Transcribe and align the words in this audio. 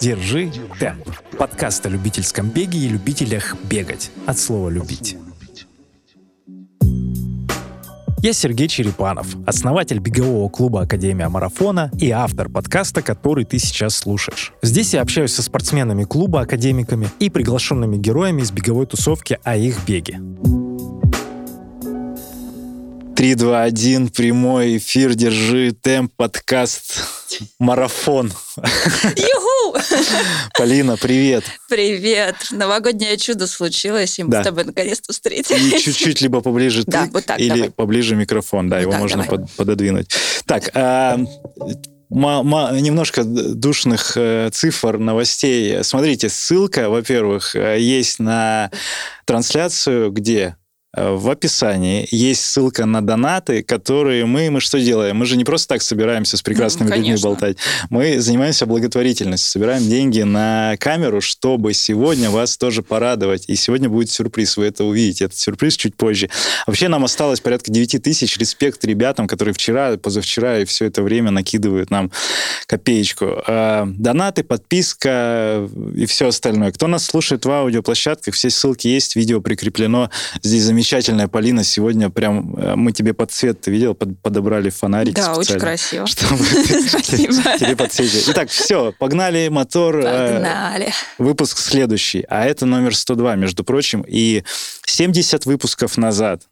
Держи 0.00 0.50
темп. 0.78 1.08
Подкаст 1.38 1.84
о 1.86 1.88
любительском 1.88 2.48
беге 2.48 2.78
и 2.78 2.88
любителях 2.88 3.56
бегать. 3.64 4.10
От 4.26 4.38
слова 4.38 4.68
«любить». 4.68 5.16
Я 8.22 8.32
Сергей 8.32 8.68
Черепанов, 8.68 9.36
основатель 9.46 9.98
бегового 9.98 10.48
клуба 10.48 10.80
Академия 10.80 11.28
Марафона 11.28 11.90
и 12.00 12.10
автор 12.10 12.48
подкаста, 12.48 13.02
который 13.02 13.44
ты 13.44 13.58
сейчас 13.58 13.96
слушаешь. 13.96 14.54
Здесь 14.62 14.94
я 14.94 15.02
общаюсь 15.02 15.34
со 15.34 15.42
спортсменами 15.42 16.04
клуба, 16.04 16.40
академиками 16.40 17.10
и 17.18 17.28
приглашенными 17.28 17.98
героями 17.98 18.40
из 18.40 18.50
беговой 18.50 18.86
тусовки 18.86 19.38
о 19.44 19.56
их 19.58 19.84
беге. 19.86 20.20
3, 23.14 23.34
2, 23.34 23.62
1, 23.62 24.08
прямой 24.08 24.78
эфир, 24.78 25.14
держи 25.14 25.72
темп, 25.72 26.12
подкаст, 26.16 27.23
марафон. 27.58 28.32
Юху! 29.16 29.78
Полина, 30.56 30.96
привет. 30.96 31.44
Привет. 31.68 32.36
Новогоднее 32.50 33.16
чудо 33.16 33.46
случилось, 33.46 34.18
и 34.18 34.22
мы 34.24 34.30
Да. 34.30 34.42
с 34.42 34.44
тобой 34.46 34.64
наконец-то 34.64 35.10
И 35.10 35.14
встретились. 35.14 35.82
чуть-чуть 35.82 36.20
либо 36.20 36.40
поближе 36.40 36.84
ты, 36.84 36.90
Да, 36.90 37.08
вот 37.12 37.24
так, 37.26 37.40
или 37.40 37.48
давай. 37.48 37.70
поближе 37.70 38.16
микрофон, 38.16 38.68
да, 38.68 38.76
Вот 38.76 38.82
его 38.82 38.92
так, 38.92 39.00
можно 39.00 39.24
под- 39.24 39.50
пододвинуть. 39.52 40.08
Так, 40.46 40.70
а, 40.74 41.18
немножко 42.10 43.24
душных 43.24 44.12
э, 44.16 44.50
цифр, 44.52 44.98
новостей. 44.98 45.82
Смотрите, 45.82 46.28
ссылка, 46.28 46.88
во-первых, 46.88 47.56
э, 47.56 47.78
есть 47.80 48.18
на 48.20 48.70
трансляцию, 49.24 50.12
где 50.12 50.56
в 50.96 51.28
описании 51.30 52.06
есть 52.10 52.44
ссылка 52.44 52.86
на 52.86 53.00
донаты, 53.00 53.62
которые 53.62 54.26
мы, 54.26 54.50
мы 54.50 54.60
что 54.60 54.78
делаем? 54.78 55.16
Мы 55.16 55.26
же 55.26 55.36
не 55.36 55.44
просто 55.44 55.68
так 55.68 55.82
собираемся 55.82 56.36
с 56.36 56.42
прекрасными 56.42 56.90
Ну, 56.90 56.96
людьми 56.96 57.16
болтать. 57.22 57.56
Мы 57.90 58.20
занимаемся 58.20 58.66
благотворительностью, 58.66 59.50
собираем 59.50 59.88
деньги 59.88 60.22
на 60.22 60.76
камеру, 60.78 61.20
чтобы 61.20 61.74
сегодня 61.74 62.30
вас 62.30 62.56
тоже 62.56 62.82
порадовать. 62.82 63.44
И 63.48 63.56
сегодня 63.56 63.88
будет 63.88 64.10
сюрприз, 64.10 64.56
вы 64.56 64.66
это 64.66 64.84
увидите. 64.84 65.24
Этот 65.24 65.38
сюрприз 65.38 65.76
чуть 65.76 65.96
позже. 65.96 66.30
Вообще 66.66 66.88
нам 66.88 67.04
осталось 67.04 67.40
порядка 67.40 67.70
9 67.70 68.02
тысяч. 68.02 68.36
Респект 68.38 68.84
ребятам, 68.84 69.26
которые 69.26 69.54
вчера, 69.54 69.96
позавчера 69.96 70.60
и 70.60 70.64
все 70.64 70.86
это 70.86 71.02
время 71.02 71.30
накидывают 71.30 71.90
нам 71.90 72.10
копеечку. 72.66 73.42
Э, 73.46 73.84
Донаты, 73.86 74.44
подписка 74.44 75.68
и 75.94 76.06
все 76.06 76.28
остальное. 76.28 76.72
Кто 76.72 76.86
нас 76.86 77.04
слушает 77.04 77.44
в 77.44 77.50
аудиоплощадках, 77.50 78.34
все 78.34 78.50
ссылки 78.50 78.88
есть, 78.88 79.16
видео 79.16 79.40
прикреплено. 79.40 80.10
Здесь 80.42 80.62
замечательная 80.84 81.28
Полина. 81.28 81.64
Сегодня 81.64 82.10
прям 82.10 82.54
э, 82.56 82.74
мы 82.76 82.92
тебе 82.92 83.14
под 83.14 83.30
цвет, 83.32 83.58
ты 83.62 83.70
видел, 83.70 83.94
под- 83.94 84.20
подобрали 84.20 84.68
фонарики 84.68 85.14
Да, 85.16 85.34
очень 85.34 85.58
красиво. 85.58 86.06
Чтобы 86.06 86.44
Спасибо. 86.88 87.32
тебе 87.58 87.74
подсветили. 87.74 88.22
Итак, 88.28 88.50
все, 88.50 88.92
погнали 88.98 89.48
мотор. 89.48 89.96
э, 90.00 90.32
Погнали. 90.34 90.92
Выпуск 91.16 91.56
следующий, 91.58 92.24
а 92.28 92.44
это 92.44 92.66
номер 92.66 92.94
102, 92.94 93.34
между 93.36 93.64
прочим, 93.64 94.04
и 94.06 94.44
70 94.84 95.46
выпусков 95.46 95.96
назад, 95.96 96.42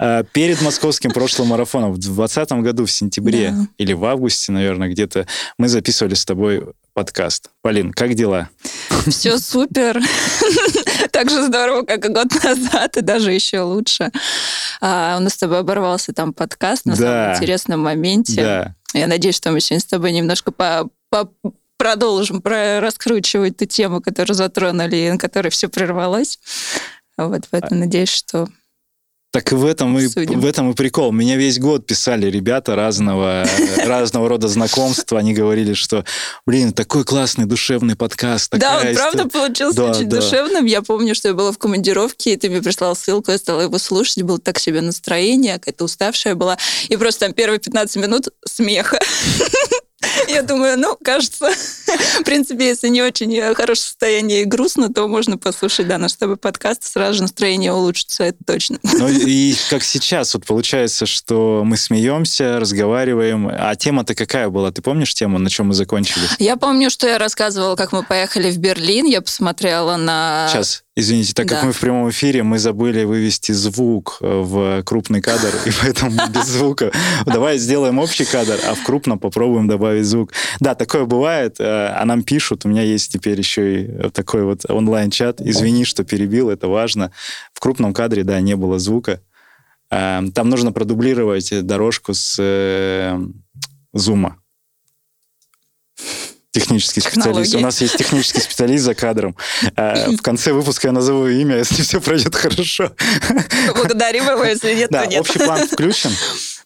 э, 0.00 0.24
перед 0.32 0.62
московским 0.62 1.10
прошлым 1.10 1.48
марафоном, 1.48 1.92
в 1.92 1.98
2020 1.98 2.52
году, 2.62 2.86
в 2.86 2.90
сентябре 2.90 3.50
Да. 3.50 3.66
или 3.76 3.92
в 3.92 4.02
августе, 4.06 4.50
наверное, 4.50 4.88
где-то, 4.88 5.26
мы 5.58 5.68
записывали 5.68 6.14
с 6.14 6.24
тобой 6.24 6.64
подкаст. 6.94 7.50
Полин, 7.62 7.92
как 7.92 8.14
дела? 8.14 8.48
Все 9.08 9.38
супер. 9.38 10.00
Так 11.12 11.30
же 11.30 11.42
здорово, 11.44 11.82
как 11.82 12.04
и 12.04 12.08
год 12.08 12.28
назад, 12.44 12.96
и 12.96 13.00
даже 13.00 13.32
еще 13.32 13.60
лучше. 13.60 14.10
А, 14.80 15.16
у 15.18 15.20
нас 15.22 15.34
с 15.34 15.38
тобой 15.38 15.60
оборвался 15.60 16.12
там 16.12 16.32
подкаст 16.32 16.84
на 16.86 16.96
Да. 16.96 16.98
самом 16.98 17.34
интересном 17.36 17.80
моменте. 17.80 18.42
Да. 18.42 18.74
Я 18.94 19.06
надеюсь, 19.06 19.36
что 19.36 19.50
мы 19.50 19.60
сегодня 19.60 19.80
с 19.82 19.86
тобой 19.86 20.12
немножко 20.12 20.50
по, 20.52 20.88
по- 21.10 21.30
продолжим 21.76 22.40
про- 22.42 22.80
раскручивать 22.80 23.56
ту 23.56 23.64
тему, 23.66 24.00
которую 24.00 24.34
затронули, 24.34 24.96
и 24.96 25.10
на 25.10 25.18
которой 25.18 25.50
все 25.50 25.68
прервалось. 25.68 26.38
Вот, 27.16 27.42
поэтому 27.50 27.80
надеюсь, 27.80 28.08
что... 28.10 28.48
Так 29.30 29.52
и 29.52 29.54
в 29.54 29.66
этом 29.66 29.98
и, 29.98 30.06
Обсудим. 30.06 30.40
в 30.40 30.46
этом 30.46 30.70
и 30.70 30.74
прикол. 30.74 31.12
Меня 31.12 31.36
весь 31.36 31.58
год 31.58 31.86
писали 31.86 32.30
ребята 32.30 32.74
разного, 32.74 33.46
разного 33.86 34.26
рода 34.26 34.48
знакомства. 34.48 35.18
Они 35.18 35.34
говорили, 35.34 35.74
что, 35.74 36.06
блин, 36.46 36.72
такой 36.72 37.04
классный 37.04 37.44
душевный 37.44 37.94
подкаст. 37.94 38.50
да, 38.52 38.78
он 38.78 38.94
правда 38.94 39.24
история». 39.24 39.30
получился 39.30 39.84
очень 39.84 40.08
душевным. 40.08 40.64
Я 40.64 40.80
помню, 40.80 41.14
что 41.14 41.28
я 41.28 41.34
была 41.34 41.52
в 41.52 41.58
командировке, 41.58 42.32
и 42.32 42.36
ты 42.38 42.48
мне 42.48 42.62
прислал 42.62 42.96
ссылку, 42.96 43.30
я 43.30 43.36
стала 43.36 43.60
его 43.60 43.76
слушать, 43.78 44.22
было 44.22 44.38
так 44.38 44.58
себе 44.58 44.80
настроение, 44.80 45.58
какая-то 45.58 45.84
уставшая 45.84 46.34
была. 46.34 46.56
И 46.88 46.96
просто 46.96 47.26
там 47.26 47.34
первые 47.34 47.58
15 47.58 47.96
минут 47.96 48.28
смеха. 48.46 48.98
Я 50.28 50.42
думаю, 50.42 50.78
ну, 50.78 50.96
кажется, 51.02 51.50
в 52.20 52.24
принципе, 52.24 52.68
если 52.68 52.88
не 52.88 53.02
очень 53.02 53.34
э, 53.34 53.54
хорошее 53.54 53.86
состояние 53.86 54.42
и 54.42 54.44
грустно, 54.44 54.92
то 54.92 55.08
можно 55.08 55.38
послушать, 55.38 55.88
да, 55.88 55.98
наш 55.98 56.12
с 56.12 56.16
тобой 56.16 56.36
подкаст, 56.36 56.84
сразу 56.84 57.14
же 57.14 57.22
настроение 57.22 57.72
улучшится, 57.72 58.24
это 58.24 58.38
точно. 58.46 58.78
Ну 58.82 59.08
и 59.08 59.54
как 59.70 59.82
сейчас, 59.82 60.34
вот 60.34 60.46
получается, 60.46 61.06
что 61.06 61.62
мы 61.64 61.76
смеемся, 61.76 62.60
разговариваем. 62.60 63.48
А 63.52 63.74
тема-то 63.74 64.14
какая 64.14 64.48
была? 64.48 64.70
Ты 64.70 64.82
помнишь 64.82 65.14
тему, 65.14 65.38
на 65.38 65.50
чем 65.50 65.68
мы 65.68 65.74
закончили? 65.74 66.26
Я 66.38 66.56
помню, 66.56 66.90
что 66.90 67.08
я 67.08 67.18
рассказывала, 67.18 67.74
как 67.74 67.92
мы 67.92 68.02
поехали 68.02 68.50
в 68.50 68.58
Берлин, 68.58 69.06
я 69.06 69.20
посмотрела 69.20 69.96
на... 69.96 70.48
Сейчас, 70.50 70.84
извините, 70.98 71.32
так 71.32 71.48
как 71.48 71.60
Да. 71.60 71.66
мы 71.66 71.72
в 71.72 71.80
прямом 71.80 72.10
эфире, 72.10 72.42
мы 72.42 72.58
забыли 72.58 73.04
вывести 73.04 73.52
звук 73.52 74.18
э, 74.20 74.26
в 74.26 74.82
крупный 74.82 75.20
кадр, 75.20 75.54
и 75.66 75.70
поэтому 75.82 76.12
без 76.30 76.46
звука. 76.46 76.90
Давай 77.26 77.58
сделаем 77.58 77.98
общий 77.98 78.24
кадр, 78.24 78.58
а 78.66 78.74
в 78.74 78.82
крупном 78.84 79.18
попробуем 79.18 79.68
добавить 79.68 80.04
звук. 80.04 80.32
Да, 80.60 80.74
такое 80.74 81.04
бывает, 81.04 81.60
э, 81.60 81.64
а 81.64 82.04
нам 82.04 82.22
пишут, 82.22 82.64
у 82.64 82.68
меня 82.68 82.82
есть 82.82 83.12
теперь 83.12 83.38
еще 83.38 83.82
и 83.82 83.86
э, 83.86 84.10
такой 84.10 84.42
вот 84.42 84.68
онлайн-чат. 84.68 85.40
Извини, 85.40 85.84
что 85.84 86.04
перебил, 86.04 86.50
это 86.50 86.68
важно. 86.68 87.10
В 87.52 87.60
крупном 87.60 87.94
кадре, 87.94 88.24
да, 88.24 88.40
не 88.40 88.56
было 88.56 88.78
звука. 88.78 89.20
Там 89.90 90.50
нужно 90.50 90.70
продублировать 90.70 91.64
дорожку 91.64 92.12
с 92.12 92.36
зума. 93.94 94.36
Технический 96.52 97.00
специалист. 97.00 97.54
У 97.54 97.60
нас 97.60 97.80
есть 97.82 97.96
технический 97.98 98.40
специалист 98.40 98.84
за 98.84 98.94
кадром. 98.94 99.36
Э, 99.76 100.10
В 100.10 100.22
конце 100.22 100.52
выпуска 100.52 100.88
я 100.88 100.92
назову 100.92 101.26
имя, 101.28 101.56
если 101.58 101.82
все 101.82 102.00
пройдет 102.00 102.34
хорошо. 102.34 102.92
Благодарим 103.74 104.24
его, 104.24 104.44
если 104.44 104.74
нет, 104.74 104.90
Да, 104.90 105.02
то 105.04 105.10
нет. 105.10 105.20
общий 105.20 105.38
план 105.38 105.68
включен. 105.68 106.10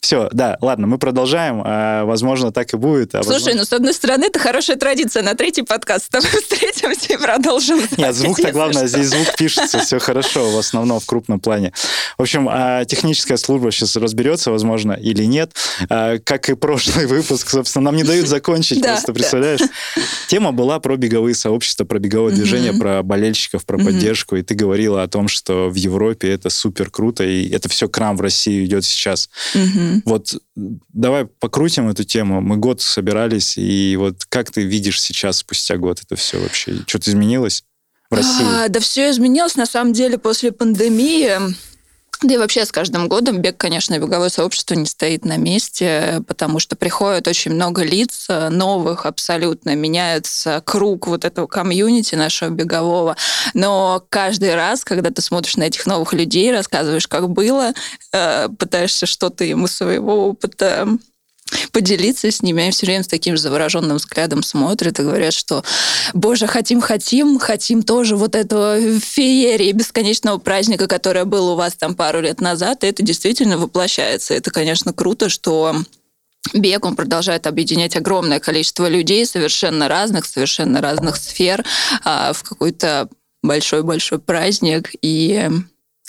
Все, 0.02 0.28
да, 0.32 0.58
ладно, 0.60 0.88
мы 0.88 0.98
продолжаем. 0.98 1.62
А, 1.64 2.04
Возможно, 2.04 2.50
так 2.50 2.74
и 2.74 2.76
будет. 2.76 3.14
а 3.14 3.22
Слушай, 3.22 3.34
возможно- 3.34 3.60
ну, 3.60 3.64
с 3.64 3.72
одной 3.72 3.94
стороны, 3.94 4.24
это 4.24 4.40
хорошая 4.40 4.76
традиция. 4.76 5.22
На 5.22 5.34
третий 5.36 5.62
подкаст 5.62 6.06
с 6.06 6.08
тобой 6.08 6.28
встретимся 6.42 7.12
и 7.14 7.16
продолжим. 7.16 7.80
Нет, 7.96 8.12
звук-то 8.12 8.50
главное, 8.50 8.88
что. 8.88 8.98
здесь 8.98 9.06
звук 9.10 9.36
пишется, 9.38 9.78
все 9.78 10.00
хорошо, 10.00 10.50
в 10.50 10.58
основном 10.58 10.98
в 10.98 11.06
крупном 11.06 11.38
плане. 11.38 11.72
В 12.18 12.22
общем, 12.22 12.48
а, 12.50 12.84
техническая 12.84 13.36
служба 13.36 13.70
сейчас 13.70 13.94
разберется, 13.94 14.50
возможно, 14.50 14.92
или 14.92 15.22
нет. 15.22 15.52
А, 15.88 16.18
Как 16.18 16.50
и 16.50 16.54
прошлый 16.54 17.06
выпуск, 17.06 17.48
собственно, 17.48 17.84
нам 17.84 17.96
не 17.96 18.02
дают 18.02 18.26
закончить, 18.28 18.82
просто 18.82 19.12
представляешь? 19.12 19.60
Тема 20.26 20.50
была 20.50 20.80
про 20.80 20.96
беговые 20.96 21.36
сообщества, 21.36 21.84
про 21.84 22.00
беговое 22.00 22.32
движение, 22.34 22.72
про 22.72 23.04
болельщиков, 23.04 23.64
про 23.64 23.78
поддержку, 23.78 24.34
и 24.34 24.42
ты 24.42 24.56
говорила 24.56 25.04
о 25.04 25.06
том, 25.08 25.28
что 25.28 25.68
в 25.70 25.76
Европе 25.76 26.28
это 26.32 26.50
супер 26.50 26.90
круто, 26.90 27.22
и 27.22 27.48
это 27.50 27.68
все 27.68 27.88
к 27.88 27.96
нам 27.98 28.16
в 28.16 28.20
Россию 28.20 28.64
идет 28.64 28.84
сейчас. 28.84 29.30
Вот 30.04 30.34
давай 30.56 31.26
покрутим 31.26 31.88
эту 31.88 32.04
тему. 32.04 32.40
Мы 32.40 32.56
год 32.56 32.80
собирались, 32.80 33.56
и 33.58 33.96
вот 33.96 34.24
как 34.28 34.50
ты 34.50 34.62
видишь 34.62 35.00
сейчас, 35.00 35.38
спустя 35.38 35.76
год, 35.76 36.00
это 36.02 36.16
все 36.16 36.40
вообще? 36.40 36.76
Что-то 36.86 37.10
изменилось 37.10 37.64
в 38.10 38.14
России? 38.14 38.64
А, 38.64 38.68
да 38.68 38.80
все 38.80 39.10
изменилось, 39.10 39.56
на 39.56 39.66
самом 39.66 39.92
деле, 39.92 40.18
после 40.18 40.52
пандемии. 40.52 41.54
Да 42.22 42.34
и 42.34 42.38
вообще 42.38 42.64
с 42.64 42.70
каждым 42.72 43.08
годом 43.08 43.38
бег, 43.38 43.56
конечно, 43.56 43.98
беговое 43.98 44.28
сообщество 44.28 44.74
не 44.74 44.86
стоит 44.86 45.24
на 45.24 45.36
месте, 45.36 46.22
потому 46.28 46.60
что 46.60 46.76
приходит 46.76 47.26
очень 47.26 47.52
много 47.52 47.82
лиц 47.82 48.26
э, 48.28 48.48
новых 48.48 49.06
абсолютно, 49.06 49.74
меняется 49.74 50.62
круг 50.64 51.08
вот 51.08 51.24
этого 51.24 51.46
комьюнити 51.48 52.14
нашего 52.14 52.50
бегового. 52.50 53.16
Но 53.54 54.04
каждый 54.08 54.54
раз, 54.54 54.84
когда 54.84 55.10
ты 55.10 55.20
смотришь 55.20 55.56
на 55.56 55.64
этих 55.64 55.86
новых 55.86 56.12
людей, 56.12 56.52
рассказываешь, 56.52 57.08
как 57.08 57.28
было, 57.28 57.72
э, 58.12 58.48
пытаешься 58.56 59.06
что-то 59.06 59.44
ему 59.44 59.66
своего 59.66 60.28
опыта 60.28 60.86
поделиться 61.70 62.30
с 62.30 62.42
ними. 62.42 62.62
Они 62.62 62.72
все 62.72 62.86
время 62.86 63.02
с 63.02 63.08
таким 63.08 63.36
же 63.36 63.42
завороженным 63.42 63.96
взглядом 63.96 64.42
смотрят 64.42 64.98
и 64.98 65.02
говорят, 65.02 65.34
что 65.34 65.64
«Боже, 66.14 66.46
хотим, 66.46 66.80
хотим, 66.80 67.38
хотим 67.38 67.82
тоже 67.82 68.16
вот 68.16 68.34
этого 68.34 68.78
феерии 69.00 69.72
бесконечного 69.72 70.38
праздника, 70.38 70.86
которое 70.86 71.24
было 71.24 71.52
у 71.52 71.56
вас 71.56 71.74
там 71.74 71.94
пару 71.94 72.20
лет 72.20 72.40
назад». 72.40 72.84
И 72.84 72.86
это 72.86 73.02
действительно 73.02 73.58
воплощается. 73.58 74.34
Это, 74.34 74.50
конечно, 74.50 74.92
круто, 74.92 75.28
что 75.28 75.76
Бег, 76.54 76.84
он 76.84 76.96
продолжает 76.96 77.46
объединять 77.46 77.96
огромное 77.96 78.40
количество 78.40 78.88
людей 78.88 79.24
совершенно 79.26 79.88
разных, 79.88 80.26
совершенно 80.26 80.80
разных 80.80 81.16
сфер 81.16 81.64
а, 82.04 82.32
в 82.32 82.42
какой-то 82.42 83.08
большой-большой 83.42 84.18
праздник. 84.18 84.90
И 85.02 85.48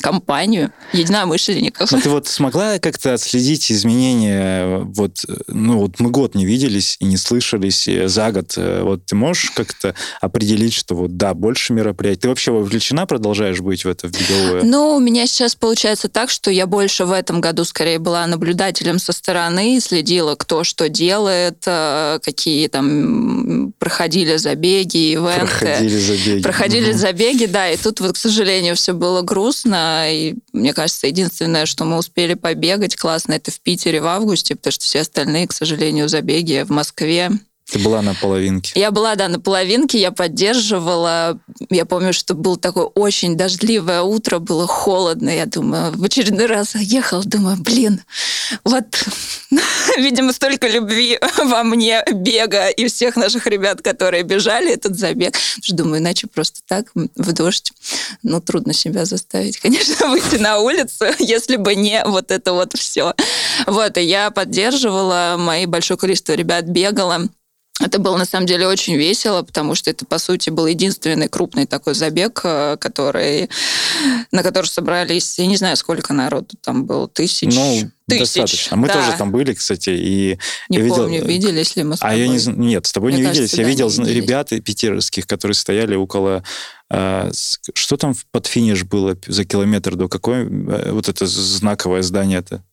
компанию 0.01 0.72
единомышленников. 0.92 1.92
Но 1.92 2.01
ты 2.01 2.10
вот 2.10 2.28
смогла 2.28 2.80
как-то 2.80 3.13
отследить 3.13 3.72
изменения? 3.72 4.80
Вот, 4.80 5.25
ну 5.48 5.80
вот 5.80 6.00
мы 6.00 6.10
год 6.10 6.36
не 6.36 6.45
виделись 6.45 6.98
и 7.00 7.06
не 7.06 7.18
слышались 7.18 7.88
за 8.06 8.31
год. 8.31 8.57
Вот 8.57 9.06
ты 9.06 9.16
можешь 9.16 9.51
как-то 9.51 9.95
определить, 10.19 10.74
что 10.74 10.95
вот 10.95 11.18
да, 11.18 11.34
больше 11.34 11.74
мероприятий? 11.74 12.22
Ты 12.22 12.30
вообще 12.30 12.51
вовлечена, 12.51 13.06
продолжаешь 13.06 13.60
быть 13.60 13.86
в 13.86 13.88
это 13.88 14.07
в 14.07 14.12
беговое? 14.12 14.63
Ну, 14.63 14.95
у 14.95 15.00
меня 15.00 15.28
сейчас 15.28 15.56
получается 15.56 16.10
так, 16.10 16.30
что 16.30 16.50
я 16.51 16.66
больше 16.66 17.06
в 17.06 17.12
этом 17.12 17.40
году 17.42 17.63
скорее 17.63 18.00
была 18.00 18.25
наблюдателем 18.28 19.00
со 19.00 19.12
стороны, 19.12 19.80
следила, 19.80 20.36
кто 20.36 20.63
что 20.63 20.90
делает, 20.90 21.63
э, 21.66 22.19
какие 22.24 22.68
там 22.68 23.74
проходили 23.80 24.38
забеги, 24.38 25.13
ивенты. 25.13 25.48
Проходили 25.48 26.00
забеги. 26.00 26.44
Проходили 26.44 26.92
угу. 26.92 26.98
забеги, 26.98 27.45
да, 27.45 27.69
и 27.69 27.78
тут 27.78 28.00
вот, 28.00 28.13
к 28.13 28.18
сожалению, 28.18 28.75
все 28.75 28.94
было 28.94 29.22
грустно, 29.22 29.82
и 30.07 30.35
мне 30.51 30.74
кажется, 30.74 31.07
единственное, 31.07 31.65
что 31.65 31.85
мы 31.85 31.97
успели 31.97 32.33
побегать 32.33 32.95
классно, 32.95 33.33
это 33.33 33.51
в 33.51 33.59
Питере 33.62 34.01
в 34.01 34.07
августе, 34.07 34.56
потому 34.56 34.71
что 34.71 34.83
все 34.83 35.01
остальные, 35.01 35.47
к 35.47 35.53
сожалению, 35.53 36.09
забеги 36.09 36.63
в 36.63 36.69
Москве 36.69 37.31
ты 37.65 37.80
была 37.80 38.01
на 38.01 38.13
половинке. 38.13 38.80
Я 38.80 38.92
была, 38.92 39.15
да, 39.15 39.27
на 39.30 39.39
половинке, 39.39 40.00
я 40.00 40.12
поддерживала. 40.12 41.39
Я 41.69 41.86
помню, 41.86 42.13
что 42.13 42.36
было 42.36 42.57
такое 42.57 42.86
очень 42.86 43.36
дождливое 43.38 44.01
утро, 44.01 44.39
было 44.39 44.68
холодно. 44.68 45.30
Я 45.30 45.45
думаю, 45.45 45.92
в 45.94 46.04
очередной 46.04 46.48
раз 46.48 46.75
ехала, 46.75 47.24
думаю, 47.24 47.57
блин, 47.57 48.01
вот, 48.63 48.86
видимо, 49.98 50.33
столько 50.33 50.68
любви 50.68 51.18
во 51.38 51.63
мне, 51.63 52.04
бега 52.12 52.68
и 52.68 52.88
всех 52.88 53.15
наших 53.15 53.48
ребят, 53.48 53.81
которые 53.81 54.24
бежали 54.24 54.71
этот 54.71 54.98
забег. 54.98 55.36
Думаю, 55.69 56.00
иначе 56.01 56.27
просто 56.27 56.59
так 56.68 56.88
в 56.94 57.33
дождь, 57.33 57.71
ну, 58.21 58.42
трудно 58.42 58.74
себя 58.74 59.06
заставить, 59.06 59.57
конечно, 59.62 60.09
выйти 60.09 60.36
на 60.36 60.59
улицу, 60.59 61.06
если 61.18 61.56
бы 61.56 61.75
не 61.75 62.04
вот 62.06 62.30
это 62.30 62.54
вот 62.54 62.74
все. 62.74 63.13
Вот, 63.66 63.98
и 63.98 64.01
я 64.01 64.31
поддерживала, 64.31 65.36
мои 65.39 65.66
большое 65.66 65.98
количество 65.98 66.33
ребят 66.33 66.66
бегало. 66.66 67.30
Это 67.83 68.00
было 68.00 68.18
на 68.18 68.25
самом 68.25 68.45
деле 68.45 68.68
очень 68.68 68.95
весело, 68.95 69.44
потому 69.44 69.75
что 69.75 69.89
это, 69.89 70.06
по 70.06 70.18
сути, 70.18 70.50
был 70.50 70.68
единственный 70.68 71.27
крупный 71.27 71.65
такой 71.65 71.94
забег, 71.95 72.41
э, 72.44 72.77
который, 72.80 73.50
на 74.31 74.41
который 74.41 74.68
собрались, 74.68 75.38
я 75.38 75.47
не 75.47 75.57
знаю, 75.57 75.75
сколько 75.75 76.13
народу 76.13 76.56
там 76.62 76.85
было, 76.85 77.09
тысяч. 77.09 77.53
Ну, 77.53 77.91
тысяч. 78.07 78.19
достаточно. 78.19 78.77
Мы 78.77 78.88
да. 78.88 78.94
тоже 78.94 79.18
там 79.18 79.31
были, 79.31 79.53
кстати, 79.53 79.89
и 79.89 80.39
не 80.69 80.77
я 80.77 80.88
помню, 80.88 81.25
видел... 81.25 81.27
виделись 81.27 81.75
ли 81.75 81.83
мы 81.83 81.97
с 81.97 82.00
тобой. 82.00 82.15
А 82.15 82.18
я 82.18 82.27
не 82.27 82.39
нет, 82.45 82.85
с 82.85 82.94
тобой 82.94 83.12
Мне 83.12 83.21
не 83.21 83.27
кажется, 83.27 83.44
виделись. 83.44 83.59
Я 83.59 83.68
видел 83.68 83.89
виделись. 83.89 84.15
ребят 84.15 84.50
питерских, 84.50 85.27
которые 85.27 85.56
стояли 85.56 85.95
около 85.95 86.44
э, 86.89 87.31
что 87.74 87.97
там 87.97 88.15
под 88.31 88.47
финиш 88.47 88.83
было 88.83 89.18
за 89.27 89.44
километр 89.44 89.95
до 89.95 90.07
какой? 90.07 90.44
Э, 90.45 90.91
вот 90.91 91.09
это 91.09 91.25
знаковое 91.25 92.01
здание-то. 92.01 92.63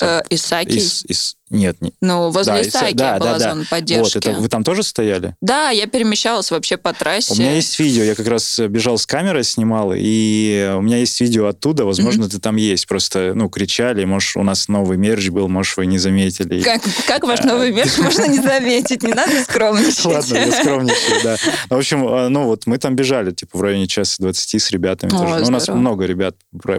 Э, 0.00 0.22
Исаки? 0.30 0.78
Ис, 0.78 1.04
ис, 1.08 1.36
нет, 1.50 1.80
не. 1.80 1.92
Ну, 2.00 2.30
возле 2.30 2.52
да, 2.52 2.62
Исаки 2.62 2.94
да, 2.94 3.18
была 3.18 3.38
да, 3.38 3.50
зона 3.50 3.62
да. 3.62 3.66
поддержки. 3.68 4.14
Вот, 4.14 4.26
это 4.26 4.32
вы 4.38 4.48
там 4.48 4.62
тоже 4.62 4.84
стояли? 4.84 5.34
Да, 5.40 5.70
я 5.70 5.88
перемещалась 5.88 6.52
вообще 6.52 6.76
по 6.76 6.92
трассе. 6.92 7.34
У 7.34 7.36
меня 7.36 7.56
есть 7.56 7.76
видео, 7.80 8.04
я 8.04 8.14
как 8.14 8.28
раз 8.28 8.60
бежал 8.60 8.98
с 8.98 9.04
камерой, 9.04 9.42
снимал, 9.42 9.92
и 9.94 10.72
у 10.76 10.80
меня 10.80 10.98
есть 10.98 11.20
видео 11.20 11.48
оттуда, 11.48 11.84
возможно, 11.84 12.24
mm-hmm. 12.24 12.30
ты 12.30 12.38
там 12.38 12.54
есть. 12.54 12.86
Просто, 12.86 13.32
ну, 13.34 13.48
кричали, 13.48 14.04
может, 14.04 14.36
у 14.36 14.44
нас 14.44 14.68
новый 14.68 14.96
мерч 14.96 15.28
был, 15.30 15.48
может, 15.48 15.76
вы 15.76 15.86
не 15.86 15.98
заметили. 15.98 16.62
Как, 16.62 16.82
как 17.08 17.24
ваш 17.24 17.40
новый 17.40 17.72
мерч 17.72 17.98
можно 17.98 18.26
не 18.26 18.38
заметить? 18.38 19.02
Не 19.02 19.12
надо 19.12 19.42
скромничать. 19.42 20.04
Ладно, 20.04 20.36
я 20.36 20.52
скромничаю, 20.52 21.22
да. 21.24 21.36
В 21.68 21.76
общем, 21.76 22.06
а, 22.06 22.28
ну, 22.28 22.44
вот 22.44 22.66
мы 22.66 22.78
там 22.78 22.94
бежали, 22.94 23.32
типа, 23.32 23.58
в 23.58 23.62
районе 23.62 23.88
часа 23.88 24.16
20 24.20 24.62
с 24.62 24.70
ребятами 24.70 25.10
тоже. 25.10 25.38
Ну, 25.40 25.46
у 25.48 25.50
нас 25.50 25.66
много 25.66 26.06
ребят 26.06 26.36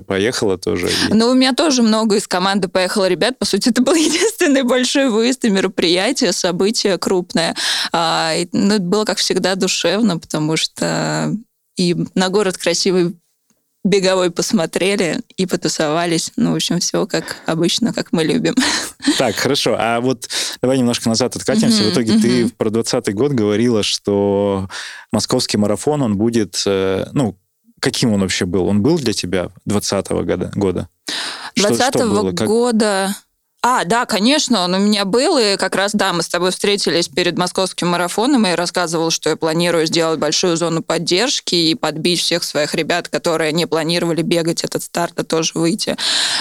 поехало 0.07 0.57
тоже. 0.57 0.89
Ну, 1.09 1.29
у 1.29 1.33
меня 1.33 1.53
тоже 1.53 1.83
много 1.83 2.15
из 2.15 2.25
команды 2.25 2.69
поехало 2.69 3.09
ребят. 3.09 3.37
По 3.37 3.45
сути, 3.45 3.69
это 3.69 3.81
был 3.81 3.95
единственный 3.95 4.60
большой 4.63 5.09
выезд 5.09 5.41
просто 5.41 5.49
мероприятие, 5.49 6.31
событие 6.33 6.97
крупное. 6.97 7.55
А, 7.91 8.33
и, 8.35 8.47
ну, 8.51 8.75
это 8.75 8.83
было, 8.83 9.05
как 9.05 9.17
всегда, 9.17 9.55
душевно, 9.55 10.17
потому 10.17 10.57
что 10.57 11.33
и 11.77 11.95
на 12.15 12.29
город 12.29 12.57
красивый 12.57 13.15
беговой 13.83 14.29
посмотрели 14.29 15.21
и 15.37 15.47
потусовались. 15.47 16.31
Ну, 16.35 16.51
в 16.51 16.55
общем, 16.55 16.79
все 16.79 17.07
как 17.07 17.37
обычно, 17.47 17.93
как 17.93 18.11
мы 18.11 18.23
любим. 18.23 18.55
Так, 19.17 19.35
хорошо. 19.35 19.75
А 19.79 19.99
вот 19.99 20.29
давай 20.61 20.77
немножко 20.77 21.09
назад 21.09 21.35
откатимся. 21.35 21.83
В 21.83 21.91
итоге 21.91 22.19
ты 22.19 22.49
про 22.49 22.69
20 22.69 23.13
год 23.15 23.31
говорила, 23.31 23.81
что 23.81 24.67
московский 25.11 25.57
марафон, 25.57 26.03
он 26.03 26.17
будет, 26.17 26.61
э, 26.67 27.07
ну, 27.13 27.35
каким 27.79 28.13
он 28.13 28.21
вообще 28.21 28.45
был? 28.45 28.67
Он 28.67 28.81
был 28.83 28.99
для 28.99 29.13
тебя 29.13 29.49
20 29.65 30.09
года? 30.09 30.51
года? 30.55 30.87
20 31.55 31.95
-го 31.95 32.45
года... 32.45 33.15
А, 33.63 33.83
да, 33.83 34.07
конечно, 34.07 34.63
он 34.63 34.73
у 34.73 34.79
меня 34.79 35.05
был, 35.05 35.37
и 35.37 35.55
как 35.55 35.75
раз, 35.75 35.91
да, 35.93 36.13
мы 36.13 36.23
с 36.23 36.29
тобой 36.29 36.49
встретились 36.49 37.07
перед 37.07 37.37
московским 37.37 37.89
марафоном, 37.89 38.47
и 38.47 38.49
я 38.49 38.55
рассказывал, 38.55 39.11
что 39.11 39.29
я 39.29 39.35
планирую 39.35 39.85
сделать 39.85 40.19
большую 40.19 40.57
зону 40.57 40.81
поддержки 40.81 41.53
и 41.53 41.75
подбить 41.75 42.21
всех 42.21 42.43
своих 42.43 42.73
ребят, 42.73 43.07
которые 43.07 43.51
не 43.51 43.67
планировали 43.67 44.23
бегать 44.23 44.63
этот 44.63 44.81
старт, 44.81 45.13
а 45.19 45.23
тоже 45.23 45.51
выйти, 45.53 45.95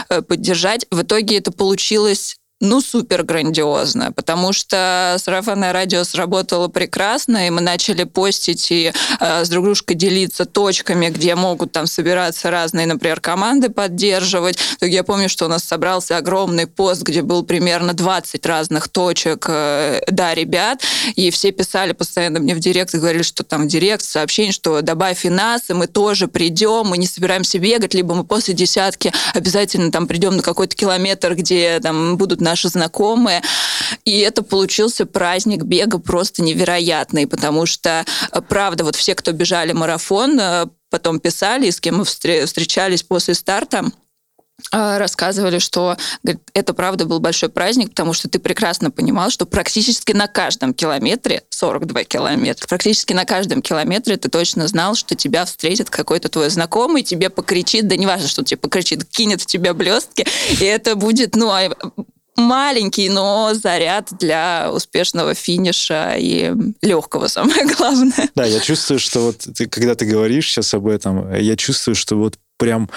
э, 0.09 0.23
поддержать. 0.23 0.87
В 0.91 1.03
итоге 1.03 1.37
это 1.37 1.53
получилось 1.53 2.40
ну, 2.61 2.83
супер 2.83 3.23
грандиозно, 3.23 4.13
потому 4.13 4.53
что 4.53 5.17
сарафанное 5.19 5.73
радио 5.73 6.05
сработало 6.05 6.69
прекрасно, 6.69 7.47
и 7.47 7.51
мы 7.51 7.63
начали 7.63 8.05
постить 8.05 8.71
и 8.71 8.93
э, 9.19 9.45
с 9.45 9.49
друг 9.49 9.65
дружкой 9.65 9.97
делиться 9.97 10.45
точками, 10.45 11.09
где 11.09 11.35
могут 11.35 11.73
там 11.73 11.87
собираться 11.87 12.51
разные, 12.51 12.87
например, 12.87 13.21
команды 13.21 13.71
поддерживать. 13.71 14.59
То 14.79 14.87
я 14.87 15.05
помню, 15.05 15.31
что 15.31 15.47
у 15.47 15.49
нас 15.49 15.65
собрался 15.65 16.19
огромный 16.19 16.67
пост, 16.67 17.03
где 17.03 17.23
был 17.23 17.45
примерно 17.45 17.95
20 17.95 18.45
разных 18.45 18.89
точек, 18.89 19.47
э, 19.49 20.01
да, 20.09 20.35
ребят, 20.35 20.83
и 21.17 21.31
все 21.31 21.53
писали 21.53 21.93
постоянно 21.93 22.41
мне 22.41 22.55
в 22.55 22.59
директ 22.59 22.95
и 22.95 22.99
говорили, 22.99 23.23
что 23.23 23.43
там 23.43 23.69
директ 23.69 24.05
сообщение, 24.05 24.53
что 24.53 24.83
добавь 24.83 25.25
и 25.25 25.31
нас, 25.31 25.71
и 25.71 25.73
мы 25.73 25.87
тоже 25.87 26.29
придем, 26.29 26.89
мы 26.89 26.99
не 26.99 27.07
собираемся 27.07 27.59
бегать, 27.59 27.95
либо 27.95 28.15
мы 28.15 28.25
после 28.25 28.53
десятки 28.53 29.13
обязательно 29.33 29.91
там 29.91 30.07
придем 30.07 30.37
на 30.37 30.43
какой-то 30.43 30.77
километр, 30.77 31.35
где 31.35 31.81
там 31.81 32.19
будут 32.19 32.43
наши 32.51 32.69
знакомые. 32.69 33.43
И 34.05 34.19
это 34.19 34.43
получился 34.43 35.07
праздник 35.07 35.63
бега 35.63 35.99
просто 35.99 36.43
невероятный, 36.43 37.27
потому 37.27 37.67
что, 37.67 38.05
э, 38.33 38.41
правда, 38.41 38.85
вот 38.85 38.97
все, 38.97 39.15
кто 39.15 39.33
бежали 39.33 39.73
марафон, 39.73 40.39
э, 40.41 40.67
потом 40.91 41.21
писали, 41.21 41.71
с 41.71 41.81
кем 41.81 41.99
мы 41.99 42.05
встречались 42.05 43.03
после 43.03 43.35
старта, 43.35 43.85
э, 44.73 44.99
рассказывали, 44.99 45.59
что 45.59 45.97
говорит, 46.23 46.43
это 46.55 46.75
правда 46.75 47.07
был 47.07 47.21
большой 47.21 47.49
праздник, 47.49 47.91
потому 47.91 48.13
что 48.13 48.29
ты 48.29 48.39
прекрасно 48.39 48.91
понимал, 48.91 49.31
что 49.31 49.47
практически 49.47 50.13
на 50.13 50.27
каждом 50.27 50.75
километре, 50.75 51.45
42 51.51 52.05
километра, 52.05 52.67
практически 52.67 53.13
на 53.13 53.25
каждом 53.25 53.63
километре 53.63 54.17
ты 54.17 54.29
точно 54.29 54.67
знал, 54.67 54.97
что 54.97 55.15
тебя 55.15 55.45
встретит 55.45 55.89
какой-то 55.89 56.29
твой 56.29 56.51
знакомый, 56.51 57.03
тебе 57.03 57.31
покричит, 57.31 57.87
да 57.87 57.97
не 57.97 58.07
важно, 58.07 58.29
что 58.29 58.43
тебе 58.45 58.59
покричит, 58.59 59.05
кинет 59.05 59.41
в 59.41 59.47
тебя 59.47 59.73
блестки, 59.73 60.27
и 60.61 60.65
это 60.65 60.97
будет, 60.97 61.37
ну, 61.37 61.51
а, 61.51 61.71
маленький, 62.37 63.09
но 63.09 63.53
заряд 63.55 64.09
для 64.19 64.71
успешного 64.73 65.35
финиша 65.35 66.15
и 66.19 66.53
легкого, 66.83 67.29
самое 67.29 67.67
главное. 67.77 68.29
Да, 68.35 68.45
я 68.45 68.61
чувствую, 68.61 68.99
что 68.99 69.21
вот 69.21 69.39
ты, 69.39 69.67
когда 69.67 69.95
ты 69.95 70.05
говоришь 70.07 70.49
сейчас 70.49 70.75
об 70.75 70.87
этом, 70.87 71.33
я 71.35 71.57
чувствую, 71.57 71.95
что 71.95 72.17
вот 72.17 72.39
прям 72.57 72.91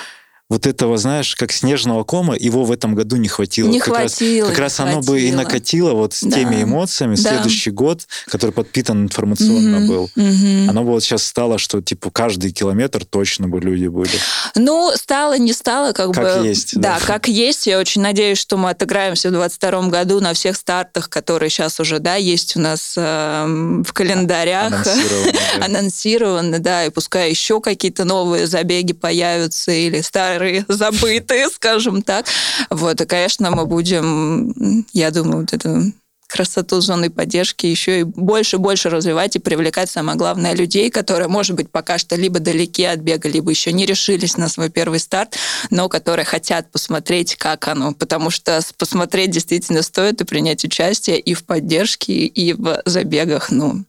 вот 0.53 0.67
этого, 0.67 0.97
знаешь, 0.97 1.35
как 1.35 1.51
снежного 1.51 2.03
кома, 2.03 2.35
его 2.35 2.63
в 2.63 2.71
этом 2.71 2.93
году 2.93 3.15
не 3.15 3.27
хватило. 3.27 3.67
Не 3.67 3.79
как 3.79 3.95
хватило. 3.95 4.47
Раз, 4.47 4.49
как 4.49 4.59
раз 4.59 4.79
оно 4.79 5.01
бы 5.01 5.19
и 5.19 5.31
накатило 5.31 5.93
вот 5.93 6.13
с 6.13 6.21
да. 6.21 6.37
теми 6.37 6.61
эмоциями. 6.61 7.15
Да. 7.15 7.21
Следующий 7.21 7.71
год, 7.71 8.05
который 8.27 8.51
подпитан 8.51 9.03
информационно 9.03 9.79
угу. 9.79 9.87
был, 9.87 10.03
угу. 10.03 10.69
оно 10.69 10.83
бы 10.83 10.91
вот 10.91 11.03
сейчас 11.03 11.23
стало, 11.23 11.57
что 11.57 11.81
типа 11.81 12.11
каждый 12.11 12.51
километр 12.51 13.03
точно 13.03 13.47
бы 13.47 13.59
люди 13.59 13.87
были. 13.87 14.11
Ну, 14.53 14.91
стало, 14.95 15.39
не 15.39 15.53
стало, 15.53 15.91
как, 15.91 16.11
как 16.13 16.41
бы... 16.41 16.47
есть. 16.47 16.79
Да, 16.79 16.99
да, 16.99 17.05
как 17.05 17.27
есть. 17.27 17.65
Я 17.65 17.79
очень 17.79 18.03
надеюсь, 18.03 18.37
что 18.37 18.57
мы 18.57 18.69
отыграемся 18.69 19.29
в 19.29 19.31
22 19.31 19.87
году 19.87 20.19
на 20.19 20.35
всех 20.35 20.55
стартах, 20.55 21.09
которые 21.09 21.49
сейчас 21.49 21.79
уже, 21.79 21.97
да, 21.97 22.13
есть 22.13 22.55
у 22.55 22.59
нас 22.59 22.93
э, 22.95 23.81
в 23.83 23.91
календарях. 23.91 24.71
Анонсированы, 24.71 25.31
да. 25.31 25.65
Анонсированы, 25.65 26.59
да, 26.59 26.85
и 26.85 26.89
пускай 26.91 27.31
еще 27.31 27.59
какие-то 27.59 28.05
новые 28.05 28.45
забеги 28.45 28.93
появятся 28.93 29.71
или 29.71 30.01
старые 30.01 30.42
старые, 30.43 30.65
забытые, 30.67 31.49
скажем 31.49 32.01
так. 32.01 32.25
Вот, 32.69 33.01
и, 33.01 33.05
конечно, 33.05 33.51
мы 33.51 33.65
будем, 33.65 34.85
я 34.93 35.11
думаю, 35.11 35.41
вот 35.41 35.53
эту 35.53 35.93
красоту 36.27 36.81
зоны 36.81 37.11
поддержки 37.11 37.67
еще 37.67 37.99
и 37.99 38.03
больше 38.03 38.55
и 38.55 38.59
больше 38.59 38.89
развивать 38.89 39.35
и 39.35 39.39
привлекать, 39.39 39.91
самое 39.91 40.17
главное, 40.17 40.55
людей, 40.55 40.89
которые, 40.89 41.27
может 41.27 41.55
быть, 41.55 41.69
пока 41.69 41.99
что 41.99 42.15
либо 42.15 42.39
далеки 42.39 42.83
от 42.85 43.01
бега, 43.01 43.29
либо 43.29 43.51
еще 43.51 43.71
не 43.71 43.85
решились 43.85 44.35
на 44.35 44.49
свой 44.49 44.71
первый 44.71 44.99
старт, 44.99 45.35
но 45.69 45.89
которые 45.89 46.25
хотят 46.25 46.71
посмотреть, 46.71 47.35
как 47.35 47.67
оно. 47.67 47.93
Потому 47.93 48.31
что 48.31 48.61
посмотреть 48.79 49.29
действительно 49.29 49.83
стоит 49.83 50.21
и 50.21 50.25
принять 50.25 50.65
участие 50.65 51.19
и 51.19 51.35
в 51.35 51.43
поддержке, 51.43 52.13
и 52.25 52.53
в 52.53 52.81
забегах. 52.85 53.51
Ну, 53.51 53.85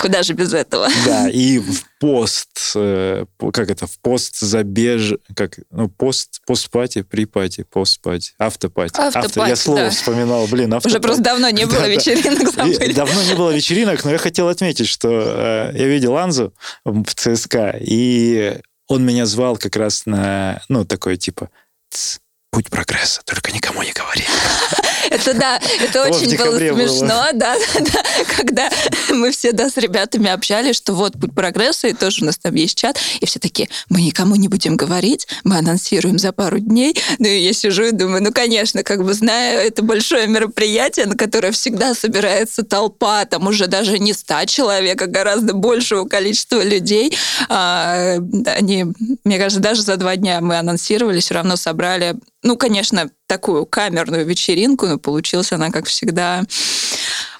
Куда 0.00 0.22
же 0.22 0.32
без 0.34 0.52
этого? 0.52 0.88
Да, 1.06 1.28
и 1.28 1.58
в 1.58 1.84
пост, 2.00 2.72
э, 2.76 3.24
как 3.52 3.70
это, 3.70 3.86
в 3.86 3.98
пост 3.98 4.40
забеж, 4.40 5.14
как, 5.36 5.58
ну, 5.70 5.88
пост, 5.88 6.40
пост-пати, 6.46 7.02
при-пати, 7.02 7.64
пост-пати, 7.64 8.32
автопати. 8.38 9.00
Автопати, 9.00 9.50
Я 9.50 9.56
слово 9.56 9.80
да. 9.80 9.90
вспоминал, 9.90 10.46
блин, 10.46 10.72
автопати. 10.74 10.88
Уже 10.96 11.00
просто 11.00 11.22
давно 11.22 11.50
не 11.50 11.66
было 11.66 11.80
Да, 11.80 11.86
да. 11.86 11.88
вечеринок, 11.88 12.42
И 12.42 12.46
забыли. 12.46 12.92
Давно 12.92 13.22
не 13.22 13.34
было 13.34 13.50
вечеринок, 13.54 14.04
но 14.04 14.10
я 14.10 14.18
хотел 14.18 14.48
отметить, 14.48 14.88
что 14.88 15.08
э, 15.08 15.72
я 15.78 15.86
видел 15.86 16.16
Анзу 16.16 16.52
в 16.84 17.04
ЦСКА, 17.14 17.76
и 17.80 18.60
он 18.88 19.04
меня 19.04 19.26
звал 19.26 19.56
как 19.56 19.76
раз 19.76 20.06
на, 20.06 20.60
ну, 20.68 20.84
такой 20.84 21.16
типа, 21.16 21.48
«Тс, 21.90 22.18
путь 22.50 22.68
прогресса, 22.70 23.22
только 23.24 23.50
никому 23.52 23.82
не 23.82 23.92
говори. 23.92 24.24
Это 25.10 25.34
да, 25.34 25.60
это 25.80 26.02
очень 26.02 26.36
было 26.36 26.58
смешно, 26.58 27.26
да, 27.32 27.56
да, 27.74 27.80
да, 27.80 28.02
когда 28.36 28.70
мы 29.10 29.30
все, 29.30 29.52
да, 29.52 29.68
с 29.68 29.76
ребятами 29.76 30.30
общались, 30.30 30.76
что 30.76 30.94
вот 30.94 31.14
путь 31.20 31.34
прогресса, 31.34 31.88
и 31.88 31.92
тоже 31.92 32.22
у 32.22 32.26
нас 32.26 32.38
там 32.38 32.54
есть 32.54 32.78
чат, 32.78 32.98
и 33.20 33.26
все 33.26 33.38
такие, 33.38 33.68
мы 33.88 34.02
никому 34.02 34.36
не 34.36 34.48
будем 34.48 34.76
говорить, 34.76 35.26
мы 35.44 35.58
анонсируем 35.58 36.18
за 36.18 36.32
пару 36.32 36.58
дней. 36.58 36.96
Ну 37.18 37.26
и 37.26 37.38
я 37.38 37.52
сижу 37.52 37.84
и 37.84 37.90
думаю, 37.90 38.22
ну, 38.22 38.32
конечно, 38.32 38.82
как 38.82 39.04
бы 39.04 39.14
знаю, 39.14 39.60
это 39.60 39.82
большое 39.82 40.26
мероприятие, 40.26 41.06
на 41.06 41.16
которое 41.16 41.52
всегда 41.52 41.94
собирается 41.94 42.62
толпа, 42.62 43.24
там 43.24 43.46
уже 43.46 43.66
даже 43.66 43.98
не 43.98 44.12
ста 44.12 44.46
человек, 44.46 45.00
а 45.02 45.06
гораздо 45.06 45.54
большего 45.54 46.06
количества 46.06 46.62
людей. 46.62 47.16
А, 47.48 48.16
они, 48.46 48.86
мне 49.24 49.38
кажется, 49.38 49.60
даже 49.60 49.82
за 49.82 49.96
два 49.96 50.16
дня 50.16 50.40
мы 50.40 50.58
анонсировали, 50.58 51.20
все 51.20 51.34
равно 51.34 51.56
собрали 51.56 52.16
ну, 52.44 52.58
конечно, 52.58 53.10
такую 53.26 53.64
камерную 53.64 54.26
вечеринку, 54.26 54.86
но 54.86 54.98
получилась 54.98 55.50
она, 55.50 55.70
как 55.70 55.86
всегда, 55.86 56.44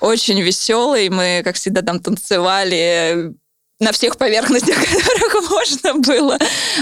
очень 0.01 0.41
веселой. 0.41 1.11
Мы, 1.11 1.43
как 1.45 1.57
всегда, 1.57 1.83
там 1.83 2.01
танцевали 2.01 3.35
на 3.81 3.93
всех 3.93 4.17
поверхностях, 4.17 4.77
которых 4.83 5.51
можно 5.51 5.95
было. 5.95 6.39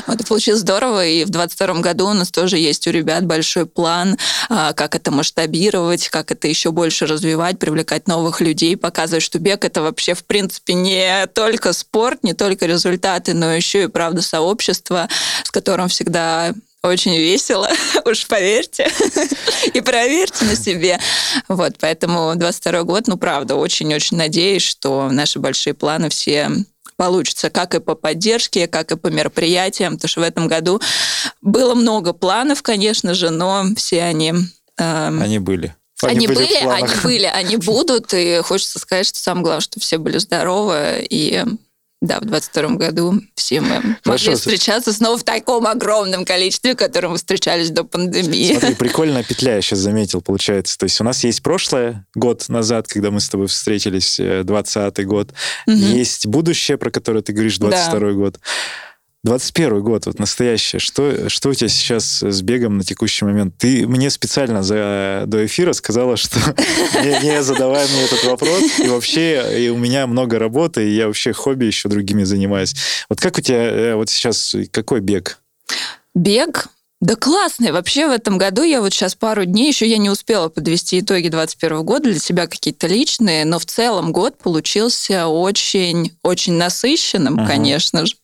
Вот, 0.06 0.24
получилось 0.28 0.60
здорово. 0.60 1.04
И 1.04 1.24
в 1.24 1.30
22 1.30 1.80
году 1.80 2.10
у 2.10 2.12
нас 2.12 2.30
тоже 2.30 2.58
есть 2.58 2.86
у 2.86 2.90
ребят 2.90 3.26
большой 3.26 3.66
план, 3.66 4.16
а, 4.48 4.72
как 4.72 4.94
это 4.94 5.10
масштабировать, 5.10 6.08
как 6.08 6.30
это 6.30 6.46
еще 6.46 6.70
больше 6.70 7.06
развивать, 7.06 7.58
привлекать 7.58 8.06
новых 8.06 8.40
людей, 8.40 8.76
показывать, 8.76 9.24
что 9.24 9.40
бег 9.40 9.64
это 9.64 9.82
вообще, 9.82 10.14
в 10.14 10.24
принципе, 10.24 10.74
не 10.74 11.26
только 11.34 11.72
спорт, 11.72 12.22
не 12.22 12.34
только 12.34 12.66
результаты, 12.66 13.34
но 13.34 13.52
еще 13.52 13.84
и, 13.84 13.88
правда, 13.88 14.22
сообщество, 14.22 15.08
с 15.42 15.50
которым 15.50 15.88
всегда 15.88 16.54
очень 16.82 17.16
весело, 17.16 17.68
уж 18.04 18.26
поверьте, 18.26 18.90
и 19.74 19.80
проверьте 19.80 20.44
на 20.44 20.56
себе. 20.56 20.98
Вот, 21.48 21.74
поэтому 21.80 22.32
22 22.34 22.82
год, 22.82 23.06
ну, 23.06 23.16
правда, 23.16 23.54
очень-очень 23.56 24.16
надеюсь, 24.16 24.62
что 24.62 25.08
наши 25.10 25.38
большие 25.38 25.74
планы 25.74 26.08
все 26.10 26.50
получится, 26.96 27.50
как 27.50 27.74
и 27.74 27.80
по 27.80 27.94
поддержке, 27.94 28.66
как 28.66 28.92
и 28.92 28.96
по 28.96 29.08
мероприятиям, 29.08 29.94
потому 29.94 30.08
что 30.08 30.20
в 30.20 30.24
этом 30.24 30.46
году 30.48 30.80
было 31.40 31.74
много 31.74 32.12
планов, 32.12 32.62
конечно 32.62 33.14
же, 33.14 33.30
но 33.30 33.64
все 33.76 34.02
они... 34.02 34.32
эм, 34.78 35.22
Они 35.22 35.38
были. 35.38 35.74
они, 36.02 36.26
в 36.26 36.34
были, 36.34 36.60
планах. 36.62 36.90
они 36.92 37.00
были, 37.02 37.24
они 37.26 37.56
будут, 37.56 38.12
и 38.14 38.40
хочется 38.42 38.78
сказать, 38.78 39.06
что 39.06 39.18
самое 39.18 39.44
главное, 39.44 39.60
что 39.62 39.80
все 39.80 39.98
были 39.98 40.18
здоровы, 40.18 41.06
и 41.08 41.44
да, 42.02 42.18
в 42.18 42.24
22 42.24 42.70
году 42.70 43.14
все 43.36 43.60
мы 43.60 43.76
могли 43.76 43.96
Хорошо. 44.02 44.34
встречаться 44.34 44.92
снова 44.92 45.16
в 45.16 45.22
таком 45.22 45.68
огромном 45.68 46.24
количестве, 46.24 46.74
в 46.74 46.76
котором 46.76 47.12
мы 47.12 47.16
встречались 47.16 47.70
до 47.70 47.84
пандемии. 47.84 48.58
Смотри, 48.58 48.74
прикольная 48.78 49.22
петля 49.22 49.54
я 49.54 49.62
сейчас 49.62 49.78
заметил, 49.78 50.20
получается. 50.20 50.76
То 50.76 50.84
есть 50.84 51.00
у 51.00 51.04
нас 51.04 51.22
есть 51.22 51.42
прошлое, 51.44 52.04
год 52.16 52.48
назад, 52.48 52.88
когда 52.88 53.12
мы 53.12 53.20
с 53.20 53.28
тобой 53.28 53.46
встретились, 53.46 54.18
э, 54.18 54.42
20-й 54.42 55.04
год. 55.04 55.30
Мгм. 55.68 55.76
Есть 55.76 56.26
будущее, 56.26 56.76
про 56.76 56.90
которое 56.90 57.22
ты 57.22 57.32
говоришь, 57.32 57.58
22-й 57.58 58.14
год. 58.14 58.40
21 59.24 59.82
год, 59.82 60.06
вот 60.06 60.18
настоящее. 60.18 60.80
Что, 60.80 61.28
что 61.28 61.50
у 61.50 61.54
тебя 61.54 61.68
сейчас 61.68 62.22
с 62.22 62.42
бегом 62.42 62.76
на 62.78 62.82
текущий 62.82 63.24
момент? 63.24 63.54
Ты 63.56 63.86
мне 63.86 64.10
специально 64.10 64.64
за, 64.64 65.24
до 65.26 65.46
эфира 65.46 65.72
сказала, 65.74 66.16
что 66.16 66.38
не, 67.04 67.24
не 67.24 67.42
задавай 67.42 67.86
мне 67.88 68.02
этот 68.02 68.24
вопрос. 68.24 68.80
И 68.80 68.88
вообще 68.88 69.64
и 69.64 69.68
у 69.68 69.76
меня 69.76 70.08
много 70.08 70.40
работы, 70.40 70.88
и 70.88 70.94
я 70.94 71.06
вообще 71.06 71.32
хобби 71.32 71.66
еще 71.66 71.88
другими 71.88 72.24
занимаюсь. 72.24 72.74
Вот 73.08 73.20
как 73.20 73.38
у 73.38 73.40
тебя 73.40 73.62
э, 73.62 73.94
вот 73.94 74.10
сейчас, 74.10 74.56
какой 74.72 75.00
бег? 75.00 75.38
Бег? 76.16 76.68
Да 77.02 77.16
классный. 77.16 77.72
Вообще 77.72 78.06
в 78.06 78.12
этом 78.12 78.38
году 78.38 78.62
я 78.62 78.80
вот 78.80 78.92
сейчас 78.92 79.16
пару 79.16 79.44
дней, 79.44 79.66
еще 79.66 79.88
я 79.88 79.98
не 79.98 80.08
успела 80.08 80.48
подвести 80.48 81.00
итоги 81.00 81.26
21 81.26 81.82
года 81.82 82.04
для 82.04 82.20
себя 82.20 82.46
какие-то 82.46 82.86
личные, 82.86 83.44
но 83.44 83.58
в 83.58 83.66
целом 83.66 84.12
год 84.12 84.38
получился 84.38 85.26
очень, 85.26 86.16
очень 86.22 86.52
насыщенным, 86.52 87.40
Ага. 87.40 87.48
конечно 87.48 88.06
же, 88.06 88.14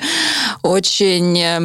очень 0.62 1.37
э, 1.40 1.61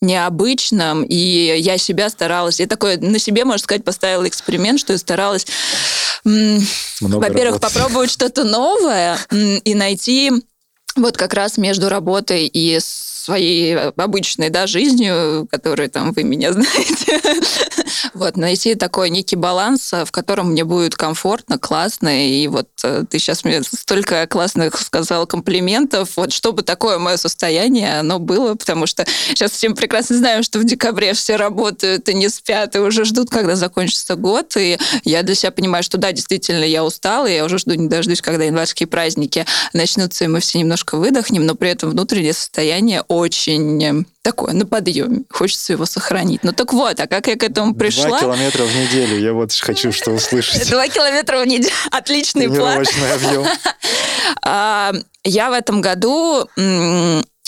необычным, 0.00 1.02
и 1.02 1.16
я 1.58 1.76
себя 1.76 2.08
старалась, 2.08 2.60
я 2.60 2.66
такой 2.66 2.96
на 2.96 3.18
себе, 3.18 3.44
можно 3.44 3.62
сказать, 3.62 3.84
поставила 3.84 4.26
эксперимент, 4.26 4.80
что 4.80 4.94
я 4.94 4.98
старалась, 4.98 5.46
во-первых, 6.24 7.60
попробовать 7.60 8.10
что-то 8.10 8.44
новое 8.44 9.18
и 9.30 9.74
найти 9.74 10.32
вот 10.96 11.18
как 11.18 11.34
раз 11.34 11.58
между 11.58 11.90
работой 11.90 12.46
и 12.46 12.78
своей 13.24 13.76
обычной 13.76 14.50
да, 14.50 14.66
жизнью, 14.66 15.48
которой 15.50 15.88
там 15.88 16.12
вы 16.12 16.24
меня 16.24 16.52
знаете, 16.52 17.20
вот, 18.12 18.36
найти 18.36 18.74
такой 18.74 19.08
некий 19.08 19.36
баланс, 19.36 19.92
в 19.92 20.10
котором 20.10 20.50
мне 20.50 20.64
будет 20.64 20.94
комфортно, 20.94 21.58
классно, 21.58 22.28
и 22.28 22.46
вот 22.48 22.68
э, 22.82 23.04
ты 23.08 23.18
сейчас 23.18 23.44
мне 23.44 23.62
столько 23.62 24.26
классных 24.26 24.78
сказал 24.78 25.26
комплиментов, 25.26 26.16
вот 26.16 26.32
чтобы 26.32 26.62
такое 26.62 26.98
мое 26.98 27.16
состояние, 27.16 28.00
оно 28.00 28.18
было, 28.18 28.54
потому 28.56 28.86
что 28.86 29.06
сейчас 29.28 29.52
всем 29.52 29.74
прекрасно 29.74 30.16
знаем, 30.16 30.42
что 30.42 30.58
в 30.58 30.64
декабре 30.64 31.14
все 31.14 31.36
работают 31.36 32.08
и 32.10 32.14
не 32.14 32.28
спят, 32.28 32.76
и 32.76 32.78
уже 32.78 33.06
ждут, 33.06 33.30
когда 33.30 33.56
закончится 33.56 34.16
год, 34.16 34.54
и 34.58 34.78
я 35.04 35.22
для 35.22 35.34
себя 35.34 35.50
понимаю, 35.50 35.82
что 35.82 35.96
да, 35.96 36.12
действительно, 36.12 36.64
я 36.64 36.84
устала, 36.84 37.26
и 37.26 37.34
я 37.34 37.44
уже 37.44 37.58
жду 37.58 37.72
не 37.74 37.88
дождусь, 37.88 38.20
когда 38.20 38.44
январские 38.44 38.86
праздники 38.86 39.46
начнутся, 39.72 40.24
и 40.24 40.28
мы 40.28 40.40
все 40.40 40.58
немножко 40.58 40.98
выдохнем, 40.98 41.46
но 41.46 41.54
при 41.54 41.70
этом 41.70 41.90
внутреннее 41.90 42.34
состояние 42.34 43.02
очень 43.16 43.84
э, 43.84 44.04
такое, 44.22 44.52
на 44.52 44.66
подъеме. 44.66 45.24
Хочется 45.30 45.72
его 45.72 45.86
сохранить. 45.86 46.44
Ну 46.44 46.52
так 46.52 46.72
вот, 46.72 46.98
а 47.00 47.06
как 47.06 47.26
я 47.28 47.36
к 47.36 47.42
этому 47.42 47.74
пришла? 47.74 48.08
Два 48.08 48.20
километра 48.20 48.64
в 48.64 48.74
неделю. 48.74 49.18
Я 49.18 49.32
вот 49.32 49.52
хочу 49.52 49.92
что 49.92 50.12
услышать. 50.12 50.68
Два 50.70 50.88
километра 50.88 51.40
в 51.40 51.46
неделю. 51.46 51.72
Отличный 51.90 52.48
план. 52.48 52.84
Объем. 53.14 53.46
А, 54.42 54.92
Я 55.22 55.50
в 55.50 55.52
этом 55.52 55.80
году 55.80 56.48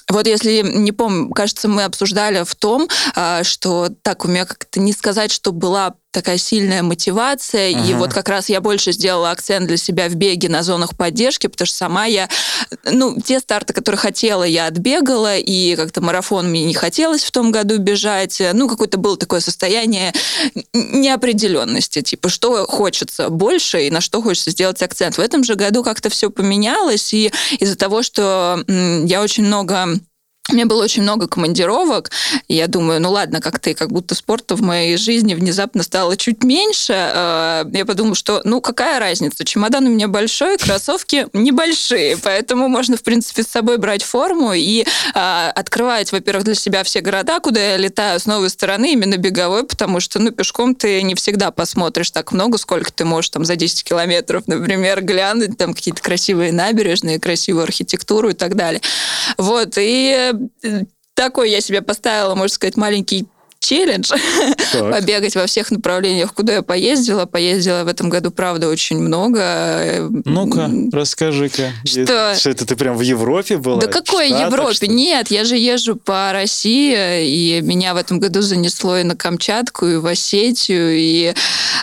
вот 0.08 0.26
если 0.26 0.62
не 0.62 0.92
помню, 0.92 1.30
кажется, 1.30 1.68
мы 1.68 1.84
обсуждали 1.84 2.44
в 2.44 2.54
том, 2.54 2.88
а, 3.14 3.42
что 3.42 3.88
так 4.02 4.24
у 4.24 4.28
меня 4.28 4.44
как-то 4.44 4.78
не 4.78 4.92
сказать, 4.92 5.32
что 5.32 5.52
была 5.52 5.94
такая 6.16 6.38
сильная 6.38 6.82
мотивация, 6.82 7.68
и 7.68 7.74
Ага. 7.74 7.98
вот 7.98 8.14
как 8.14 8.30
раз 8.30 8.48
я 8.48 8.62
больше 8.62 8.92
сделала 8.92 9.30
акцент 9.30 9.66
для 9.66 9.76
себя 9.76 10.08
в 10.08 10.14
беге 10.14 10.48
на 10.48 10.62
зонах 10.62 10.96
поддержки, 10.96 11.46
потому 11.46 11.66
что 11.66 11.76
сама 11.76 12.06
я, 12.06 12.30
ну, 12.84 13.20
те 13.20 13.38
старты, 13.38 13.74
которые 13.74 13.98
хотела, 13.98 14.44
я 14.44 14.66
отбегала, 14.66 15.36
и 15.36 15.76
как-то 15.76 16.00
марафон 16.00 16.48
мне 16.48 16.64
не 16.64 16.72
хотелось 16.72 17.22
в 17.22 17.30
том 17.30 17.52
году 17.52 17.76
бежать, 17.76 18.40
ну, 18.54 18.66
какое-то 18.66 18.96
было 18.96 19.18
такое 19.18 19.40
состояние 19.40 20.14
неопределенности, 20.72 22.00
типа, 22.00 22.30
что 22.30 22.66
хочется 22.66 23.28
больше 23.28 23.86
и 23.86 23.90
на 23.90 24.00
что 24.00 24.22
хочется 24.22 24.50
сделать 24.52 24.82
акцент. 24.82 25.18
В 25.18 25.20
этом 25.20 25.44
же 25.44 25.54
году 25.54 25.84
как-то 25.84 26.08
все 26.08 26.30
поменялось, 26.30 27.12
и 27.12 27.30
из-за 27.58 27.76
того, 27.76 28.02
что 28.02 28.64
я 28.66 29.20
очень 29.22 29.44
много 29.44 29.98
у 30.50 30.54
меня 30.54 30.66
было 30.66 30.84
очень 30.84 31.02
много 31.02 31.26
командировок, 31.26 32.10
и 32.48 32.54
я 32.54 32.68
думаю, 32.68 33.00
ну 33.00 33.10
ладно, 33.10 33.40
как-то 33.40 33.70
и 33.70 33.74
как 33.74 33.90
будто 33.90 34.14
спорта 34.14 34.54
в 34.54 34.62
моей 34.62 34.96
жизни 34.96 35.34
внезапно 35.34 35.82
стало 35.82 36.16
чуть 36.16 36.44
меньше. 36.44 36.92
Э, 36.92 37.64
Я 37.72 37.84
подумала, 37.84 38.14
что 38.14 38.40
ну 38.44 38.60
какая 38.60 39.00
разница, 39.00 39.44
чемодан 39.44 39.86
у 39.86 39.90
меня 39.90 40.08
большой, 40.08 40.56
кроссовки 40.58 41.26
небольшие, 41.32 42.16
поэтому 42.16 42.68
можно, 42.68 42.96
в 42.96 43.02
принципе, 43.02 43.42
с 43.42 43.48
собой 43.48 43.78
брать 43.78 44.02
форму 44.02 44.52
и 44.52 44.82
э, 44.82 45.48
открывать, 45.54 46.12
во-первых, 46.12 46.44
для 46.44 46.54
себя 46.54 46.84
все 46.84 47.00
города, 47.00 47.40
куда 47.40 47.72
я 47.72 47.76
летаю 47.76 48.20
с 48.20 48.26
новой 48.26 48.50
стороны, 48.50 48.92
именно 48.92 49.16
беговой, 49.16 49.64
потому 49.64 50.00
что, 50.00 50.18
ну, 50.18 50.30
пешком 50.30 50.74
ты 50.74 51.02
не 51.02 51.14
всегда 51.14 51.50
посмотришь 51.50 52.10
так 52.10 52.32
много, 52.32 52.58
сколько 52.58 52.92
ты 52.92 53.04
можешь 53.04 53.30
там 53.30 53.44
за 53.44 53.56
10 53.56 53.82
километров, 53.84 54.44
например, 54.46 55.02
глянуть, 55.02 55.58
там 55.58 55.74
какие-то 55.74 56.00
красивые 56.02 56.52
набережные, 56.52 57.18
красивую 57.18 57.64
архитектуру 57.64 58.30
и 58.30 58.34
так 58.34 58.54
далее. 58.54 58.80
Вот, 59.38 59.74
и 59.76 60.30
такой 61.14 61.50
я 61.50 61.60
себе 61.60 61.82
поставила, 61.82 62.34
можно 62.34 62.54
сказать, 62.54 62.76
маленький 62.76 63.26
челлендж 63.60 64.10
побегать 64.72 65.34
во 65.34 65.46
всех 65.46 65.70
направлениях, 65.70 66.32
куда 66.34 66.54
я 66.54 66.62
поездила. 66.62 67.26
Поездила 67.26 67.84
в 67.84 67.88
этом 67.88 68.08
году, 68.08 68.30
правда, 68.30 68.68
очень 68.68 68.98
много. 68.98 70.08
Ну-ка, 70.24 70.70
расскажи-ка. 70.92 71.72
Что? 71.84 72.34
Что 72.36 72.50
это 72.50 72.66
ты 72.66 72.76
прям 72.76 72.96
в 72.96 73.00
Европе 73.00 73.56
была? 73.56 73.80
Да 73.80 73.86
какой 73.86 74.28
Штатах, 74.28 74.52
Европе? 74.52 74.74
Что? 74.74 74.86
Нет, 74.86 75.30
я 75.30 75.44
же 75.44 75.56
езжу 75.56 75.96
по 75.96 76.32
России, 76.32 77.26
и 77.26 77.60
меня 77.62 77.94
в 77.94 77.96
этом 77.96 78.20
году 78.20 78.42
занесло 78.42 78.98
и 78.98 79.02
на 79.02 79.16
Камчатку, 79.16 79.86
и 79.86 79.96
в 79.96 80.06
Осетию, 80.06 80.96
и 80.96 81.34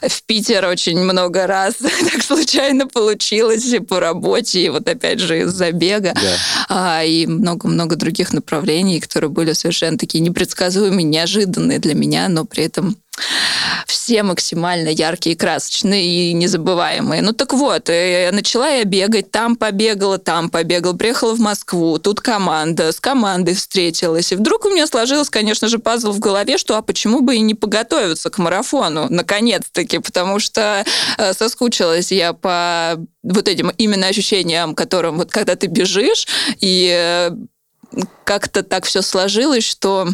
в 0.02 0.24
Питер 0.24 0.66
очень 0.66 1.00
много 1.00 1.48
раз 1.48 1.76
так 1.80 2.24
случайно 2.24 2.88
получилось 2.88 3.66
и 3.66 3.80
по 3.80 4.00
работе, 4.00 4.62
и 4.62 4.70
вот 4.70 4.88
опять 4.88 5.20
же 5.20 5.42
из-за 5.42 5.72
бега, 5.72 6.14
да. 6.14 6.38
а, 6.70 7.04
и 7.04 7.26
много-много 7.26 7.96
других 7.96 8.34
направлений, 8.34 9.00
которые 9.00 9.30
были 9.30 9.54
совершенно 9.54 9.98
такие 9.98 10.20
непредсказуемые, 10.22 11.04
неожиданные 11.04 11.63
неожиданные 11.64 11.80
для 11.80 11.96
меня, 11.96 12.30
но 12.30 12.46
при 12.46 12.66
этом 12.66 12.98
все 13.86 14.24
максимально 14.24 14.90
яркие, 14.90 15.36
красочные 15.36 16.04
и 16.04 16.34
незабываемые. 16.34 17.22
Ну 17.22 17.32
так 17.32 17.54
вот, 17.54 17.90
э, 17.90 18.32
начала 18.32 18.68
я 18.68 18.84
бегать, 18.86 19.32
там 19.32 19.56
побегала, 19.56 20.18
там 20.18 20.50
побегала, 20.50 20.94
приехала 20.94 21.36
в 21.36 21.40
Москву, 21.40 22.00
тут 22.00 22.22
команда, 22.22 22.92
с 22.92 23.00
командой 23.00 23.54
встретилась. 23.54 24.32
И 24.32 24.36
вдруг 24.36 24.66
у 24.66 24.70
меня 24.70 24.88
сложилось, 24.88 25.30
конечно 25.30 25.68
же, 25.68 25.78
пазл 25.78 26.12
в 26.12 26.20
голове, 26.20 26.58
что 26.58 26.76
а 26.76 26.82
почему 26.82 27.22
бы 27.22 27.36
и 27.36 27.42
не 27.42 27.54
подготовиться 27.54 28.30
к 28.30 28.40
марафону, 28.40 29.08
наконец-таки, 29.10 30.00
потому 30.00 30.40
что 30.40 30.84
э, 31.18 31.34
соскучилась 31.34 32.12
я 32.12 32.34
по 32.34 32.98
вот 33.22 33.48
этим 33.48 33.70
именно 33.78 34.08
ощущениям, 34.08 34.74
которым 34.74 35.18
вот 35.18 35.32
когда 35.32 35.56
ты 35.56 35.68
бежишь, 35.68 36.28
и 36.60 36.90
э, 36.92 37.30
как-то 38.24 38.64
так 38.64 38.86
все 38.86 39.02
сложилось, 39.02 39.64
что 39.64 40.08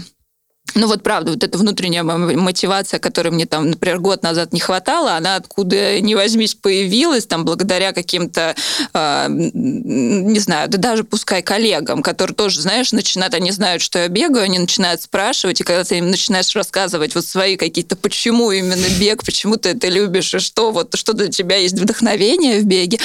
ну 0.75 0.87
вот 0.87 1.03
правда, 1.03 1.31
вот 1.31 1.43
эта 1.43 1.57
внутренняя 1.57 2.03
мотивация, 2.03 2.99
которой 2.99 3.29
мне 3.29 3.45
там, 3.45 3.69
например, 3.69 3.99
год 3.99 4.23
назад 4.23 4.53
не 4.53 4.59
хватало, 4.59 5.13
она 5.13 5.35
откуда 5.35 5.99
ни 5.99 6.13
возьмись 6.13 6.55
появилась, 6.55 7.25
там, 7.25 7.45
благодаря 7.45 7.93
каким-то, 7.93 8.55
э, 8.93 9.25
не 9.29 10.39
знаю, 10.39 10.69
да 10.69 10.77
даже 10.77 11.03
пускай 11.03 11.41
коллегам, 11.41 12.01
которые 12.01 12.35
тоже, 12.35 12.61
знаешь, 12.61 12.91
начинают, 12.91 13.33
они 13.33 13.51
знают, 13.51 13.81
что 13.81 13.99
я 13.99 14.07
бегаю, 14.07 14.45
они 14.45 14.59
начинают 14.59 15.01
спрашивать, 15.01 15.61
и 15.61 15.63
когда 15.63 15.83
ты 15.83 15.97
им 15.97 16.11
начинаешь 16.11 16.55
рассказывать 16.55 17.15
вот 17.15 17.25
свои 17.25 17.55
какие-то, 17.55 17.95
почему 17.95 18.51
именно 18.51 18.87
бег, 18.99 19.23
почему 19.23 19.57
ты 19.57 19.69
это 19.69 19.87
любишь, 19.87 20.33
и 20.33 20.39
что 20.39 20.71
вот, 20.71 20.95
что 20.95 21.13
для 21.13 21.27
тебя 21.29 21.57
есть 21.57 21.79
вдохновение 21.79 22.59
в 22.59 22.65
беге, 22.65 22.99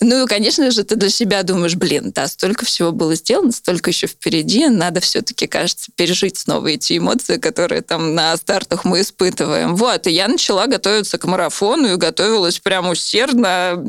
ну 0.00 0.24
и, 0.24 0.26
конечно 0.26 0.70
же, 0.70 0.84
ты 0.84 0.96
для 0.96 1.10
себя 1.10 1.42
думаешь, 1.42 1.76
блин, 1.76 2.12
да, 2.14 2.28
столько 2.28 2.64
всего 2.64 2.92
было 2.92 3.14
сделано, 3.14 3.52
столько 3.52 3.90
еще 3.90 4.06
впереди, 4.06 4.68
надо 4.68 5.00
все-таки, 5.00 5.46
кажется, 5.46 5.90
пережить 5.94 6.38
снова 6.38 6.68
эти 6.68 6.93
эмоции, 6.98 7.36
которые 7.36 7.82
там 7.82 8.14
на 8.14 8.36
стартах 8.36 8.84
мы 8.84 9.00
испытываем. 9.00 9.76
Вот, 9.76 10.06
и 10.06 10.10
я 10.10 10.28
начала 10.28 10.66
готовиться 10.66 11.18
к 11.18 11.24
марафону 11.24 11.94
и 11.94 11.96
готовилась 11.96 12.58
прям 12.58 12.88
усердно. 12.88 13.82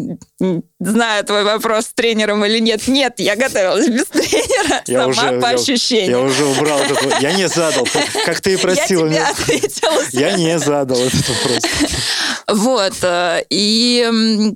Знаю 0.80 1.24
твой 1.26 1.44
вопрос 1.44 1.86
с 1.86 1.94
тренером 1.94 2.46
или 2.46 2.60
нет. 2.60 2.88
Нет, 2.88 3.16
я 3.18 3.36
готовилась 3.36 3.88
без 3.88 4.06
тренера, 4.06 4.82
я 4.88 5.00
сама 5.00 5.08
уже, 5.08 5.42
по 5.42 5.48
я, 5.48 5.56
ощущениям. 5.56 6.20
Я 6.20 6.26
уже 6.26 6.46
убрал 6.46 6.80
этот 6.80 7.22
Я 7.22 7.34
не 7.34 7.48
задал. 7.48 7.88
Как 8.26 8.42
ты 8.42 8.54
и 8.54 8.58
просила. 8.58 9.08
Я 9.08 9.34
тебе. 9.34 9.60
Я 10.12 10.32
не 10.38 10.60
задал 10.60 10.98
этот 10.98 11.28
вопрос. 11.28 11.64
Вот. 12.48 12.94
Э, 13.02 13.44
и 13.50 14.56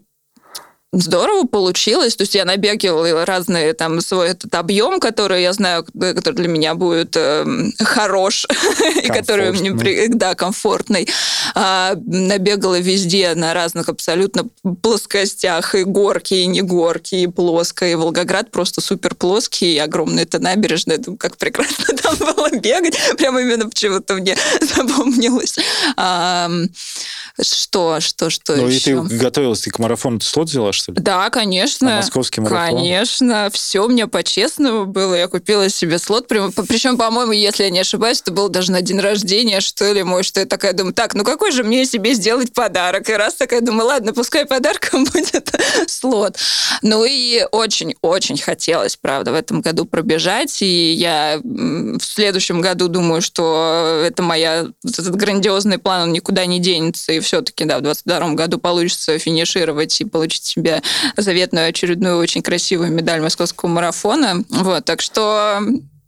здорово 0.91 1.45
получилось. 1.45 2.15
То 2.15 2.23
есть 2.23 2.35
я 2.35 2.45
набегивала 2.45 3.25
разные 3.25 3.73
там 3.73 4.01
свой 4.01 4.29
этот 4.29 4.53
объем, 4.55 4.99
который 4.99 5.41
я 5.41 5.53
знаю, 5.53 5.85
который 5.85 6.35
для 6.35 6.47
меня 6.47 6.73
будет 6.75 7.15
э, 7.15 7.45
хорош 7.79 8.47
и 9.03 9.07
который 9.07 9.51
мне 9.51 10.07
да 10.09 10.35
комфортный. 10.35 11.07
А, 11.55 11.95
набегала 12.05 12.79
везде 12.79 13.33
на 13.35 13.53
разных 13.53 13.89
абсолютно 13.89 14.47
плоскостях 14.81 15.75
и 15.75 15.83
горки 15.83 16.33
и 16.33 16.45
не 16.47 16.61
горки 16.61 17.15
и 17.15 17.27
плоско 17.27 17.87
и 17.87 17.95
Волгоград 17.95 18.51
просто 18.51 18.81
супер 18.81 19.15
плоский 19.15 19.75
и 19.75 19.77
огромный 19.77 20.23
это 20.23 20.39
набережная. 20.39 20.97
Думаю, 20.97 21.17
как 21.17 21.37
прекрасно 21.37 21.95
там 22.01 22.15
было 22.17 22.49
бегать. 22.51 22.97
Прямо 23.17 23.41
именно 23.41 23.69
почему-то 23.69 24.15
мне 24.15 24.35
запомнилось. 24.61 25.55
А, 25.97 26.49
что, 27.41 27.99
что, 27.99 28.29
что 28.29 28.55
ну, 28.55 28.67
еще? 28.67 28.91
и 28.91 28.93
ты 28.95 29.17
готовилась, 29.17 29.61
ты 29.61 29.69
к 29.69 29.79
марафону 29.79 30.19
ты 30.19 30.25
слот 30.25 30.49
взяла, 30.49 30.73
что 30.79 30.91
ли? 30.91 31.01
Да, 31.01 31.29
конечно. 31.29 31.93
А 31.93 31.97
московский 31.97 32.41
марафон? 32.41 32.77
Конечно. 32.77 33.49
Все 33.51 33.87
мне 33.87 34.07
по-честному 34.07 34.85
было. 34.85 35.15
Я 35.15 35.27
купила 35.27 35.69
себе 35.69 35.99
слот. 35.99 36.27
Причем, 36.27 36.97
по-моему, 36.97 37.31
если 37.31 37.63
я 37.63 37.69
не 37.69 37.79
ошибаюсь, 37.79 38.21
это 38.21 38.31
было 38.31 38.49
даже 38.49 38.71
на 38.71 38.81
день 38.81 38.99
рождения, 38.99 39.59
что 39.59 39.91
ли, 39.91 40.03
мой, 40.03 40.23
что 40.23 40.39
я 40.39 40.45
такая 40.45 40.73
думаю, 40.73 40.93
так, 40.93 41.13
ну 41.13 41.23
какой 41.23 41.51
же 41.51 41.63
мне 41.63 41.85
себе 41.85 42.13
сделать 42.13 42.53
подарок? 42.53 43.09
И 43.09 43.13
раз 43.13 43.35
такая 43.35 43.61
думаю, 43.61 43.87
ладно, 43.87 44.13
пускай 44.13 44.45
подарком 44.45 45.03
будет 45.13 45.51
слот. 45.87 46.37
Ну 46.81 47.05
и 47.05 47.45
очень-очень 47.51 48.37
хотелось, 48.37 48.95
правда, 48.95 49.31
в 49.31 49.35
этом 49.35 49.61
году 49.61 49.85
пробежать. 49.85 50.61
И 50.61 50.93
я 50.93 51.39
в 51.43 52.01
следующем 52.01 52.61
году 52.61 52.87
думаю, 52.87 53.21
что 53.21 54.03
это 54.05 54.23
моя, 54.23 54.67
этот 54.83 55.15
грандиозный 55.15 55.77
план, 55.77 56.03
он 56.03 56.13
никуда 56.13 56.45
не 56.45 56.59
денется. 56.59 57.11
И 57.11 57.19
все-таки, 57.19 57.65
да, 57.65 57.79
в 57.79 57.81
22 57.81 58.33
году 58.33 58.57
получится 58.57 59.17
финишировать 59.19 59.99
и 60.01 60.05
получить 60.05 60.45
себе 60.45 60.68
заветную 61.17 61.69
очередную 61.69 62.17
очень 62.17 62.41
красивую 62.41 62.91
медаль 62.91 63.21
московского 63.21 63.69
марафона. 63.69 64.43
Вот, 64.49 64.85
так 64.85 65.01
что 65.01 65.61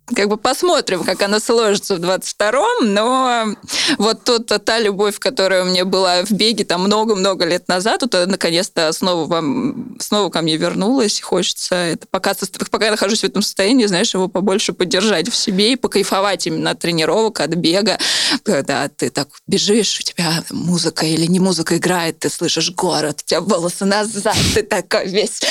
как 0.08 0.28
бы 0.28 0.38
посмотрим, 0.38 1.04
как 1.04 1.22
она 1.22 1.40
сложится 1.40 1.96
в 1.96 2.00
22-м, 2.00 2.94
но 2.94 3.56
вот 3.98 4.24
тут 4.24 4.48
та 4.66 4.80
любовь, 4.80 5.20
которая 5.20 5.64
у 5.64 5.68
меня 5.68 5.86
была 5.86 6.24
в 6.24 6.32
беге 6.32 6.66
там 6.66 6.84
много-много 6.84 7.46
лет 7.46 7.68
назад, 7.68 8.02
вот 8.02 8.14
наконец-то 8.28 8.92
снова, 8.92 9.26
вам, 9.26 9.98
снова 10.00 10.30
ко 10.30 10.42
мне 10.42 10.58
вернулась, 10.58 11.22
хочется 11.22 11.76
это 11.76 12.08
пока, 12.10 12.36
пока 12.70 12.86
я 12.86 12.92
нахожусь 12.92 13.22
в 13.22 13.26
этом 13.26 13.42
состоянии, 13.42 13.86
знаешь, 13.86 14.14
его 14.14 14.28
побольше 14.28 14.74
поддержать 14.74 15.30
в 15.30 15.36
себе 15.36 15.74
и 15.74 15.76
покайфовать 15.76 16.48
именно 16.48 16.72
от 16.72 16.80
тренировок, 16.80 17.40
от 17.40 17.52
бега, 17.52 17.98
когда 18.44 18.90
ты 18.90 19.10
так 19.10 19.30
бежишь, 19.48 20.00
у 20.00 20.04
тебя 20.04 20.44
музыка 20.50 21.06
или 21.06 21.26
не 21.26 21.40
музыка 21.40 21.78
играет, 21.78 22.20
ты 22.20 22.30
слышишь 22.30 22.72
город, 22.72 23.22
у 23.24 23.28
тебя 23.28 23.42
волосы 23.42 23.86
назад, 23.86 24.36
ты 24.54 24.64
такой 24.64 25.08
весь... 25.08 25.42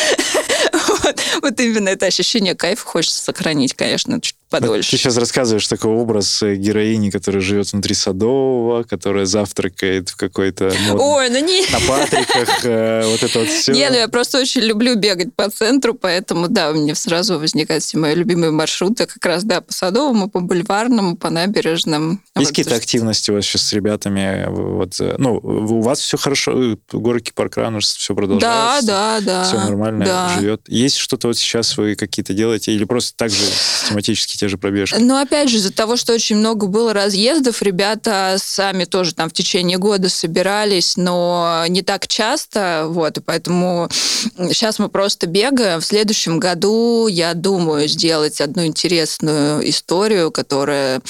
вот, 0.72 1.20
вот 1.42 1.60
именно 1.60 1.88
это 1.88 2.06
ощущение 2.06 2.54
кайфа 2.54 2.84
хочется 2.84 3.22
сохранить, 3.22 3.74
конечно, 3.74 4.20
чуть 4.20 4.36
подольше. 4.50 4.90
Ты 4.90 4.96
сейчас 4.98 5.16
рассказываешь 5.16 5.66
такой 5.68 5.92
образ 5.92 6.42
э, 6.42 6.56
героини, 6.56 7.10
которая 7.10 7.40
живет 7.40 7.72
внутри 7.72 7.94
Садового, 7.94 8.82
которая 8.82 9.24
завтракает 9.24 10.10
в 10.10 10.16
какой-то 10.16 10.72
Ой, 10.92 11.30
ну 11.30 11.38
не... 11.38 11.62
на 11.70 11.80
Патриках, 11.86 12.64
э, 12.64 13.02
вот 13.06 13.22
это 13.22 13.38
вот 13.38 13.48
все. 13.48 13.72
Не, 13.72 13.88
ну 13.88 13.96
я 13.96 14.08
просто 14.08 14.40
очень 14.40 14.62
люблю 14.62 14.96
бегать 14.96 15.34
по 15.34 15.48
центру, 15.48 15.94
поэтому, 15.94 16.48
да, 16.48 16.70
у 16.70 16.74
меня 16.74 16.94
сразу 16.94 17.38
возникают 17.38 17.84
все 17.84 17.96
мои 17.98 18.14
любимые 18.14 18.50
маршруты, 18.50 19.06
как 19.06 19.24
раз, 19.24 19.44
да, 19.44 19.60
по 19.60 19.72
Садовому, 19.72 20.28
по 20.28 20.40
Бульварному, 20.40 21.16
по 21.16 21.30
набережным. 21.30 22.10
Есть 22.10 22.22
вот 22.34 22.48
какие-то 22.48 22.74
активности 22.74 23.30
у 23.30 23.34
вас 23.34 23.44
сейчас 23.44 23.62
с 23.62 23.72
ребятами? 23.72 24.46
Вот, 24.48 25.00
э, 25.00 25.14
ну, 25.18 25.36
у 25.36 25.80
вас 25.80 26.00
все 26.00 26.16
хорошо, 26.16 26.76
горки 26.92 27.30
паркран 27.32 27.78
все 27.80 28.14
продолжается? 28.14 28.86
Да, 28.86 29.20
да, 29.20 29.24
да. 29.24 29.44
Все 29.44 29.56
нормально 29.58 30.04
да. 30.04 30.28
живет. 30.36 30.49
Есть 30.66 30.96
что-то 30.96 31.28
вот 31.28 31.38
сейчас 31.38 31.76
вы 31.76 31.94
какие-то 31.94 32.32
делаете 32.32 32.72
или 32.72 32.84
просто 32.84 33.16
так 33.16 33.30
же 33.30 33.44
систематически 33.44 34.36
те 34.36 34.48
же 34.48 34.58
пробежки. 34.58 34.96
Ну, 34.98 35.20
опять 35.20 35.48
же, 35.48 35.56
из-за 35.56 35.72
того, 35.72 35.96
что 35.96 36.12
очень 36.12 36.36
много 36.36 36.66
было 36.66 36.92
разъездов, 36.92 37.62
ребята 37.62 38.36
сами 38.38 38.84
тоже 38.84 39.14
там 39.14 39.28
в 39.28 39.32
течение 39.32 39.78
года 39.78 40.08
собирались, 40.08 40.96
но 40.96 41.64
не 41.68 41.82
так 41.82 42.06
часто, 42.06 42.86
вот, 42.88 43.18
и 43.18 43.20
поэтому 43.20 43.88
сейчас 44.36 44.78
мы 44.78 44.88
просто 44.88 45.26
бегаем. 45.26 45.80
В 45.80 45.86
следующем 45.86 46.38
году 46.38 47.06
я 47.06 47.34
думаю 47.34 47.88
сделать 47.88 48.40
одну 48.40 48.64
интересную 48.66 49.68
историю, 49.68 50.30
которая 50.30 51.00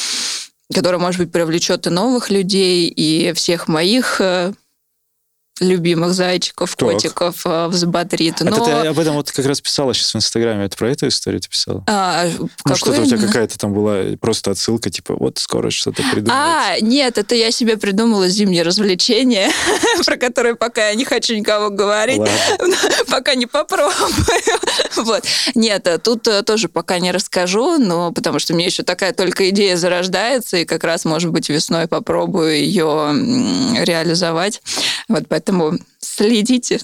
которая, 0.72 1.00
может 1.00 1.20
быть, 1.20 1.32
привлечет 1.32 1.86
и 1.86 1.90
новых 1.90 2.30
людей, 2.30 2.86
и 2.86 3.32
всех 3.32 3.66
моих 3.66 4.20
э, 4.20 4.52
любимых 5.60 6.14
зайчиков, 6.14 6.74
так. 6.74 6.88
котиков 6.88 7.42
э, 7.44 7.66
в 7.68 7.74
Забатрит. 7.74 8.40
Но... 8.40 8.50
Это 8.50 8.64
ты 8.64 8.70
об 8.88 8.98
этом 8.98 9.14
вот 9.14 9.30
как 9.30 9.44
раз 9.46 9.60
писала 9.60 9.94
сейчас 9.94 10.14
в 10.14 10.16
Инстаграме. 10.16 10.64
Это 10.64 10.76
про 10.76 10.90
эту 10.90 11.06
историю 11.06 11.40
ты 11.40 11.48
писала? 11.48 11.84
А, 11.86 12.26
ну, 12.64 12.74
что-то 12.74 13.02
у 13.02 13.06
тебя 13.06 13.18
какая-то 13.18 13.58
там 13.58 13.74
была 13.74 14.16
просто 14.18 14.50
отсылка, 14.50 14.90
типа, 14.90 15.14
вот 15.14 15.38
скоро 15.38 15.70
что-то 15.70 16.02
придумать. 16.02 16.32
А, 16.32 16.80
нет, 16.80 17.18
это 17.18 17.34
я 17.34 17.50
себе 17.50 17.76
придумала 17.76 18.28
зимнее 18.28 18.62
развлечение, 18.62 19.50
про 20.06 20.16
которое 20.16 20.54
пока 20.54 20.88
я 20.88 20.94
не 20.94 21.04
хочу 21.04 21.34
никого 21.34 21.68
говорить, 21.70 22.22
пока 23.10 23.34
не 23.34 23.46
попробую. 23.46 23.92
вот. 24.96 25.24
Нет, 25.54 25.86
э, 25.86 25.98
тут 25.98 26.26
э, 26.26 26.42
тоже 26.42 26.68
пока 26.68 26.98
не 26.98 27.12
расскажу, 27.12 27.78
но 27.78 28.12
потому 28.12 28.38
что 28.38 28.54
мне 28.54 28.66
еще 28.66 28.82
такая 28.82 29.12
только 29.12 29.50
идея 29.50 29.76
зарождается, 29.76 30.56
и 30.56 30.64
как 30.64 30.84
раз, 30.84 31.04
может 31.04 31.30
быть, 31.30 31.50
весной 31.50 31.86
попробую 31.86 32.56
ее 32.56 33.12
реализовать. 33.84 34.62
Вот 35.08 35.24
поэтому 35.28 35.49
следите. 35.98 36.80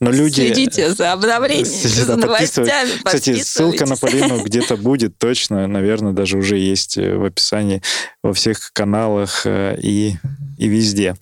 Но 0.00 0.10
люди... 0.10 0.40
Следите 0.40 0.92
за 0.92 1.12
обновлениями, 1.12 1.64
за 1.64 2.16
новостями, 2.16 2.90
Кстати, 3.02 3.40
ссылка 3.42 3.86
на 3.86 3.96
Полину 3.96 4.42
где-то 4.42 4.76
будет 4.76 5.18
точно, 5.18 5.66
наверное, 5.66 6.12
даже 6.12 6.36
уже 6.36 6.58
есть 6.58 6.96
в 6.96 7.24
описании 7.24 7.82
во 8.22 8.34
всех 8.34 8.72
каналах 8.72 9.46
и, 9.46 10.16
и 10.58 10.68
везде. 10.68 11.16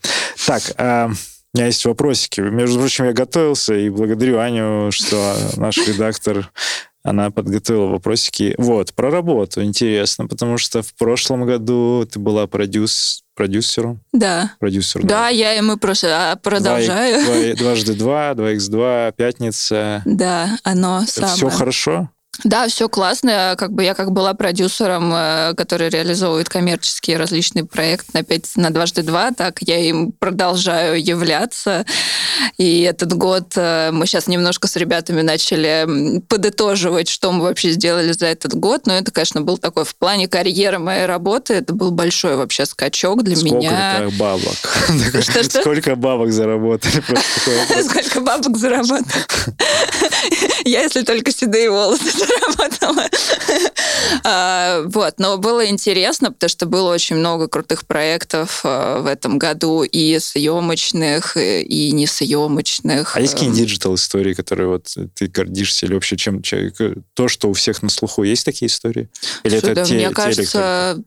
Так, 0.46 0.62
а, 0.76 1.10
у 1.54 1.56
меня 1.56 1.66
есть 1.66 1.84
вопросики. 1.84 2.40
Между 2.40 2.80
прочим, 2.80 3.04
я 3.04 3.12
готовился 3.12 3.74
и 3.74 3.88
благодарю 3.88 4.40
Аню, 4.40 4.90
что 4.90 5.36
наш 5.56 5.76
редактор 5.78 6.50
она 7.04 7.30
подготовила 7.30 7.86
вопросики. 7.86 8.54
Вот, 8.56 8.94
про 8.94 9.10
работу 9.10 9.62
интересно, 9.62 10.26
потому 10.26 10.56
что 10.58 10.82
в 10.82 10.94
прошлом 10.94 11.44
году 11.44 12.08
ты 12.10 12.18
была 12.18 12.46
продюс, 12.46 13.22
продюсером. 13.36 14.00
Да. 14.12 14.52
Продюсер. 14.58 15.02
Да, 15.02 15.08
да. 15.08 15.28
я 15.28 15.54
и 15.54 15.60
мы 15.60 15.76
просто 15.76 16.32
а, 16.32 16.36
продолжаю. 16.36 17.22
Два, 17.24 17.34
два, 17.34 17.54
дважды 17.54 17.94
два, 17.94 18.34
два 18.34 18.48
х 18.54 18.68
два, 18.70 19.12
пятница. 19.12 20.02
Да, 20.06 20.58
оно 20.64 21.02
самое. 21.06 21.34
Все 21.34 21.50
хорошо? 21.50 22.08
Да, 22.42 22.68
все 22.68 22.88
классно. 22.88 23.54
Как 23.56 23.72
бы 23.72 23.84
я 23.84 23.94
как 23.94 24.10
была 24.10 24.34
продюсером, 24.34 25.12
э, 25.14 25.54
который 25.56 25.88
реализовывает 25.88 26.48
коммерческие 26.48 27.16
различные 27.16 27.64
проекты 27.64 28.10
на 28.14 28.22
5 28.22 28.56
на 28.56 28.70
дважды 28.70 29.02
два, 29.02 29.30
так 29.30 29.58
я 29.60 29.78
им 29.78 30.12
продолжаю 30.12 31.02
являться. 31.02 31.84
И 32.58 32.82
этот 32.82 33.12
год 33.14 33.52
э, 33.56 33.90
мы 33.92 34.06
сейчас 34.06 34.26
немножко 34.26 34.66
с 34.66 34.76
ребятами 34.76 35.22
начали 35.22 36.20
подытоживать, 36.28 37.08
что 37.08 37.30
мы 37.32 37.44
вообще 37.44 37.70
сделали 37.70 38.12
за 38.12 38.26
этот 38.26 38.54
год. 38.54 38.86
Но 38.86 38.94
это, 38.94 39.12
конечно, 39.12 39.40
был 39.40 39.58
такой 39.58 39.84
в 39.84 39.94
плане 39.96 40.28
карьеры 40.28 40.78
моей 40.78 41.06
работы, 41.06 41.54
это 41.54 41.74
был 41.74 41.90
большой 41.90 42.36
вообще 42.36 42.66
скачок 42.66 43.22
для 43.22 43.36
Сколько 43.36 43.56
меня. 43.56 43.94
Сколько 43.96 44.16
бабок? 44.16 45.44
Сколько 45.50 45.96
бабок 45.96 46.32
заработали? 46.32 47.02
Сколько 47.82 48.20
бабок 48.20 48.56
заработали? 48.56 49.04
Я, 50.64 50.82
если 50.82 51.02
только 51.02 51.30
седые 51.32 51.70
волосы 51.70 52.10
заработала. 52.26 53.04
А, 54.22 54.82
вот, 54.86 55.14
но 55.18 55.38
было 55.38 55.66
интересно, 55.66 56.30
потому 56.32 56.48
что 56.48 56.66
было 56.66 56.92
очень 56.92 57.16
много 57.16 57.48
крутых 57.48 57.86
проектов 57.86 58.60
а, 58.64 59.00
в 59.00 59.06
этом 59.06 59.38
году 59.38 59.82
и 59.82 60.18
съемочных, 60.18 61.36
и 61.36 61.92
несъемочных. 61.92 63.16
А 63.16 63.20
есть 63.20 63.34
какие-нибудь 63.34 63.60
digital 63.60 63.94
истории, 63.94 64.34
которые 64.34 64.68
вот 64.68 64.94
ты 65.14 65.26
гордишься 65.26 65.86
или 65.86 65.94
вообще 65.94 66.16
чем 66.16 66.42
то, 67.14 67.28
что 67.28 67.48
у 67.48 67.52
всех 67.52 67.82
на 67.82 67.90
слуху, 67.90 68.22
есть 68.22 68.44
такие 68.44 68.68
истории? 68.68 69.08
Или 69.42 69.58
это 69.58 69.84
те, 69.84 69.94
мне 69.94 70.10
кажется, 70.10 71.02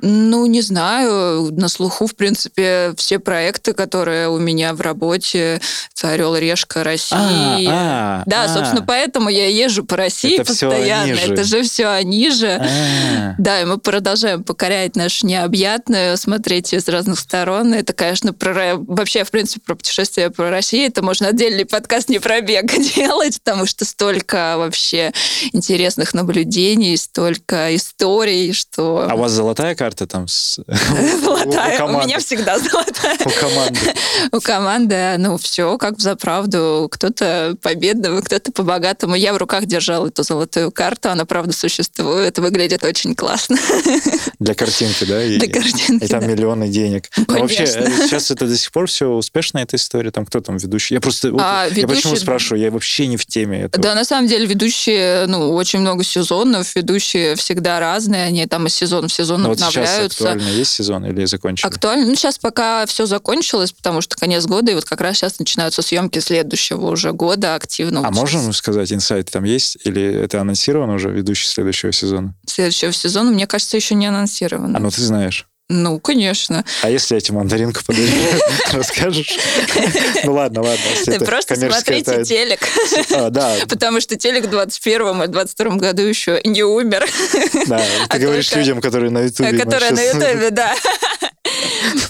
ну, 0.00 0.46
не 0.46 0.62
знаю, 0.62 1.52
на 1.52 1.68
слуху, 1.68 2.06
в 2.06 2.14
принципе, 2.14 2.94
все 2.96 3.18
проекты, 3.18 3.72
которые 3.72 4.28
у 4.28 4.38
меня 4.38 4.74
в 4.74 4.80
работе, 4.80 5.60
это 5.94 6.10
«Орел, 6.10 6.36
Решка», 6.36 6.84
«Россия». 6.84 7.18
А, 7.18 8.20
а, 8.20 8.22
да, 8.26 8.44
а. 8.44 8.48
собственно, 8.48 8.82
поэтому 8.82 9.28
я 9.28 9.48
езжу 9.48 9.84
по 9.84 9.96
России 9.96 10.38
Это 10.38 10.54
всё 10.56 10.70
постоянно. 10.70 11.04
они 11.04 11.14
же. 11.14 11.32
Это 11.32 11.44
же 11.44 11.62
все 11.62 11.86
они 11.86 12.30
же. 12.30 12.60
А. 12.60 13.34
Да, 13.38 13.60
и 13.60 13.64
мы 13.64 13.78
продолжаем 13.78 14.42
покорять 14.42 14.96
нашу 14.96 15.26
необъятную, 15.26 16.16
смотреть 16.16 16.72
ее 16.72 16.80
с 16.80 16.88
разных 16.88 17.18
сторон. 17.18 17.74
Это, 17.74 17.92
конечно, 17.92 18.32
про, 18.32 18.74
вообще, 18.76 19.24
в 19.24 19.30
принципе, 19.30 19.60
про 19.64 19.74
путешествие 19.74 20.30
по 20.30 20.50
России. 20.50 20.86
Это 20.86 21.02
можно 21.02 21.28
отдельный 21.28 21.64
подкаст 21.64 22.08
не 22.08 22.18
про 22.18 22.40
бег 22.40 22.66
делать, 22.96 23.40
потому 23.42 23.66
что 23.66 23.84
столько 23.84 24.54
вообще 24.56 25.12
интересных 25.52 26.14
наблюдений, 26.14 26.96
столько 26.96 27.74
историй, 27.74 28.52
что... 28.52 29.06
А 29.10 29.14
у 29.14 29.18
вас 29.18 29.32
золотая 29.32 29.74
карта 29.74 30.06
там? 30.06 30.26
Золотая. 31.22 31.84
У, 31.84 32.00
меня 32.00 32.18
всегда 32.18 32.58
золотая. 32.58 33.18
У 33.24 33.30
команды. 33.30 33.80
У 34.32 34.40
команды, 34.40 35.14
ну, 35.18 35.36
все 35.36 35.78
как 35.78 35.98
за 35.98 36.16
правду. 36.16 36.88
Кто-то 36.90 37.56
по 37.62 37.74
бедному, 37.74 38.22
кто-то 38.22 38.52
по 38.52 38.62
богатому. 38.62 39.14
Я 39.14 39.32
в 39.32 39.36
руках 39.36 39.66
держала 39.66 40.08
эту 40.08 40.22
золотую 40.22 40.45
карту, 40.74 41.10
она, 41.10 41.24
правда, 41.24 41.52
существует, 41.52 42.38
выглядит 42.38 42.84
очень 42.84 43.14
классно. 43.14 43.56
Для 44.38 44.54
картинки, 44.54 45.04
да? 45.04 45.22
И, 45.22 45.38
Для 45.38 45.48
картинки, 45.52 46.04
И 46.04 46.08
там 46.08 46.20
да. 46.20 46.26
миллионы 46.26 46.68
денег. 46.68 47.08
Но 47.28 47.38
вообще, 47.40 47.66
Конечно. 47.66 48.02
э, 48.02 48.06
сейчас 48.06 48.30
это 48.30 48.46
до 48.46 48.56
сих 48.56 48.70
пор 48.72 48.86
все 48.86 49.06
успешно, 49.08 49.58
эта 49.58 49.76
история? 49.76 50.10
Там 50.10 50.26
кто 50.26 50.40
там 50.40 50.56
ведущий? 50.58 50.94
Я 50.94 51.00
просто... 51.00 51.32
А, 51.38 51.66
я 51.66 51.86
почему 51.86 52.12
ведущий- 52.12 52.16
спрашиваю? 52.22 52.62
Я 52.62 52.70
вообще 52.70 53.06
не 53.06 53.16
в 53.16 53.26
теме 53.26 53.62
этого. 53.62 53.82
Да, 53.82 53.94
на 53.94 54.04
самом 54.04 54.28
деле 54.28 54.46
ведущие, 54.46 55.26
ну, 55.26 55.52
очень 55.54 55.80
много 55.80 56.04
сезонов, 56.04 56.74
ведущие 56.76 57.36
всегда 57.36 57.80
разные, 57.80 58.24
они 58.24 58.46
там 58.46 58.66
из 58.66 58.74
сезона 58.74 59.08
в 59.08 59.12
сезон 59.12 59.42
Но 59.42 59.48
вот 59.48 59.58
сейчас 59.58 59.76
обновляются. 59.76 60.24
актуально 60.30 60.48
есть 60.50 60.72
сезон 60.72 61.06
или 61.06 61.24
закончили? 61.24 61.66
Актуально. 61.66 62.06
Ну, 62.06 62.14
сейчас 62.14 62.38
пока 62.38 62.86
все 62.86 63.06
закончилось, 63.06 63.72
потому 63.72 64.00
что 64.00 64.16
конец 64.16 64.44
года, 64.46 64.72
и 64.72 64.74
вот 64.74 64.84
как 64.84 65.00
раз 65.00 65.16
сейчас 65.16 65.38
начинаются 65.38 65.82
съемки 65.82 66.18
следующего 66.18 66.86
уже 66.90 67.12
года 67.12 67.54
активно. 67.54 68.00
А 68.00 68.10
Вот 68.10 68.14
можем 68.14 68.52
сказать, 68.52 68.92
инсайт 68.92 69.30
там 69.30 69.44
есть? 69.44 69.76
Или 69.84 70.02
это 70.02 70.35
анонсировано 70.40 70.94
уже, 70.94 71.10
ведущий 71.10 71.48
следующего 71.48 71.92
сезона? 71.92 72.34
Следующего 72.46 72.92
сезона, 72.92 73.30
мне 73.30 73.46
кажется, 73.46 73.76
еще 73.76 73.94
не 73.94 74.06
анонсировано. 74.06 74.78
А 74.78 74.80
ну 74.80 74.90
ты 74.90 75.00
знаешь. 75.02 75.46
Ну, 75.68 75.98
конечно. 75.98 76.64
А 76.82 76.90
если 76.90 77.16
я 77.16 77.20
тебе 77.20 77.38
мандаринку 77.38 77.80
подарю, 77.84 78.06
расскажешь? 78.72 79.36
Ну 80.24 80.34
ладно, 80.34 80.62
ладно. 80.62 80.84
Ты 81.04 81.18
просто 81.18 81.56
смотрите 81.56 82.22
телек. 82.24 82.60
А, 83.12 83.30
Да, 83.30 83.56
Потому 83.68 84.00
что 84.00 84.16
телек 84.16 84.44
в 84.46 84.50
21 84.50 85.24
и 85.24 85.26
22 85.26 85.76
году 85.76 86.02
еще 86.02 86.40
не 86.44 86.62
умер. 86.62 87.04
да. 87.66 87.82
А 88.08 88.12
Ты 88.12 88.18
говоришь 88.20 88.54
людям, 88.54 88.80
которые 88.80 89.10
на 89.10 89.22
Ютубе. 89.22 89.58
Которые 89.58 89.90
на 89.90 90.02
Ютубе, 90.02 90.50
да. 90.50 90.74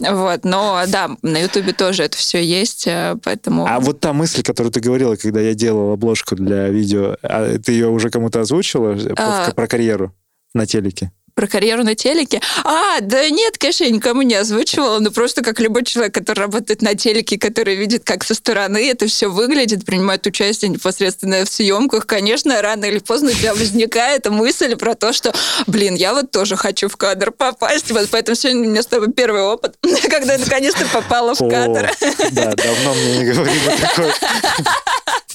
Вот, 0.01 0.45
но 0.45 0.83
да, 0.88 1.11
на 1.23 1.38
Ютубе 1.38 1.73
тоже 1.73 2.03
это 2.03 2.16
все 2.16 2.42
есть, 2.42 2.87
э, 2.87 3.16
поэтому... 3.23 3.66
А 3.66 3.81
вот 3.81 4.01
та 4.01 4.12
мысль, 4.12 4.42
которую 4.42 4.73
ты 4.73 4.81
говорила, 4.81 5.16
когда 5.16 5.40
я 5.40 5.55
делал 5.55 5.92
обложку 5.92 6.35
для 6.35 6.69
видео, 6.69 7.16
а 7.23 7.59
ты 7.59 7.73
ее 7.73 7.88
уже 7.88 8.11
кому-то 8.11 8.40
озвучила 8.40 8.97
А. 9.16 9.51
про 9.53 9.66
карьеру 9.66 10.14
на 10.55 10.66
телеке? 10.66 11.11
Про 11.37 11.49
карьеру 11.49 11.85
на 11.85 11.94
телеке? 11.94 12.40
А, 12.64 12.99
да 13.03 13.29
нет, 13.29 13.59
конечно, 13.59 13.85
я 13.85 13.90
никому 13.90 14.22
не 14.22 14.35
озвучивала, 14.35 15.01
но 15.01 15.11
просто 15.11 15.42
как 15.42 15.61
любой 15.61 15.85
человек, 15.85 16.14
который 16.14 16.40
работает 16.40 16.81
на 16.81 16.94
телеке, 16.94 17.38
который 17.38 17.77
видит, 17.77 18.05
как 18.05 18.25
со 18.25 18.33
стороны 18.33 18.88
это 18.88 19.07
все 19.07 19.29
выглядит, 19.29 19.85
принимает 19.85 20.27
участие 20.27 20.70
непосредственно 20.70 21.44
в 21.44 21.49
съемках, 21.51 22.07
конечно, 22.07 22.62
рано 22.62 22.87
или 22.87 23.01
поздно 23.01 23.33
у 23.33 23.35
тебя 23.35 23.53
возникает 23.53 24.27
мысль 24.31 24.77
про 24.77 24.94
то, 24.94 25.12
что, 25.12 25.35
блин, 25.66 25.94
я 25.94 26.14
вот 26.14 26.31
тоже 26.31 26.57
хочу 26.57 26.88
в 26.88 26.96
кадр 26.96 27.33
попасть. 27.33 27.90
Вот 27.90 28.09
поэтому 28.11 28.35
сегодня 28.35 28.62
у 28.62 28.70
меня 28.70 28.83
с 28.83 28.87
тобой 28.87 29.12
первый 29.12 29.42
опыт, 29.42 29.77
когда 30.11 30.33
я 30.33 30.38
наконец-то 30.38 30.87
попала 30.87 31.35
в 31.35 31.51
кадр. 31.51 31.92
Да, 32.33 32.55
давно 32.55 32.94
мне 32.94 33.18
не 33.18 33.25
говорили 33.27 33.77
такое. 33.79 34.14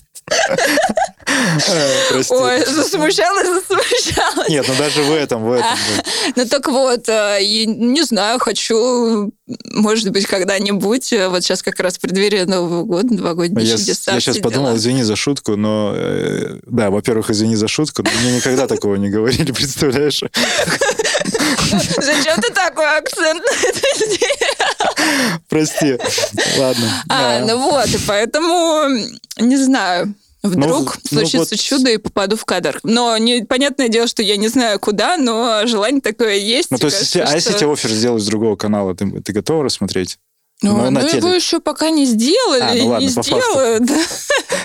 Э, 1.67 2.10
Прости. 2.10 2.34
Ой, 2.34 2.65
засмущалась, 2.65 3.48
засмущалась. 3.48 4.50
Нет, 4.50 4.65
ну 4.67 4.76
даже 4.78 5.02
в 5.04 5.12
этом, 5.13 5.44
в 5.44 5.52
этом. 5.52 5.67
Ну 6.36 6.46
так 6.46 6.67
вот, 6.67 7.10
э, 7.10 7.39
не 7.41 8.04
знаю, 8.04 8.39
хочу, 8.39 9.32
может 9.65 10.10
быть, 10.12 10.28
когда-нибудь, 10.28 11.13
э, 11.13 11.30
вот 11.30 11.44
сейчас 11.44 11.63
как 11.63 11.80
раз 11.80 11.98
в 11.98 12.00
преддверии 12.00 12.44
Нового 12.44 12.84
года, 12.84 13.13
новогодние 13.13 13.65
Я, 13.65 13.78
чудеса. 13.78 14.13
я 14.13 14.20
сейчас 14.20 14.38
подумал, 14.38 14.76
извини 14.76 15.04
за 15.04 15.15
шутку, 15.15 15.56
но 15.56 15.96
да, 16.67 16.89
во-первых, 16.89 17.30
извини 17.32 17.56
за 17.56 17.67
шутку, 17.67 18.04
но 18.04 18.10
мне 18.22 18.38
никогда 18.38 18.67
такого 18.67 18.96
не 18.96 19.10
говорили, 19.10 19.52
представляешь? 19.56 20.24
Зачем 21.98 22.41
ты 22.41 22.54
такой 22.54 22.98
акцент 22.98 23.41
на 23.44 23.67
это 23.67 23.80
сделал? 23.98 24.51
Прости. 25.52 25.98
Ладно. 26.58 27.04
А, 27.10 27.40
Да. 27.40 27.46
ну 27.46 27.60
вот, 27.70 27.88
и 27.88 27.98
поэтому, 28.08 28.88
не 29.38 29.58
знаю, 29.58 30.16
Вдруг 30.44 30.98
ну 31.12 31.20
случится 31.20 31.54
вот- 31.56 31.60
чудо 31.60 31.92
и 31.92 31.98
попаду 31.98 32.36
в 32.36 32.46
кадр. 32.46 32.80
Но 32.84 33.16
не, 33.18 33.44
понятное 33.44 33.90
дело, 33.90 34.08
что 34.08 34.24
я 34.24 34.38
не 34.38 34.48
знаю 34.48 34.80
куда, 34.80 35.18
но 35.18 35.68
желание 35.68 36.02
такое 36.02 36.36
есть. 36.38 36.72
Ну, 36.72 36.78
то 36.80 36.88
есть, 36.88 36.98
Кажется, 36.98 37.20
если- 37.20 37.32
а 37.32 37.36
если 37.36 37.50
что- 37.52 37.60
тебе 37.60 37.72
офер 37.74 37.92
сделают 37.92 38.24
с 38.24 38.26
другого 38.26 38.56
канала, 38.56 38.96
ты, 38.96 39.06
ты 39.22 39.34
готова 39.34 39.66
рассмотреть? 39.66 40.18
Ну, 40.64 40.78
Ну, 40.78 40.92
ну, 40.92 41.00
его 41.08 41.30
еще 41.34 41.60
пока 41.60 41.90
не 41.90 42.06
сделали, 42.06 42.62
А, 42.62 42.74
ну 42.76 42.88
ладно, 42.88 43.04
не 43.04 43.10
сделают. 43.10 43.90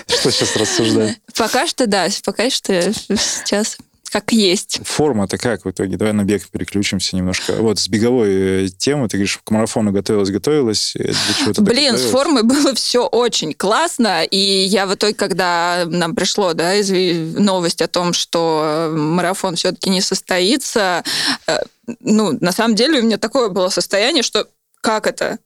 Что 0.07 0.31
сейчас 0.31 0.55
рассуждать? 0.55 1.17
Пока 1.35 1.67
что, 1.67 1.85
да, 1.85 2.07
пока 2.23 2.49
что 2.49 2.93
сейчас 2.93 3.77
как 4.09 4.31
есть. 4.31 4.79
Форма-то 4.83 5.37
как 5.37 5.65
в 5.65 5.69
итоге? 5.71 5.97
Давай 5.97 6.13
на 6.13 6.23
бег 6.23 6.47
переключимся 6.49 7.15
немножко. 7.15 7.53
Вот 7.53 7.79
с 7.79 7.87
беговой 7.87 8.65
э, 8.65 8.67
темы, 8.69 9.07
ты 9.07 9.17
говоришь, 9.17 9.39
к 9.43 9.51
марафону 9.51 9.91
готовилась, 9.91 10.29
готовилась. 10.29 10.95
э, 10.95 11.11
Блин, 11.59 11.97
с 11.97 12.05
формой 12.09 12.43
было 12.43 12.73
все 12.73 13.05
очень 13.05 13.53
классно, 13.53 14.23
и 14.23 14.37
я 14.37 14.85
в 14.85 14.93
итоге, 14.95 15.13
когда 15.13 15.83
нам 15.87 16.15
пришло, 16.15 16.53
да, 16.53 16.79
изв- 16.79 17.39
новость 17.39 17.81
о 17.81 17.87
том, 17.87 18.13
что 18.13 18.89
э, 18.91 18.95
марафон 18.95 19.55
все-таки 19.55 19.89
не 19.89 20.01
состоится, 20.01 21.03
э, 21.47 21.57
ну, 21.99 22.37
на 22.39 22.51
самом 22.51 22.75
деле 22.75 22.99
у 22.99 23.03
меня 23.03 23.17
такое 23.17 23.49
было 23.49 23.69
состояние, 23.69 24.23
что 24.23 24.47
как 24.81 25.07
это? 25.07 25.39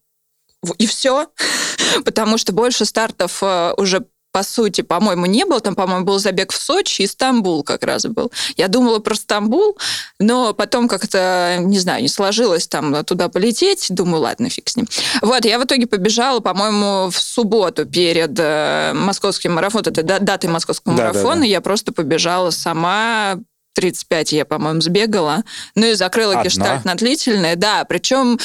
И 0.77 0.85
все? 0.85 1.27
Потому 2.05 2.37
что 2.37 2.53
больше 2.53 2.85
стартов 2.85 3.39
э, 3.41 3.73
уже 3.77 4.05
по 4.31 4.43
сути, 4.43 4.81
по-моему, 4.81 5.25
не 5.25 5.45
было. 5.45 5.59
Там, 5.59 5.75
по-моему, 5.75 6.05
был 6.05 6.19
забег 6.19 6.51
в 6.51 6.61
Сочи 6.61 7.01
и 7.01 7.07
Стамбул 7.07 7.63
как 7.63 7.83
раз 7.83 8.05
был. 8.05 8.31
Я 8.57 8.67
думала 8.67 8.99
про 8.99 9.15
Стамбул, 9.15 9.77
но 10.19 10.53
потом 10.53 10.87
как-то, 10.87 11.57
не 11.59 11.79
знаю, 11.79 12.01
не 12.01 12.07
сложилось 12.07 12.67
там 12.67 13.03
туда 13.05 13.29
полететь. 13.29 13.87
Думаю, 13.89 14.21
ладно, 14.21 14.49
фиг 14.49 14.69
с 14.69 14.75
ним. 14.77 14.87
Вот, 15.21 15.45
я 15.45 15.59
в 15.59 15.65
итоге 15.65 15.87
побежала, 15.87 16.39
по-моему, 16.39 17.09
в 17.09 17.19
субботу 17.19 17.85
перед 17.85 18.37
э, 18.37 18.93
московским 18.93 19.53
марафоном, 19.53 19.91
это 19.91 20.19
датой 20.19 20.49
московского 20.49 20.95
да, 20.95 21.03
марафона. 21.03 21.35
Да, 21.35 21.41
да. 21.41 21.47
Я 21.47 21.61
просто 21.61 21.91
побежала 21.91 22.51
сама 22.51 23.37
35 23.73 24.33
я, 24.33 24.45
по-моему, 24.45 24.81
сбегала. 24.81 25.43
Ну 25.75 25.87
и 25.87 25.93
закрыла 25.93 26.33
Одна? 26.33 26.43
гештальт 26.43 26.85
на 26.85 26.95
длительное. 26.95 27.55
Да, 27.55 27.85
причем 27.85 28.39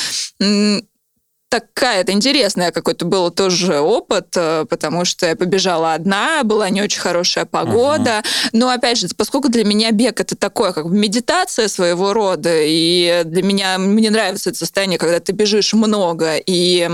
такая, 1.49 2.01
это 2.01 2.13
интересная 2.13 2.73
какой-то 2.73 3.05
был 3.05 3.31
тоже 3.31 3.81
опыт, 3.81 4.29
э, 4.37 4.65
потому 4.69 5.05
что 5.05 5.27
я 5.27 5.37
побежала 5.37 5.95
одна, 5.95 6.43
была 6.45 6.71
не 6.71 6.83
очень 6.83 7.01
хорошая 7.01 7.45
погода. 7.45 8.23
Uh-huh. 8.23 8.49
Но 8.53 8.69
опять 8.69 8.99
же, 8.99 9.09
поскольку 9.17 9.49
для 9.49 9.65
меня 9.65 9.93
бег 9.93 10.21
это 10.21 10.37
такое, 10.37 10.73
как 10.73 10.87
бы 10.87 10.97
медитация 10.97 11.69
своего 11.69 12.13
рода, 12.13 12.51
и 12.53 13.23
для 13.25 13.43
меня 13.43 13.79
мне 13.79 14.11
нравится 14.11 14.51
это 14.51 14.59
состояние, 14.59 14.99
когда 14.99 15.21
ты 15.21 15.33
бежишь 15.33 15.73
много 15.73 16.37
и 16.37 16.91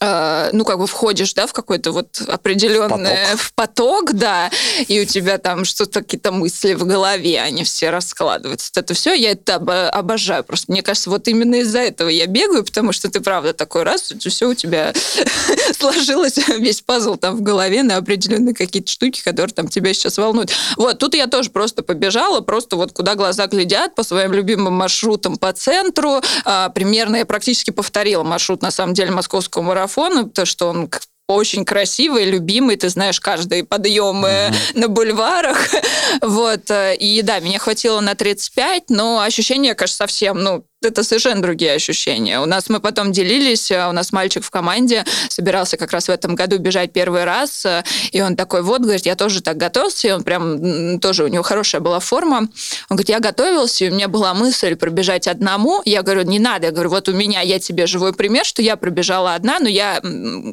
ну, 0.00 0.64
как 0.64 0.78
бы 0.78 0.86
входишь, 0.86 1.34
да, 1.34 1.46
в 1.46 1.52
какой-то 1.52 1.92
вот 1.92 2.20
определенный 2.28 2.88
поток. 2.88 3.40
в 3.40 3.52
поток, 3.54 4.12
да, 4.12 4.50
и 4.86 5.00
у 5.00 5.04
тебя 5.04 5.38
там 5.38 5.64
что-то, 5.64 6.00
какие-то 6.00 6.30
мысли 6.32 6.74
в 6.74 6.84
голове, 6.84 7.40
они 7.40 7.64
все 7.64 7.90
раскладываются. 7.90 8.70
Вот 8.74 8.84
это 8.84 8.94
все, 8.94 9.14
я 9.14 9.32
это 9.32 9.56
обожаю. 9.56 10.44
Просто 10.44 10.70
мне 10.72 10.82
кажется, 10.82 11.10
вот 11.10 11.26
именно 11.28 11.56
из-за 11.56 11.80
этого 11.80 12.08
я 12.08 12.26
бегаю, 12.26 12.64
потому 12.64 12.92
что 12.92 13.10
ты, 13.10 13.20
правда, 13.20 13.52
такой 13.52 13.82
раз, 13.82 14.12
все 14.18 14.48
у 14.48 14.54
тебя 14.54 14.92
сложилось, 15.78 16.36
весь 16.58 16.80
пазл 16.80 17.16
там 17.16 17.36
в 17.36 17.42
голове 17.42 17.82
на 17.82 17.96
определенные 17.96 18.54
какие-то 18.54 18.90
штуки, 18.90 19.22
которые 19.22 19.52
там 19.52 19.68
тебя 19.68 19.92
сейчас 19.94 20.18
волнуют. 20.18 20.52
Вот, 20.76 20.98
тут 20.98 21.14
я 21.14 21.26
тоже 21.26 21.50
просто 21.50 21.82
побежала, 21.82 22.40
просто 22.40 22.76
вот 22.76 22.92
куда 22.92 23.14
глаза 23.14 23.46
глядят, 23.46 23.94
по 23.94 24.02
своим 24.02 24.32
любимым 24.32 24.74
маршрутам 24.74 25.36
по 25.36 25.52
центру. 25.52 26.20
А, 26.44 26.68
примерно 26.70 27.16
я 27.16 27.26
практически 27.26 27.70
повторила 27.70 28.22
маршрут, 28.22 28.62
на 28.62 28.70
самом 28.70 28.94
деле, 28.94 29.10
московского 29.10 29.62
марафона, 29.78 30.24
потому 30.24 30.46
что 30.46 30.68
он 30.68 30.90
очень 31.28 31.66
красивый, 31.66 32.24
любимый, 32.24 32.76
ты 32.76 32.88
знаешь 32.88 33.20
каждый 33.20 33.62
подъем 33.62 34.24
mm-hmm. 34.24 34.54
на 34.74 34.88
бульварах. 34.88 35.58
вот. 36.22 36.70
Э, 36.70 36.96
и 36.96 37.20
да, 37.20 37.38
меня 37.40 37.58
хватило 37.58 38.00
на 38.00 38.14
35, 38.14 38.84
но 38.88 39.20
ощущения, 39.20 39.74
конечно, 39.74 39.96
совсем, 39.96 40.42
ну, 40.42 40.64
это 40.80 41.02
совершенно 41.02 41.42
другие 41.42 41.72
ощущения. 41.72 42.40
У 42.40 42.46
нас 42.46 42.70
мы 42.70 42.80
потом 42.80 43.12
делились, 43.12 43.70
э, 43.70 43.88
у 43.88 43.92
нас 43.92 44.10
мальчик 44.10 44.42
в 44.42 44.48
команде 44.48 45.04
собирался 45.28 45.76
как 45.76 45.92
раз 45.92 46.06
в 46.08 46.10
этом 46.10 46.34
году 46.34 46.56
бежать 46.56 46.94
первый 46.94 47.24
раз, 47.24 47.66
и 48.10 48.22
он 48.22 48.34
такой, 48.34 48.62
вот, 48.62 48.80
говорит, 48.80 49.04
я 49.04 49.14
тоже 49.14 49.42
так 49.42 49.58
готовился, 49.58 50.08
и 50.08 50.10
он 50.12 50.22
прям, 50.22 50.98
тоже 50.98 51.24
у 51.24 51.28
него 51.28 51.42
хорошая 51.42 51.82
была 51.82 52.00
форма. 52.00 52.38
Он 52.38 52.96
говорит, 52.96 53.10
я 53.10 53.20
готовился, 53.20 53.84
и 53.84 53.90
у 53.90 53.94
меня 53.94 54.08
была 54.08 54.32
мысль 54.32 54.76
пробежать 54.76 55.28
одному. 55.28 55.82
Я 55.84 56.02
говорю, 56.02 56.22
не 56.22 56.38
надо. 56.38 56.68
Я 56.68 56.72
говорю, 56.72 56.88
вот 56.88 57.06
у 57.10 57.12
меня, 57.12 57.42
я 57.42 57.58
тебе 57.58 57.86
живой 57.86 58.14
пример, 58.14 58.46
что 58.46 58.62
я 58.62 58.76
пробежала 58.76 59.34
одна, 59.34 59.58
но 59.58 59.68
я 59.68 60.00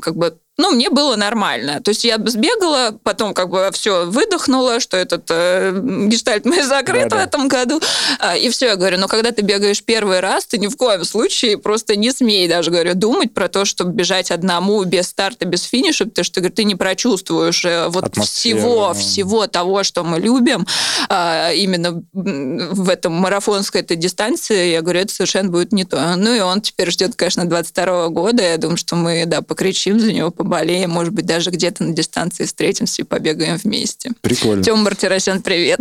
как 0.02 0.18
бы 0.18 0.38
ну, 0.58 0.72
мне 0.72 0.90
было 0.90 1.18
нормально. 1.18 1.82
То 1.82 1.90
есть 1.90 2.06
я 2.06 2.18
сбегала, 2.18 2.98
потом 3.04 3.34
как 3.34 3.50
бы 3.50 3.70
все 3.74 4.06
выдохнула, 4.06 4.80
что 4.80 4.96
этот 4.96 5.26
э, 5.30 5.78
гештальт 6.08 6.46
мы 6.46 6.64
закрыт 6.64 7.10
да, 7.10 7.18
в 7.18 7.20
этом 7.20 7.50
году. 7.50 7.82
А, 8.20 8.38
и 8.38 8.50
все, 8.50 8.68
я 8.68 8.76
говорю, 8.78 8.98
но 8.98 9.10
когда 9.10 9.32
ты 9.32 9.42
бегаешь 9.42 9.84
первый 9.84 10.22
раз, 10.22 10.46
ты 10.46 10.58
ни 10.58 10.68
в 10.68 10.78
коем 10.78 11.04
случае 11.04 11.58
просто 11.58 11.98
не 11.98 12.12
смей 12.12 12.48
даже, 12.48 12.72
говорю, 12.72 12.96
думать 12.96 13.34
про 13.34 13.50
то, 13.50 13.66
чтобы 13.66 13.92
бежать 13.92 14.32
одному 14.32 14.82
без 14.86 15.08
старта, 15.08 15.46
без 15.46 15.64
финиша, 15.64 16.06
потому 16.06 16.24
что, 16.24 16.40
говорю, 16.40 16.56
ты 16.56 16.64
не 16.64 16.76
прочувствуешь 16.76 17.66
э, 17.66 17.88
вот 17.90 18.06
Атмосфера, 18.06 18.58
всего, 18.58 18.88
да. 18.88 18.94
всего 18.94 19.48
того, 19.48 19.84
что 19.84 20.06
мы 20.06 20.20
любим, 20.20 20.66
а, 21.10 21.52
именно 21.52 22.02
в 22.14 22.90
этом 22.90 23.12
марафонской 23.12 23.82
этой 23.82 23.98
дистанции, 23.98 24.70
я 24.70 24.82
говорю, 24.82 25.02
это 25.02 25.14
совершенно 25.14 25.50
будет 25.50 25.74
не 25.74 25.84
то. 25.84 26.16
Ну 26.16 26.34
и 26.34 26.40
он 26.40 26.62
теперь 26.62 26.92
ждет, 26.92 27.16
конечно, 27.16 27.44
22 27.44 28.08
года, 28.08 28.42
я 28.42 28.58
думаю, 28.58 28.78
что 28.78 28.96
мы, 28.96 29.26
да, 29.26 29.42
покричим 29.42 30.00
за 30.00 30.14
него, 30.14 30.32
поболеем, 30.46 30.92
может 30.92 31.14
быть, 31.14 31.26
даже 31.26 31.50
где-то 31.50 31.84
на 31.84 31.94
дистанции 31.94 32.46
встретимся 32.46 33.02
и 33.02 33.06
побегаем 33.06 33.58
вместе. 33.58 34.12
Прикольно. 34.22 34.64
Тёма 34.64 34.84
Мартиросян, 34.84 35.42
привет. 35.42 35.80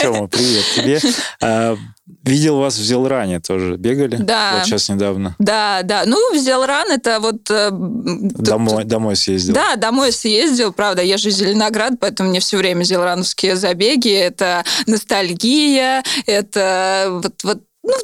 Тёма, 0.00 0.26
привет 0.26 0.64
тебе. 0.74 1.00
А, 1.42 1.76
видел 2.24 2.58
вас 2.58 2.76
в 2.76 2.82
Зелране 2.82 3.40
тоже. 3.40 3.76
Бегали? 3.76 4.16
Да. 4.16 4.54
Вот 4.56 4.66
сейчас 4.66 4.88
недавно. 4.88 5.36
Да, 5.38 5.82
да. 5.82 6.04
Ну, 6.06 6.34
в 6.34 6.38
Зелран 6.38 6.90
это 6.90 7.20
вот... 7.20 7.50
Э, 7.50 7.68
домой, 7.70 8.82
тут... 8.82 8.88
домой 8.88 9.16
съездил. 9.16 9.54
Да, 9.54 9.76
домой 9.76 10.12
съездил. 10.12 10.72
Правда, 10.72 11.02
я 11.02 11.18
же 11.18 11.30
Зеленоград, 11.30 11.94
поэтому 12.00 12.30
мне 12.30 12.40
все 12.40 12.56
время 12.56 12.84
зелрановские 12.84 13.56
забеги. 13.56 14.12
Это 14.12 14.64
ностальгия, 14.86 16.02
это 16.26 17.20
вот, 17.22 17.34
вот 17.42 17.62
ну, 17.82 17.94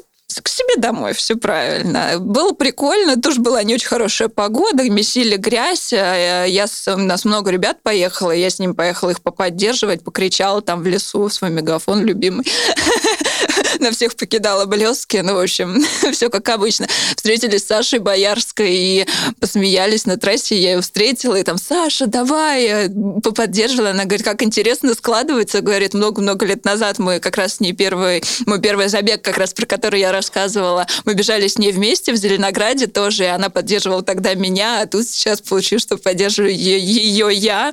к 0.41 0.49
себе 0.49 0.77
домой, 0.77 1.13
все 1.13 1.37
правильно. 1.37 2.19
Было 2.19 2.53
прикольно, 2.53 3.21
тоже 3.21 3.41
была 3.41 3.63
не 3.63 3.75
очень 3.75 3.89
хорошая 3.89 4.29
погода, 4.29 4.89
месили 4.89 5.37
грязь. 5.37 5.93
Э, 5.93 6.45
я, 6.49 6.67
у 6.87 6.97
нас 6.99 7.25
много 7.25 7.51
ребят 7.51 7.83
поехало, 7.83 8.31
я 8.31 8.51
с 8.51 8.59
ним 8.59 8.75
поехала 8.75 9.11
их 9.11 9.21
поподдерживать, 9.21 10.05
покричала 10.05 10.63
там 10.63 10.83
в 10.83 10.87
лесу 10.87 11.29
свой 11.29 11.51
мегафон 11.51 12.05
любимый. 12.05 12.47
На 13.81 13.91
всех 13.91 14.17
покидала 14.17 14.67
блески. 14.67 15.19
Ну, 15.19 15.35
в 15.35 15.39
общем, 15.39 15.83
все 16.13 16.31
как 16.31 16.49
обычно. 16.49 16.87
Встретились 17.17 17.63
с 17.63 17.67
Сашей 17.67 17.99
Боярской 17.99 18.71
и 18.71 19.07
посмеялись 19.41 20.07
на 20.07 20.17
трассе. 20.17 20.59
Я 20.59 20.73
ее 20.73 20.81
встретила, 20.81 21.37
и 21.37 21.43
там, 21.43 21.59
Саша, 21.59 22.07
давай, 22.07 22.91
поподдерживала. 23.23 23.91
Она 23.91 24.05
говорит, 24.05 24.25
как 24.25 24.43
интересно 24.43 24.95
складывается. 24.95 25.61
Говорит, 25.61 25.95
много-много 25.95 26.47
лет 26.47 26.65
назад 26.65 26.99
мы 26.99 27.21
как 27.21 27.37
раз 27.37 27.55
с 27.55 27.61
ней 27.61 27.73
первый, 27.73 28.23
мой 28.47 28.61
первый 28.61 28.89
забег, 28.89 29.23
как 29.23 29.39
раз 29.39 29.53
про 29.53 29.67
который 29.67 30.01
я 30.01 30.13
рассказывала. 30.13 30.87
Мы 31.05 31.15
бежали 31.15 31.49
с 31.49 31.59
ней 31.59 31.73
вместе 31.73 32.13
в 32.13 32.17
Зеленограде 32.17 32.87
тоже, 32.87 33.25
и 33.25 33.29
она 33.29 33.49
поддерживала 33.49 34.03
тогда 34.03 34.35
меня, 34.35 34.83
а 34.83 34.87
тут 34.87 35.07
сейчас 35.07 35.41
получилось, 35.41 35.83
что 35.83 35.97
поддерживаю 35.97 36.55
ее 36.55 37.29
я. 37.33 37.73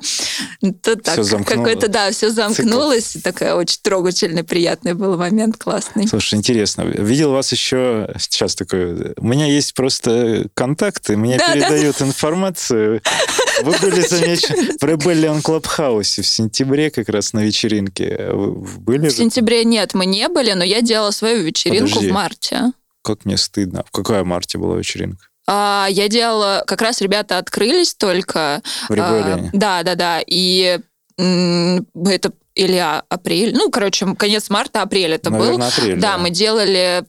Это 0.62 0.96
так, 0.96 1.26
какой-то, 1.46 1.88
да, 1.88 2.12
все 2.12 2.30
замкнулось. 2.30 3.06
Цикл. 3.06 3.24
Такая 3.24 3.56
очень 3.56 3.80
трогательный, 3.82 4.44
приятный 4.44 4.94
был 4.94 5.18
момент, 5.18 5.58
классный. 5.80 6.08
Слушай, 6.08 6.36
интересно. 6.36 6.82
Видел 6.82 7.32
вас 7.32 7.52
еще, 7.52 8.14
сейчас 8.20 8.56
такое, 8.56 9.14
у 9.18 9.26
меня 9.26 9.46
есть 9.46 9.74
просто 9.74 10.48
контакты, 10.54 11.18
мне 11.18 11.38
да, 11.38 11.54
передают 11.54 11.98
да. 12.00 12.06
информацию. 12.06 13.02
Вы 13.64 13.76
были 13.82 14.02
замечены 14.02 14.78
в 14.80 14.84
Rebellion 14.84 15.42
Clubhouse 15.42 16.22
в 16.22 16.28
сентябре 16.28 16.92
как 16.92 17.10
раз 17.10 17.34
на 17.34 17.40
вечеринке. 17.40 18.30
Вы 18.32 18.52
были? 18.80 19.10
В 19.10 19.14
сентябре 19.14 19.64
нет, 19.64 19.94
мы 19.94 20.06
не 20.06 20.28
были, 20.28 20.54
но 20.54 20.64
я 20.64 20.82
делала 20.82 21.12
свою 21.12 21.44
вечеринку 21.44 21.90
Подожди. 21.90 22.10
в 22.10 22.14
марте. 22.14 22.62
Как 23.02 23.26
мне 23.26 23.38
стыдно. 23.38 23.84
В 23.88 23.92
какой 23.92 24.24
марте 24.24 24.58
была 24.58 24.78
вечеринка? 24.78 25.26
А, 25.48 25.88
я 25.90 26.08
делала, 26.10 26.64
как 26.68 26.82
раз 26.82 27.02
ребята 27.02 27.40
открылись 27.40 27.96
только. 27.96 28.62
В. 28.88 28.94
А, 29.00 29.50
да, 29.52 29.84
да, 29.84 29.96
да. 29.96 30.22
И 30.26 30.80
это 31.20 32.32
или 32.56 32.84
апрель, 33.10 33.54
ну, 33.56 33.70
короче, 33.70 34.16
конец 34.16 34.50
марта, 34.50 34.82
апрель 34.82 35.14
это 35.14 35.30
Наверное, 35.30 35.58
был. 35.58 35.66
Апрель, 35.66 35.96
да, 36.00 36.14
да, 36.14 36.18
мы 36.18 36.30
делали 36.30 37.06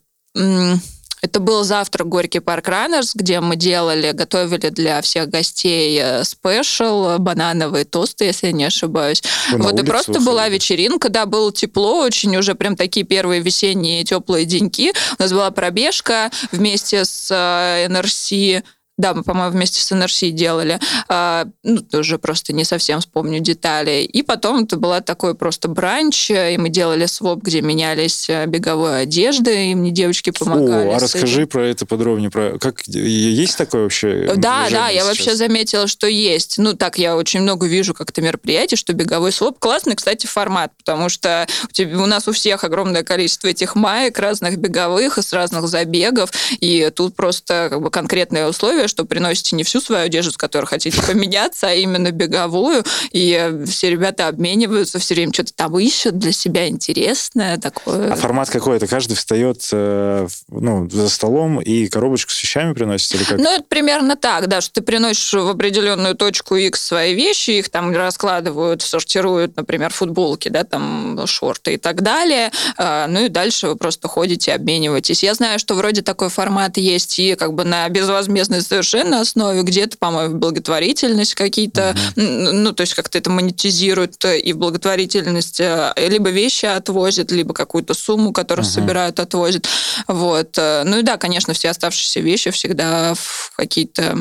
это 1.22 1.40
был 1.40 1.64
завтра 1.64 2.04
Горький 2.04 2.40
парк 2.40 2.68
Раннерс, 2.68 3.14
где 3.14 3.40
мы 3.40 3.56
делали, 3.56 4.12
готовили 4.12 4.70
для 4.70 5.02
всех 5.02 5.28
гостей 5.28 6.00
э, 6.00 6.24
спешл, 6.24 7.18
банановые 7.18 7.84
тосты, 7.84 8.24
если 8.24 8.46
я 8.46 8.52
не 8.52 8.64
ошибаюсь. 8.64 9.22
Вы 9.50 9.58
вот 9.58 9.78
и 9.78 9.84
просто 9.84 10.12
выходили? 10.12 10.30
была 10.30 10.48
вечеринка, 10.48 11.08
да, 11.10 11.26
было 11.26 11.52
тепло, 11.52 12.00
очень 12.00 12.36
уже 12.36 12.54
прям 12.54 12.76
такие 12.76 13.04
первые 13.04 13.42
весенние 13.42 14.04
теплые 14.04 14.46
деньки. 14.46 14.92
У 15.18 15.22
нас 15.22 15.30
была 15.30 15.50
пробежка 15.50 16.30
вместе 16.52 17.04
с 17.04 17.30
NRC 17.30 18.58
э, 18.58 18.62
да, 19.00 19.14
мы, 19.14 19.22
по-моему, 19.22 19.52
вместе 19.52 19.80
с 19.80 19.90
NRC 19.92 20.30
делали. 20.30 20.78
А, 21.08 21.46
ну, 21.62 21.80
тоже 21.80 22.18
просто 22.18 22.52
не 22.52 22.64
совсем 22.64 23.00
вспомню 23.00 23.40
детали. 23.40 24.02
И 24.02 24.22
потом 24.22 24.64
это 24.64 24.76
была 24.76 25.00
такой 25.00 25.34
просто 25.34 25.68
бранч, 25.68 26.30
и 26.30 26.56
мы 26.58 26.68
делали 26.68 27.06
своп, 27.06 27.42
где 27.42 27.62
менялись 27.62 28.28
э, 28.28 28.46
беговой 28.46 29.02
одежды, 29.02 29.70
и 29.70 29.74
мне 29.74 29.90
девочки 29.90 30.30
помогали. 30.30 30.88
О, 30.88 30.96
а 30.96 30.98
расскажи 30.98 31.46
про 31.46 31.66
это 31.66 31.86
подробнее. 31.86 32.30
Про... 32.30 32.58
Как 32.58 32.86
есть 32.86 33.56
такое 33.56 33.82
вообще? 33.82 34.32
Да, 34.36 34.68
да, 34.70 34.88
я 34.88 35.04
вообще 35.04 35.34
заметила, 35.34 35.86
что 35.86 36.06
есть. 36.06 36.58
Ну, 36.58 36.74
так, 36.74 36.98
я 36.98 37.16
очень 37.16 37.40
много 37.40 37.66
вижу 37.66 37.94
как-то 37.94 38.20
мероприятий, 38.20 38.76
что 38.76 38.92
беговой 38.92 39.32
своп 39.32 39.58
классный, 39.58 39.96
кстати, 39.96 40.26
формат, 40.26 40.72
потому 40.76 41.08
что 41.08 41.46
у, 41.64 41.72
тебя, 41.72 41.98
у 41.98 42.06
нас 42.06 42.28
у 42.28 42.32
всех 42.32 42.64
огромное 42.64 43.02
количество 43.02 43.48
этих 43.48 43.74
маек 43.74 44.18
разных 44.18 44.58
беговых, 44.58 45.18
из 45.18 45.32
разных 45.32 45.66
забегов, 45.68 46.30
и 46.60 46.90
тут 46.94 47.16
просто 47.16 47.68
как 47.70 47.80
бы 47.80 47.90
конкретные 47.90 48.46
условия, 48.46 48.88
что 48.90 49.04
приносите 49.04 49.56
не 49.56 49.64
всю 49.64 49.80
свою 49.80 50.04
одежду, 50.04 50.32
с 50.32 50.36
которой 50.36 50.66
хотите 50.66 51.02
поменяться, 51.06 51.68
а 51.68 51.72
именно 51.72 52.10
беговую, 52.10 52.84
и 53.12 53.62
все 53.66 53.90
ребята 53.90 54.28
обмениваются, 54.28 54.98
все 54.98 55.14
время 55.14 55.32
что-то 55.32 55.54
там 55.54 55.78
ищут 55.78 56.18
для 56.18 56.32
себя 56.32 56.68
интересное 56.68 57.56
такое. 57.56 58.12
А 58.12 58.16
формат 58.16 58.50
какой? 58.50 58.76
Это 58.76 58.86
каждый 58.86 59.14
встает 59.14 59.66
э, 59.72 60.26
ну, 60.48 60.88
за 60.90 61.08
столом 61.08 61.60
и 61.60 61.88
коробочку 61.88 62.32
с 62.32 62.42
вещами 62.42 62.72
приносит? 62.72 63.14
Или 63.14 63.24
как? 63.24 63.38
Ну, 63.38 63.50
это 63.50 63.64
примерно 63.68 64.16
так, 64.16 64.48
да, 64.48 64.60
что 64.60 64.74
ты 64.74 64.82
приносишь 64.82 65.32
в 65.32 65.48
определенную 65.48 66.14
точку 66.14 66.56
X 66.56 66.80
свои 66.80 67.14
вещи, 67.14 67.50
их 67.50 67.68
там 67.68 67.94
раскладывают, 67.94 68.82
сортируют, 68.82 69.56
например, 69.56 69.92
футболки, 69.92 70.48
да, 70.48 70.64
там 70.64 71.26
шорты 71.26 71.74
и 71.74 71.76
так 71.76 72.02
далее. 72.02 72.50
А, 72.76 73.06
ну 73.06 73.24
и 73.24 73.28
дальше 73.28 73.68
вы 73.68 73.76
просто 73.76 74.08
ходите, 74.08 74.52
обмениваетесь. 74.52 75.22
Я 75.22 75.34
знаю, 75.34 75.58
что 75.58 75.74
вроде 75.74 76.02
такой 76.02 76.28
формат 76.28 76.76
есть 76.76 77.18
и 77.18 77.34
как 77.34 77.54
бы 77.54 77.64
на 77.64 77.88
безвозмездной 77.88 78.60
совершенно 78.82 79.20
основе, 79.20 79.62
где-то, 79.62 79.98
по-моему, 79.98 80.36
благотворительность 80.36 81.34
какие-то, 81.34 81.94
mm-hmm. 82.16 82.52
ну, 82.52 82.72
то 82.72 82.82
есть 82.82 82.94
как-то 82.94 83.18
это 83.18 83.30
монетизируют 83.30 84.24
и 84.24 84.52
в 84.52 84.58
благотворительность 84.58 85.60
э, 85.60 85.92
либо 85.96 86.30
вещи 86.30 86.66
отвозят, 86.66 87.30
либо 87.30 87.54
какую-то 87.54 87.94
сумму, 87.94 88.32
которую 88.32 88.64
uh-huh. 88.64 88.70
собирают, 88.70 89.20
отвозят. 89.20 89.68
Вот. 90.08 90.56
Э, 90.58 90.82
ну 90.84 90.98
и 90.98 91.02
да, 91.02 91.16
конечно, 91.16 91.54
все 91.54 91.70
оставшиеся 91.70 92.20
вещи 92.20 92.50
всегда 92.50 93.14
в 93.14 93.52
какие-то 93.56 94.16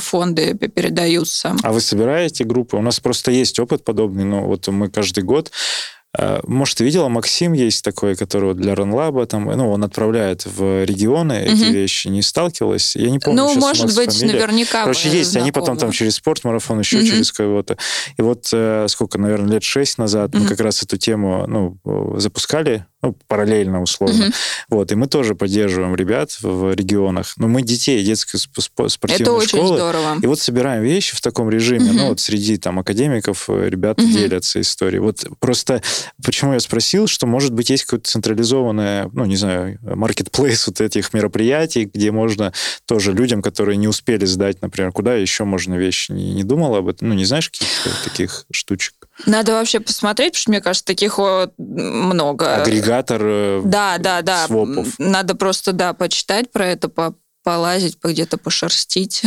фонды 0.00 0.54
передаются. 0.54 1.56
А 1.62 1.72
вы 1.72 1.80
собираете 1.80 2.44
группы? 2.44 2.76
У 2.76 2.82
нас 2.82 3.00
просто 3.00 3.30
есть 3.30 3.58
опыт 3.58 3.84
подобный, 3.84 4.24
но 4.24 4.42
вот 4.44 4.68
мы 4.68 4.88
каждый 4.88 5.24
год 5.24 5.50
Э, 5.52 6.01
может, 6.46 6.78
ты 6.78 6.84
видела, 6.84 7.08
Максим 7.08 7.54
есть 7.54 7.82
такой, 7.82 8.16
который 8.16 8.54
для 8.54 8.74
Ранлаба, 8.74 9.26
там, 9.26 9.44
ну, 9.44 9.70
он 9.70 9.82
отправляет 9.82 10.44
в 10.44 10.84
регионы 10.84 11.42
угу. 11.42 11.52
эти 11.54 11.64
вещи. 11.64 12.08
Не 12.08 12.20
сталкивалась? 12.20 12.96
Я 12.96 13.10
не 13.10 13.18
помню 13.18 13.44
Ну, 13.44 13.54
может 13.54 13.94
быть, 13.96 14.14
фамилия. 14.14 14.34
наверняка 14.34 14.82
Короче, 14.82 15.08
есть. 15.08 15.30
Знакомы. 15.30 15.44
Они 15.44 15.52
потом 15.52 15.76
там 15.78 15.90
через 15.90 16.16
спортмарафон, 16.16 16.80
еще 16.80 16.98
угу. 16.98 17.06
через 17.06 17.32
кого-то. 17.32 17.78
И 18.18 18.22
вот 18.22 18.48
э, 18.52 18.86
сколько, 18.88 19.18
наверное, 19.18 19.54
лет 19.54 19.62
шесть 19.62 19.96
назад 19.96 20.34
угу. 20.34 20.42
мы 20.42 20.48
как 20.48 20.60
раз 20.60 20.82
эту 20.82 20.98
тему 20.98 21.46
ну, 21.46 22.18
запускали 22.18 22.84
ну, 23.02 23.16
параллельно 23.26 23.82
условно. 23.82 24.26
Угу. 24.26 24.34
Вот, 24.68 24.92
и 24.92 24.94
мы 24.94 25.08
тоже 25.08 25.34
поддерживаем 25.34 25.96
ребят 25.96 26.38
в 26.40 26.72
регионах. 26.72 27.34
Но 27.36 27.48
мы 27.48 27.62
детей 27.62 28.02
детской 28.04 28.38
спортивной 28.38 29.22
Это 29.22 29.32
очень 29.32 29.58
школы. 29.58 29.76
здорово. 29.76 30.18
И 30.22 30.26
вот 30.26 30.38
собираем 30.38 30.82
вещи 30.82 31.16
в 31.16 31.20
таком 31.20 31.50
режиме. 31.50 31.90
Угу. 31.90 31.92
Ну, 31.94 32.08
вот 32.10 32.20
среди 32.20 32.56
там 32.58 32.78
академиков 32.78 33.50
э, 33.50 33.68
ребята 33.68 34.04
угу. 34.04 34.12
делятся 34.12 34.60
историей. 34.60 35.00
Вот 35.00 35.26
просто 35.40 35.82
почему 36.24 36.52
я 36.52 36.60
спросил, 36.60 37.08
что, 37.08 37.26
может 37.26 37.52
быть, 37.52 37.70
есть 37.70 37.84
какое-то 37.84 38.08
централизованное, 38.08 39.10
ну, 39.12 39.24
не 39.24 39.36
знаю, 39.36 39.78
маркетплейс 39.82 40.66
вот 40.68 40.80
этих 40.80 41.12
мероприятий, 41.12 41.90
где 41.92 42.12
можно 42.12 42.52
тоже 42.86 43.12
людям, 43.12 43.42
которые 43.42 43.76
не 43.76 43.88
успели 43.88 44.24
сдать, 44.26 44.62
например, 44.62 44.92
куда 44.92 45.14
еще 45.14 45.44
можно 45.44 45.74
вещи, 45.74 46.12
не, 46.12 46.34
не 46.34 46.44
думала 46.44 46.78
об 46.78 46.88
этом? 46.88 47.08
Ну, 47.08 47.14
не 47.14 47.24
знаешь 47.24 47.50
каких-то 47.50 47.90
таких 48.04 48.46
штучек? 48.52 48.94
Надо 49.26 49.52
вообще 49.52 49.80
посмотреть, 49.80 50.32
потому 50.32 50.40
что, 50.40 50.50
мне 50.50 50.60
кажется, 50.60 50.84
таких 50.84 51.18
много. 51.58 52.56
Агрегатор 52.56 53.20
э, 53.24 53.62
да, 53.64 53.98
да, 53.98 54.22
да. 54.22 54.46
свопов. 54.46 54.88
Надо 54.98 55.34
просто, 55.34 55.72
да, 55.72 55.92
почитать 55.92 56.50
про 56.50 56.66
это, 56.66 56.88
по 56.88 57.14
полазить, 57.42 57.98
где-то 58.02 58.38
пошерстить. 58.38 59.22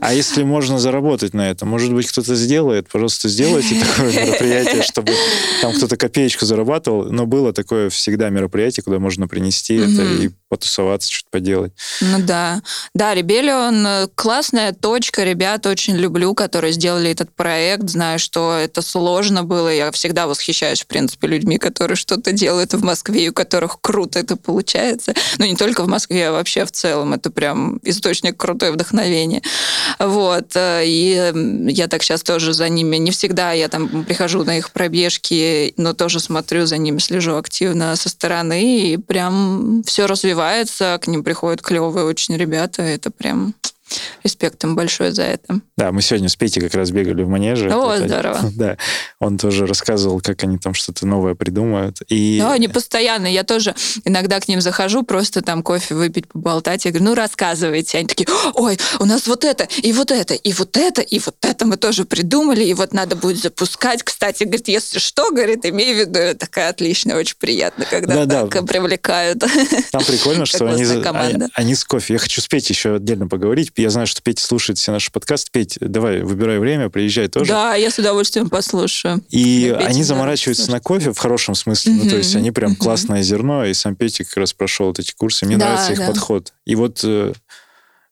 А 0.00 0.12
если 0.12 0.42
можно 0.42 0.78
заработать 0.78 1.34
на 1.34 1.50
это? 1.50 1.66
Может 1.66 1.92
быть, 1.92 2.08
кто-то 2.08 2.34
сделает? 2.34 2.88
Пожалуйста, 2.88 3.28
сделайте 3.28 3.80
такое 3.80 4.12
мероприятие, 4.12 4.82
чтобы 4.82 5.12
там 5.62 5.72
кто-то 5.74 5.96
копеечку 5.96 6.46
зарабатывал. 6.46 7.04
Но 7.04 7.26
было 7.26 7.52
такое 7.52 7.90
всегда 7.90 8.28
мероприятие, 8.30 8.82
куда 8.82 8.98
можно 8.98 9.28
принести 9.28 9.76
это 9.76 10.02
и 10.02 10.30
потусоваться, 10.48 11.10
что-то 11.10 11.30
поделать. 11.30 11.72
Ну 12.00 12.18
да. 12.20 12.62
Да, 12.94 13.14
Ребелион 13.14 13.86
э, 13.86 14.08
классная 14.16 14.72
точка. 14.72 15.22
Ребят 15.22 15.64
очень 15.66 15.96
люблю, 15.96 16.34
которые 16.34 16.72
сделали 16.72 17.10
этот 17.10 17.34
проект. 17.34 17.88
Знаю, 17.88 18.18
что 18.18 18.56
это 18.56 18.82
сложно 18.82 19.44
было. 19.44 19.68
Я 19.68 19.92
всегда 19.92 20.26
восхищаюсь, 20.26 20.82
в 20.82 20.86
принципе, 20.86 21.28
людьми, 21.28 21.58
которые 21.58 21.96
что-то 21.96 22.32
делают 22.32 22.72
в 22.72 22.82
Москве, 22.82 23.28
у 23.28 23.32
которых 23.32 23.80
круто 23.80 24.18
это 24.18 24.36
получается. 24.36 25.14
Но 25.38 25.44
не 25.44 25.54
только 25.54 25.84
в 25.84 25.88
Москве, 25.88 26.28
а 26.28 26.32
вообще 26.32 26.64
в 26.64 26.72
целом. 26.72 27.12
Это 27.12 27.30
прям 27.30 27.59
источник 27.82 28.36
крутое 28.36 28.72
вдохновение. 28.72 29.42
Вот. 29.98 30.54
Э, 30.54 30.82
и 30.84 31.32
я 31.68 31.88
так 31.88 32.02
сейчас 32.02 32.22
тоже 32.22 32.52
за 32.52 32.68
ними. 32.68 32.96
Не 32.96 33.10
всегда 33.10 33.52
я 33.52 33.68
там 33.68 34.04
прихожу 34.04 34.44
на 34.44 34.58
их 34.58 34.70
пробежки, 34.70 35.74
но 35.76 35.94
тоже 35.94 36.20
смотрю 36.20 36.66
за 36.66 36.76
ними, 36.76 36.98
слежу 36.98 37.36
активно 37.36 37.96
со 37.96 38.08
стороны, 38.08 38.92
и 38.92 38.96
прям 38.96 39.82
все 39.86 40.06
развивается, 40.06 40.98
к 41.00 41.06
ним 41.06 41.24
приходят 41.24 41.62
клевые 41.62 42.04
очень 42.04 42.36
ребята, 42.36 42.82
это 42.82 43.10
прям 43.10 43.54
Респект 44.22 44.62
им 44.64 44.76
большое 44.76 45.12
за 45.12 45.22
это. 45.22 45.60
Да, 45.76 45.92
мы 45.92 46.02
сегодня 46.02 46.28
с 46.28 46.36
Петей 46.36 46.60
как 46.60 46.74
раз 46.74 46.90
бегали 46.90 47.22
в 47.22 47.28
манеже. 47.28 47.70
О, 47.72 47.92
это, 47.92 48.06
здорово. 48.06 48.40
Да, 48.60 48.76
он 49.20 49.38
тоже 49.38 49.66
рассказывал, 49.66 50.20
как 50.20 50.42
они 50.44 50.58
там 50.58 50.74
что-то 50.74 51.06
новое 51.06 51.34
придумают. 51.34 51.98
И... 52.08 52.38
Да, 52.40 52.52
они 52.52 52.68
постоянно. 52.68 53.26
Я 53.26 53.42
тоже 53.42 53.74
иногда 54.04 54.38
к 54.40 54.48
ним 54.48 54.60
захожу, 54.60 55.02
просто 55.02 55.40
там 55.40 55.62
кофе 55.62 55.94
выпить, 55.94 56.28
поболтать. 56.28 56.84
Я 56.84 56.90
говорю, 56.90 57.10
ну, 57.10 57.14
рассказывайте. 57.14 57.98
Они 57.98 58.06
такие, 58.06 58.28
ой, 58.54 58.78
у 58.98 59.04
нас 59.04 59.26
вот 59.26 59.44
это, 59.44 59.68
и 59.82 59.92
вот 59.92 60.10
это, 60.10 60.34
и 60.34 60.52
вот 60.52 60.76
это, 60.76 61.00
и 61.00 61.18
вот 61.18 61.36
это 61.42 61.66
мы 61.66 61.76
тоже 61.76 62.04
придумали, 62.04 62.64
и 62.64 62.74
вот 62.74 62.92
надо 62.92 63.16
будет 63.16 63.38
запускать. 63.38 64.02
Кстати, 64.02 64.44
говорит, 64.44 64.68
если 64.68 64.98
что, 64.98 65.30
говорит, 65.30 65.64
имей 65.64 65.94
в 65.94 65.98
виду, 65.98 66.36
такая 66.38 66.70
отличная, 66.70 67.16
очень 67.16 67.36
приятно, 67.38 67.86
когда 67.88 68.26
да, 68.26 68.42
так 68.42 68.52
да. 68.52 68.62
привлекают. 68.62 69.38
Там 69.90 70.04
прикольно, 70.04 70.46
что 70.46 70.66
они, 70.66 70.84
они, 70.84 71.44
они 71.54 71.74
с 71.74 71.84
кофе. 71.84 72.14
Я 72.14 72.18
хочу 72.18 72.40
с 72.40 72.48
Петей 72.48 72.74
еще 72.74 72.96
отдельно 72.96 73.26
поговорить 73.28 73.72
я 73.80 73.90
знаю, 73.90 74.06
что 74.06 74.22
Петя 74.22 74.42
слушает 74.42 74.78
все 74.78 74.92
наши 74.92 75.10
подкасты. 75.10 75.50
Петь, 75.52 75.78
давай, 75.80 76.22
выбирай 76.22 76.58
время, 76.58 76.88
приезжай 76.88 77.28
тоже. 77.28 77.50
Да, 77.50 77.74
я 77.74 77.90
с 77.90 77.98
удовольствием 77.98 78.48
послушаю. 78.48 79.22
И 79.30 79.74
они 79.78 80.02
заморачиваются 80.02 80.70
на 80.70 80.80
кофе 80.80 81.12
в 81.12 81.18
хорошем 81.18 81.54
смысле. 81.54 81.92
Ну, 81.92 82.08
то 82.08 82.16
есть 82.16 82.34
они 82.36 82.50
прям 82.50 82.76
классное 82.76 83.22
зерно, 83.22 83.64
и 83.64 83.74
сам 83.74 83.96
Петя 83.96 84.24
как 84.24 84.36
раз 84.36 84.52
прошел 84.52 84.86
вот 84.86 84.98
эти 84.98 85.12
курсы. 85.12 85.46
Мне 85.46 85.56
нравится 85.56 85.92
их 85.92 86.06
подход. 86.06 86.52
И 86.64 86.74
вот 86.74 87.00
э, 87.04 87.32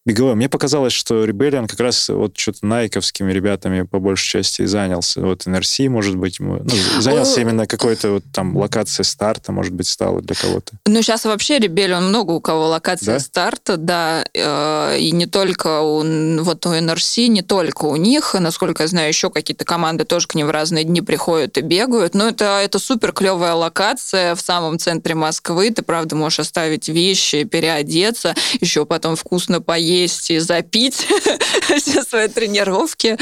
беговой. 0.08 0.34
Мне 0.34 0.48
показалось, 0.48 0.92
что 0.92 1.24
Rebellion 1.24 1.68
как 1.68 1.80
раз 1.80 2.08
вот 2.08 2.36
что-то 2.36 2.64
найковскими 2.66 3.30
ребятами 3.30 3.82
по 3.82 3.98
большей 3.98 4.28
части 4.30 4.64
занялся. 4.64 5.20
Вот 5.20 5.46
NRC, 5.46 5.88
может 5.88 6.16
быть, 6.16 6.40
ну, 6.40 6.62
занялся 6.98 7.40
именно 7.40 7.66
какой-то 7.66 8.12
вот 8.12 8.24
там 8.32 8.56
локацией 8.56 9.04
старта, 9.04 9.52
может 9.52 9.74
быть, 9.74 9.86
стало 9.86 10.22
для 10.22 10.34
кого-то. 10.34 10.72
Ну, 10.86 11.02
сейчас 11.02 11.24
вообще 11.24 11.58
Rebellion 11.58 12.00
много 12.00 12.32
у 12.32 12.40
кого 12.40 12.68
локация 12.68 13.14
да? 13.14 13.20
старта, 13.20 13.76
да, 13.76 14.24
э, 14.32 14.98
и 14.98 15.12
не 15.12 15.26
только 15.26 15.80
у, 15.80 16.42
вот 16.42 16.64
у 16.64 16.70
NRC, 16.70 17.26
не 17.26 17.42
только 17.42 17.84
у 17.84 17.96
них, 17.96 18.34
насколько 18.38 18.84
я 18.84 18.88
знаю, 18.88 19.08
еще 19.08 19.30
какие-то 19.30 19.64
команды 19.64 20.04
тоже 20.04 20.26
к 20.26 20.34
ним 20.34 20.46
в 20.46 20.50
разные 20.50 20.84
дни 20.84 21.02
приходят 21.02 21.58
и 21.58 21.60
бегают, 21.60 22.14
но 22.14 22.28
это, 22.28 22.60
это 22.62 22.78
супер 22.78 23.12
клевая 23.12 23.54
локация 23.54 24.34
в 24.34 24.40
самом 24.40 24.78
центре 24.78 25.14
Москвы, 25.14 25.70
ты, 25.70 25.82
правда, 25.82 26.16
можешь 26.16 26.40
оставить 26.40 26.88
вещи, 26.88 27.44
переодеться, 27.44 28.34
еще 28.60 28.86
потом 28.86 29.16
вкусно 29.16 29.60
поесть, 29.60 29.97
поесть 29.98 30.30
и 30.30 30.38
запить 30.38 31.06
все 31.76 32.02
свои 32.02 32.28
тренировки. 32.28 33.18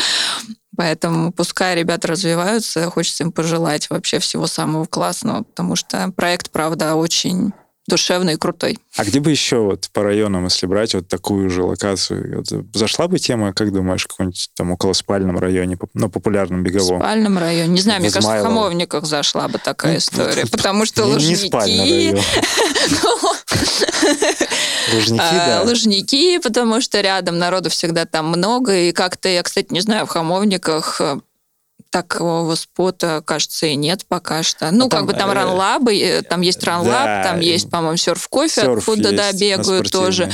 Поэтому 0.76 1.32
пускай 1.32 1.74
ребята 1.74 2.08
развиваются, 2.08 2.90
хочется 2.90 3.24
им 3.24 3.32
пожелать 3.32 3.88
вообще 3.88 4.18
всего 4.18 4.46
самого 4.46 4.84
классного, 4.84 5.42
потому 5.42 5.74
что 5.74 6.12
проект, 6.14 6.50
правда, 6.50 6.94
очень 6.96 7.52
душевный 7.86 8.34
и 8.34 8.36
крутой. 8.36 8.78
А 8.96 9.04
где 9.04 9.20
бы 9.20 9.30
еще 9.30 9.58
вот 9.58 9.88
по 9.92 10.02
районам, 10.02 10.44
если 10.44 10.66
брать 10.66 10.94
вот 10.94 11.08
такую 11.08 11.50
же 11.50 11.62
локацию, 11.62 12.36
вот 12.38 12.46
зашла 12.74 13.08
бы 13.08 13.18
тема, 13.18 13.52
как 13.52 13.72
думаешь, 13.72 14.04
в 14.04 14.08
каком-нибудь 14.08 14.50
там 14.56 14.72
около 14.72 14.92
спальном 14.92 15.38
районе, 15.38 15.78
ну, 15.94 16.08
популярном 16.08 16.62
беговом? 16.62 16.98
В 16.98 17.02
спальном 17.02 17.38
районе. 17.38 17.68
Не 17.68 17.80
знаю, 17.80 18.00
мне 18.00 18.10
кажется, 18.10 18.40
в 18.40 18.42
Хамовниках 18.42 19.04
зашла 19.04 19.48
бы 19.48 19.58
такая 19.58 19.92
ну, 19.92 19.98
история, 19.98 20.46
потому 20.46 20.84
что 20.86 21.04
лужники... 21.04 22.16
Лужники, 24.92 25.18
да. 25.18 25.62
Лужники, 25.64 26.38
потому 26.38 26.80
что 26.80 27.00
рядом 27.00 27.38
народу 27.38 27.70
всегда 27.70 28.04
там 28.04 28.28
много, 28.28 28.74
и 28.76 28.92
как-то, 28.92 29.28
я, 29.28 29.42
кстати, 29.42 29.66
не 29.70 29.80
знаю, 29.80 30.06
в 30.06 30.10
Хамовниках 30.10 31.00
э, 31.00 31.18
такого 31.90 32.54
спота, 32.54 33.22
кажется, 33.22 33.66
и 33.66 33.74
нет 33.74 34.04
пока 34.06 34.42
что. 34.42 34.70
Ну, 34.70 34.86
а 34.86 34.88
как 34.88 34.98
там, 35.00 35.06
бы 35.06 35.12
там 35.14 35.30
э, 35.30 35.34
ранлабы, 35.34 35.98
э, 35.98 36.22
там 36.22 36.40
есть 36.40 36.62
ранлаб, 36.64 37.04
да, 37.04 37.22
там 37.24 37.40
есть, 37.40 37.70
по-моему, 37.70 37.96
серф-кофе, 37.96 38.62
откуда, 38.62 39.12
да, 39.12 39.32
бегают 39.32 39.90
тоже. 39.90 40.30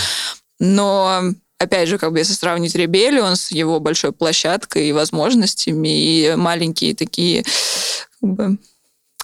Но 0.59 1.23
опять 1.59 1.89
же, 1.89 1.99
как 1.99 2.13
бы 2.13 2.19
если 2.19 2.35
сравнить 2.35 2.75
Ребелион 2.75 3.37
с 3.37 3.51
его 3.51 3.81
большой 3.81 4.13
площадкой 4.13 4.89
и 4.89 4.93
возможностями, 4.93 5.89
и 5.89 6.35
маленькие 6.37 6.95
такие 6.95 7.45
как 8.21 8.31
бы, 8.31 8.59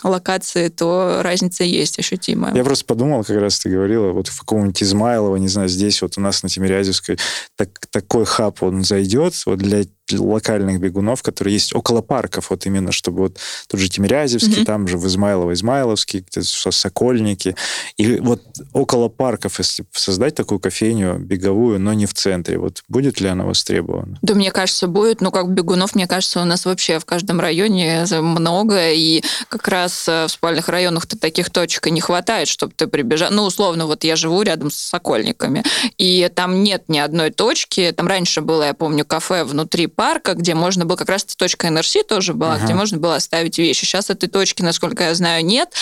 локации, 0.02 0.68
то 0.68 1.20
разница 1.22 1.64
есть 1.64 1.98
ощутимая. 1.98 2.54
Я 2.54 2.64
просто 2.64 2.84
подумал, 2.84 3.24
как 3.24 3.36
раз 3.36 3.58
ты 3.58 3.68
говорила, 3.68 4.12
вот 4.12 4.28
в 4.28 4.38
каком-нибудь 4.40 4.82
Измайлово, 4.82 5.36
не 5.36 5.48
знаю, 5.48 5.68
здесь 5.68 6.00
вот 6.02 6.16
у 6.16 6.20
нас 6.20 6.42
на 6.42 6.48
Тимирязевской 6.48 7.18
так, 7.56 7.86
такой 7.90 8.24
хаб, 8.24 8.62
он 8.62 8.84
зайдет 8.84 9.34
вот 9.46 9.58
для 9.58 9.84
локальных 10.12 10.80
бегунов, 10.80 11.22
которые 11.22 11.54
есть 11.54 11.74
около 11.74 12.00
парков, 12.02 12.50
вот 12.50 12.66
именно, 12.66 12.92
чтобы 12.92 13.18
вот 13.18 13.38
тут 13.68 13.80
же 13.80 13.88
Тимирязевский, 13.88 14.62
mm-hmm. 14.62 14.64
там 14.64 14.88
же 14.88 14.98
в 14.98 15.06
Измайлово, 15.06 15.52
Измайловский, 15.52 16.24
Сокольники. 16.40 17.56
И 17.96 18.18
вот 18.20 18.42
около 18.72 19.08
парков, 19.08 19.58
если 19.58 19.84
создать 19.92 20.34
такую 20.34 20.60
кофейню 20.60 21.18
беговую, 21.18 21.80
но 21.80 21.92
не 21.92 22.06
в 22.06 22.14
центре, 22.14 22.58
вот 22.58 22.82
будет 22.88 23.20
ли 23.20 23.28
она 23.28 23.44
востребована? 23.44 24.18
Да, 24.22 24.34
мне 24.34 24.50
кажется, 24.50 24.86
будет. 24.86 25.20
Ну, 25.20 25.30
как 25.30 25.50
бегунов, 25.50 25.94
мне 25.94 26.06
кажется, 26.06 26.40
у 26.40 26.44
нас 26.44 26.64
вообще 26.64 26.98
в 26.98 27.04
каждом 27.04 27.40
районе 27.40 28.04
много, 28.20 28.90
и 28.90 29.22
как 29.48 29.68
раз 29.68 30.08
э, 30.08 30.26
в 30.26 30.30
спальных 30.30 30.68
районах-то 30.68 31.18
таких 31.18 31.50
точек 31.50 31.86
и 31.86 31.90
не 31.90 32.00
хватает, 32.00 32.48
чтобы 32.48 32.72
ты 32.74 32.86
прибежал. 32.86 33.30
Ну, 33.30 33.44
условно, 33.44 33.86
вот 33.86 34.04
я 34.04 34.16
живу 34.16 34.42
рядом 34.42 34.70
с 34.70 34.76
Сокольниками, 34.76 35.64
и 35.96 36.30
там 36.34 36.62
нет 36.62 36.84
ни 36.88 36.98
одной 36.98 37.30
точки. 37.30 37.92
Там 37.96 38.06
раньше 38.06 38.40
было, 38.40 38.64
я 38.64 38.74
помню, 38.74 39.04
кафе 39.04 39.44
внутри 39.44 39.86
парка, 39.98 40.34
где 40.34 40.54
можно 40.54 40.84
было, 40.84 40.96
как 40.96 41.08
раз 41.08 41.24
точка 41.24 41.68
НРС 41.68 41.96
тоже 42.08 42.32
была, 42.32 42.54
ага. 42.54 42.64
где 42.64 42.74
можно 42.74 42.98
было 42.98 43.16
оставить 43.16 43.58
вещи. 43.58 43.84
Сейчас 43.84 44.10
этой 44.10 44.28
точки, 44.28 44.62
насколько 44.62 45.02
я 45.02 45.14
знаю, 45.16 45.44
нет. 45.44 45.74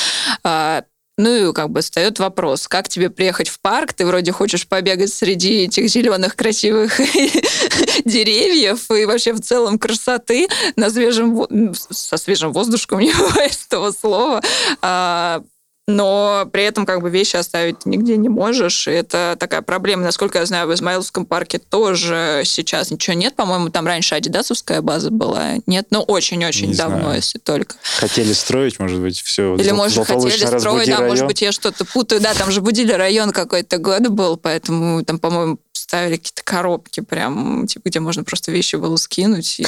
А, 0.42 0.84
ну 1.18 1.50
и 1.50 1.52
как 1.52 1.68
бы 1.68 1.82
встает 1.82 2.18
вопрос, 2.18 2.66
как 2.66 2.88
тебе 2.88 3.10
приехать 3.10 3.50
в 3.50 3.60
парк, 3.60 3.92
ты 3.92 4.06
вроде 4.06 4.32
хочешь 4.32 4.66
побегать 4.66 5.12
среди 5.12 5.64
этих 5.64 5.88
зеленых 5.88 6.34
красивых 6.34 6.98
деревьев 8.06 8.90
и 8.90 9.04
вообще 9.04 9.34
в 9.34 9.40
целом 9.40 9.78
красоты 9.78 10.48
на 10.76 10.88
свежем, 10.88 11.74
со 11.74 12.16
свежим 12.16 12.52
воздушком, 12.52 13.00
не 13.00 13.12
бывает 13.12 13.58
этого 13.66 13.90
слова, 13.90 14.42
а, 14.80 15.42
но 15.88 16.48
при 16.52 16.64
этом 16.64 16.84
как 16.84 17.00
бы 17.00 17.10
вещи 17.10 17.36
оставить 17.36 17.86
нигде 17.86 18.16
не 18.16 18.28
можешь. 18.28 18.88
И 18.88 18.90
это 18.90 19.36
такая 19.38 19.62
проблема. 19.62 20.02
Насколько 20.02 20.40
я 20.40 20.46
знаю, 20.46 20.66
в 20.66 20.74
Измаиловском 20.74 21.26
парке 21.26 21.58
тоже 21.58 22.42
сейчас 22.44 22.90
ничего 22.90 23.14
нет. 23.14 23.36
По-моему, 23.36 23.70
там 23.70 23.86
раньше 23.86 24.16
адидасовская 24.16 24.82
база 24.82 25.10
была. 25.10 25.54
Нет, 25.66 25.86
ну 25.90 26.00
очень-очень 26.00 26.74
давно, 26.74 27.02
знаю. 27.02 27.16
если 27.16 27.38
только. 27.38 27.76
Хотели 27.98 28.32
строить, 28.32 28.80
может 28.80 29.00
быть, 29.00 29.20
все. 29.20 29.54
Или, 29.56 29.70
может, 29.70 30.06
хотели 30.06 30.58
строить, 30.58 30.88
да, 30.88 31.00
может 31.00 31.26
быть, 31.26 31.40
я 31.42 31.52
что-то 31.52 31.84
путаю. 31.84 32.20
Да, 32.20 32.34
там 32.34 32.50
же 32.50 32.60
Будили 32.60 32.92
район 32.92 33.30
какой-то 33.30 33.78
год 33.78 34.08
был, 34.08 34.36
поэтому 34.36 35.04
там, 35.04 35.20
по-моему, 35.20 35.58
ставили 35.86 36.16
какие-то 36.16 36.42
коробки 36.42 37.00
прям, 37.00 37.66
типа, 37.68 37.88
где 37.88 38.00
можно 38.00 38.24
просто 38.24 38.50
вещи 38.50 38.74
было 38.74 38.96
скинуть. 38.96 39.60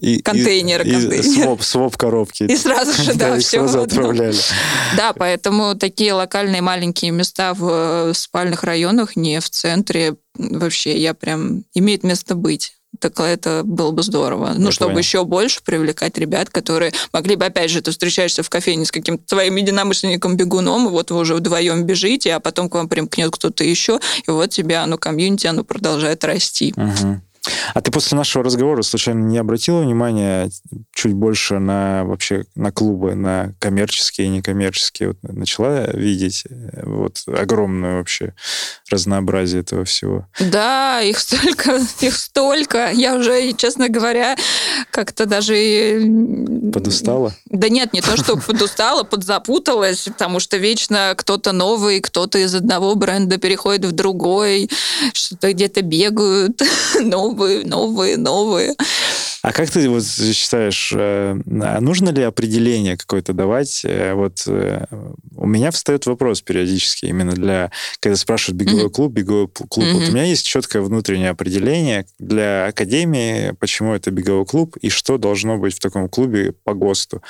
И, 0.00 0.22
контейнеры, 0.22 0.84
контейнеры. 0.90 1.62
Своп, 1.62 1.96
коробки. 1.98 2.44
И 2.44 2.56
сразу 2.56 2.92
же, 3.02 3.12
да, 3.14 3.38
все. 3.38 3.66
Да, 4.96 5.12
поэтому 5.12 5.49
такие 5.74 6.12
локальные 6.12 6.62
маленькие 6.62 7.10
места 7.10 7.54
в 7.54 7.68
э, 8.10 8.14
спальных 8.14 8.64
районах, 8.64 9.16
не 9.16 9.40
в 9.40 9.48
центре, 9.50 10.16
вообще, 10.34 10.96
я 10.98 11.14
прям... 11.14 11.64
Имеет 11.74 12.04
место 12.04 12.34
быть 12.34 12.74
так 12.98 13.18
это 13.20 13.62
было 13.64 13.92
бы 13.92 14.02
здорово. 14.02 14.52
Ну, 14.56 14.70
чтобы 14.72 14.90
понял. 14.90 14.98
еще 14.98 15.24
больше 15.24 15.60
привлекать 15.64 16.18
ребят, 16.18 16.50
которые 16.50 16.92
могли 17.12 17.36
бы, 17.36 17.46
опять 17.46 17.70
же, 17.70 17.80
ты 17.80 17.92
встречаешься 17.92 18.42
в 18.42 18.50
кофейне 18.50 18.84
с 18.84 18.92
каким-то 18.92 19.24
твоим 19.26 19.56
единомышленником-бегуном, 19.56 20.86
и 20.86 20.90
вот 20.90 21.10
вы 21.10 21.20
уже 21.20 21.34
вдвоем 21.34 21.84
бежите, 21.84 22.34
а 22.34 22.40
потом 22.40 22.68
к 22.68 22.74
вам 22.74 22.88
примкнет 22.88 23.30
кто-то 23.30 23.64
еще, 23.64 24.00
и 24.26 24.30
вот 24.30 24.50
тебя, 24.50 24.82
оно 24.82 24.98
комьюнити, 24.98 25.46
оно 25.46 25.64
продолжает 25.64 26.24
расти. 26.24 26.74
Угу. 26.76 27.20
А 27.72 27.80
ты 27.80 27.90
после 27.90 28.18
нашего 28.18 28.44
разговора 28.44 28.82
случайно 28.82 29.20
не 29.20 29.38
обратила 29.38 29.80
внимания 29.80 30.50
чуть 30.92 31.14
больше 31.14 31.58
на 31.58 32.04
вообще 32.04 32.44
на 32.54 32.70
клубы, 32.70 33.14
на 33.14 33.54
коммерческие 33.58 34.26
и 34.26 34.30
некоммерческие? 34.30 35.08
Вот 35.08 35.18
начала 35.22 35.86
видеть 35.92 36.44
э, 36.48 36.82
вот 36.84 37.22
огромное 37.26 37.96
вообще 37.98 38.34
разнообразие 38.90 39.62
этого 39.62 39.84
всего. 39.84 40.26
Да, 40.38 41.00
их 41.00 41.18
столько, 41.18 41.80
их 42.00 42.16
столько. 42.16 42.90
Я 42.92 43.16
уже, 43.16 43.52
честно 43.52 43.88
говоря, 43.88 44.36
как-то 44.90 45.26
даже... 45.26 45.54
Подустала? 46.72 47.34
Да 47.46 47.68
нет, 47.68 47.92
не 47.92 48.02
то, 48.02 48.16
что 48.16 48.36
подустала, 48.36 49.02
подзапуталась, 49.02 50.02
потому 50.02 50.40
что 50.40 50.58
вечно 50.58 51.14
кто-то 51.16 51.52
новый, 51.52 52.00
кто-то 52.00 52.38
из 52.38 52.54
одного 52.54 52.94
бренда 52.94 53.38
переходит 53.38 53.86
в 53.86 53.92
другой, 53.92 54.70
что-то 55.14 55.52
где-то 55.52 55.82
бегают, 55.82 56.62
новые, 57.00 57.29
новые, 57.64 58.16
новые. 58.16 58.74
А 59.42 59.52
как 59.52 59.70
ты 59.70 59.88
вот 59.88 60.04
считаешь, 60.04 60.92
э, 60.94 61.34
нужно 61.80 62.10
ли 62.10 62.22
определение 62.22 62.96
какое-то 62.98 63.32
давать? 63.32 63.82
Э, 63.84 64.12
вот 64.12 64.44
э, 64.46 64.84
у 65.34 65.46
меня 65.46 65.70
встает 65.70 66.04
вопрос 66.04 66.42
периодически 66.42 67.06
именно 67.06 67.32
для, 67.32 67.70
когда 68.00 68.16
спрашивают 68.16 68.60
беговой 68.60 68.86
mm-hmm. 68.86 68.90
клуб, 68.90 69.12
беговой 69.12 69.48
клуб. 69.48 69.86
Mm-hmm. 69.86 69.92
Вот 69.94 70.08
у 70.08 70.12
меня 70.12 70.24
есть 70.24 70.46
четкое 70.46 70.82
внутреннее 70.82 71.30
определение 71.30 72.04
для 72.18 72.66
академии, 72.66 73.52
почему 73.58 73.94
это 73.94 74.10
беговой 74.10 74.44
клуб 74.44 74.76
и 74.76 74.90
что 74.90 75.16
должно 75.16 75.56
быть 75.56 75.74
в 75.74 75.80
таком 75.80 76.08
клубе 76.10 76.52
по 76.64 76.74
ГОСТу. 76.74 77.22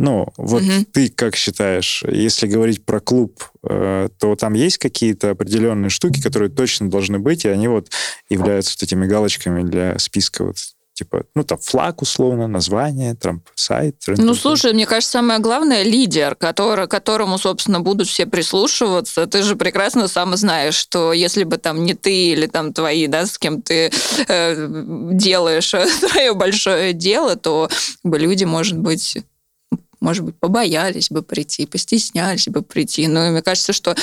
Ну, 0.00 0.28
вот 0.38 0.62
угу. 0.62 0.86
ты 0.94 1.10
как 1.10 1.36
считаешь, 1.36 2.02
если 2.08 2.46
говорить 2.46 2.86
про 2.86 3.00
клуб, 3.00 3.44
э, 3.62 4.08
то 4.18 4.34
там 4.34 4.54
есть 4.54 4.78
какие-то 4.78 5.28
определенные 5.28 5.90
штуки, 5.90 6.22
которые 6.22 6.48
точно 6.48 6.88
должны 6.88 7.18
быть, 7.18 7.44
и 7.44 7.50
они 7.50 7.68
вот 7.68 7.90
являются 8.30 8.74
вот 8.78 8.82
этими 8.82 9.06
галочками 9.06 9.62
для 9.62 9.98
списка 9.98 10.44
вот 10.44 10.56
типа, 10.94 11.24
ну, 11.34 11.44
там, 11.44 11.58
флаг 11.58 12.02
условно, 12.02 12.46
название, 12.46 13.14
там, 13.14 13.42
сайт. 13.54 13.96
Ну, 14.06 14.34
слушай, 14.34 14.74
мне 14.74 14.84
кажется, 14.84 15.12
самое 15.12 15.38
главное— 15.38 15.82
лидер, 15.84 16.34
который, 16.34 16.88
которому, 16.88 17.38
собственно, 17.38 17.80
будут 17.80 18.06
все 18.08 18.26
прислушиваться. 18.26 19.26
Ты 19.26 19.42
же 19.42 19.56
прекрасно 19.56 20.08
сам 20.08 20.36
знаешь, 20.36 20.74
что 20.74 21.14
если 21.14 21.44
бы 21.44 21.56
там 21.56 21.84
не 21.84 21.94
ты 21.94 22.32
или 22.32 22.46
там 22.46 22.74
твои, 22.74 23.06
да, 23.06 23.24
с 23.24 23.38
кем 23.38 23.62
ты 23.62 23.90
э, 24.28 24.66
делаешь 25.12 25.68
свое 26.00 26.34
большое 26.34 26.92
дело, 26.92 27.36
то 27.36 27.70
бы 28.02 28.18
люди, 28.18 28.44
может 28.44 28.76
быть, 28.76 29.16
может 30.00 30.24
быть, 30.24 30.38
побоялись 30.38 31.10
бы 31.10 31.22
прийти, 31.22 31.66
постеснялись 31.66 32.48
бы 32.48 32.62
прийти. 32.62 33.06
Но 33.06 33.30
мне 33.30 33.42
кажется, 33.42 33.72
что 33.72 33.94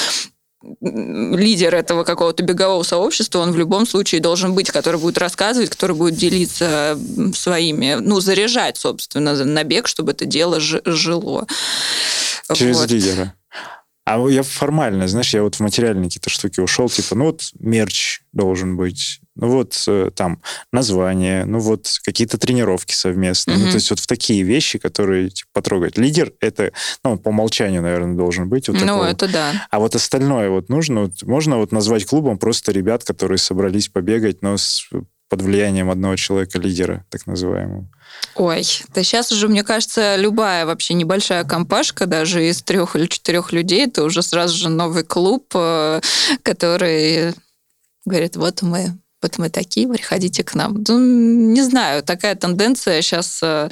лидер 0.81 1.75
этого 1.75 2.03
какого-то 2.03 2.43
бегового 2.43 2.83
сообщества, 2.83 3.39
он 3.39 3.51
в 3.51 3.57
любом 3.57 3.85
случае 3.85 4.21
должен 4.21 4.53
быть, 4.53 4.71
который 4.71 4.99
будет 4.99 5.17
рассказывать, 5.17 5.69
который 5.69 5.95
будет 5.95 6.15
делиться 6.15 6.99
своими, 7.33 7.97
ну, 7.99 8.19
заряжать, 8.19 8.77
собственно, 8.77 9.33
на 9.33 9.63
бег, 9.63 9.87
чтобы 9.87 10.11
это 10.11 10.25
дело 10.25 10.59
жило. 10.59 11.47
Через 12.53 12.77
вот. 12.77 12.89
лидера. 12.89 13.33
А 14.07 14.25
я 14.29 14.41
формально, 14.41 15.05
знаешь, 15.09 15.33
я 15.33 15.43
вот 15.43 15.55
в 15.55 15.59
материальные 15.59 16.05
какие-то 16.05 16.29
штуки 16.29 16.61
ушел, 16.61 16.87
типа, 16.87 17.13
ну 17.13 17.25
вот 17.25 17.41
мерч 17.59 18.21
должен 18.31 18.77
быть, 18.77 19.19
ну 19.35 19.49
вот 19.49 19.83
э, 19.85 20.11
там 20.15 20.41
название, 20.71 21.43
ну 21.43 21.59
вот 21.59 21.93
какие-то 22.05 22.37
тренировки 22.37 22.93
совместные. 22.93 23.57
Mm-hmm. 23.57 23.65
Ну, 23.65 23.67
то 23.67 23.75
есть 23.75 23.89
вот 23.89 23.99
в 23.99 24.07
такие 24.07 24.43
вещи, 24.43 24.79
которые 24.79 25.29
типа, 25.31 25.49
потрогать. 25.51 25.97
Лидер 25.97 26.31
это, 26.39 26.71
ну, 27.03 27.17
по 27.17 27.29
умолчанию, 27.29 27.81
наверное, 27.81 28.15
должен 28.15 28.47
быть. 28.47 28.69
Вот 28.69 28.79
ну, 28.79 28.85
такого. 28.85 29.03
это 29.03 29.27
да. 29.27 29.67
А 29.69 29.79
вот 29.79 29.93
остальное 29.93 30.51
вот 30.51 30.69
нужно, 30.69 31.01
вот, 31.01 31.23
можно 31.23 31.57
вот 31.57 31.73
назвать 31.73 32.05
клубом 32.05 32.37
просто 32.37 32.71
ребят, 32.71 33.03
которые 33.03 33.39
собрались 33.39 33.89
побегать, 33.89 34.41
но 34.41 34.55
с, 34.55 34.87
под 35.27 35.41
влиянием 35.41 35.89
одного 35.89 36.15
человека-лидера, 36.15 37.05
так 37.09 37.27
называемого. 37.27 37.89
Ой, 38.35 38.63
да 38.93 39.03
сейчас 39.03 39.31
уже, 39.31 39.47
мне 39.47 39.63
кажется, 39.63 40.15
любая 40.15 40.65
вообще 40.65 40.93
небольшая 40.93 41.43
компашка, 41.43 42.05
даже 42.05 42.47
из 42.47 42.61
трех 42.61 42.95
или 42.95 43.07
четырех 43.07 43.51
людей, 43.51 43.85
это 43.87 44.03
уже 44.03 44.21
сразу 44.21 44.55
же 44.55 44.69
новый 44.69 45.03
клуб, 45.03 45.47
э, 45.55 46.01
который 46.43 47.33
говорит, 48.05 48.35
вот 48.35 48.61
мы 48.61 48.97
вот 49.21 49.39
мы 49.39 49.49
такие, 49.49 49.87
приходите 49.87 50.43
к 50.43 50.53
нам. 50.53 50.83
Ну, 50.87 50.99
не 50.99 51.63
знаю, 51.63 52.03
такая 52.03 52.35
тенденция 52.35 53.01
сейчас 53.01 53.39
э, 53.41 53.67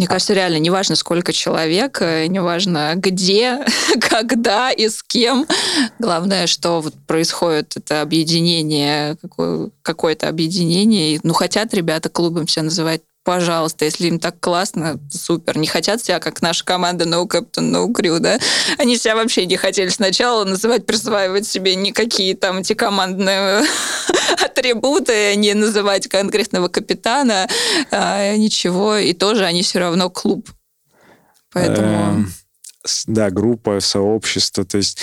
мне 0.00 0.06
кажется, 0.06 0.32
реально 0.32 0.56
неважно, 0.56 0.96
сколько 0.96 1.30
человек, 1.30 2.00
э, 2.00 2.24
неважно 2.26 2.94
где, 2.96 3.58
когда 4.00 4.70
и 4.70 4.88
с 4.88 5.02
кем. 5.02 5.46
Главное, 5.98 6.46
что 6.46 6.80
вот 6.80 6.94
происходит 7.06 7.76
это 7.76 8.00
объединение, 8.00 9.18
какое-то 9.82 10.30
объединение. 10.30 11.20
Ну, 11.22 11.34
хотят 11.34 11.74
ребята 11.74 12.08
клубом 12.08 12.46
все 12.46 12.62
называть 12.62 13.02
пожалуйста, 13.24 13.84
если 13.84 14.08
им 14.08 14.18
так 14.18 14.40
классно, 14.40 15.00
супер. 15.10 15.58
Не 15.58 15.66
хотят 15.66 16.02
себя, 16.02 16.20
как 16.20 16.42
наша 16.42 16.64
команда 16.64 17.04
No 17.04 17.26
Captain, 17.26 17.70
No 17.70 17.86
Crew, 17.92 18.18
да? 18.18 18.38
Они 18.78 18.96
себя 18.96 19.14
вообще 19.16 19.46
не 19.46 19.56
хотели 19.56 19.88
сначала 19.88 20.44
называть, 20.44 20.86
присваивать 20.86 21.46
себе 21.46 21.74
никакие 21.74 22.36
там 22.36 22.58
эти 22.58 22.74
командные 22.74 23.62
атрибуты, 24.44 25.36
не 25.36 25.54
называть 25.54 26.08
конкретного 26.08 26.68
капитана, 26.68 27.48
а, 27.90 28.36
ничего. 28.36 28.96
И 28.96 29.12
тоже 29.12 29.44
они 29.44 29.62
все 29.62 29.80
равно 29.80 30.10
клуб. 30.10 30.50
Поэтому... 31.52 31.88
Эм, 31.88 32.32
да, 33.06 33.30
группа, 33.30 33.80
сообщество. 33.80 34.64
То 34.64 34.78
есть 34.78 34.98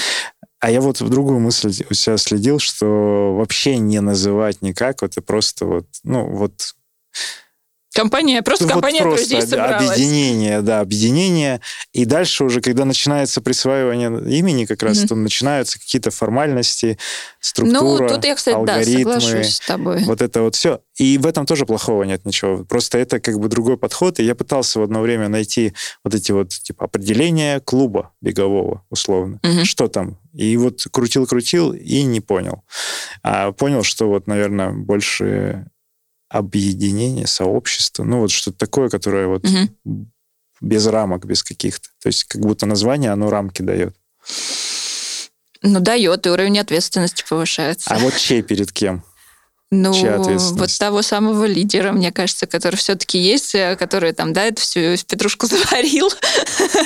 а 0.60 0.72
я 0.72 0.82
вот 0.82 1.02
в 1.02 1.10
другую 1.10 1.40
мысль 1.40 1.72
у 1.90 1.94
себя 1.94 2.18
следил, 2.18 2.58
что 2.58 3.36
вообще 3.36 3.78
не 3.78 4.02
называть 4.02 4.62
никак, 4.62 5.04
вот 5.04 5.16
и 5.16 5.22
просто 5.22 5.66
вот, 5.66 5.86
ну, 6.04 6.28
вот 6.28 6.74
Компания, 7.98 8.42
просто 8.42 8.64
Вот 8.66 8.74
компания 8.74 9.02
просто 9.02 9.24
друзей 9.24 9.42
об- 9.44 9.50
собралась. 9.50 9.90
Объединение, 9.90 10.62
да, 10.62 10.80
объединение. 10.80 11.60
И 11.94 12.06
дальше 12.06 12.44
уже, 12.46 12.62
когда 12.62 12.86
начинается 12.86 13.42
присваивание 13.42 14.10
имени, 14.38 14.66
как 14.66 14.84
раз 14.84 15.00
Мгм. 15.00 15.08
то 15.08 15.16
начинаются 15.16 15.80
какие-то 15.80 16.12
формальности, 16.12 16.98
структура, 17.42 18.04
Ну, 18.04 18.08
тут 18.08 18.24
я, 18.26 18.36
кстати, 18.36 18.54
да, 18.56 18.60
алгоритмы. 18.76 19.20
соглашусь 19.20 19.56
с 19.56 19.60
тобой. 19.60 20.04
Вот 20.06 20.22
это 20.22 20.42
вот 20.42 20.56
все. 20.56 20.80
И 20.96 21.18
в 21.18 21.26
этом 21.28 21.46
тоже 21.46 21.66
плохого 21.66 22.04
нет 22.04 22.26
ничего. 22.26 22.64
Просто 22.66 22.98
это 22.98 23.20
как 23.20 23.40
бы 23.40 23.50
другой 23.50 23.78
подход. 23.78 24.20
И 24.20 24.24
я 24.24 24.36
пытался 24.36 24.80
в 24.80 24.84
одно 24.84 25.02
время 25.02 25.28
найти 25.28 25.74
вот 26.04 26.16
эти 26.16 26.32
вот 26.32 26.50
типа 26.50 26.86
определения 26.86 27.60
клуба 27.60 28.12
бегового, 28.22 28.84
условно. 28.90 29.40
Мгм. 29.44 29.66
Что 29.66 29.88
там? 29.88 30.18
И 30.34 30.56
вот 30.58 30.86
крутил-крутил 30.92 31.74
и 31.74 32.04
не 32.04 32.22
понял. 32.22 32.64
А 33.24 33.52
понял, 33.52 33.84
что 33.84 34.08
вот, 34.08 34.28
наверное, 34.28 34.72
больше 34.72 35.66
объединение, 36.30 37.28
сообщество. 37.28 38.04
Ну, 38.04 38.22
вот 38.22 38.32
что-то 38.32 38.58
такое, 38.58 38.90
которое 38.90 39.28
вот 39.28 39.44
Мгм. 39.44 40.12
без 40.62 40.86
рамок, 40.88 41.26
без 41.26 41.44
каких-то. 41.44 41.90
То 42.02 42.08
есть 42.08 42.26
как 42.26 42.42
будто 42.42 42.66
название, 42.66 43.12
оно 43.12 43.30
рамки 43.30 43.62
дает. 43.62 43.96
Ну, 45.62 45.80
дает, 45.80 46.26
и 46.26 46.30
уровень 46.30 46.60
ответственности 46.60 47.24
повышается. 47.28 47.90
А 47.90 47.98
вот 48.00 48.16
чей 48.16 48.42
перед 48.42 48.72
кем? 48.72 49.04
Ну, 49.70 49.92
вот 49.92 50.78
того 50.80 51.02
самого 51.02 51.44
лидера, 51.44 51.92
мне 51.92 52.14
кажется, 52.14 52.48
который 52.48 52.78
все-таки 52.78 53.18
есть, 53.18 53.54
э, 53.54 53.76
который 53.76 54.14
там, 54.14 54.32
да, 54.32 54.46
это 54.46 54.62
всю 54.62 54.96
петрушку 55.06 55.46
заварил, 55.48 56.10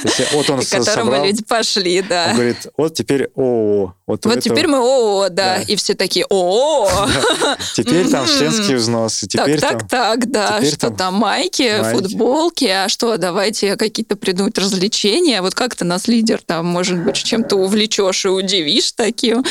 есть 0.03 0.33
вот 0.33 0.49
он 0.49 0.59
и 0.61 0.65
которому 0.65 1.11
собрал, 1.11 1.25
люди 1.25 1.43
пошли, 1.43 2.01
да. 2.01 2.29
он 2.29 2.35
говорит, 2.35 2.67
вот 2.77 2.95
теперь 2.95 3.29
ООО. 3.35 3.93
Вот, 4.11 4.25
Вот 4.25 4.35
этого- 4.37 4.41
теперь 4.55 4.67
мы 4.67 4.77
ООО, 4.79 5.29
да, 5.29 5.57
Да. 5.57 5.61
и 5.61 5.75
все 5.77 5.93
такие 5.95 6.25
ООО. 6.29 6.89
Теперь 7.75 8.09
там 8.09 8.25
членские 8.27 8.75
взносы, 8.77 9.25
теперь 9.27 9.59
так, 9.59 9.87
так, 9.87 10.29
да, 10.29 10.61
что 10.65 10.89
там 10.89 11.13
майки, 11.15 11.81
футболки, 11.93 12.65
а 12.65 12.89
что, 12.89 13.15
давайте 13.17 13.77
какие-то 13.77 14.17
придумать 14.17 14.57
развлечения. 14.57 15.41
Вот 15.41 15.55
как 15.55 15.75
ты 15.75 15.85
нас 15.85 16.09
лидер 16.09 16.41
там, 16.45 16.65
может 16.65 16.97
быть, 16.99 17.15
чем-то 17.15 17.55
увлечешь 17.55 18.25
и 18.25 18.27
удивишь 18.27 18.91
таким. 18.91 19.45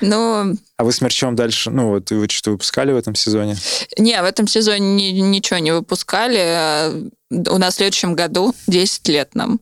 Но 0.00 0.46
А 0.76 0.84
вы 0.84 0.92
с 0.92 1.00
мерчом 1.00 1.34
дальше, 1.34 1.70
ну 1.70 1.88
вот 1.88 2.10
вы 2.12 2.28
что 2.28 2.52
выпускали 2.52 2.92
в 2.92 2.96
этом 2.96 3.14
сезоне? 3.16 3.56
не, 3.98 4.20
в 4.22 4.24
этом 4.24 4.46
сезоне 4.46 5.12
ни- 5.12 5.20
ничего 5.20 5.58
не 5.58 5.72
выпускали. 5.72 7.10
У 7.30 7.58
нас 7.58 7.74
в 7.74 7.76
следующем 7.78 8.14
году 8.14 8.54
10 8.68 9.08
лет 9.08 9.34
нам. 9.34 9.58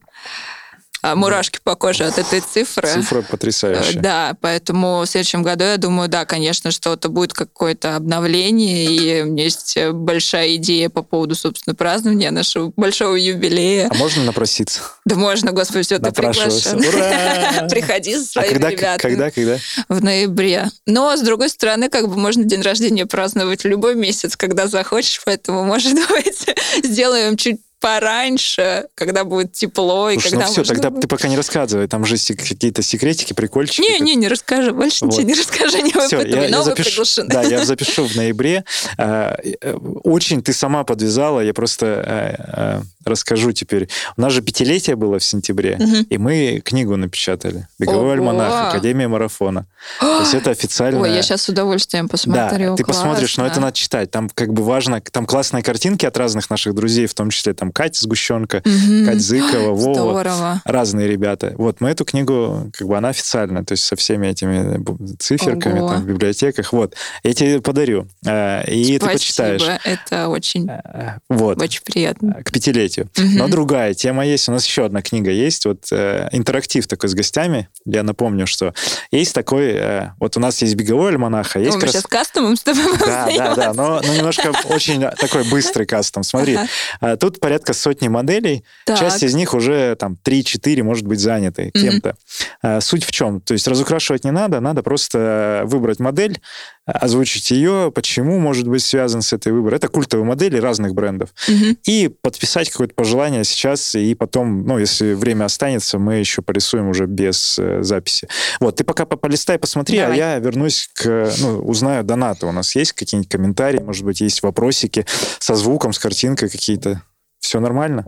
А 1.03 1.16
Мурашки 1.16 1.59
по 1.62 1.74
коже 1.74 2.05
от 2.05 2.18
этой 2.18 2.40
цифры. 2.40 2.86
Цифра 2.86 3.18
Э, 3.18 3.22
потрясающая. 3.22 4.00
Да, 4.00 4.36
поэтому 4.40 5.00
в 5.00 5.07
следующем 5.07 5.42
году, 5.42 5.64
я 5.64 5.76
думаю, 5.76 6.09
да, 6.09 6.24
конечно, 6.24 6.70
что-то 6.70 7.09
будет 7.09 7.32
какое-то 7.32 7.96
обновление, 7.96 8.84
и 8.84 9.22
у 9.22 9.26
меня 9.26 9.44
есть 9.44 9.76
э, 9.76 9.90
большая 9.92 10.55
идея 10.57 10.88
по 10.90 11.03
поводу, 11.03 11.34
собственно, 11.34 11.74
празднования 11.74 12.30
нашего 12.30 12.72
большого 12.76 13.16
юбилея. 13.16 13.88
А 13.90 13.94
можно 13.94 14.22
напроситься? 14.24 14.80
Да 15.05 15.16
можно, 15.16 15.50
господи, 15.50 15.84
все, 15.84 15.98
ты 15.98 16.12
приглашен. 16.12 16.78
Ура! 16.78 17.66
Приходи 17.70 18.14
со 18.16 18.22
А 18.22 18.24
своими 18.24 18.53
когда, 18.53 18.70
ребятами 18.70 18.98
когда, 19.14 19.30
когда? 19.30 19.59
в 19.88 20.03
ноябре. 20.05 20.70
Но, 20.86 21.16
с 21.16 21.20
другой 21.20 21.48
стороны, 21.48 21.88
как 21.88 22.09
бы 22.09 22.16
можно 22.16 22.44
день 22.44 22.62
рождения 22.62 23.07
праздновать 23.07 23.64
любой 23.64 23.96
месяц, 23.96 24.36
когда 24.36 24.68
захочешь, 24.68 25.20
поэтому, 25.24 25.64
может 25.64 25.94
быть, 26.09 26.46
сделаем 26.84 27.36
чуть 27.36 27.61
пораньше, 27.83 28.87
когда 28.95 29.24
будет 29.24 29.53
тепло, 29.53 30.09
и 30.09 30.14
Слушай, 30.14 30.30
когда 30.30 30.47
ну 30.47 30.53
все, 30.53 30.64
тогда 30.64 30.91
будет- 30.91 31.03
ты 31.03 31.09
пока 31.09 31.28
не 31.28 31.37
рассказывай, 31.37 31.89
там 31.89 32.05
же 32.07 32.16
какие-то 32.16 32.80
секретики, 32.83 33.33
прикольчики. 33.35 33.83
Не, 33.83 33.99
не, 34.01 34.14
не 34.14 34.28
расскажи, 34.28 34.72
больше 34.72 35.05
Вот. 35.05 35.12
ничего 35.12 35.26
не 35.26 35.35
расскажи, 35.35 35.83
не 35.83 35.91
Всё, 35.91 36.18
выпытывай, 36.18 36.49
но 36.49 36.62
вы 36.62 36.74
приглашены. 36.74 37.28
Да, 37.28 37.43
я 37.43 37.64
запишу 37.64 38.07
в 38.07 38.14
ноябре. 38.16 38.64
А, 38.97 39.37
э, 39.43 39.74
Очень 40.05 40.43
ты 40.43 40.53
сама 40.53 40.85
подвязала, 40.85 41.41
я 41.41 41.53
просто 41.53 41.87
э, 41.87 42.80
э, 42.80 42.83
расскажу 43.05 43.53
теперь. 43.53 43.88
У 44.16 44.20
нас 44.20 44.32
же 44.32 44.42
пятилетие 44.42 44.96
было 44.96 45.18
в 45.18 45.24
сентябре, 45.24 45.76
Мгм. 45.78 46.07
и 46.09 46.18
мы 46.18 46.61
книгу 46.64 46.96
напечатали. 46.96 47.66
«Беговой 47.78 48.14
альманах. 48.14 48.68
Академия 48.70 49.09
марафона». 49.09 49.66
То 50.00 50.20
есть 50.20 50.34
это 50.34 50.50
официально... 50.50 51.00
Ой, 51.00 51.14
я 51.14 51.22
сейчас 51.22 51.42
с 51.42 51.48
удовольствием 51.48 52.09
посмотрю. 52.09 52.70
Да, 52.70 52.76
ты 52.76 52.84
посмотришь, 52.84 53.36
но 53.36 53.44
это 53.44 53.55
классно. 53.55 53.62
надо 53.66 53.76
читать. 53.76 54.11
Там 54.11 54.28
как 54.32 54.53
бы 54.53 54.62
важно, 54.62 55.00
там 55.00 55.26
классные 55.26 55.62
картинки 55.62 56.07
от 56.07 56.16
разных 56.16 56.50
наших 56.50 56.74
друзей, 56.74 57.07
в 57.07 57.14
том 57.14 57.30
числе 57.30 57.55
там 57.55 57.72
Катя 57.72 58.00
Сгущенка, 58.03 58.62
Мгм. 58.64 59.07
Катя 59.07 59.18
Зыкова, 59.20 59.70
Вова. 59.74 59.94
Здорово. 59.94 60.62
Разные 60.64 61.09
ребята. 61.09 61.55
Вот, 61.57 61.80
мы 61.80 61.90
эту 61.90 62.05
книгу, 62.05 62.70
как 62.76 62.86
бы 62.86 62.96
она 62.96 63.09
официальная, 63.09 63.64
то 63.64 63.72
есть 63.72 63.84
со 63.84 63.96
всеми 63.96 64.26
этими 64.28 64.82
циферками 65.18 65.80
Ого. 65.80 65.88
там, 65.88 66.03
в 66.03 66.07
библиотеках. 66.07 66.72
Вот, 66.72 66.94
я 67.24 67.32
тебе 67.34 67.61
подарю. 67.61 68.07
Э, 68.26 68.62
И 68.70 68.98
ты 68.98 69.05
Спасибо, 69.07 69.12
почитаешь. 69.12 69.80
это 69.84 70.28
очень, 70.28 70.68
Э, 70.68 71.18
Вот. 71.28 71.61
очень 71.61 71.82
приятно. 71.84 72.34
К 72.44 72.53
пятилетию. 72.53 72.91
Мгм. 72.99 73.36
Но 73.36 73.49
другая 73.49 73.95
тема 73.95 74.24
есть. 74.26 74.49
У 74.49 74.53
нас 74.53 74.64
еще 74.66 74.84
одна 74.84 75.03
книга 75.03 75.30
есть. 75.30 75.66
Вот 75.66 75.86
э, 75.90 76.28
интерактив 76.32 76.86
такой 76.86 77.09
с 77.09 77.14
гостями. 77.14 77.68
Я 77.84 78.03
напомню, 78.03 78.47
что 78.47 78.74
есть 79.11 79.34
такой... 79.34 79.72
э, 79.74 80.11
вот 80.18 80.36
у 80.36 80.40
нас 80.40 80.61
есть 80.62 80.74
беговой 80.74 81.11
альманах, 81.11 81.57
а 81.57 81.59
есть 81.59 81.72
О, 81.72 81.74
мы 81.76 81.80
крас- 81.80 81.93
сейчас 81.93 82.07
кастомом 82.07 82.57
с 82.57 82.62
тобой 82.62 82.84
Да, 82.99 83.28
да, 83.36 83.55
да, 83.55 83.72
но, 83.74 84.01
но 84.07 84.14
немножко 84.14 84.53
очень 84.68 85.01
такой 85.01 85.45
быстрый 85.49 85.86
кастом. 85.86 86.22
Смотри, 86.22 86.55
Ага. 86.55 86.68
а, 87.01 87.16
тут 87.16 87.40
порядка 87.40 87.72
сотни 87.72 88.09
моделей, 88.09 88.64
Так. 88.86 88.99
часть 88.99 89.22
из 89.22 89.34
них 89.34 89.55
уже 89.55 89.97
там 89.97 90.16
3-4, 90.24 90.82
может 90.82 91.07
быть, 91.07 91.20
заняты 91.20 91.70
кем-то. 91.72 92.16
А, 92.62 92.80
Суть 92.80 93.05
в 93.05 93.11
чем? 93.11 93.40
То 93.40 93.53
есть 93.55 93.66
разукрашивать 93.66 94.24
не 94.24 94.30
надо, 94.30 94.61
надо 94.61 94.82
просто 94.82 95.62
выбрать 95.64 95.99
модель, 95.99 96.40
озвучить 96.85 97.51
ее, 97.53 97.93
почему 97.95 98.41
может 98.41 98.66
быть 98.66 98.83
связан 98.83 99.22
с 99.22 99.33
этой 99.33 99.53
выбором. 99.53 99.76
Это 99.76 99.87
культовые 99.89 100.24
модели 100.26 100.57
разных 100.59 100.95
брендов. 100.95 101.30
Мгм. 101.49 101.76
И 101.87 102.11
подписать 102.22 102.70
какое-то 102.70 102.95
пожелание 102.95 103.45
сейчас, 103.45 103.95
и 103.95 104.14
потом, 104.14 104.64
ну, 104.66 104.78
если 104.78 105.14
время 105.14 105.45
останется, 105.45 105.99
мы 105.99 106.14
еще 106.16 106.43
порисуем 106.43 106.89
уже 106.89 107.07
без 107.07 107.57
э, 107.59 107.83
записи. 107.85 108.28
Вот, 108.59 108.76
ты 108.76 108.85
пока 108.85 109.07
по- 109.07 109.16
полистай, 109.16 109.59
посмотри, 109.59 109.99
Давай. 109.99 110.14
а 110.14 110.16
я 110.16 110.39
вернусь 110.41 110.91
к, 110.95 111.30
ну, 111.39 111.59
узнаю 111.61 112.03
донаты. 112.03 112.47
У 112.47 112.53
нас 112.53 112.74
есть 112.74 112.93
какие-нибудь 112.95 113.30
комментарии, 113.30 113.78
может 113.78 114.05
быть, 114.05 114.20
есть 114.20 114.43
вопросики 114.43 115.07
со 115.39 115.55
звуком, 115.55 115.93
с 115.93 115.99
картинкой 116.01 116.49
какие-то. 116.49 117.01
Все 117.39 117.61
нормально? 117.61 118.05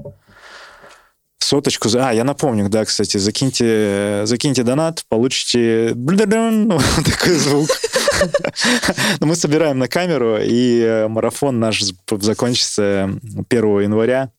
Соточку. 1.39 1.89
за- 1.91 2.09
А, 2.09 2.13
я 2.15 2.25
напомню, 2.25 2.69
да, 2.71 2.85
кстати, 2.87 3.19
закиньте, 3.19 3.65
э, 3.69 4.23
закиньте 4.27 4.63
донат, 4.63 5.05
получите 5.09 5.93
такой 7.05 7.35
звук. 7.35 7.69
Но 9.21 9.27
мы 9.27 9.37
собираем 9.37 9.79
на 9.79 9.89
камеру, 9.89 10.39
и 10.41 10.81
э, 10.81 11.09
марафон 11.09 11.61
наш 11.61 11.83
закончится 12.11 13.11
1 13.49 13.81
января, 13.81 14.31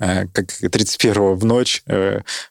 как 0.00 0.46
31 0.52 1.34
в 1.34 1.44
ночь, 1.44 1.82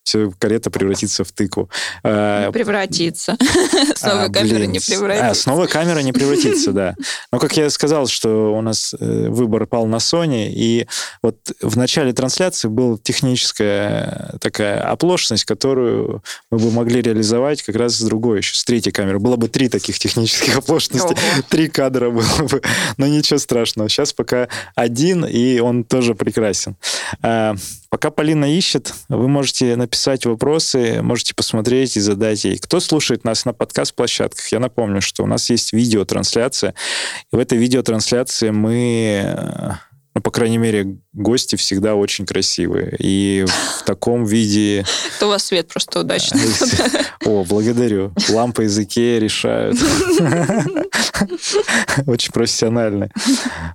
все, 0.04 0.32
карета 0.38 0.70
превратится 0.70 1.24
в 1.24 1.32
тыкву. 1.32 1.70
Э, 2.04 2.52
Превратиться. 2.52 3.38
С 3.96 4.04
новой 4.04 4.26
а, 4.26 4.30
блин, 4.30 4.72
не 4.72 4.80
превратиться. 4.80 5.30
А, 5.30 5.34
с 5.34 5.46
новой 5.46 5.68
камерой 5.68 6.04
не 6.04 6.12
превратится, 6.14 6.72
да. 6.72 6.96
Но, 7.32 7.40
как 7.40 7.56
я 7.58 7.70
сказал, 7.70 8.08
что 8.08 8.54
у 8.56 8.62
нас 8.62 8.96
э, 9.00 9.28
выбор 9.30 9.66
пал 9.66 9.86
на 9.86 9.98
Sony, 9.98 10.50
и 10.50 10.88
вот 11.22 11.38
в 11.62 11.78
начале 11.78 12.14
трансляции 12.14 12.68
была 12.68 12.98
техническая 13.02 14.36
такая 14.42 14.82
оплошность, 14.82 15.46
которую 15.46 16.24
мы 16.52 16.60
бы 16.60 16.72
могли 16.72 17.02
реализовать 17.02 17.64
как 17.64 17.76
раз 17.76 17.96
с 17.96 18.02
другой 18.02 18.40
еще, 18.40 18.56
с 18.56 18.64
третьей 18.64 18.92
камерой. 18.92 19.20
Было 19.20 19.36
бы 19.36 19.48
три 19.48 19.70
таких 19.70 20.00
технических 20.00 20.58
оплошности, 20.58 21.14
Ого. 21.14 21.44
три 21.50 21.68
кадра 21.68 22.10
было 22.10 22.48
бы, 22.48 22.62
но 22.98 23.08
ничего 23.08 23.40
страшного. 23.40 23.90
Сейчас 23.90 24.14
пока 24.14 24.48
один, 24.76 25.26
и 25.26 25.60
он 25.60 25.84
тоже 25.84 26.16
прекрасен. 26.16 26.76
А, 27.22 27.39
Пока 27.90 28.12
Полина 28.12 28.46
ищет, 28.46 28.94
вы 29.10 29.28
можете 29.28 29.76
написать 29.76 30.26
вопросы, 30.26 31.02
можете 31.02 31.34
посмотреть 31.34 31.98
и 31.98 32.00
задать 32.00 32.44
ей. 32.46 32.58
Кто 32.60 32.80
слушает 32.80 33.24
нас 33.24 33.46
на 33.46 33.54
подкаст-площадках? 33.54 34.52
Я 34.52 34.60
напомню, 34.60 35.02
что 35.02 35.24
у 35.24 35.28
нас 35.28 35.50
есть 35.50 35.74
видеотрансляция. 35.74 36.76
И 37.32 37.36
в 37.36 37.40
этой 37.40 37.58
видеотрансляции 37.58 38.52
мы, 38.52 39.24
э, 39.26 39.72
ну, 40.16 40.22
по 40.22 40.32
крайней 40.32 40.58
мере, 40.58 40.98
гости 41.14 41.56
всегда 41.56 41.96
очень 41.96 42.26
красивые. 42.26 42.96
И 43.00 43.46
в 43.80 43.84
таком 43.84 44.26
виде... 44.26 44.84
То 45.20 45.28
у 45.28 45.30
вас 45.30 45.46
свет 45.46 45.68
просто 45.68 46.00
удачный. 46.00 46.42
О, 47.26 47.44
благодарю. 47.44 48.12
Лампы 48.30 48.66
из 48.66 48.78
Икеи 48.78 49.20
решают. 49.20 49.78
Очень 52.08 52.32
профессионально. 52.32 53.10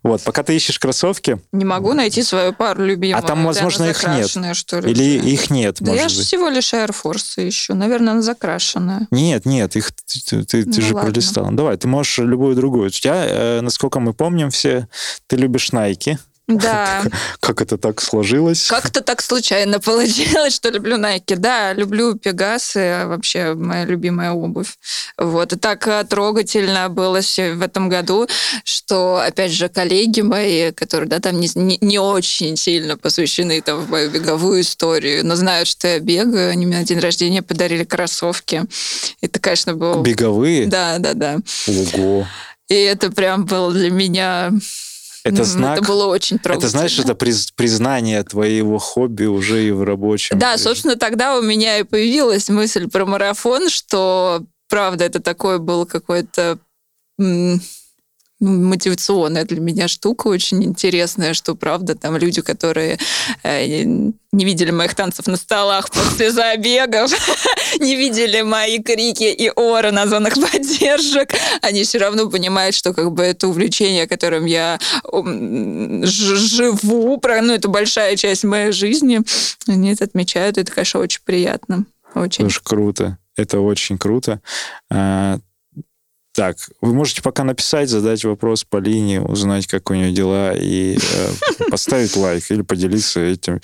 Вот, 0.03 0.23
пока 0.23 0.43
ты 0.43 0.57
ищешь 0.57 0.79
кроссовки, 0.79 1.39
Не 1.53 1.65
могу 1.65 1.93
найти 1.93 2.23
свою 2.23 2.53
пару 2.53 2.85
любимую. 2.85 3.23
А 3.23 3.27
там, 3.27 3.45
возможно, 3.45 3.85
их 3.85 3.89
нет. 3.89 3.97
закрашенная, 3.97 4.55
что 4.55 4.81
ли, 4.81 4.91
или 4.91 5.29
их 5.31 5.51
нет, 5.51 5.77
Да 5.81 5.93
я 5.93 6.09
же 6.09 6.23
всего 6.23 6.49
лишь 6.49 6.73
Air 6.73 6.95
Force 6.95 7.49
ищу. 7.49 7.75
Наверное, 7.75 8.15
она 8.15 8.23
закрашенная. 8.23 9.07
Нет, 9.11 9.47
нет, 9.47 9.77
их 9.77 9.93
ты, 9.93 10.65
Ну, 10.67 10.73
же 10.83 10.95
пролистал. 10.95 11.51
Давай, 11.53 11.77
ты 11.77 11.87
можешь 11.87 12.19
любую 12.19 12.57
другую. 12.57 12.87
У 12.87 12.91
тебя, 12.91 13.25
э, 13.27 13.61
насколько 13.61 14.01
мы 14.01 14.15
помним 14.15 14.51
все, 14.51 14.89
ты 15.27 15.37
любишь 15.37 15.71
Nike. 15.71 16.19
Да. 16.47 17.03
Как 17.41 17.63
это 17.63 17.79
так 17.79 18.01
сложилось? 18.03 18.67
Как-то 18.67 19.01
так 19.01 19.23
случайно 19.23 19.81
получилось, 19.85 20.55
что 20.55 20.69
люблю 20.69 20.97
Nike. 20.97 21.37
Да, 21.37 21.73
люблю 21.73 22.15
Пегасы, 22.17 23.05
вообще 23.07 23.55
моя 23.55 23.85
любимая 23.85 24.33
обувь. 24.33 24.77
Вот. 25.17 25.53
И 25.53 25.57
так 25.57 25.87
э, 25.89 26.05
трогательно 26.05 26.89
было 26.89 27.21
в 27.21 27.63
этом 27.63 27.89
году, 27.89 28.29
что, 28.65 29.17
опять 29.17 29.53
же, 29.53 29.69
коллеги 29.69 30.21
мои, 30.21 30.73
которые, 30.73 31.09
да, 31.09 31.21
там 31.21 31.41
не, 31.41 31.49
не, 31.55 31.79
не 31.81 31.99
очень 31.99 32.57
сильно 32.57 32.97
посвящены 32.97 33.61
там 33.63 33.81
в 33.81 33.91
мою 33.91 34.11
беговую 34.11 34.61
историю, 34.61 35.25
но 35.25 35.37
знают, 35.37 35.69
что 35.69 35.89
я 35.89 35.99
бегаю, 36.01 36.51
они 36.51 36.67
мне 36.67 36.79
на 36.79 36.85
день 36.85 36.99
рождения 36.99 37.43
подарили 37.43 37.85
кроссовки. 37.85 38.65
Это, 39.23 39.39
конечно, 39.41 39.75
было... 39.75 40.03
Беговые? 40.03 40.67
Да, 40.67 40.99
да, 40.99 41.15
да. 41.15 41.39
Ого. 41.67 42.27
И 42.69 42.75
это 42.75 43.11
прям 43.11 43.45
было 43.45 43.73
для 43.73 43.91
меня 43.91 44.51
это 45.25 45.39
ну, 45.39 45.45
знак. 45.45 45.79
Это 45.79 45.89
было 45.89 46.07
очень 46.07 46.39
трогательно. 46.39 46.69
Это, 46.69 46.71
знаешь, 46.71 46.99
это 46.99 47.15
признание 47.15 48.23
твоего 48.23 48.79
хобби 48.79 49.25
уже 49.25 49.67
и 49.67 49.71
в 49.71 49.83
рабочем. 49.83 50.39
Да, 50.39 50.59
собственно, 50.59 50.97
тогда 50.97 51.39
у 51.39 51.43
меня 51.43 51.79
и 51.79 51.83
появилась 51.83 52.51
мысль 52.51 52.89
про 52.91 53.07
марафон, 53.07 53.71
что, 53.71 54.45
правда, 54.69 55.05
это 55.05 55.21
такой 55.21 55.59
был 55.59 55.87
какой-то 55.87 56.59
мотивационная 58.41 59.45
для 59.45 59.61
меня 59.61 59.89
штука, 59.89 60.27
очень 60.29 60.65
интересная, 60.65 61.35
что, 61.35 61.55
правда, 61.55 61.95
там 61.95 62.17
люди, 62.17 62.43
которые 62.43 62.99
э, 63.43 63.65
не 63.65 64.45
видели 64.45 64.71
моих 64.71 64.95
танцев 64.95 65.27
на 65.27 65.37
столах 65.37 65.91
после 65.91 66.31
забегов, 66.31 67.13
не 67.81 67.97
видели 67.97 68.43
мои 68.43 68.83
крики 68.83 69.25
и 69.25 69.51
оры 69.51 69.93
на 69.93 70.07
зонах 70.07 70.35
поддержек, 70.35 71.33
они 71.63 71.85
все 71.85 71.99
равно 71.99 72.29
понимают, 72.29 72.75
что 72.75 72.93
как 72.93 73.13
бы 73.13 73.23
это 73.23 73.49
увлечение, 73.49 74.07
которым 74.07 74.45
я 74.47 74.79
живу, 76.03 77.21
ну, 77.23 77.53
это 77.53 77.69
большая 77.69 78.17
часть 78.17 78.45
моей 78.45 78.73
жизни, 78.73 79.21
они 79.69 79.93
это 79.93 80.05
отмечают, 80.05 80.59
это, 80.59 80.73
конечно, 80.73 81.01
очень 81.01 81.21
приятно. 81.25 81.87
Очень. 82.15 82.45
Тоже 82.45 82.61
круто. 82.63 83.19
Это 83.37 83.61
очень 83.61 83.99
круто. 83.99 84.41
Так, 86.35 86.57
вы 86.81 86.93
можете 86.93 87.23
пока 87.23 87.45
написать, 87.45 87.89
задать 87.89 88.25
вопрос 88.25 88.65
по 88.65 88.79
линии, 88.79 89.19
узнать, 89.19 89.69
как 89.69 89.89
у 89.91 89.95
нее 89.95 90.11
дела, 90.11 90.53
и 90.53 90.97
э, 90.97 91.71
поставить 91.71 92.17
лайк 92.17 92.51
или 92.51 92.63
поделиться 92.63 93.21
этим 93.21 93.61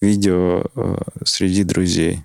видео 0.00 0.64
э, 0.74 0.96
среди 1.26 1.64
друзей. 1.64 2.24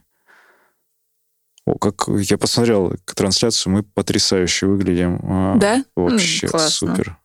О, 1.66 1.78
как 1.78 2.06
я 2.08 2.38
посмотрел 2.38 2.96
трансляцию, 3.14 3.74
мы 3.74 3.84
потрясающе 3.84 4.68
выглядим. 4.68 5.20
А, 5.22 5.56
да? 5.58 5.84
Вообще 5.98 6.48
супер. 6.48 7.18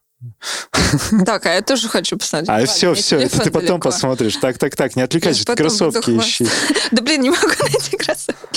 Так, 1.25 1.45
а 1.45 1.53
я 1.53 1.61
тоже 1.61 1.87
хочу 1.87 2.17
посмотреть. 2.17 2.49
А 2.49 2.65
все, 2.65 2.93
все, 2.93 3.19
это 3.19 3.39
ты 3.39 3.51
потом 3.51 3.79
посмотришь. 3.79 4.35
Так, 4.35 4.57
так, 4.57 4.75
так, 4.75 4.97
не 4.97 5.01
отвлекайся, 5.01 5.45
кроссовки 5.45 6.11
ищи. 6.11 6.45
Да 6.91 7.01
блин, 7.01 7.21
не 7.21 7.29
могу 7.29 7.47
найти 7.59 7.95
кроссовки. 7.95 8.47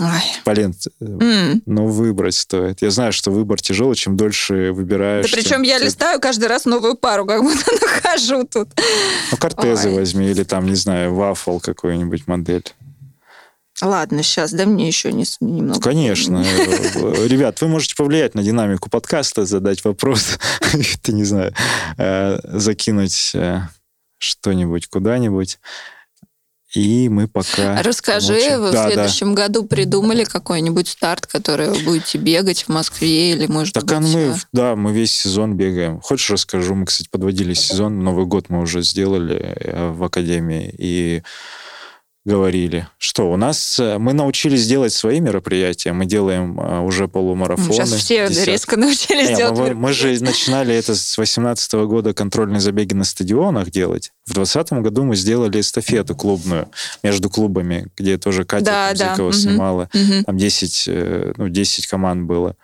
Ой. 0.00 0.22
Полин, 0.44 0.74
mm. 1.02 1.62
ну 1.66 1.86
выбрать 1.86 2.34
стоит. 2.34 2.80
Я 2.80 2.90
знаю, 2.90 3.12
что 3.12 3.30
выбор 3.30 3.60
тяжелый, 3.60 3.94
чем 3.94 4.16
дольше 4.16 4.72
выбираешь. 4.72 5.30
Да 5.30 5.36
причем 5.36 5.62
я 5.62 5.78
листаю 5.78 6.18
каждый 6.18 6.46
раз 6.46 6.64
новую 6.64 6.96
пару, 6.96 7.26
как 7.26 7.42
будто 7.42 7.70
нахожу 7.80 8.44
тут. 8.44 8.70
Ну, 9.30 9.36
кортезы 9.36 9.90
Ой. 9.90 9.96
возьми, 9.96 10.30
или 10.30 10.44
там, 10.44 10.66
не 10.66 10.76
знаю, 10.76 11.14
вафл 11.14 11.58
какую-нибудь 11.58 12.26
модель. 12.26 12.64
Ладно, 13.82 14.22
сейчас, 14.22 14.52
да 14.52 14.64
мне 14.64 14.86
еще 14.86 15.12
не, 15.12 15.24
немного. 15.40 15.80
Конечно. 15.80 16.42
Ребят, 17.26 17.60
вы 17.60 17.68
можете 17.68 17.94
повлиять 17.94 18.34
на 18.34 18.42
динамику 18.42 18.88
подкаста, 18.88 19.44
задать 19.44 19.84
вопрос, 19.84 20.38
ты 21.02 21.12
не 21.12 21.24
знаю, 21.24 21.52
э, 21.98 22.38
закинуть 22.44 23.32
э, 23.34 23.60
что-нибудь 24.18 24.86
куда-нибудь. 24.86 25.58
И 26.74 27.08
мы 27.10 27.28
пока... 27.28 27.82
Расскажи, 27.82 28.32
молчим. 28.32 28.60
вы 28.62 28.72
да, 28.72 28.84
в 28.86 28.92
следующем 28.92 29.34
да. 29.34 29.42
году 29.42 29.64
придумали 29.64 30.24
какой-нибудь 30.24 30.88
старт, 30.88 31.26
который 31.26 31.68
вы 31.68 31.78
будете 31.84 32.18
бегать 32.18 32.64
в 32.64 32.68
Москве 32.68 33.32
или, 33.32 33.46
может 33.46 33.74
так 33.74 33.84
быть... 33.84 33.90
Так 33.90 34.02
мы, 34.02 34.34
да, 34.52 34.74
мы 34.74 34.92
весь 34.92 35.12
сезон 35.12 35.54
бегаем. 35.54 36.00
Хочешь, 36.00 36.30
расскажу? 36.30 36.74
Мы, 36.74 36.86
кстати, 36.86 37.08
подводили 37.10 37.52
сезон. 37.52 38.02
Новый 38.02 38.24
год 38.24 38.46
мы 38.48 38.60
уже 38.60 38.82
сделали 38.82 39.36
э, 39.36 39.90
в 39.90 40.02
Академии. 40.02 40.74
И 40.78 41.22
говорили, 42.24 42.88
что 42.98 43.30
у 43.32 43.36
нас 43.36 43.80
э, 43.80 43.98
мы 43.98 44.12
научились 44.12 44.66
делать 44.66 44.92
свои 44.92 45.20
мероприятия, 45.20 45.92
мы 45.92 46.06
делаем 46.06 46.58
э, 46.60 46.80
уже 46.80 47.08
полумарафоны. 47.08 47.72
Сейчас 47.72 47.92
все 47.92 48.28
десят... 48.28 48.46
резко 48.46 48.76
научились 48.78 49.30
Не, 49.30 49.36
делать. 49.36 49.58
Мы, 49.58 49.74
мы 49.74 49.92
же 49.92 50.16
начинали 50.22 50.74
это 50.74 50.94
с 50.94 51.14
2018 51.16 51.72
года 51.72 52.14
контрольные 52.14 52.60
забеги 52.60 52.94
на 52.94 53.04
стадионах 53.04 53.70
делать. 53.70 54.12
В 54.26 54.34
2020 54.34 54.72
году 54.84 55.04
мы 55.04 55.16
сделали 55.16 55.60
эстафету 55.60 56.14
клубную 56.14 56.68
между 57.02 57.28
клубами, 57.28 57.88
где 57.96 58.18
тоже 58.18 58.44
Катя 58.44 58.66
да, 58.66 58.94
Зыкова 58.94 59.32
да. 59.32 59.38
снимала. 59.38 59.90
Угу. 59.92 60.24
Там 60.26 60.36
10, 60.36 60.84
э, 60.86 61.32
ну, 61.36 61.48
10 61.48 61.86
команд 61.88 62.22
было. 62.22 62.56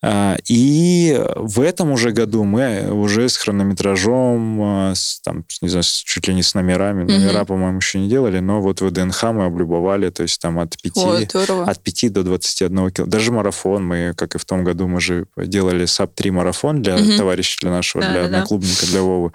А, 0.00 0.36
и 0.46 1.20
в 1.34 1.60
этом 1.60 1.90
уже 1.90 2.12
году 2.12 2.44
мы 2.44 2.88
уже 2.92 3.28
с 3.28 3.36
хронометражом, 3.36 4.62
а, 4.62 4.94
с, 4.94 5.20
там, 5.20 5.44
не 5.60 5.68
знаю, 5.68 5.82
чуть 5.82 6.28
ли 6.28 6.34
не 6.34 6.44
с 6.44 6.54
номерами, 6.54 7.02
угу. 7.02 7.12
номера, 7.12 7.44
по-моему, 7.44 7.78
еще 7.78 7.98
не 7.98 8.08
делали, 8.08 8.38
но 8.38 8.60
вот 8.60 8.80
в 8.80 8.90
ДНХ 8.92 9.22
мы 9.24 9.46
облюбовали, 9.46 10.10
то 10.10 10.22
есть 10.22 10.40
там 10.40 10.60
от 10.60 10.80
5, 10.80 10.96
Ой, 10.98 11.28
от 11.66 11.80
5 11.80 12.12
до 12.12 12.22
21 12.22 12.76
километра. 12.76 13.06
Даже 13.06 13.32
марафон 13.32 13.84
мы, 13.84 14.12
как 14.16 14.36
и 14.36 14.38
в 14.38 14.44
том 14.44 14.62
году, 14.62 14.86
мы 14.86 15.00
же 15.00 15.26
делали 15.36 15.84
sub-3 15.84 16.30
марафон 16.30 16.80
для 16.80 16.94
угу. 16.94 17.16
товарища, 17.16 17.58
для 17.60 17.70
нашего, 17.70 18.04
да, 18.04 18.12
для 18.12 18.24
одноклубника, 18.26 18.86
да. 18.86 18.92
для 18.92 19.02
Вовы. 19.02 19.32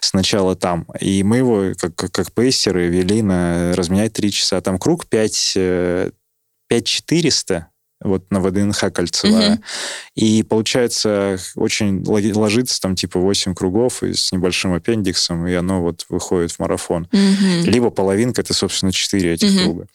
Сначала 0.00 0.56
там. 0.56 0.86
И 0.98 1.22
мы 1.24 1.36
его, 1.38 1.72
как, 1.78 1.94
как, 1.94 2.12
как 2.12 2.32
пейсеры, 2.32 2.88
вели 2.88 3.20
на 3.20 3.74
разменять 3.76 4.14
3 4.14 4.30
часа. 4.30 4.62
Там 4.62 4.78
круг 4.78 5.04
5, 5.04 5.58
5400, 6.68 7.68
вот 8.06 8.30
на 8.30 8.40
ВДНХ 8.40 8.92
кольцевая. 8.92 9.54
Угу. 9.54 9.62
И 10.16 10.42
получается, 10.42 11.38
очень 11.54 12.04
ложится 12.04 12.80
там 12.80 12.94
типа 12.94 13.20
8 13.20 13.54
кругов 13.54 14.02
и 14.02 14.14
с 14.14 14.32
небольшим 14.32 14.74
аппендиксом, 14.74 15.46
и 15.46 15.54
оно 15.54 15.82
вот 15.82 16.06
выходит 16.08 16.52
в 16.52 16.58
марафон. 16.58 17.08
Угу. 17.12 17.70
Либо 17.70 17.90
половинка, 17.90 18.42
это, 18.42 18.54
собственно, 18.54 18.92
4 18.92 19.32
этих 19.32 19.50
угу. 19.50 19.62
круга. 19.62 19.86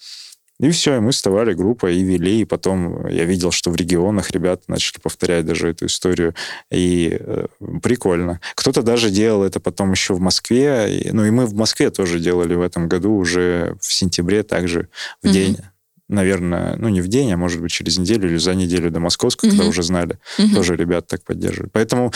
И 0.62 0.70
все, 0.70 0.97
и 0.97 0.99
мы 0.99 1.12
вставали 1.12 1.53
группой 1.53 1.95
и 1.95 2.03
вели, 2.03 2.41
и 2.41 2.45
потом 2.45 3.07
я 3.07 3.26
видел, 3.26 3.49
что 3.49 3.72
в 3.72 3.76
регионах 3.76 4.30
ребята 4.30 4.62
начали 4.68 4.99
повторять 4.99 5.43
даже 5.43 5.70
эту 5.70 5.88
историю, 5.88 6.36
и 6.70 7.18
э, 7.20 7.47
прикольно. 7.82 8.39
Кто-то 8.53 8.84
даже 8.84 9.09
делал 9.09 9.43
это 9.43 9.59
потом 9.59 9.91
еще 9.91 10.14
в 10.14 10.20
Москве, 10.20 10.99
и, 10.99 11.12
ну 11.12 11.26
и 11.26 11.32
мы 11.32 11.47
в 11.47 11.55
Москве 11.55 11.89
тоже 11.89 12.20
делали 12.20 12.53
в 12.53 12.62
этом 12.62 12.88
году 12.88 13.16
уже 13.16 13.76
в 13.82 13.91
сентябре 13.91 14.43
также 14.43 14.88
в 15.24 15.26
mm-hmm. 15.26 15.32
день 15.32 15.57
наверное, 16.12 16.76
ну, 16.78 16.89
не 16.89 17.01
в 17.01 17.07
день, 17.07 17.32
а 17.32 17.38
может 17.38 17.62
быть 17.62 17.72
через 17.72 17.97
неделю 17.97 18.30
или 18.30 18.38
за 18.38 18.53
неделю 18.53 18.91
до 18.91 18.99
московского, 18.99 19.47
mm-hmm. 19.47 19.51
когда 19.51 19.66
уже 19.66 19.84
знали, 19.84 20.20
mm-hmm. 20.38 20.53
тоже 20.53 20.76
ребят 20.76 21.07
так 21.07 21.24
поддерживали. 21.24 21.70
Поэтому, 21.72 22.12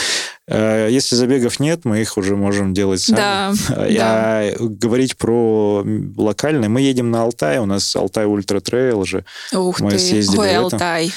если 0.47 1.15
забегов 1.15 1.59
нет, 1.59 1.85
мы 1.85 2.01
их 2.01 2.17
уже 2.17 2.35
можем 2.35 2.73
делать 2.73 3.01
сами. 3.01 3.15
Да, 3.15 3.53
а 3.69 4.51
да. 4.51 4.65
говорить 4.65 5.17
про 5.17 5.83
локальные, 6.17 6.69
мы 6.69 6.81
едем 6.81 7.09
на 7.09 7.23
Алтай, 7.23 7.57
у 7.57 7.65
нас 7.65 7.95
Алтай 7.95 8.25
Ultra 8.25 8.59
Trail 8.59 9.05
же. 9.05 9.25
Ух 9.53 9.79
мы 9.79 9.91
ты, 9.91 9.99
съездили 9.99 10.39
ой, 10.39 10.47
в 10.47 10.51
этом. 10.51 10.63
Алтай. 10.65 11.11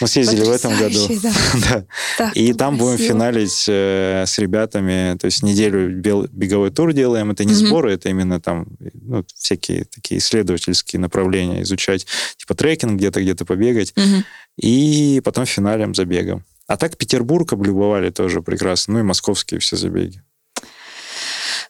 Мы 0.00 0.06
съездили 0.06 0.44
в 0.44 0.50
этом 0.50 0.76
году. 0.76 1.08
Да. 1.22 1.32
да. 1.54 1.84
Так, 2.16 2.36
и 2.36 2.52
там 2.52 2.76
красиво. 2.76 2.92
будем 2.92 3.08
финалить 3.08 3.64
э, 3.68 4.24
с 4.26 4.38
ребятами, 4.38 5.16
то 5.18 5.24
есть 5.24 5.42
неделю 5.42 5.90
бел, 5.90 6.28
беговой 6.30 6.70
тур 6.70 6.92
делаем. 6.92 7.30
Это 7.30 7.44
не 7.44 7.52
mm-hmm. 7.52 7.66
сборы, 7.66 7.92
это 7.92 8.08
именно 8.08 8.40
там 8.40 8.66
ну, 9.02 9.24
всякие 9.34 9.84
такие 9.84 10.18
исследовательские 10.18 11.00
направления 11.00 11.62
изучать 11.62 12.06
типа 12.36 12.54
трекинг 12.54 12.98
где-то, 12.98 13.20
где-то 13.20 13.44
побегать. 13.44 13.92
Угу. 13.96 14.24
И 14.58 15.20
потом 15.24 15.46
финалем 15.46 15.94
забегом. 15.94 16.44
А 16.68 16.76
так 16.76 16.98
Петербург 16.98 17.50
облюбовали 17.52 18.10
тоже 18.10 18.42
прекрасно. 18.42 18.94
Ну 18.94 19.00
и 19.00 19.02
московские 19.02 19.58
все 19.58 19.76
забеги. 19.76 20.22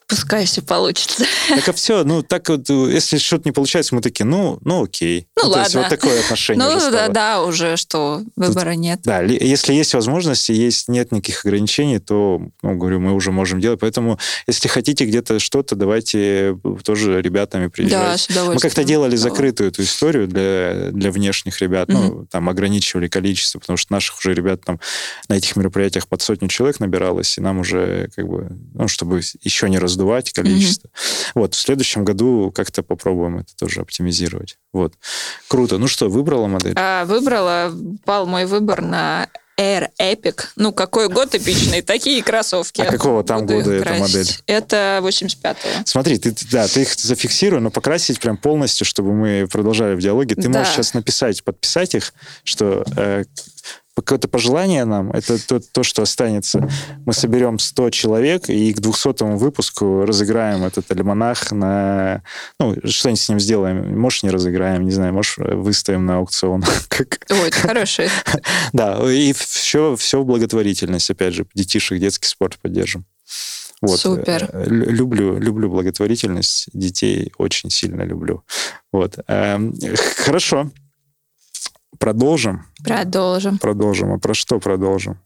Пускай 0.09 0.45
все 0.45 0.63
получится. 0.63 1.23
Так 1.49 1.69
а 1.69 1.73
все, 1.73 2.03
ну 2.03 2.23
так 2.23 2.49
вот, 2.49 2.67
если 2.67 3.17
что-то 3.19 3.43
не 3.45 3.51
получается, 3.51 3.93
мы 3.93 4.01
такие, 4.01 4.25
ну, 4.25 4.57
ну 4.63 4.83
окей. 4.83 5.27
Ну, 5.37 5.43
ну 5.43 5.49
ладно. 5.49 5.63
То 5.63 5.65
есть 5.65 5.75
вот 5.75 5.89
такое 5.89 6.19
отношение 6.21 6.63
Ну 6.63 6.91
да, 6.91 7.09
да, 7.09 7.43
уже 7.43 7.77
что, 7.77 8.21
выбора 8.35 8.71
Тут, 8.71 8.79
нет. 8.79 9.01
Да, 9.03 9.21
если 9.21 9.73
есть 9.73 9.93
возможности, 9.93 10.51
есть 10.51 10.87
нет 10.87 11.11
никаких 11.11 11.45
ограничений, 11.45 11.99
то, 11.99 12.41
ну, 12.63 12.75
говорю, 12.75 12.99
мы 12.99 13.13
уже 13.13 13.31
можем 13.31 13.61
делать. 13.61 13.79
Поэтому, 13.81 14.17
если 14.47 14.67
хотите 14.67 15.05
где-то 15.05 15.37
что-то, 15.37 15.75
давайте 15.75 16.57
тоже 16.83 17.21
ребятами 17.21 17.67
приезжать. 17.67 17.99
Да, 17.99 18.17
с 18.17 18.25
удовольствием. 18.25 18.53
Мы 18.55 18.59
как-то 18.61 18.83
делали 18.83 19.15
закрытую 19.15 19.69
эту 19.69 19.83
историю 19.83 20.27
для, 20.27 20.89
для 20.91 21.11
внешних 21.11 21.61
ребят, 21.61 21.87
угу. 21.89 21.99
ну, 21.99 22.25
там 22.25 22.49
ограничивали 22.49 23.07
количество, 23.07 23.59
потому 23.59 23.77
что 23.77 23.93
наших 23.93 24.17
уже 24.17 24.33
ребят 24.33 24.65
там 24.65 24.79
на 25.27 25.35
этих 25.35 25.55
мероприятиях 25.55 26.07
под 26.07 26.23
сотню 26.23 26.47
человек 26.47 26.79
набиралось, 26.79 27.37
и 27.37 27.41
нам 27.41 27.59
уже 27.59 28.09
как 28.15 28.27
бы, 28.27 28.47
ну, 28.73 28.87
чтобы 28.87 29.21
еще 29.43 29.69
не 29.69 29.77
раздумывать 29.77 29.88
раздувать 29.89 30.31
количество. 30.31 30.87
Mm-hmm. 30.87 31.31
Вот, 31.35 31.55
в 31.55 31.59
следующем 31.59 32.05
году 32.05 32.51
как-то 32.55 32.83
попробуем 32.83 33.39
это 33.39 33.55
тоже 33.57 33.81
оптимизировать. 33.81 34.57
Вот. 34.71 34.93
Круто. 35.47 35.77
Ну 35.77 35.87
что, 35.87 36.09
выбрала 36.09 36.47
модель? 36.47 36.73
А, 36.75 37.05
выбрала. 37.05 37.73
Пал 38.05 38.25
мой 38.25 38.45
выбор 38.45 38.81
на 38.81 39.27
Air 39.59 39.89
Epic. 39.99 40.41
Ну, 40.55 40.71
какой 40.71 41.09
год 41.09 41.35
эпичный, 41.35 41.81
такие 41.81 42.23
кроссовки. 42.23 42.81
А 42.81 42.85
какого 42.85 43.23
там 43.23 43.41
Буду 43.41 43.55
года 43.55 43.73
эта 43.73 43.93
модель? 43.95 44.27
Это 44.47 44.99
85-го. 45.03 45.83
Смотри, 45.85 46.17
ты, 46.17 46.33
да, 46.49 46.67
ты 46.67 46.83
их 46.83 46.93
зафиксируй, 46.93 47.59
но 47.59 47.69
покрасить 47.69 48.19
прям 48.21 48.37
полностью, 48.37 48.85
чтобы 48.85 49.13
мы 49.13 49.47
продолжали 49.51 49.95
в 49.95 49.99
диалоге. 49.99 50.35
Ты 50.35 50.43
Да. 50.43 50.59
можешь 50.59 50.73
сейчас 50.73 50.93
написать, 50.93 51.43
подписать 51.43 51.93
их, 51.95 52.13
что 52.45 52.85
э, 52.95 53.25
какое-то 54.01 54.27
пожелание 54.27 54.85
нам, 54.85 55.11
это 55.11 55.37
то, 55.45 55.59
то, 55.59 55.83
что 55.83 56.01
останется. 56.01 56.69
Мы 57.05 57.13
соберем 57.13 57.59
100 57.59 57.89
человек 57.91 58.49
и 58.49 58.73
к 58.73 58.79
200 58.79 59.37
выпуску 59.37 60.05
разыграем 60.05 60.63
этот 60.63 60.91
альманах 60.91 61.51
на... 61.51 62.23
Ну, 62.59 62.75
что-нибудь 62.85 63.21
с 63.21 63.29
ним 63.29 63.39
сделаем. 63.39 63.99
Может, 63.99 64.23
не 64.23 64.29
разыграем, 64.31 64.83
не 64.85 64.91
знаю, 64.91 65.13
может, 65.13 65.37
выставим 65.37 66.05
на 66.05 66.17
аукцион. 66.17 66.63
Как- 66.87 67.19
Ой, 67.29 67.47
это 67.47 67.57
хороший. 67.57 68.09
Да, 68.73 68.99
и 69.11 69.33
все, 69.33 69.95
все 69.95 70.21
в 70.21 70.25
благотворительность, 70.25 71.09
опять 71.09 71.33
же, 71.33 71.45
детишек, 71.53 71.99
детский 71.99 72.27
спорт 72.27 72.57
поддержим. 72.61 73.05
Вот. 73.81 73.99
Супер. 73.99 74.49
Э, 74.51 74.65
лю- 74.67 74.89
Люблю, 74.89 75.39
люблю 75.39 75.69
благотворительность, 75.69 76.67
детей 76.73 77.31
очень 77.37 77.69
сильно 77.69 78.01
люблю. 78.03 78.43
Вот. 78.91 79.17
Эм, 79.27 79.73
Хорошо. 80.17 80.69
Продолжим. 81.99 82.65
Продолжим. 82.83 83.57
Продолжим. 83.59 84.13
А 84.13 84.19
про 84.19 84.33
что 84.33 84.59
продолжим? 84.59 85.19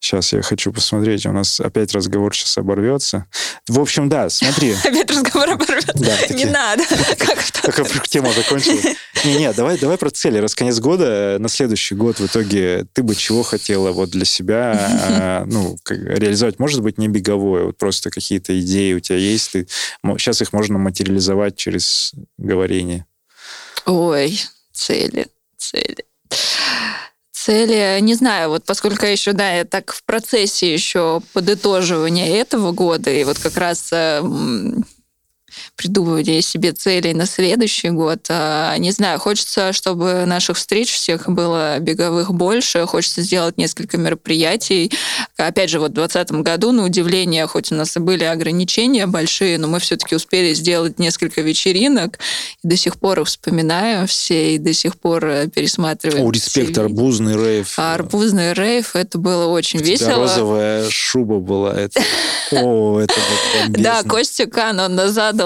Сейчас 0.00 0.32
я 0.32 0.42
хочу 0.42 0.72
посмотреть. 0.72 1.26
У 1.26 1.32
нас 1.32 1.60
опять 1.60 1.92
разговор 1.92 2.34
сейчас 2.34 2.56
оборвется. 2.56 3.26
В 3.66 3.80
общем, 3.80 4.08
да, 4.08 4.30
смотри. 4.30 4.72
Опять 4.84 5.10
разговор 5.10 5.50
оборвется. 5.50 5.92
Да, 5.94 6.34
Не 6.34 6.44
надо. 6.44 6.84
Как 7.64 8.08
тема 8.08 8.32
закончилась. 8.32 8.96
Не-не, 9.24 9.52
давай, 9.52 9.76
давай 9.76 9.98
про 9.98 10.10
цели. 10.10 10.38
Раз 10.38 10.54
конец 10.54 10.78
года, 10.78 11.36
на 11.40 11.48
следующий 11.48 11.96
год 11.96 12.20
в 12.20 12.26
итоге 12.26 12.86
ты 12.92 13.02
бы 13.02 13.16
чего 13.16 13.42
хотела 13.42 13.90
вот 13.90 14.10
для 14.10 14.24
себя 14.24 14.76
а, 15.10 15.44
ну, 15.46 15.76
реализовать? 15.88 16.60
Может 16.60 16.80
быть, 16.80 16.96
не 16.98 17.08
беговое, 17.08 17.64
вот 17.64 17.76
просто 17.76 18.10
какие-то 18.10 18.58
идеи 18.60 18.92
у 18.92 19.00
тебя 19.00 19.18
есть. 19.18 19.50
Ты, 19.50 19.66
сейчас 20.16 20.40
их 20.40 20.52
можно 20.52 20.78
материализовать 20.78 21.56
через 21.56 22.14
говорение. 22.38 23.04
Ой, 23.84 24.40
цели, 24.78 25.26
цели. 25.56 26.04
Цели, 27.32 27.98
не 28.00 28.14
знаю, 28.14 28.50
вот 28.50 28.64
поскольку 28.64 29.06
я 29.06 29.12
еще, 29.12 29.32
да, 29.32 29.52
я 29.52 29.64
так 29.64 29.92
в 29.92 30.04
процессе 30.04 30.72
еще 30.72 31.20
подытоживания 31.32 32.36
этого 32.36 32.72
года, 32.72 33.10
и 33.10 33.24
вот 33.24 33.38
как 33.38 33.56
раз 33.56 33.92
м, 35.48 35.54
придумывания 35.76 36.40
себе 36.40 36.72
целей 36.72 37.14
на 37.14 37.26
следующий 37.26 37.90
год. 37.90 38.26
А, 38.28 38.76
Не 38.78 38.90
знаю, 38.92 39.18
хочется, 39.18 39.72
чтобы 39.72 40.24
наших 40.26 40.56
встреч 40.56 40.92
всех 40.92 41.28
было 41.28 41.78
беговых 41.78 42.32
больше, 42.32 42.86
хочется 42.86 43.22
сделать 43.22 43.58
несколько 43.58 43.96
мероприятий. 43.98 44.92
Опять 45.36 45.70
же, 45.70 45.78
вот 45.80 45.90
в 45.92 45.94
2020 45.94 46.42
году, 46.42 46.72
на 46.72 46.84
удивление, 46.84 47.46
хоть 47.46 47.72
у 47.72 47.74
нас 47.74 47.96
и 47.96 48.00
были 48.00 48.24
ограничения 48.24 49.06
большие, 49.06 49.58
но 49.58 49.68
мы 49.68 49.80
все-таки 49.80 50.14
успели 50.14 50.54
сделать 50.54 50.98
несколько 50.98 51.40
вечеринок, 51.40 52.18
и 52.62 52.68
до 52.68 52.76
сих 52.76 52.98
пор 52.98 53.24
вспоминаю 53.24 54.06
все, 54.06 54.54
и 54.54 54.58
до 54.58 54.72
сих 54.72 54.96
пор 54.98 55.24
э, 55.26 55.48
пересматриваю. 55.48 56.26
О, 56.28 56.32
все 56.32 56.44
респект, 56.46 56.68
видео. 56.68 56.82
арбузный 56.84 57.36
рейв. 57.36 57.74
А 57.78 57.94
арбузный 57.94 58.52
рейв, 58.52 58.94
это 58.96 59.18
было 59.18 59.46
очень 59.46 59.80
У 59.80 59.82
весело. 59.82 60.14
розовая 60.16 60.88
шуба 60.90 61.38
была. 61.40 61.74
Это... 61.74 62.00
О, 62.52 63.00
это. 63.00 63.14
Да, 63.68 64.02
Костя 64.04 64.46
Кан, 64.46 64.80
он 64.80 64.96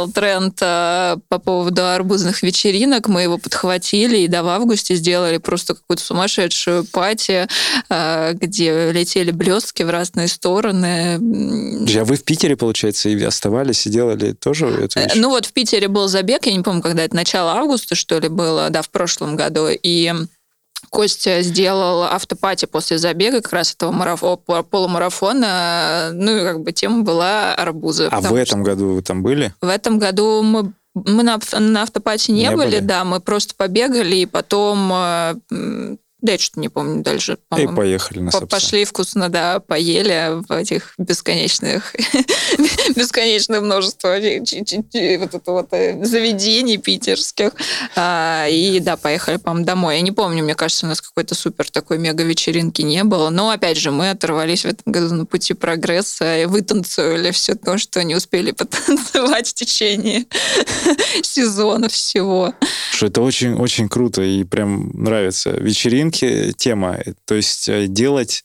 задал 0.02 0.08
тренд 0.10 0.58
э, 0.60 1.16
по 1.28 1.38
поводу 1.38 1.86
арбузных 1.86 2.42
вечеринок. 2.42 3.08
Мы 3.08 3.22
его 3.22 3.38
подхватили 3.38 4.18
и 4.18 4.28
да, 4.28 4.42
в 4.42 4.48
августе 4.48 4.94
сделали 4.94 5.38
просто 5.38 5.74
какую-то 5.74 6.02
сумасшедшую 6.02 6.84
пати, 6.84 7.48
э, 7.88 8.32
где 8.34 8.92
летели 8.92 9.30
блестки 9.30 9.82
в 9.82 9.90
разные 9.90 10.28
стороны. 10.28 11.16
А 11.16 12.04
вы 12.04 12.16
в 12.16 12.24
Питере, 12.24 12.56
получается, 12.56 13.08
и 13.08 13.22
оставались, 13.22 13.86
и 13.86 13.90
делали 13.90 14.32
тоже 14.32 14.66
эту 14.66 14.98
Э, 14.98 15.04
вещь? 15.04 15.12
Ну 15.16 15.30
вот 15.30 15.46
в 15.46 15.52
Питере 15.52 15.88
был 15.88 16.08
забег, 16.08 16.46
я 16.46 16.52
не 16.52 16.62
помню, 16.62 16.82
когда 16.82 17.04
это, 17.04 17.14
начало 17.14 17.52
августа, 17.52 17.94
что 17.94 18.18
ли, 18.18 18.28
было, 18.28 18.70
да, 18.70 18.82
в 18.82 18.90
прошлом 18.90 19.36
году, 19.36 19.68
и 19.70 20.12
Костя 20.96 21.40
сделал 21.40 22.02
автопати 22.02 22.66
после 22.66 22.98
забега, 22.98 23.40
как 23.40 23.52
раз 23.54 23.72
этого 23.74 23.92
марафо- 23.92 24.36
по- 24.36 24.62
полумарафона. 24.62 26.10
Ну, 26.12 26.36
и 26.36 26.44
как 26.44 26.60
бы 26.60 26.72
тема 26.72 27.02
была 27.02 27.54
арбузы. 27.54 28.08
а 28.10 28.20
в 28.20 28.34
этом 28.34 28.62
году 28.62 28.88
вы 28.94 29.02
там 29.02 29.22
были? 29.22 29.54
В 29.62 29.68
этом 29.68 29.98
году 29.98 30.42
мы, 30.42 30.70
мы 30.94 31.22
на, 31.22 31.38
на 31.58 31.82
автопате 31.82 32.32
не, 32.32 32.42
Не 32.42 32.50
были, 32.50 32.66
были? 32.72 32.78
да, 32.80 33.04
мы 33.04 33.20
просто 33.20 33.54
побегали, 33.56 34.16
и 34.16 34.26
потом, 34.26 34.92
э, 34.92 35.34
да, 36.22 36.32
я 36.32 36.38
что-то 36.38 36.60
не 36.60 36.68
помню 36.68 37.02
дальше, 37.02 37.32
И 37.32 37.36
по-моему. 37.48 37.76
поехали 37.76 38.20
на 38.20 38.30
По-. 38.30 38.46
Пошли 38.46 38.84
вкусно, 38.84 39.28
да, 39.28 39.60
поели 39.60 40.40
в 40.48 40.52
этих 40.52 40.94
бесконечных, 40.96 41.94
бесконечное 42.96 43.60
множество 43.60 44.08
вот 44.12 45.34
это 45.34 45.52
вот 45.52 45.68
э, 45.72 46.04
заведений 46.04 46.78
питерских. 46.78 47.52
А, 47.96 48.46
И 48.48 48.78
да, 48.80 48.96
поехали, 48.96 49.36
по-моему, 49.36 49.66
домой. 49.66 49.96
Я 49.96 50.02
не 50.02 50.12
помню, 50.12 50.44
мне 50.44 50.54
кажется, 50.54 50.86
у 50.86 50.88
нас 50.88 51.00
какой-то 51.00 51.34
супер 51.34 51.68
такой 51.70 51.98
мега-вечеринки 51.98 52.82
не 52.82 53.02
было. 53.04 53.30
Но, 53.30 53.50
опять 53.50 53.76
же, 53.78 53.90
мы 53.90 54.10
оторвались 54.10 54.62
в 54.62 54.68
этом 54.68 54.92
году 54.92 55.14
на 55.14 55.26
пути 55.26 55.54
прогресса 55.54 56.42
и 56.42 56.46
вытанцевали 56.46 57.30
все 57.32 57.54
то, 57.54 57.78
что 57.78 58.02
не 58.04 58.14
успели 58.14 58.50
потанцевать 58.52 59.48
в 59.48 59.54
течение 59.54 60.26
сезона 61.22 61.88
всего. 61.88 62.54
Что 62.92 63.06
это 63.06 63.22
очень, 63.22 63.54
очень 63.54 63.88
круто 63.88 64.22
и 64.22 64.44
прям 64.44 64.90
нравится. 64.94 65.50
Вечеринки 66.12 66.52
тема. 66.52 66.98
То 67.24 67.34
есть 67.34 67.68
э, 67.68 67.86
делать, 67.86 68.44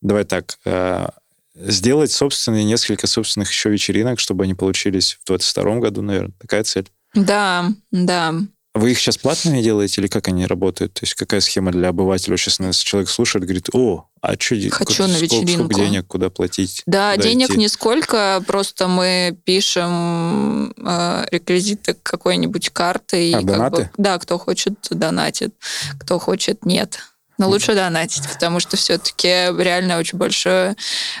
давай 0.00 0.24
так, 0.24 0.58
э, 0.64 1.08
сделать 1.54 2.12
собственные, 2.12 2.64
несколько 2.64 3.06
собственных 3.06 3.50
еще 3.50 3.70
вечеринок, 3.70 4.20
чтобы 4.20 4.44
они 4.44 4.54
получились 4.54 5.18
в 5.22 5.26
22 5.26 5.76
году, 5.76 6.02
наверное. 6.02 6.34
Такая 6.38 6.64
цель. 6.64 6.90
Да, 7.14 7.70
да. 7.90 8.34
Вы 8.74 8.90
их 8.90 8.98
сейчас 8.98 9.16
платными 9.18 9.62
делаете 9.62 10.00
или 10.00 10.08
как 10.08 10.26
они 10.26 10.46
работают? 10.46 10.94
То 10.94 11.04
есть 11.04 11.14
какая 11.14 11.40
схема 11.40 11.70
для 11.70 11.90
обывателя? 11.90 12.36
Сейчас 12.36 12.58
нас 12.58 12.78
человек 12.78 13.08
слушает, 13.08 13.44
говорит, 13.44 13.68
о, 13.72 14.08
а 14.20 14.32
что, 14.32 14.56
Хочу 14.70 15.04
на 15.04 15.10
сколько, 15.10 15.22
вечеринку». 15.22 15.52
сколько 15.64 15.74
денег, 15.74 16.06
куда 16.08 16.28
платить? 16.28 16.82
Да, 16.84 17.12
куда 17.12 17.22
денег 17.28 17.50
идти? 17.50 17.58
нисколько, 17.58 18.42
просто 18.48 18.88
мы 18.88 19.38
пишем 19.44 20.72
э, 20.72 21.26
реквизиты 21.30 21.94
какой-нибудь 22.02 22.70
карты. 22.70 23.30
И 23.30 23.32
А, 23.32 23.38
как 23.38 23.46
донаты? 23.46 23.76
бы- 23.76 23.90
да, 23.96 24.18
кто 24.18 24.38
хочет, 24.38 24.74
донатит, 24.90 25.54
кто 26.00 26.18
хочет, 26.18 26.66
нет. 26.66 26.98
Но 27.38 27.48
лучше 27.48 27.74
донатить, 27.74 28.28
потому 28.32 28.60
что 28.60 28.76
все-таки 28.76 29.28
реально 29.28 29.98
очень 29.98 30.18
большое 30.18 30.76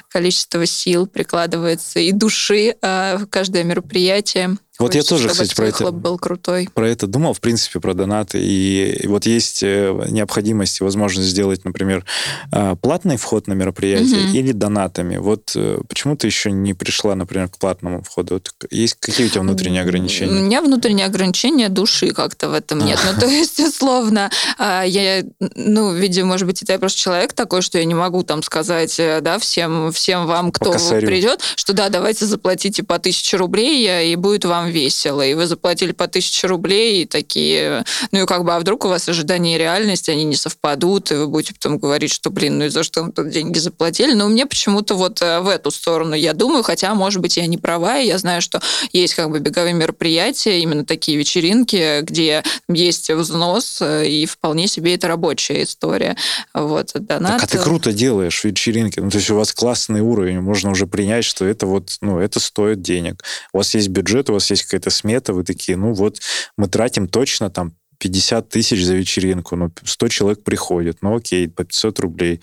количество 0.08 0.64
сил 0.66 1.06
прикладывается 1.06 2.00
и 2.00 2.10
души 2.12 2.76
э, 2.80 3.16
в 3.16 3.26
каждое 3.26 3.62
мероприятие. 3.64 4.56
Вот 4.80 4.92
я 4.94 5.02
Хочется, 5.02 5.14
тоже, 5.14 5.28
чтобы 5.28 5.34
кстати, 5.48 5.54
про 5.54 5.66
это- 5.68 5.92
был 5.92 6.18
крутой. 6.18 6.68
про 6.74 6.88
это 6.88 7.06
думал, 7.06 7.32
в 7.32 7.40
принципе, 7.40 7.78
про 7.78 7.94
донаты. 7.94 8.40
И, 8.42 9.06
вот 9.06 9.24
есть 9.24 9.62
э, 9.62 9.92
необходимость 10.10 10.80
и 10.80 10.84
возможность 10.84 11.28
сделать, 11.28 11.64
например, 11.64 12.04
э, 12.50 12.74
платный 12.80 13.16
вход 13.16 13.46
на 13.46 13.52
мероприятие 13.52 14.24
Мгм. 14.24 14.34
или 14.34 14.50
донатами. 14.50 15.18
Вот 15.18 15.52
э, 15.54 15.78
почему 15.88 16.16
ты 16.16 16.26
еще 16.26 16.50
не 16.50 16.74
пришла, 16.74 17.14
например, 17.14 17.48
к 17.50 17.58
платному 17.58 18.02
входу? 18.02 18.34
Вот 18.34 18.50
есть 18.72 18.96
какие 18.98 19.26
у 19.26 19.30
тебя 19.30 19.42
внутренние 19.42 19.82
У 19.82 19.84
ограничения? 19.86 20.40
меня 20.40 20.60
внутренние 20.60 21.06
ограничения 21.06 21.68
души 21.68 22.10
как-то 22.10 22.48
в 22.48 22.52
этом 22.54 22.84
нет. 22.84 22.98
Ну, 23.04 23.20
то 23.20 23.26
есть, 23.28 23.60
условно, 23.60 24.28
а, 24.58 24.82
я, 24.82 25.22
ну, 25.54 25.92
видимо, 25.94 26.26
может 26.30 26.48
быть, 26.48 26.62
это 26.64 26.72
я 26.72 26.78
просто 26.80 26.98
человек 27.00 27.32
такой, 27.32 27.62
что 27.62 27.78
я 27.78 27.84
не 27.84 27.94
могу 27.94 28.24
там 28.24 28.42
сказать, 28.42 28.96
да, 29.22 29.38
всем, 29.38 29.92
всем 29.92 30.26
вам, 30.26 30.50
кто 30.50 30.72
придет, 30.72 31.40
что 31.54 31.74
да, 31.74 31.90
давайте 31.90 32.26
заплатите 32.26 32.82
по 32.82 32.98
тысяче 32.98 33.36
рублей, 33.36 34.12
и 34.12 34.16
будет 34.16 34.44
вам 34.44 34.63
весело. 34.70 35.22
И 35.22 35.34
вы 35.34 35.46
заплатили 35.46 35.92
по 35.92 36.08
тысяче 36.08 36.46
рублей, 36.46 37.02
и 37.02 37.06
такие, 37.06 37.84
ну, 38.12 38.22
и 38.22 38.26
как 38.26 38.44
бы, 38.44 38.54
а 38.54 38.60
вдруг 38.60 38.84
у 38.84 38.88
вас 38.88 39.08
ожидания 39.08 39.56
и 39.56 39.58
реальность, 39.58 40.08
они 40.08 40.24
не 40.24 40.36
совпадут, 40.36 41.12
и 41.12 41.14
вы 41.14 41.28
будете 41.28 41.54
потом 41.54 41.78
говорить, 41.78 42.12
что, 42.12 42.30
блин, 42.30 42.58
ну 42.58 42.64
и 42.66 42.68
за 42.68 42.82
что 42.82 43.04
мы 43.04 43.12
тут 43.12 43.30
деньги 43.30 43.58
заплатили? 43.58 44.14
Но 44.14 44.28
меня 44.28 44.46
почему-то 44.46 44.94
вот 44.94 45.22
э, 45.22 45.40
в 45.40 45.48
эту 45.48 45.70
сторону 45.70 46.14
я 46.14 46.32
думаю, 46.32 46.62
хотя, 46.62 46.94
может 46.94 47.20
быть, 47.20 47.36
я 47.36 47.46
не 47.46 47.58
права, 47.58 47.98
и 47.98 48.06
я 48.06 48.18
знаю, 48.18 48.42
что 48.42 48.60
есть 48.92 49.14
как 49.14 49.30
бы 49.30 49.40
беговые 49.40 49.74
мероприятия, 49.74 50.60
именно 50.60 50.84
такие 50.84 51.16
вечеринки, 51.16 52.00
где 52.02 52.42
есть 52.68 53.10
взнос, 53.10 53.78
э, 53.80 54.06
и 54.06 54.26
вполне 54.26 54.66
себе 54.66 54.94
это 54.94 55.08
рабочая 55.08 55.62
история. 55.62 56.16
Вот, 56.52 56.92
донат. 56.94 57.40
Так, 57.40 57.44
а 57.44 57.46
ты 57.46 57.58
круто 57.58 57.92
делаешь 57.92 58.44
вечеринки. 58.44 59.00
Ну, 59.00 59.10
то 59.10 59.18
есть 59.18 59.30
у 59.30 59.36
вас 59.36 59.52
классный 59.52 60.00
уровень, 60.00 60.40
можно 60.40 60.70
уже 60.70 60.86
принять, 60.86 61.24
что 61.24 61.44
это 61.44 61.66
вот, 61.66 61.96
ну, 62.00 62.18
это 62.18 62.40
стоит 62.40 62.82
денег. 62.82 63.22
У 63.52 63.58
вас 63.58 63.74
есть 63.74 63.88
бюджет, 63.88 64.30
у 64.30 64.34
вас 64.34 64.50
какая-то 64.62 64.90
смета, 64.90 65.32
вы 65.32 65.44
такие, 65.44 65.76
ну, 65.76 65.92
вот 65.92 66.20
мы 66.56 66.68
тратим 66.68 67.08
точно 67.08 67.50
там 67.50 67.72
50 67.98 68.48
тысяч 68.48 68.84
за 68.84 68.94
вечеринку, 68.94 69.56
ну, 69.56 69.70
100 69.82 70.08
человек 70.08 70.44
приходит, 70.44 70.98
ну, 71.00 71.16
окей, 71.16 71.48
по 71.48 71.64
500 71.64 72.00
рублей. 72.00 72.40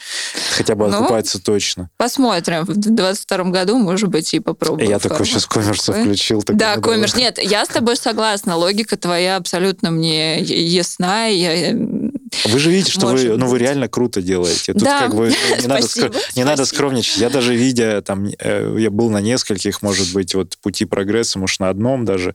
Хотя 0.55 0.75
бы 0.75 0.87
Ну, 0.87 0.97
окупается 0.97 1.39
точно. 1.41 1.89
Посмотрим. 1.97 2.63
В 2.63 2.73
2022 2.73 3.43
году, 3.51 3.77
может 3.77 4.09
быть, 4.09 4.33
и 4.33 4.39
попробуем. 4.39 4.89
Я 4.89 4.99
такой 4.99 5.25
сейчас 5.25 5.45
коммерса 5.45 5.87
такой. 5.93 6.03
включил. 6.03 6.43
Да, 6.47 6.77
коммерс. 6.77 7.15
Нет, 7.15 7.37
я 7.37 7.65
с 7.65 7.69
тобой 7.69 7.95
согласна. 7.95 8.55
Логика 8.55 8.97
твоя 8.97 9.35
абсолютно 9.35 9.91
мне 9.91 10.39
ясна. 10.39 11.27
Я 11.27 11.75
Вы 12.45 12.59
же 12.59 12.71
видите, 12.71 12.91
что 12.91 13.07
вы, 13.07 13.37
ну, 13.37 13.45
вы 13.47 13.59
реально 13.59 13.87
круто 13.89 14.21
делаете. 14.21 14.73
Тут 14.73 14.83
Да. 14.83 14.99
как 15.01 15.15
бы 15.15 15.27
не, 15.29 15.67
надо, 15.67 15.83
Спасибо, 15.87 16.07
скро- 16.15 16.19
не 16.35 16.43
надо 16.45 16.65
скромничать. 16.65 17.17
Я 17.17 17.29
даже 17.29 17.55
видя, 17.55 18.01
там, 18.01 18.25
э, 18.39 18.75
я 18.79 18.89
был 18.89 19.09
на 19.09 19.19
нескольких, 19.21 19.81
может 19.81 20.13
быть, 20.13 20.33
вот 20.33 20.57
пути 20.61 20.85
прогресса, 20.85 21.39
может, 21.39 21.59
на 21.59 21.69
одном 21.69 22.05
даже, 22.05 22.33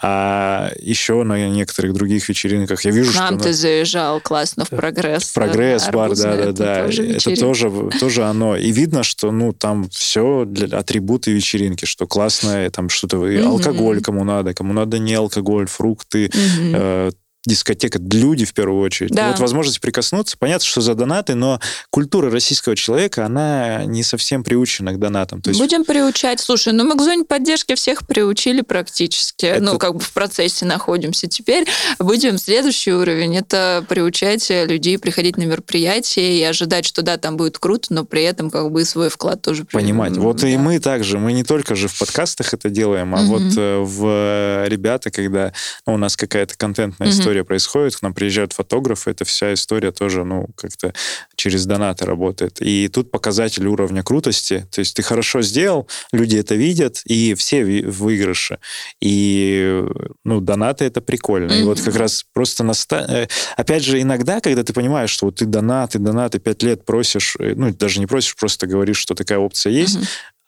а 0.00 0.70
еще 0.80 1.22
на 1.24 1.48
некоторых 1.48 1.92
других 1.92 2.28
вечеринках. 2.28 2.84
Я 2.84 2.92
вижу, 2.92 3.12
нам 3.18 3.34
что... 3.34 3.42
ты 3.44 3.48
на- 3.48 3.54
заезжал 3.54 4.20
классно 4.20 4.64
в 4.64 4.70
прогресс. 4.70 5.30
Прогресс, 5.30 5.86
бар, 5.86 6.04
Арбузная, 6.04 6.36
да, 6.36 6.42
да, 6.44 6.50
это 6.50 6.64
да. 6.64 6.84
тоже 6.86 7.06
Это 7.08 7.36
тоже, 7.40 7.72
тоже 8.00 8.24
оно. 8.24 8.56
И 8.56 8.70
видно, 8.70 9.02
что, 9.02 9.30
ну, 9.32 9.52
там 9.52 9.88
все 9.90 10.44
для 10.46 10.78
атрибуты 10.78 11.32
вечеринки, 11.32 11.84
что 11.84 12.06
классное, 12.06 12.70
там 12.70 12.88
что-то, 12.88 13.16
Мгм. 13.18 13.46
алкоголь 13.48 14.00
кому 14.00 14.24
надо, 14.24 14.54
кому 14.54 14.72
надо 14.72 14.98
не 14.98 15.14
алкоголь, 15.14 15.66
фрукты, 15.66 16.30
Мгм. 16.32 16.72
э, 16.76 17.10
дискотека, 17.44 17.98
люди 17.98 18.44
в 18.44 18.54
первую 18.54 18.80
очередь. 18.82 19.10
Да. 19.12 19.30
Вот 19.30 19.40
возможность 19.40 19.80
прикоснуться. 19.80 20.36
Понятно, 20.38 20.64
что 20.64 20.80
за 20.80 20.94
донаты, 20.94 21.34
но 21.34 21.60
культура 21.90 22.30
российского 22.30 22.76
человека, 22.76 23.26
она 23.26 23.84
не 23.84 24.04
совсем 24.04 24.44
приучена 24.44 24.92
к 24.92 24.98
донатам. 24.98 25.42
То 25.42 25.50
есть 25.50 25.60
Будем 25.60 25.84
приучать. 25.84 26.40
Слушай, 26.40 26.72
ну 26.72 26.84
мы 26.84 26.96
к 26.96 27.02
зоне 27.02 27.24
поддержки 27.24 27.74
всех 27.74 28.06
приучили 28.06 28.60
практически. 28.60 29.46
Это- 29.46 29.62
Ну, 29.62 29.78
как 29.78 29.94
бы 29.94 30.00
в 30.00 30.12
процессе 30.12 30.64
находимся. 30.66 31.26
Теперь 31.26 31.66
будем 31.98 32.38
следующий 32.38 32.92
уровень. 32.92 33.36
Это 33.36 33.84
приучать 33.88 34.48
людей 34.50 34.98
приходить 34.98 35.36
на 35.36 35.42
мероприятия 35.42 36.38
и 36.38 36.42
ожидать, 36.44 36.84
что 36.84 37.02
да, 37.02 37.16
там 37.16 37.36
будет 37.36 37.58
круто, 37.58 37.92
но 37.92 38.04
при 38.04 38.22
этом 38.22 38.50
как 38.50 38.70
бы 38.70 38.82
и 38.82 38.84
свой 38.84 39.08
вклад 39.08 39.42
тоже 39.42 39.64
понимать. 39.64 40.16
Вот 40.16 40.44
и 40.44 40.52
да. 40.54 40.58
мы 40.60 40.78
также, 40.78 41.18
мы 41.18 41.32
не 41.32 41.42
только 41.42 41.74
же 41.74 41.88
в 41.88 41.98
подкастах 41.98 42.54
это 42.54 42.70
делаем, 42.70 43.14
а 43.14 43.18
Мгм. 43.22 43.26
вот 43.28 43.42
э, 43.56 43.78
в 43.80 44.04
э, 44.06 44.68
ребята, 44.68 45.10
когда 45.10 45.52
ну, 45.86 45.94
у 45.94 45.96
нас 45.96 46.16
какая-то 46.16 46.56
контентная 46.56 47.10
история 47.10 47.31
происходит, 47.40 47.96
к 47.96 48.02
нам 48.02 48.14
приезжают 48.14 48.52
фотографы, 48.52 49.10
эта 49.10 49.24
вся 49.24 49.54
история 49.54 49.92
тоже, 49.92 50.24
ну, 50.24 50.48
как-то 50.56 50.92
через 51.34 51.66
донаты 51.66 52.04
работает. 52.04 52.60
И 52.60 52.88
тут 52.88 53.10
показатель 53.10 53.66
уровня 53.66 54.02
крутости, 54.02 54.66
то 54.70 54.80
есть 54.80 54.94
ты 54.94 55.02
хорошо 55.02 55.42
сделал, 55.42 55.88
люди 56.12 56.36
это 56.36 56.54
видят, 56.54 57.02
и 57.06 57.34
все 57.34 57.64
в 57.64 58.02
выигрыше. 58.02 58.58
И, 59.00 59.82
ну, 60.24 60.40
донаты 60.40 60.84
это 60.84 61.00
прикольно. 61.00 61.52
И 61.52 61.62
вот 61.62 61.80
как 61.80 61.96
раз 61.96 62.24
просто 62.32 62.64
наста... 62.64 63.06
э, 63.08 63.26
Опять 63.56 63.84
же, 63.84 64.00
иногда, 64.00 64.40
когда 64.40 64.62
ты 64.62 64.72
понимаешь, 64.72 65.10
что 65.10 65.26
вот 65.26 65.36
ты 65.36 65.46
донаты, 65.46 65.98
донаты, 65.98 66.38
пять 66.38 66.62
лет 66.62 66.84
просишь, 66.84 67.36
э, 67.38 67.54
ну, 67.56 67.72
даже 67.72 68.00
не 68.00 68.06
просишь, 68.06 68.36
просто 68.36 68.66
говоришь, 68.66 68.98
что 68.98 69.14
такая 69.14 69.38
опция 69.38 69.72
есть. 69.72 69.98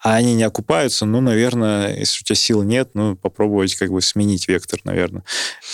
А 0.05 0.17
они 0.17 0.35
не 0.35 0.43
окупаются, 0.43 1.07
ну, 1.07 1.23
наверное, 1.23 1.97
если 1.97 2.21
у 2.21 2.25
тебя 2.25 2.37
сил 2.37 2.63
нет, 2.63 2.91
ну, 2.93 3.17
попробовать 3.17 3.75
как 3.75 3.91
бы 3.91 4.03
сменить 4.03 4.49
вектор, 4.49 4.79
наверное. 4.85 5.23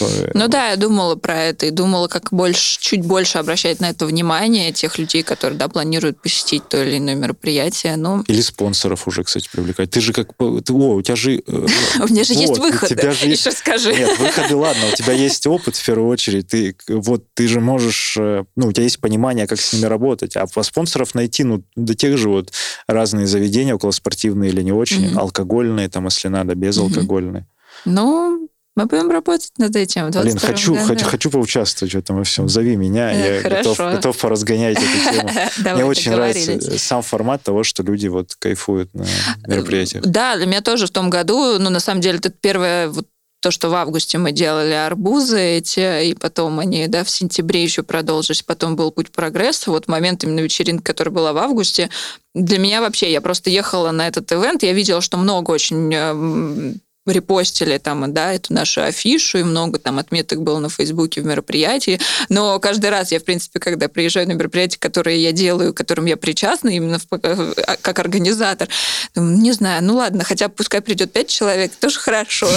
Э, 0.00 0.30
Ну 0.34 0.46
да, 0.46 0.68
я 0.68 0.76
думала 0.76 1.16
про 1.16 1.42
это 1.42 1.66
и 1.66 1.70
думала, 1.70 2.06
как 2.06 2.28
больше, 2.32 2.78
чуть 2.80 3.04
больше 3.04 3.38
обращать 3.38 3.80
на 3.80 3.90
это 3.90 4.06
внимание 4.06 4.70
тех 4.70 4.98
людей, 4.98 5.24
которые 5.24 5.58
да, 5.58 5.66
планируют 5.66 6.22
посетить 6.22 6.68
то 6.68 6.80
или 6.80 6.98
иное 6.98 7.16
мероприятие. 7.16 7.96
Ну, 7.96 8.22
Или 8.28 8.40
спонсоров 8.40 9.08
уже, 9.08 9.24
кстати, 9.24 9.48
привлекать. 9.50 9.90
Ты 9.90 10.00
же 10.00 10.12
как... 10.12 10.28
Ты, 10.36 10.72
о, 10.74 10.94
у 10.94 11.02
тебя 11.02 11.16
же... 11.16 11.38
э, 11.38 11.42
у 12.00 12.06
меня 12.06 12.22
же 12.22 12.34
есть 12.34 12.56
выходы. 12.56 12.94
Еще 13.22 13.50
скажи. 13.50 13.92
Нет, 13.92 14.16
выходы, 14.16 14.54
ладно, 14.54 14.84
у 14.92 14.94
тебя 14.94 15.12
есть 15.12 15.44
опыт 15.48 15.74
в 15.74 15.84
первую 15.84 16.08
очередь. 16.08 16.46
Ты, 16.46 16.76
вот, 16.86 17.24
ты 17.34 17.48
же 17.48 17.58
можешь, 17.58 18.16
э, 18.16 18.44
ну, 18.54 18.68
у 18.68 18.72
тебя 18.72 18.84
есть 18.84 19.00
понимание, 19.00 19.48
как 19.48 19.60
с 19.60 19.72
ними 19.72 19.86
работать. 19.86 20.36
А 20.36 20.46
по 20.46 20.62
спонсоров 20.62 21.16
найти, 21.16 21.42
ну, 21.42 21.64
до 21.74 21.96
тех 21.96 22.16
же 22.16 22.28
вот 22.28 22.52
разные 22.86 23.26
заведения, 23.26 23.74
около 23.74 23.90
спортивные 24.20 24.50
или 24.50 24.62
не 24.62 24.72
очень, 24.72 25.08
Мгм. 25.10 25.18
алкогольные, 25.18 25.88
там, 25.88 26.04
если 26.04 26.28
надо, 26.28 26.54
безалкогольные. 26.54 27.46
Ну, 27.86 28.48
мы 28.76 28.86
будем 28.86 29.10
работать 29.10 29.52
над 29.58 29.74
этим. 29.76 30.10
Блин, 30.10 30.36
22 30.36 30.48
хочу, 30.48 30.74
году. 30.74 30.86
хочу, 30.86 31.04
хочу 31.06 31.30
поучаствовать 31.30 31.94
в 31.94 31.98
этом 31.98 32.16
во 32.16 32.24
всем. 32.24 32.48
Зови 32.48 32.76
меня, 32.76 33.12
Э, 33.12 33.36
я 33.36 33.42
хорошо. 33.42 33.70
готов, 33.70 33.92
готов 33.94 34.18
поразгонять 34.18 34.76
эту 34.78 35.12
тему. 35.16 35.30
Мне 35.74 35.84
очень 35.84 36.12
нравится 36.12 36.78
сам 36.78 37.02
формат 37.02 37.42
того, 37.42 37.64
что 37.64 37.82
люди 37.82 38.08
вот 38.08 38.34
кайфуют 38.38 38.92
на 38.94 39.04
мероприятиях. 39.46 40.04
Да, 40.04 40.36
для 40.36 40.46
меня 40.46 40.60
тоже 40.60 40.86
в 40.86 40.90
том 40.90 41.10
году, 41.10 41.58
ну, 41.58 41.70
на 41.70 41.80
самом 41.80 42.00
деле, 42.00 42.18
это 42.18 42.30
первое 42.30 42.88
вот 42.88 43.06
то, 43.40 43.50
что 43.50 43.70
в 43.70 43.74
августе 43.74 44.18
мы 44.18 44.32
делали 44.32 44.72
арбузы 44.72 45.40
эти, 45.40 46.10
и 46.10 46.14
потом 46.14 46.58
они, 46.58 46.86
да, 46.88 47.04
в 47.04 47.10
сентябре 47.10 47.62
еще 47.62 47.82
продолжились, 47.82 48.42
потом 48.42 48.76
был 48.76 48.90
путь 48.92 49.10
прогресса, 49.10 49.70
вот 49.70 49.88
момент 49.88 50.24
именно 50.24 50.40
вечеринки, 50.40 50.82
которая 50.82 51.12
была 51.12 51.32
в 51.32 51.38
августе, 51.38 51.90
для 52.34 52.58
меня 52.58 52.80
вообще, 52.80 53.10
я 53.10 53.20
просто 53.20 53.50
ехала 53.50 53.90
на 53.90 54.06
этот 54.06 54.30
ивент, 54.30 54.62
я 54.62 54.72
видела, 54.72 55.00
что 55.00 55.16
много 55.16 55.50
очень 55.50 55.92
эм, 55.92 56.80
репостили 57.10 57.78
там, 57.78 58.12
да, 58.12 58.32
эту 58.32 58.52
нашу 58.52 58.82
афишу, 58.82 59.38
и 59.38 59.42
много 59.42 59.78
там 59.78 59.98
отметок 59.98 60.42
было 60.42 60.58
на 60.58 60.68
Фейсбуке 60.68 61.20
в 61.20 61.26
мероприятии, 61.26 62.00
но 62.28 62.58
каждый 62.60 62.90
раз 62.90 63.12
я, 63.12 63.20
в 63.20 63.24
принципе, 63.24 63.58
когда 63.60 63.88
приезжаю 63.88 64.28
на 64.28 64.32
мероприятие, 64.32 64.78
которое 64.78 65.16
я 65.16 65.32
делаю, 65.32 65.74
которым 65.74 66.06
я 66.06 66.16
причастна 66.16 66.68
именно 66.70 66.98
в- 66.98 67.18
э, 67.22 67.54
как 67.82 67.98
организатор, 67.98 68.68
думаю, 69.14 69.38
не 69.38 69.52
знаю, 69.52 69.82
ну 69.84 69.96
ладно, 69.96 70.24
хотя 70.24 70.48
пускай 70.48 70.80
придет 70.80 71.12
пять 71.12 71.28
человек, 71.28 71.72
тоже 71.80 71.98
хорошо. 71.98 72.48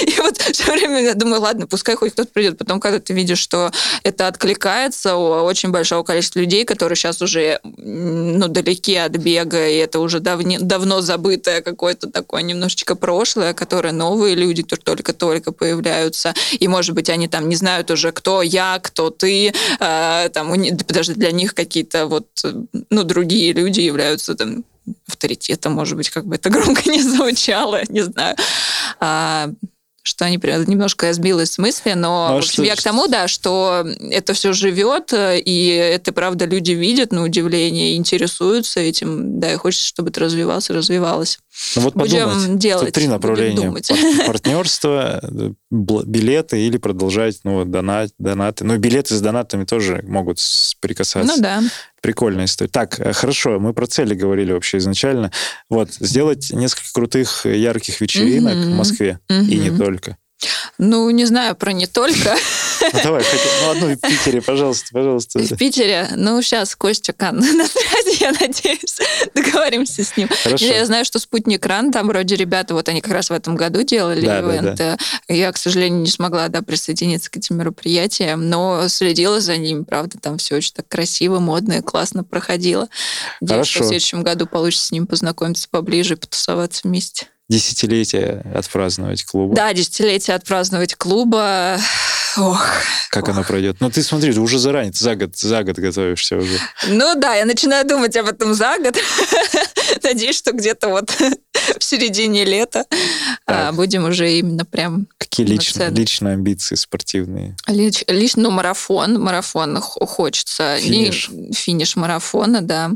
И 0.00 0.14
вот 0.20 0.38
все 0.38 0.72
время 0.72 1.02
я 1.02 1.14
думаю, 1.14 1.40
ладно, 1.40 1.66
пускай 1.66 1.94
хоть 1.96 2.12
кто-то 2.12 2.30
придет. 2.32 2.58
Потом, 2.58 2.80
когда 2.80 2.98
ты 2.98 3.12
видишь, 3.12 3.38
что 3.38 3.70
это 4.02 4.26
откликается 4.28 5.16
у 5.16 5.44
очень 5.44 5.70
большого 5.70 6.02
количества 6.02 6.40
людей, 6.40 6.64
которые 6.64 6.96
сейчас 6.96 7.20
уже 7.22 7.60
ну, 7.62 8.48
далеки 8.48 8.96
от 8.96 9.12
бега, 9.12 9.68
и 9.68 9.76
это 9.76 10.00
уже 10.00 10.18
давне- 10.20 10.58
давно 10.60 11.00
забытое 11.00 11.60
какое-то 11.62 12.08
такое 12.10 12.42
немножечко 12.42 12.94
прошлое, 12.94 13.52
которое 13.66 13.92
новые 13.92 14.36
люди 14.36 14.62
тут 14.62 14.84
только-только 14.84 15.50
появляются, 15.50 16.34
и, 16.52 16.68
может 16.68 16.94
быть, 16.94 17.10
они 17.10 17.26
там 17.26 17.48
не 17.48 17.56
знают 17.56 17.90
уже, 17.90 18.12
кто 18.12 18.42
я, 18.42 18.78
кто 18.80 19.10
ты, 19.10 19.52
а, 19.80 20.28
там, 20.28 20.54
даже 20.88 21.14
для 21.14 21.32
них 21.32 21.52
какие-то 21.54 22.06
вот, 22.06 22.28
э, 22.44 22.52
ну, 22.90 23.02
другие 23.02 23.52
люди 23.52 23.80
являются 23.80 24.34
там 24.36 24.64
авторитетом, 25.08 25.72
может 25.72 25.96
быть, 25.96 26.10
как 26.10 26.26
бы 26.26 26.36
это 26.36 26.48
громко 26.56 26.88
не 26.88 27.02
звучало, 27.02 27.80
не 27.88 28.02
знаю. 28.02 28.36
А, 29.00 29.50
что 30.06 30.24
они 30.24 30.36
немножко 30.36 31.06
я 31.06 31.12
сбилась 31.14 31.52
с 31.52 31.58
мысли, 31.58 31.94
но 31.94 32.28
Ну, 32.28 32.34
а 32.34 32.34
в 32.34 32.38
общем, 32.38 32.52
что- 32.52 32.62
я 32.62 32.76
к 32.76 32.82
тому, 32.82 33.08
да, 33.08 33.26
что 33.26 33.84
это 34.10 34.34
все 34.34 34.52
живет, 34.52 35.12
э, 35.12 35.40
и 35.40 35.66
это 35.66 36.12
правда 36.12 36.44
люди 36.44 36.70
видят 36.70 37.10
на 37.10 37.24
удивление, 37.24 37.96
интересуются 37.96 38.78
этим, 38.78 39.40
да, 39.40 39.52
и 39.52 39.56
хочется, 39.56 39.88
чтобы 39.88 40.10
это 40.10 40.20
развивалось 40.20 40.70
развивалось. 40.70 41.40
Ну 41.74 41.82
вот 41.82 41.94
Будем 41.94 42.28
подумать. 42.28 42.58
делать, 42.58 42.86
Тут 42.86 42.94
три 42.94 43.08
направления. 43.08 43.72
Партнерство, 44.26 45.20
э, 45.22 45.52
билеты 45.70 46.60
или 46.60 46.76
продолжать 46.76 47.40
ну, 47.44 47.54
вот, 47.54 47.70
донат, 47.70 48.10
донаты. 48.18 48.64
Но 48.64 48.76
билеты 48.76 49.14
с 49.14 49.20
донатами 49.20 49.64
тоже 49.64 50.04
могут 50.06 50.38
соприкасаться. 50.38 51.34
Ну 51.34 51.42
да. 51.42 51.62
Прикольная 52.02 52.44
история. 52.44 52.70
Так, 52.70 53.00
э, 53.00 53.12
хорошо, 53.12 53.58
мы 53.58 53.72
про 53.72 53.86
цели 53.86 54.14
говорили 54.14 54.52
вообще 54.52 54.78
изначально. 54.78 55.32
Вот, 55.70 55.94
сделать 55.94 56.50
несколько 56.52 56.92
крутых, 56.92 57.46
ярких 57.46 58.00
вечеринок 58.00 58.54
в 58.54 58.68
Мгм. 58.68 58.76
Москве. 58.76 59.20
И 59.28 59.58
не 59.58 59.76
только. 59.76 60.18
Ну, 60.78 61.08
не 61.10 61.24
знаю 61.24 61.56
про 61.56 61.72
не 61.72 61.86
только. 61.86 62.36
Ну, 62.92 63.00
давай, 63.02 63.22
хотя- 63.24 63.42
ну, 63.62 63.70
одну 63.70 63.86
в 63.94 63.96
Питере, 64.00 64.42
пожалуйста, 64.42 64.86
пожалуйста. 64.92 65.38
В 65.38 65.56
Питере, 65.56 66.08
ну, 66.14 66.40
сейчас 66.42 66.76
Костя 66.76 67.14
Кан 67.14 67.36
на 67.40 67.66
связи, 67.66 68.20
я 68.22 68.32
надеюсь, 68.32 68.98
договоримся 69.34 70.04
с 70.04 70.14
ним. 70.16 70.28
Хорошо. 70.44 70.64
Я 70.66 70.84
знаю, 70.84 71.06
что 71.06 71.18
спутник 71.18 71.64
Ран, 71.64 71.90
там 71.90 72.08
вроде 72.08 72.36
ребята, 72.36 72.74
вот 72.74 72.88
они 72.90 73.00
как 73.00 73.12
раз 73.14 73.30
в 73.30 73.32
этом 73.32 73.56
году 73.56 73.82
делали 73.82 74.26
Да, 74.26 74.42
да, 74.42 74.52
ивент. 74.56 74.74
да. 74.76 74.98
Я, 75.28 75.50
к 75.52 75.56
сожалению, 75.56 76.00
не 76.00 76.10
смогла 76.10 76.48
да, 76.48 76.60
присоединиться 76.60 77.30
к 77.30 77.36
этим 77.38 77.56
мероприятиям, 77.56 78.48
но 78.50 78.88
следила 78.88 79.40
за 79.40 79.56
ними, 79.56 79.84
правда, 79.84 80.18
там 80.20 80.36
все 80.36 80.56
очень 80.56 80.74
так 80.74 80.86
красиво, 80.86 81.38
модно 81.38 81.74
и 81.74 81.80
классно 81.80 82.24
проходило. 82.24 82.88
Надеюсь, 83.40 83.68
Хорошо. 83.72 83.84
в 83.84 83.86
следующем 83.88 84.22
году 84.22 84.46
получится 84.46 84.86
с 84.88 84.92
ним 84.92 85.06
познакомиться 85.06 85.66
поближе 85.70 86.14
и 86.14 86.16
потусоваться 86.18 86.82
вместе. 86.84 87.28
Десятилетие 87.48 88.42
отпраздновать 88.54 89.24
клуба. 89.24 89.54
Да, 89.54 89.72
десятилетие 89.72 90.34
отпраздновать 90.34 90.96
клуба. 90.96 91.78
Ох, 92.36 92.66
Как 93.10 93.28
оно 93.28 93.44
пройдет? 93.44 93.76
Ну, 93.80 93.90
ты 93.90 94.02
смотри, 94.02 94.32
ты 94.32 94.40
уже 94.40 94.58
заранее, 94.58 94.92
ты 94.92 94.98
за 94.98 95.14
год, 95.14 95.36
за 95.36 95.62
год 95.62 95.76
готовишься 95.76 96.36
уже. 96.36 96.58
Ну 96.88 97.14
да, 97.14 97.34
я 97.34 97.46
начинаю 97.46 97.86
думать 97.86 98.16
об 98.16 98.26
этом 98.26 98.52
за 98.52 98.76
год. 98.78 98.96
Надеюсь, 100.02 100.36
что 100.36 100.52
где-то 100.52 100.88
вот 100.88 101.10
в 101.78 101.84
середине 101.84 102.44
лета 102.44 102.84
а, 103.46 103.72
будем 103.72 104.04
уже 104.04 104.32
именно 104.38 104.64
прям 104.64 105.06
Какие 105.18 105.46
личные, 105.46 105.90
личные 105.90 106.34
амбиции 106.34 106.74
спортивные? 106.74 107.56
лич, 107.66 108.04
лич- 108.06 108.34
ну, 108.36 108.50
марафон, 108.50 109.20
марафон 109.20 109.80
хочется. 109.80 110.78
Финиш. 110.78 111.30
финиш 111.54 111.96
марафона, 111.96 112.62
да. 112.62 112.92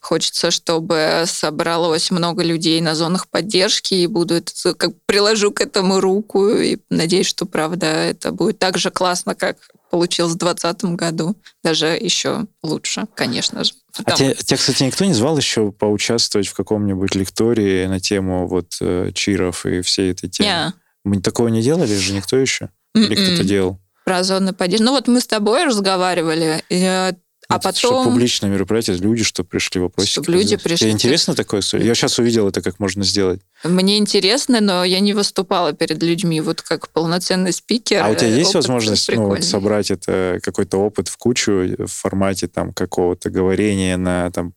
Хочется, 0.00 0.50
чтобы 0.50 1.24
собралось 1.26 2.10
много 2.10 2.42
людей 2.42 2.80
на 2.80 2.94
зонах 2.94 3.28
поддержки, 3.28 3.94
и 3.94 4.06
буду 4.06 4.34
это, 4.34 4.74
как 4.74 4.92
приложу 5.06 5.52
к 5.52 5.60
этому 5.60 6.00
руку, 6.00 6.48
и 6.48 6.78
надеюсь, 6.90 7.26
что, 7.26 7.46
правда, 7.46 7.86
это 7.86 8.32
будет 8.32 8.58
так 8.58 8.78
же 8.78 8.90
классно, 8.90 9.34
как 9.34 9.58
получилось 9.90 10.32
в 10.32 10.38
2020 10.38 10.84
году. 10.96 11.36
Даже 11.62 11.86
еще 11.88 12.46
лучше, 12.62 13.06
конечно 13.14 13.62
же. 13.64 13.74
А 14.04 14.12
те- 14.12 14.34
тебя, 14.34 14.56
кстати, 14.56 14.82
никто 14.82 15.04
не 15.04 15.12
звал 15.14 15.36
еще 15.36 15.70
поучаствовать 15.72 16.48
в 16.48 16.54
каком-нибудь 16.54 17.14
лектории 17.14 17.86
на 17.86 18.00
тему 18.00 18.46
вот 18.48 18.76
э, 18.80 19.10
чиров 19.14 19.66
и 19.66 19.82
всей 19.82 20.10
этой 20.12 20.28
темы? 20.28 20.48
Не. 20.48 20.72
Мы 21.04 21.20
такого 21.20 21.48
не 21.48 21.62
делали 21.62 21.94
же 21.94 22.12
никто 22.12 22.36
еще? 22.36 22.70
Или 22.94 23.16
М-м. 23.16 23.26
кто-то 23.34 23.44
делал? 23.48 23.78
про 24.04 24.22
зоны 24.22 24.52
поддержки. 24.52 24.82
Ну 24.84 24.92
вот 24.92 25.08
мы 25.08 25.18
с 25.20 25.26
тобой 25.26 25.64
разговаривали, 25.64 26.62
и, 26.68 27.12
а 27.48 27.56
Это 27.56 27.64
потом... 27.64 28.02
Что 28.02 28.04
публичное 28.04 28.50
мероприятие, 28.50 28.96
люди, 28.96 29.24
что 29.24 29.44
пришли 29.44 29.80
вопросы. 29.80 30.08
Чтоб 30.08 30.28
люди 30.28 30.56
пришли. 30.56 30.78
Тебе 30.78 30.90
интересно 30.90 31.34
такое? 31.34 31.62
Я 31.72 31.94
сейчас 31.94 32.18
увидел 32.18 32.48
это, 32.48 32.62
как 32.62 32.78
можно 32.78 33.04
сделать. 33.04 33.40
Мне 33.62 33.98
интересно, 33.98 34.60
но 34.60 34.84
я 34.84 35.00
не 35.00 35.12
выступала 35.12 35.72
перед 35.72 36.02
людьми 36.02 36.40
вот 36.40 36.62
как 36.62 36.88
полноценный 36.88 37.52
спикер. 37.52 38.02
А 38.02 38.08
у 38.08 38.14
тебя 38.14 38.28
есть 38.28 38.50
Опыт 38.50 38.54
возможность 38.54 39.08
ну, 39.14 39.26
вот, 39.26 39.44
собрать 39.44 39.90
это 39.90 40.38
какой-то 40.42 40.78
опыт 40.78 41.08
в 41.08 41.16
кучу 41.16 41.76
в 41.78 41.86
формате 41.86 42.48
там 42.48 42.72
какого-то 42.72 43.30
говорения 43.30 43.96
на 43.96 44.30
там 44.30 44.54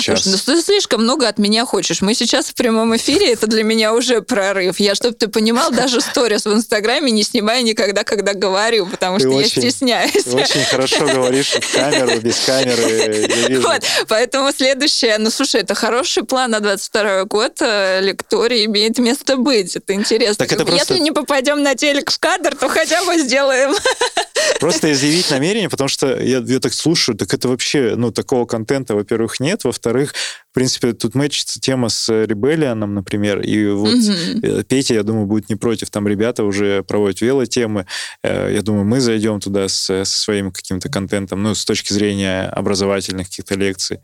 час? 0.00 0.22
Слушай, 0.22 0.28
ну 0.46 0.54
ты 0.54 0.62
слишком 0.62 1.02
много 1.02 1.28
от 1.28 1.38
меня 1.38 1.64
хочешь. 1.64 2.00
Мы 2.02 2.14
сейчас 2.14 2.46
в 2.46 2.54
прямом 2.54 2.96
эфире, 2.96 3.32
это 3.32 3.46
для 3.46 3.62
меня 3.64 3.94
уже 3.94 4.22
прорыв. 4.22 4.78
Я, 4.80 4.94
чтобы 4.94 5.14
ты 5.14 5.28
понимал, 5.28 5.70
даже 5.70 6.00
сторис 6.00 6.44
в 6.44 6.52
Инстаграме 6.52 7.10
не 7.10 7.22
снимаю 7.22 7.64
никогда, 7.64 8.04
когда 8.04 8.34
говорю, 8.34 8.86
потому 8.86 9.18
Ты 9.18 9.22
что 9.28 9.30
очень- 9.36 9.62
я 9.62 9.70
стесняюсь. 9.70 10.24
Ты 10.24 10.30
очень 10.32 10.64
хорошо 10.64 11.06
говоришь 11.06 11.50
в 11.52 11.74
камеру, 11.74 12.20
без 12.20 12.36
камеры. 12.40 13.60
Вот, 13.60 13.82
поэтому 14.08 14.52
следующее, 14.52 15.18
ну 15.18 15.30
слушай, 15.30 15.60
это 15.62 15.74
хороший 15.74 16.24
план 16.24 16.50
на 16.50 16.60
22 16.60 17.24
год, 17.24 17.52
э, 17.60 18.00
лекторий 18.00 18.64
имеет 18.66 18.98
место 18.98 19.36
быть, 19.36 19.76
это 19.76 19.94
интересно. 19.94 20.44
Так 20.46 20.52
это 20.52 20.64
просто- 20.64 20.94
Если 20.94 21.02
не 21.04 21.12
попадем 21.12 21.62
на 21.62 21.74
телек 21.74 22.10
в 22.10 22.18
кадр, 22.18 22.54
то 22.56 22.68
хотя 22.68 23.04
бы 23.04 23.18
сделаем. 23.18 23.74
Просто 24.60 24.92
изъявить 24.92 25.30
намерение, 25.30 25.68
потому 25.68 25.88
что 25.88 26.08
я, 26.20 26.38
я 26.38 26.60
так 26.60 26.72
слушаю, 26.72 27.16
так 27.16 27.32
это 27.34 27.48
вообще, 27.48 27.94
ну, 27.96 28.10
такого 28.12 28.46
контента, 28.46 28.94
во-первых, 28.94 29.40
нет, 29.40 29.64
во-вторых, 29.78 30.14
в 30.50 30.54
принципе, 30.54 30.92
тут 30.92 31.14
мэчится 31.14 31.60
тема 31.60 31.88
с 31.88 32.08
Ребеллионом, 32.08 32.94
например, 32.94 33.40
и 33.40 33.68
вот 33.68 33.94
э, 34.42 34.64
Петя, 34.64 34.94
я 34.94 35.04
думаю, 35.04 35.26
будет 35.26 35.48
не 35.48 35.56
против, 35.56 35.90
там 35.90 36.08
ребята 36.08 36.44
уже 36.44 36.82
проводят 36.82 37.20
велотемы, 37.20 37.86
Э, 38.22 38.52
я 38.52 38.62
думаю, 38.62 38.84
мы 38.84 39.00
зайдем 39.00 39.40
туда 39.40 39.68
со 39.68 40.04
своим 40.04 40.50
каким-то 40.50 40.88
контентом, 40.88 41.42
ну, 41.42 41.54
с 41.54 41.64
точки 41.64 41.92
зрения 41.92 42.46
образовательных 42.48 43.28
каких-то 43.28 43.54
лекций. 43.54 44.00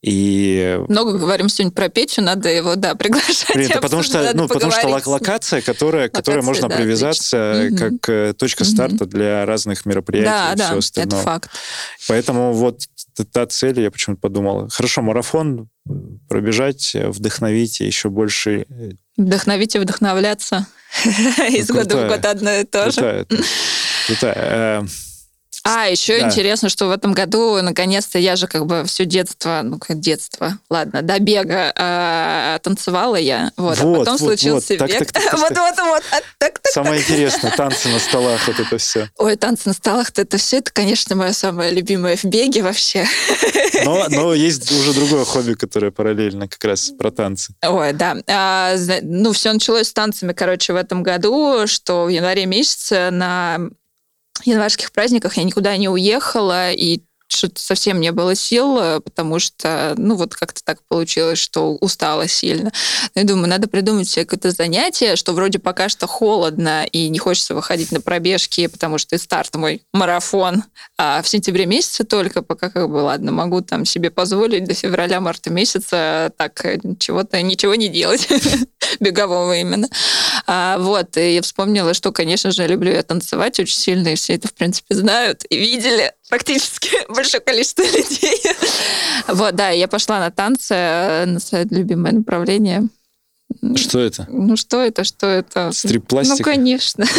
И 0.00 0.78
Много 0.88 1.18
говорим 1.18 1.48
сегодня 1.48 1.72
про 1.72 1.88
Петю, 1.88 2.22
надо 2.22 2.48
его, 2.48 2.76
да, 2.76 2.94
приглашать. 2.94 3.56
Это 3.56 3.80
потому 3.80 4.04
что, 4.04 4.30
ну, 4.32 4.46
потому 4.46 4.70
что 4.70 4.86
локация, 4.86 5.60
которая, 5.60 6.04
Локация, 6.04 6.40
можно 6.42 6.68
да, 6.68 6.76
привязаться 6.76 7.66
отлично. 7.66 7.90
Как 7.90 8.08
э, 8.08 8.32
точка 8.32 8.64
старта 8.64 9.06
для 9.06 9.44
разных 9.44 9.86
мероприятий 9.86 10.28
Да, 10.28 10.52
и 10.52 10.56
да, 10.56 10.64
всего 10.64 10.78
это 10.78 10.78
остального. 10.78 11.22
факт. 11.22 11.50
Поэтому 12.06 12.52
вот 12.52 12.82
та 13.24 13.46
цель, 13.46 13.80
я 13.80 13.90
почему-то 13.90 14.20
подумал, 14.20 14.68
хорошо, 14.70 15.02
марафон 15.02 15.68
э, 15.88 15.92
пробежать, 16.28 16.92
э, 16.94 17.08
вдохновить 17.08 17.80
и 17.80 17.86
еще 17.86 18.08
больше. 18.08 18.66
э, 18.68 18.90
Вдохновить 19.16 19.74
и 19.76 19.78
вдохновляться. 19.78 20.66
Из 21.04 21.68
года 21.70 21.96
в 22.04 22.08
год 22.08 22.24
одно 22.24 22.50
и 22.52 22.64
то 22.64 22.90
же. 22.90 23.26
крутая, 24.06 24.86
А, 25.64 25.86
еще 25.86 26.20
Да. 26.20 26.26
интересно, 26.26 26.68
что 26.68 26.86
в 26.86 26.90
этом 26.90 27.12
году, 27.12 27.60
наконец-то, 27.62 28.18
я 28.18 28.36
же 28.36 28.46
как 28.46 28.66
бы 28.66 28.84
все 28.86 29.04
детство, 29.04 29.60
ну, 29.62 29.78
как 29.78 30.00
детство, 30.00 30.58
ладно, 30.70 31.02
до 31.02 31.18
бега 31.18 31.72
э, 31.74 32.58
танцевала 32.62 33.16
я, 33.16 33.52
вот, 33.56 33.78
а 33.80 33.84
Вот, 33.84 33.98
потом 34.00 34.16
вот, 34.16 34.28
случился 34.28 34.76
вот. 34.78 34.88
Бег. 34.88 34.98
так, 34.98 35.12
так, 35.12 35.24
так, 35.24 35.32
Вот, 35.38 35.48
так. 35.48 35.58
вот, 35.58 35.86
вот, 35.86 36.02
а. 36.12 36.48
Самое 36.72 37.00
интересное, 37.00 37.50
танцы 37.50 37.88
на 37.88 37.98
столах, 37.98 38.46
вот 38.46 38.60
это 38.60 38.78
все. 38.78 39.08
Ой, 39.16 39.36
танцы 39.36 39.62
на 39.66 39.72
столах, 39.74 40.10
это 40.16 40.36
все, 40.38 40.58
это, 40.58 40.70
конечно, 40.72 41.16
мое 41.16 41.32
самое 41.32 41.72
любимое 41.72 42.16
в 42.16 42.24
беге 42.24 42.62
вообще. 42.62 43.06
Но, 43.84 44.06
но 44.08 44.34
есть 44.34 44.70
уже 44.72 44.92
другое 44.92 45.24
хобби, 45.24 45.54
которое 45.54 45.90
параллельно 45.92 46.48
как 46.48 46.62
раз 46.64 46.90
про 46.98 47.10
танцы. 47.10 47.54
Ой, 47.64 47.92
да. 47.92 48.16
А, 48.26 48.74
ну, 49.02 49.32
все 49.32 49.52
началось 49.52 49.88
с 49.88 49.92
танцами, 49.92 50.32
короче, 50.32 50.72
в 50.72 50.76
этом 50.76 51.02
году, 51.04 51.66
что 51.66 52.04
в 52.04 52.08
январе 52.08 52.46
месяце 52.46 53.10
на 53.10 53.58
январских 54.42 54.92
праздниках 54.92 55.36
я 55.36 55.44
никуда 55.44 55.76
не 55.76 55.88
уехала, 55.88 56.72
и 56.72 57.02
что-то 57.38 57.62
совсем 57.62 58.00
не 58.00 58.12
было 58.12 58.34
сил, 58.34 58.78
э, 58.78 59.00
потому 59.00 59.38
что, 59.38 59.94
ну, 59.96 60.16
вот 60.16 60.34
как-то 60.34 60.62
так 60.62 60.80
получилось, 60.88 61.38
что 61.38 61.76
устала 61.76 62.28
сильно. 62.28 62.72
Ну, 63.14 63.20
Я 63.22 63.24
думаю, 63.24 63.48
надо 63.48 63.68
придумать 63.68 64.08
себе 64.08 64.24
какое-то 64.24 64.50
занятие, 64.50 65.16
что 65.16 65.32
вроде 65.32 65.58
пока 65.58 65.88
что 65.88 66.06
холодно 66.06 66.84
и 66.84 67.08
не 67.08 67.18
хочется 67.18 67.54
выходить 67.54 67.92
на 67.92 68.00
пробежки, 68.00 68.66
потому 68.66 68.98
что 68.98 69.16
и 69.16 69.18
старт 69.18 69.54
мой 69.54 69.82
марафон 69.92 70.64
а 71.00 71.22
в 71.22 71.28
сентябре 71.28 71.66
месяце 71.66 72.04
только, 72.04 72.42
пока 72.42 72.70
как 72.70 72.88
бы, 72.90 72.96
ладно, 72.96 73.30
могу 73.30 73.60
там 73.60 73.84
себе 73.84 74.10
позволить 74.10 74.64
до 74.64 74.74
февраля-марта 74.74 75.50
месяца 75.50 76.32
так 76.36 76.64
э, 76.64 76.80
чего-то, 76.98 77.40
ничего 77.40 77.76
не 77.76 77.88
делать, 77.88 78.28
бегового 79.00 79.56
именно. 79.56 79.88
А, 80.46 80.76
вот, 80.78 81.16
и 81.16 81.34
я 81.34 81.42
вспомнила, 81.42 81.94
что, 81.94 82.10
конечно 82.10 82.50
же, 82.50 82.66
люблю 82.66 82.92
я 82.92 83.02
танцевать 83.02 83.60
очень 83.60 83.76
сильно, 83.76 84.08
и 84.08 84.14
все 84.16 84.34
это, 84.34 84.48
в 84.48 84.54
принципе, 84.54 84.94
знают 84.94 85.44
и 85.48 85.56
видели 85.56 86.12
практически 86.28 86.90
большое 87.08 87.40
количество 87.40 87.82
людей. 87.82 88.40
Вот, 89.28 89.54
да, 89.54 89.70
я 89.70 89.88
пошла 89.88 90.20
на 90.20 90.30
танцы, 90.30 90.74
э, 90.74 91.24
на 91.26 91.40
свое 91.40 91.66
любимое 91.70 92.12
направление. 92.12 92.88
Что 93.76 93.98
это? 93.98 94.26
Ну, 94.28 94.56
что 94.56 94.82
это, 94.82 95.04
что 95.04 95.26
это? 95.26 95.66
Ну, 95.66 95.72
Стрип-пластика? 95.72 96.44
конечно. 96.44 97.04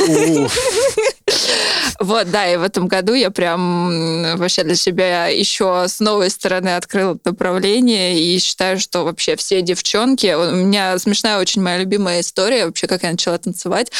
Вот, 1.99 2.29
да, 2.31 2.51
и 2.51 2.57
в 2.57 2.63
этом 2.63 2.87
году 2.87 3.13
я 3.13 3.31
прям 3.31 4.37
вообще 4.37 4.63
для 4.63 4.75
себя 4.75 5.27
еще 5.27 5.85
с 5.87 5.99
новой 5.99 6.29
стороны 6.29 6.75
открыла 6.75 7.17
направление 7.25 8.19
и 8.21 8.39
считаю, 8.39 8.79
что 8.79 9.03
вообще 9.03 9.35
все 9.35 9.61
девчонки... 9.61 10.33
У 10.33 10.55
меня 10.55 10.97
смешная 10.99 11.39
очень 11.39 11.61
моя 11.61 11.77
любимая 11.77 12.21
история, 12.21 12.65
вообще, 12.65 12.87
как 12.87 13.03
я 13.03 13.11
начала 13.11 13.37
танцевать. 13.37 13.91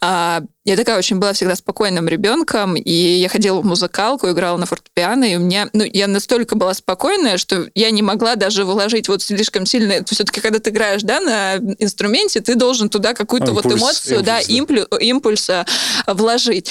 А, 0.00 0.42
Я 0.64 0.76
такая 0.76 0.98
очень 0.98 1.16
была 1.18 1.32
всегда 1.32 1.56
спокойным 1.56 2.06
ребенком, 2.08 2.76
и 2.76 2.92
я 2.92 3.28
ходила 3.28 3.60
в 3.60 3.64
музыкалку, 3.64 4.30
играла 4.30 4.56
на 4.56 4.66
фортепиано, 4.66 5.24
и 5.24 5.36
у 5.36 5.40
меня... 5.40 5.68
Ну, 5.72 5.84
я 5.84 6.06
настолько 6.06 6.54
была 6.56 6.74
спокойная, 6.74 7.38
что 7.38 7.66
я 7.74 7.90
не 7.90 8.02
могла 8.02 8.36
даже 8.36 8.64
вложить 8.64 9.08
вот 9.08 9.22
слишком 9.22 9.66
сильно... 9.66 10.04
Все-таки, 10.04 10.40
когда 10.40 10.58
ты 10.58 10.70
играешь, 10.70 11.02
да, 11.02 11.20
на 11.20 11.56
инструменте, 11.78 12.40
ты 12.40 12.54
должен 12.54 12.88
туда 12.88 13.14
какую-то 13.14 13.52
вот 13.52 13.64
Импульс, 13.64 13.80
эмоцию, 13.82 14.22
да, 14.22 14.40
импульс, 14.40 14.84
имплю- 14.84 14.98
импульса 14.98 15.66
вложить. 16.06 16.70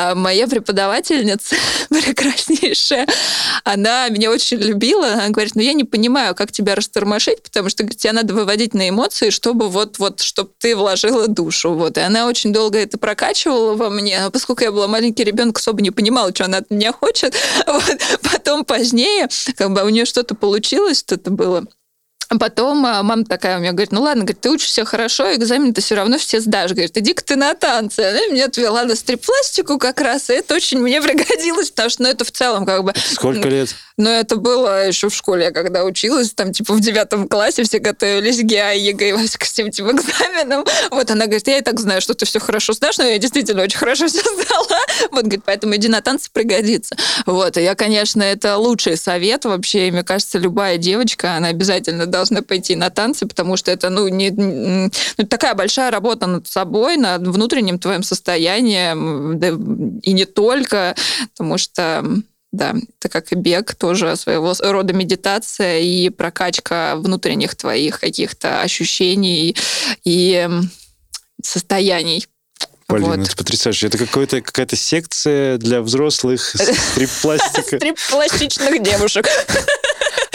А 0.00 0.14
моя 0.14 0.46
преподавательница 0.46 1.56
прекраснейшая, 1.88 3.04
она 3.64 4.08
меня 4.10 4.30
очень 4.30 4.58
любила. 4.58 5.08
Она 5.08 5.28
говорит, 5.30 5.56
ну 5.56 5.60
я 5.60 5.72
не 5.72 5.82
понимаю, 5.82 6.36
как 6.36 6.52
тебя 6.52 6.76
растормошить, 6.76 7.42
потому 7.42 7.68
что 7.68 7.82
говорит, 7.82 7.98
тебя 7.98 8.12
надо 8.12 8.32
выводить 8.32 8.74
на 8.74 8.88
эмоции, 8.88 9.30
чтобы 9.30 9.68
вот, 9.68 9.98
вот, 9.98 10.20
чтобы 10.20 10.50
ты 10.58 10.76
вложила 10.76 11.26
душу. 11.26 11.72
Вот. 11.72 11.98
И 11.98 12.00
она 12.00 12.28
очень 12.28 12.52
долго 12.52 12.78
это 12.78 12.96
прокачивала 12.96 13.74
во 13.74 13.90
мне. 13.90 14.26
А 14.26 14.30
поскольку 14.30 14.62
я 14.62 14.70
была 14.70 14.86
маленький 14.86 15.24
ребенок, 15.24 15.58
особо 15.58 15.82
не 15.82 15.90
понимала, 15.90 16.32
что 16.32 16.44
она 16.44 16.58
от 16.58 16.70
меня 16.70 16.92
хочет. 16.92 17.34
Вот. 17.66 17.98
Потом 18.22 18.64
позднее, 18.64 19.28
как 19.56 19.72
бы 19.72 19.82
у 19.82 19.88
нее 19.88 20.04
что-то 20.04 20.34
получилось, 20.34 21.00
что-то 21.00 21.30
было. 21.30 21.66
А 22.30 22.38
потом 22.38 22.84
а, 22.84 23.02
мама 23.02 23.24
такая 23.24 23.56
у 23.56 23.60
меня 23.60 23.72
говорит, 23.72 23.90
ну 23.90 24.02
ладно, 24.02 24.24
говорит, 24.24 24.40
ты 24.40 24.50
учишься 24.50 24.84
хорошо, 24.84 25.34
экзамен 25.34 25.72
ты 25.72 25.80
все 25.80 25.94
равно 25.94 26.18
все 26.18 26.40
сдашь. 26.40 26.72
Говорит, 26.72 26.96
иди-ка 26.96 27.24
ты 27.24 27.36
на 27.36 27.54
танцы. 27.54 28.00
Она 28.00 28.26
меня 28.26 28.46
отвела 28.46 28.84
на 28.84 28.94
стрип-пластику 28.94 29.78
как 29.78 30.00
раз, 30.00 30.28
и 30.28 30.34
это 30.34 30.54
очень 30.54 30.78
мне 30.78 31.00
пригодилось, 31.00 31.70
потому 31.70 31.88
что, 31.88 32.02
ну, 32.02 32.08
это 32.08 32.24
в 32.24 32.30
целом 32.30 32.66
как 32.66 32.84
бы... 32.84 32.92
Сколько 33.12 33.48
лет? 33.48 33.74
Но 33.98 34.08
это 34.10 34.36
было 34.36 34.86
еще 34.86 35.08
в 35.08 35.14
школе, 35.14 35.46
я 35.46 35.50
когда 35.50 35.84
училась, 35.84 36.32
там, 36.32 36.52
типа, 36.52 36.72
в 36.72 36.80
девятом 36.80 37.28
классе 37.28 37.64
все 37.64 37.80
готовились 37.80 38.38
к 38.38 38.44
ГИА, 38.44 38.72
ЕГЭ 38.72 39.24
и 39.24 39.28
ко 39.28 39.44
всем 39.44 39.66
этим 39.66 39.90
экзаменам. 39.90 40.64
Вот 40.90 41.10
она 41.10 41.26
говорит, 41.26 41.48
я 41.48 41.58
и 41.58 41.62
так 41.62 41.80
знаю, 41.80 42.00
что 42.00 42.14
ты 42.14 42.24
все 42.24 42.38
хорошо 42.38 42.72
сдашь, 42.72 42.98
но 42.98 43.04
я 43.04 43.18
действительно 43.18 43.62
очень 43.62 43.78
хорошо 43.78 44.06
все 44.06 44.20
сдала. 44.20 44.78
Вот, 45.10 45.24
говорит, 45.24 45.42
поэтому 45.44 45.74
иди 45.74 45.88
на 45.88 46.00
танцы, 46.00 46.30
пригодится. 46.32 46.96
Вот, 47.26 47.56
и 47.56 47.62
я, 47.62 47.74
конечно, 47.74 48.22
это 48.22 48.56
лучший 48.56 48.96
совет 48.96 49.44
вообще, 49.44 49.88
и 49.88 49.90
мне 49.90 50.04
кажется, 50.04 50.38
любая 50.38 50.78
девочка, 50.78 51.34
она 51.34 51.48
обязательно 51.48 52.06
должна 52.06 52.42
пойти 52.42 52.76
на 52.76 52.90
танцы, 52.90 53.26
потому 53.26 53.56
что 53.56 53.72
это, 53.72 53.90
ну, 53.90 54.06
не, 54.06 54.30
ну, 54.30 54.90
такая 55.26 55.54
большая 55.54 55.90
работа 55.90 56.26
над 56.26 56.46
собой, 56.46 56.96
над 56.96 57.26
внутренним 57.26 57.80
твоим 57.80 58.04
состоянием, 58.04 59.40
да, 59.40 59.48
и 59.48 60.12
не 60.12 60.24
только, 60.24 60.94
потому 61.32 61.58
что 61.58 62.04
да, 62.52 62.74
это 62.98 63.08
как 63.08 63.32
и 63.32 63.34
бег, 63.34 63.74
тоже 63.74 64.16
своего 64.16 64.54
рода 64.60 64.92
медитация 64.92 65.80
и 65.80 66.08
прокачка 66.08 66.96
внутренних 66.96 67.54
твоих 67.54 68.00
каких-то 68.00 68.62
ощущений 68.62 69.56
и 70.04 70.48
состояний. 71.42 72.26
Блин, 72.88 73.04
Вот. 73.04 73.18
это 73.18 73.36
потрясающе. 73.36 73.88
Это 73.88 73.98
какой-то, 73.98 74.40
какая-то 74.40 74.74
секция 74.74 75.58
для 75.58 75.82
взрослых 75.82 76.54
стрип-пластика. 76.92 77.76
Стрип-пластичных 77.76 78.82
девушек. 78.82 79.26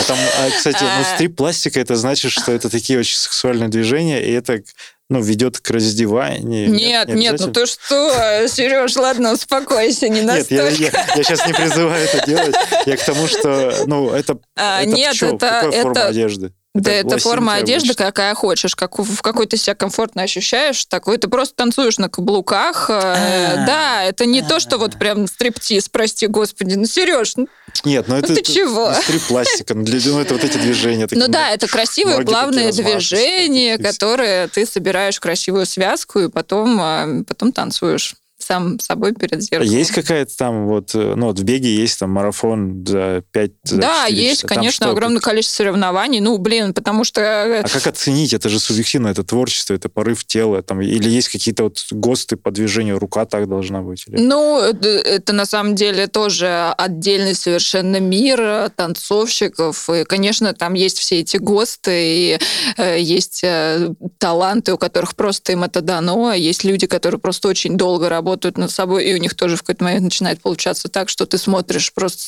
Там, 0.07 0.18
а, 0.20 0.49
кстати, 0.51 0.84
ну, 0.84 0.88
А. 0.88 1.16
стрип-пластика, 1.16 1.80
это 1.80 1.95
значит, 1.95 2.32
что 2.32 2.51
это 2.51 2.70
такие 2.70 2.99
очень 2.99 3.18
сексуальные 3.18 3.70
движения, 3.70 4.24
и 4.24 4.32
это 4.32 4.61
ну, 5.10 5.22
ведет 5.22 5.60
к 5.60 5.70
раздеванию. 5.70 6.70
Нет, 6.72 7.08
не 7.10 7.14
нет, 7.24 7.39
ну 7.39 7.51
ты 7.51 7.66
что, 7.66 8.47
Сереж, 8.47 8.95
ладно, 8.95 9.34
успокойся, 9.34 10.10
не 10.10 10.22
Нет, 10.22 10.49
я, 10.49 10.64
настолько. 10.64 10.84
я, 10.97 11.16
я 11.18 11.24
сейчас 11.24 11.45
не 11.45 11.54
призываю 11.54 12.04
это 12.06 12.26
делать. 12.26 12.56
Я 12.86 12.97
к 12.97 13.04
тому, 13.04 13.28
что, 13.28 13.74
ну, 13.86 14.10
это, 14.12 14.39
А, 14.56 14.82
это 14.82 14.89
нет, 14.91 15.14
чём? 15.16 15.36
это- 15.36 15.47
Какая 15.47 15.82
форма 15.84 15.91
это- 15.91 16.08
одежды? 16.08 16.54
Да, 16.74 16.91
это, 16.91 17.19
форма 17.19 17.53
одежды, 17.53 17.89
обычно. 17.89 18.05
какая 18.05 18.34
хочешь, 18.34 18.76
как, 18.76 18.97
в 18.97 19.21
какой 19.21 19.45
ты 19.45 19.57
себя 19.57 19.76
комфортно 19.76 20.24
ощущаешь, 20.24 20.86
такой 20.86 21.19
ты 21.19 21.28
просто 21.28 21.55
танцуешь 21.55 21.99
на 21.99 22.09
каблуках. 22.09 22.89
А-а-а. 22.89 23.65
Да, 23.67 24.03
это 24.03 24.26
не 24.26 24.41
то, 24.41 24.59
что 24.59 24.80
вот 24.80 24.97
прям 24.97 25.28
стриптиз, 25.28 25.88
прости 25.89 26.26
господи. 26.26 26.74
Ну, 26.74 26.86
Сереж, 26.86 27.36
ну, 27.36 27.47
нет, 27.86 28.07
ну 28.07 28.15
это, 28.15 28.30
ну, 28.30 28.36
ты 28.36 28.41
чего? 28.41 28.91
стрип-пластика, 28.91 29.76
ну, 29.76 29.84
ну 29.84 30.19
это 30.19 30.34
вот 30.34 30.43
эти 30.43 30.57
движения. 30.57 31.07
Ну 31.11 31.28
да, 31.28 31.51
это 31.51 31.67
красивые 31.67 32.26
плавные 32.26 32.71
движения, 32.71 33.78
которые 33.78 34.47
ты 34.47 34.65
собираешь 34.65 35.19
красивую 35.19 35.67
связку 35.67 36.19
и 36.21 36.30
потом, 36.30 36.80
а, 36.82 37.24
потом 37.28 37.51
танцуешь 37.51 38.15
сам 38.43 38.79
собой 38.79 39.13
перед 39.13 39.41
зеркалом. 39.41 39.73
Есть 39.73 39.91
какая-то 39.91 40.35
там 40.37 40.67
вот, 40.67 40.93
э, 40.93 41.13
ну 41.15 41.27
вот 41.27 41.39
в 41.39 41.43
беге 41.43 41.73
есть 41.75 41.99
там 41.99 42.11
марафон 42.11 42.85
за 42.85 43.23
5 43.31 43.51
за 43.63 43.77
Да, 43.77 44.05
есть, 44.05 44.41
часа. 44.41 44.55
конечно, 44.55 44.89
огромное 44.89 45.21
количество 45.21 45.63
соревнований. 45.63 46.19
Ну, 46.19 46.37
блин, 46.37 46.73
потому 46.73 47.03
что... 47.03 47.21
Э, 47.21 47.61
а 47.61 47.69
как 47.69 47.87
оценить? 47.87 48.33
Это 48.33 48.49
же 48.49 48.59
субъективно, 48.59 49.07
это 49.07 49.23
творчество, 49.23 49.73
это 49.73 49.89
порыв 49.89 50.25
тела. 50.25 50.61
Там, 50.61 50.81
или 50.81 51.09
есть 51.09 51.29
какие-то 51.29 51.63
вот 51.63 51.85
ГОСТы 51.91 52.35
по 52.35 52.51
движению, 52.51 52.99
рука 52.99 53.25
так 53.25 53.47
должна 53.47 53.81
быть? 53.81 54.05
Или... 54.07 54.17
Ну, 54.17 54.59
это, 54.59 54.87
это 54.87 55.33
на 55.33 55.45
самом 55.45 55.75
деле 55.75 56.07
тоже 56.07 56.73
отдельный 56.77 57.35
совершенно 57.35 57.99
мир 57.99 58.41
э, 58.41 58.69
танцовщиков. 58.75 59.89
И, 59.89 60.03
конечно, 60.03 60.53
там 60.53 60.73
есть 60.73 60.99
все 60.99 61.19
эти 61.19 61.37
ГОСТы, 61.37 61.91
и 61.93 62.39
э, 62.77 62.99
есть 62.99 63.43
э, 63.43 63.93
таланты, 64.17 64.73
у 64.73 64.77
которых 64.77 65.15
просто 65.15 65.51
им 65.53 65.63
это 65.63 65.81
дано, 65.81 66.27
а 66.27 66.35
есть 66.35 66.63
люди, 66.63 66.87
которые 66.87 67.19
просто 67.19 67.47
очень 67.47 67.77
долго 67.77 68.09
работают 68.09 68.32
работают 68.34 68.57
над 68.57 68.71
собой, 68.71 69.05
и 69.05 69.13
у 69.13 69.17
них 69.17 69.36
тоже 69.36 69.55
в 69.55 69.61
какой-то 69.61 69.84
момент 69.84 70.05
начинает 70.05 70.41
получаться 70.41 70.89
так, 70.89 71.09
что 71.09 71.25
ты 71.25 71.38
смотришь 71.38 71.93
просто 71.93 72.21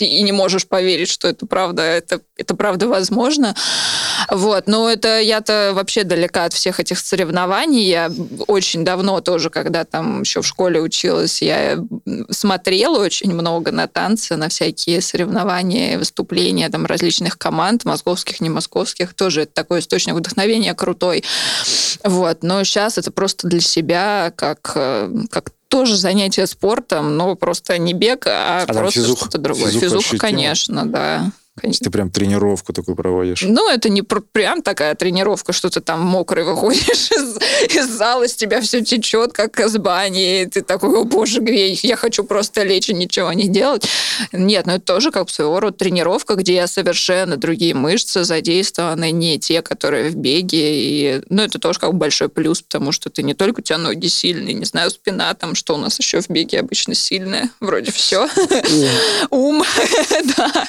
и 0.00 0.22
не 0.22 0.32
можешь 0.32 0.66
поверить, 0.66 1.08
что 1.08 1.28
это 1.28 1.46
правда, 1.46 1.82
это, 1.82 2.20
это 2.36 2.54
правда 2.54 2.88
возможно. 2.88 3.54
Вот. 4.30 4.66
Но 4.66 4.88
это 4.88 5.20
я-то 5.20 5.72
вообще 5.74 6.04
далека 6.04 6.44
от 6.44 6.52
всех 6.52 6.80
этих 6.80 6.98
соревнований. 6.98 7.84
Я 7.84 8.10
очень 8.46 8.84
давно 8.84 9.20
тоже, 9.20 9.50
когда 9.50 9.84
там 9.84 10.22
еще 10.22 10.42
в 10.42 10.46
школе 10.46 10.80
училась, 10.80 11.42
я 11.42 11.78
смотрела 12.30 13.02
очень 13.02 13.34
много 13.34 13.72
на 13.72 13.86
танцы, 13.88 14.36
на 14.36 14.48
всякие 14.48 15.00
соревнования, 15.00 15.98
выступления 15.98 16.68
там 16.68 16.86
различных 16.86 17.38
команд, 17.38 17.84
московских, 17.84 18.40
не 18.40 18.50
московских. 18.50 19.14
Тоже 19.14 19.42
это 19.42 19.52
такой 19.52 19.80
источник 19.80 20.14
вдохновения 20.14 20.74
крутой. 20.74 21.24
Вот. 22.04 22.42
Но 22.42 22.64
сейчас 22.64 22.98
это 22.98 23.10
просто 23.10 23.48
для 23.48 23.60
себя 23.60 24.32
как, 24.36 24.72
э, 24.74 25.10
как 25.30 25.50
тоже 25.72 25.96
занятие 25.96 26.46
спортом, 26.46 27.16
но 27.16 27.34
просто 27.34 27.78
не 27.78 27.94
бег, 27.94 28.26
а, 28.26 28.64
а 28.68 28.72
просто 28.74 29.16
что-то 29.16 29.38
другое. 29.38 29.70
Физуха, 29.70 29.86
физуха 29.86 30.18
конечно, 30.18 30.84
да. 30.86 31.32
Конечно. 31.60 31.84
Ты 31.84 31.90
прям 31.90 32.10
тренировку 32.10 32.72
такую 32.72 32.96
проводишь. 32.96 33.42
Ну, 33.42 33.68
это 33.68 33.90
не 33.90 34.00
прям 34.00 34.62
такая 34.62 34.94
тренировка, 34.94 35.52
что 35.52 35.68
ты 35.68 35.82
там 35.82 36.00
мокрый 36.00 36.44
выходишь 36.44 36.82
из, 37.10 37.36
из 37.76 37.90
зала, 37.90 38.26
с 38.26 38.34
тебя 38.34 38.62
все 38.62 38.82
течет, 38.82 39.34
как 39.34 39.60
из 39.60 39.76
бани, 39.76 40.42
и 40.42 40.46
ты 40.46 40.62
такой, 40.62 40.98
о 40.98 41.04
боже, 41.04 41.40
грей, 41.40 41.78
я 41.82 41.96
хочу 41.96 42.24
просто 42.24 42.62
лечь 42.62 42.88
и 42.88 42.94
ничего 42.94 43.34
не 43.34 43.48
делать. 43.48 43.86
Нет, 44.32 44.64
ну 44.64 44.72
это 44.72 44.84
тоже 44.84 45.10
как 45.10 45.28
своего 45.28 45.60
рода 45.60 45.76
тренировка, 45.76 46.36
где 46.36 46.66
совершенно 46.66 47.36
другие 47.36 47.74
мышцы 47.74 48.24
задействованы, 48.24 49.10
не 49.10 49.38
те, 49.38 49.60
которые 49.60 50.08
в 50.08 50.16
беге. 50.16 50.82
И, 50.82 51.22
ну, 51.28 51.42
это 51.42 51.58
тоже 51.58 51.78
как 51.78 51.92
большой 51.92 52.30
плюс, 52.30 52.62
потому 52.62 52.92
что 52.92 53.10
ты 53.10 53.22
не 53.22 53.34
только 53.34 53.60
у 53.60 53.62
тебя 53.62 53.76
ноги 53.76 54.06
сильные, 54.06 54.54
не 54.54 54.64
знаю, 54.64 54.90
спина, 54.90 55.34
там, 55.34 55.54
что 55.54 55.74
у 55.74 55.78
нас 55.78 55.98
еще 55.98 56.22
в 56.22 56.30
беге 56.30 56.60
обычно 56.60 56.94
сильное, 56.94 57.50
вроде 57.60 57.92
все. 57.92 58.26
Ум, 59.28 59.62
да 60.36 60.68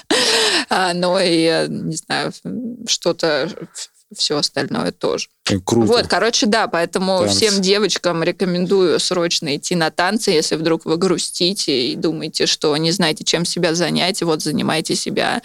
а, 0.73 0.73
но 0.94 1.20
и, 1.20 1.68
не 1.70 1.96
знаю, 1.96 2.32
что-то 2.88 3.50
все 4.16 4.38
остальное 4.38 4.92
тоже. 4.92 5.28
Круто. 5.66 5.88
Вот, 5.88 6.08
короче, 6.08 6.46
да, 6.46 6.68
поэтому 6.68 7.20
Танцы. 7.20 7.36
всем 7.36 7.62
девочкам 7.62 8.24
рекомендую 8.24 9.00
срочно 9.00 9.56
идти 9.56 9.76
на 9.76 9.92
танцы, 9.92 10.32
если 10.32 10.56
вдруг 10.56 10.86
вы 10.86 10.98
грустите 10.98 11.90
и 11.90 11.96
думаете, 11.96 12.46
что 12.46 12.76
не 12.78 12.92
знаете, 12.92 13.24
чем 13.24 13.46
себя 13.46 13.76
занять, 13.76 14.22
вот 14.22 14.42
занимайте 14.42 14.96
себя 14.96 15.42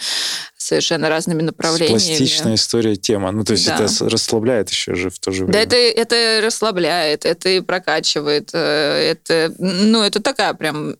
совершенно 0.57 1.09
разными 1.09 1.41
направлениями. 1.41 1.97
Пластичная 1.97 2.55
история 2.55 2.95
тема. 2.95 3.31
Ну, 3.31 3.43
то 3.43 3.53
есть 3.53 3.65
да. 3.65 3.75
это 3.75 4.09
расслабляет 4.09 4.69
еще 4.69 4.95
же 4.95 5.09
в 5.09 5.19
то 5.19 5.31
же 5.31 5.45
время. 5.45 5.53
Да, 5.53 5.59
это, 5.59 5.75
это 5.75 6.45
расслабляет, 6.45 7.25
это 7.25 7.49
и 7.49 7.59
прокачивает. 7.59 8.51
Э, 8.53 9.11
это, 9.11 9.53
ну, 9.57 10.03
это 10.03 10.21
такая 10.21 10.53
прям 10.53 10.95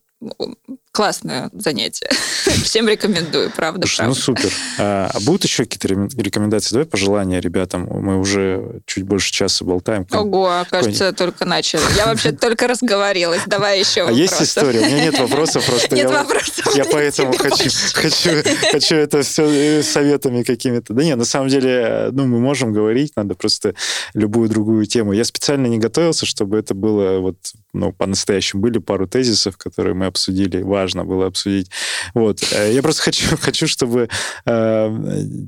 классное 1.00 1.50
занятие. 1.54 2.10
Всем 2.66 2.90
рекомендую, 2.90 3.52
правда, 3.56 3.88
Слушай, 3.88 4.08
ну, 4.08 4.14
правда. 4.14 4.20
Ну, 4.20 4.36
супер. 4.36 4.54
А, 4.80 5.10
а 5.14 5.20
будут 5.22 5.46
еще 5.46 5.64
какие-то 5.64 5.88
рекомендации? 6.22 6.74
Давай 6.74 6.86
пожелания 6.86 7.40
ребятам. 7.40 7.88
Мы 7.90 8.20
уже 8.20 8.82
чуть 8.86 9.04
больше 9.06 9.32
часа 9.32 9.64
болтаем. 9.64 10.06
Ого, 10.12 10.66
кажется, 10.70 11.14
только 11.14 11.46
начали. 11.46 11.80
Я 11.96 12.08
вообще 12.08 12.34
только 12.34 12.68
разговорилась. 12.68 13.44
Давай 13.48 13.80
еще 13.80 14.10
А 14.10 14.12
есть 14.12 14.42
история? 14.42 14.82
У 14.82 14.86
меня 14.88 15.06
нет 15.06 15.18
вопросов 15.18 15.66
просто. 15.66 15.96
Нет 15.96 16.12
вопросов. 16.12 16.76
Я 16.76 16.84
поэтому 16.84 17.32
хочу, 17.32 17.70
хочу, 17.94 18.32
хочу 18.70 18.96
это 18.96 19.22
все 19.22 19.82
советами 19.84 20.44
какими-то. 20.44 20.94
Да 20.94 21.02
нет, 21.02 21.18
на 21.18 21.24
самом 21.24 21.48
деле, 21.48 22.10
ну, 22.12 22.26
мы 22.26 22.40
можем 22.40 22.74
говорить, 22.74 23.14
надо 23.16 23.36
просто 23.36 23.74
любую 24.14 24.50
другую 24.50 24.86
тему. 24.86 25.14
Я 25.14 25.24
специально 25.24 25.68
не 25.68 25.78
готовился, 25.78 26.26
чтобы 26.26 26.58
это 26.58 26.74
было 26.74 27.20
вот, 27.20 27.38
ну, 27.72 27.94
по-настоящему. 27.94 28.62
Были 28.62 28.80
пару 28.80 29.08
тезисов, 29.08 29.56
которые 29.56 29.94
мы 29.94 30.06
обсудили, 30.06 30.62
важно 30.90 31.06
было 31.06 31.28
обсудить. 31.28 31.70
Вот. 32.14 32.40
Э, 32.52 32.72
я 32.74 32.82
просто 32.82 33.04
хочу, 33.04 33.38
хочу 33.42 33.68
чтобы 33.68 34.10
э, 34.46 34.98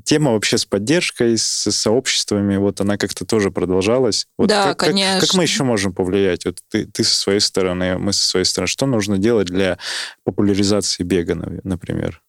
тема 0.04 0.32
вообще 0.32 0.58
с 0.58 0.64
поддержкой, 0.64 1.36
с 1.36 1.70
сообществами, 1.70 2.56
вот 2.56 2.80
она 2.80 2.96
как-то 2.96 3.24
тоже 3.24 3.50
продолжалась. 3.50 4.26
Вот 4.38 4.48
да, 4.48 4.68
как, 4.68 4.78
конечно. 4.78 5.20
Как, 5.20 5.30
как 5.30 5.36
мы 5.36 5.42
еще 5.42 5.64
можем 5.64 5.92
повлиять? 5.92 6.44
Вот 6.44 6.58
ты, 6.70 6.86
ты 6.86 7.04
со 7.04 7.14
своей 7.14 7.40
стороны, 7.40 7.98
мы 7.98 8.12
со 8.12 8.26
своей 8.26 8.44
стороны. 8.44 8.68
Что 8.68 8.86
нужно 8.86 9.18
делать 9.18 9.48
для 9.48 9.78
популяризации 10.24 11.02
бега, 11.02 11.34
например? 11.64 12.22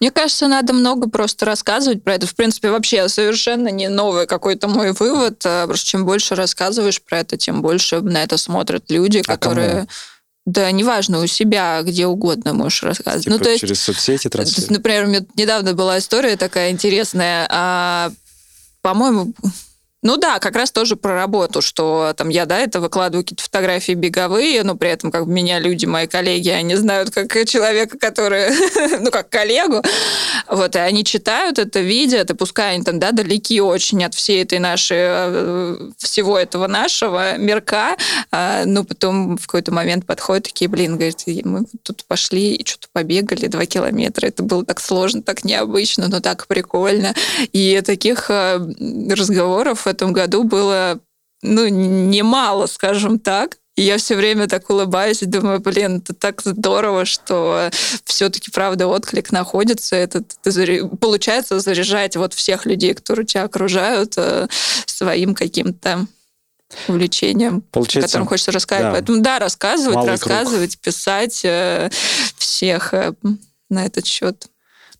Мне 0.00 0.10
кажется, 0.10 0.48
надо 0.48 0.72
много 0.72 1.10
просто 1.10 1.44
рассказывать 1.44 2.02
про 2.02 2.14
это. 2.14 2.26
В 2.26 2.34
принципе, 2.34 2.70
вообще 2.70 3.08
совершенно 3.08 3.68
не 3.68 3.88
новый 3.88 4.26
какой-то 4.26 4.66
мой 4.66 4.92
вывод. 4.92 5.42
Э, 5.44 5.66
просто 5.66 5.86
чем 5.86 6.06
больше 6.06 6.34
рассказываешь 6.34 7.02
про 7.02 7.18
это, 7.20 7.36
тем 7.36 7.60
больше 7.62 8.00
на 8.00 8.22
это 8.22 8.38
смотрят 8.38 8.90
люди, 8.90 9.18
а 9.18 9.22
которые... 9.24 9.70
Кому? 9.70 9.86
Да, 10.46 10.70
неважно, 10.70 11.20
у 11.20 11.26
себя, 11.26 11.82
где 11.82 12.06
угодно 12.06 12.54
можешь 12.54 12.82
рассказывать. 12.82 13.24
Типа 13.24 13.36
ну, 13.36 13.42
то 13.42 13.50
есть, 13.50 13.60
через 13.60 13.80
соцсети 13.80 14.28
транслировать? 14.28 14.70
Например, 14.70 15.04
у 15.04 15.08
меня 15.08 15.20
недавно 15.36 15.74
была 15.74 15.98
история 15.98 16.36
такая 16.36 16.70
интересная. 16.70 17.46
А, 17.50 18.10
по-моему, 18.80 19.34
ну 20.02 20.16
да, 20.16 20.38
как 20.38 20.56
раз 20.56 20.72
тоже 20.72 20.96
про 20.96 21.14
работу, 21.14 21.60
что 21.60 22.14
там 22.16 22.30
я, 22.30 22.46
да, 22.46 22.58
это 22.58 22.80
выкладываю 22.80 23.22
какие-то 23.22 23.42
фотографии 23.42 23.92
беговые, 23.92 24.62
но 24.62 24.74
при 24.74 24.88
этом 24.88 25.10
как 25.10 25.26
бы 25.26 25.32
меня 25.32 25.58
люди, 25.58 25.84
мои 25.84 26.06
коллеги, 26.06 26.48
они 26.48 26.74
знают 26.74 27.10
как 27.10 27.30
человека, 27.46 27.98
который, 27.98 28.48
ну 29.00 29.10
как 29.10 29.28
коллегу, 29.28 29.82
вот, 30.48 30.74
и 30.74 30.78
они 30.78 31.04
читают 31.04 31.58
это, 31.58 31.80
видят, 31.80 32.30
и 32.30 32.34
пускай 32.34 32.74
они 32.74 32.84
там, 32.84 32.98
да, 32.98 33.12
далеки 33.12 33.60
очень 33.60 34.02
от 34.02 34.14
всей 34.14 34.42
этой 34.42 34.58
нашей, 34.58 34.96
э, 34.98 35.90
всего 35.98 36.38
этого 36.38 36.66
нашего 36.66 37.36
мирка, 37.36 37.96
а, 38.30 38.64
ну 38.64 38.84
потом 38.84 39.36
в 39.36 39.46
какой-то 39.46 39.70
момент 39.70 40.06
подходят 40.06 40.44
такие, 40.44 40.68
блин, 40.68 40.96
говорит, 40.96 41.24
мы 41.44 41.66
тут 41.82 42.04
пошли 42.06 42.54
и 42.54 42.66
что-то 42.66 42.88
побегали 42.92 43.48
два 43.48 43.66
километра, 43.66 44.26
это 44.26 44.42
было 44.42 44.64
так 44.64 44.80
сложно, 44.80 45.22
так 45.22 45.44
необычно, 45.44 46.08
но 46.08 46.20
так 46.20 46.46
прикольно, 46.46 47.14
и 47.52 47.82
таких 47.84 48.30
э, 48.30 48.58
разговоров 49.10 49.86
этом 49.90 50.12
году 50.12 50.44
было 50.44 51.00
ну, 51.42 51.68
немало, 51.68 52.66
скажем 52.66 53.18
так. 53.18 53.58
И 53.76 53.82
я 53.82 53.96
все 53.96 54.16
время 54.16 54.46
так 54.46 54.68
улыбаюсь 54.68 55.22
и 55.22 55.26
думаю, 55.26 55.60
блин, 55.60 55.98
это 55.98 56.12
так 56.12 56.42
здорово, 56.42 57.06
что 57.06 57.70
все-таки, 58.04 58.50
правда, 58.50 58.86
отклик 58.86 59.32
находится. 59.32 59.96
Это 59.96 60.22
ты, 60.22 60.86
получается 60.86 61.60
заряжать 61.60 62.16
вот 62.16 62.34
всех 62.34 62.66
людей, 62.66 62.92
которые 62.92 63.24
тебя 63.24 63.44
окружают, 63.44 64.14
э, 64.16 64.48
своим 64.84 65.34
каким-то 65.34 66.06
увлечением, 66.88 67.62
Получается, 67.72 68.08
которым 68.08 68.28
хочется 68.28 68.52
рассказывать. 68.52 68.92
Да. 68.92 68.98
Поэтому 68.98 69.22
да, 69.22 69.38
рассказывать, 69.38 69.96
Малый 69.96 70.10
рассказывать, 70.10 70.76
круг. 70.76 70.82
писать 70.82 71.40
э, 71.44 71.90
всех 72.36 72.92
э, 72.92 73.14
на 73.70 73.86
этот 73.86 74.06
счет. 74.06 74.46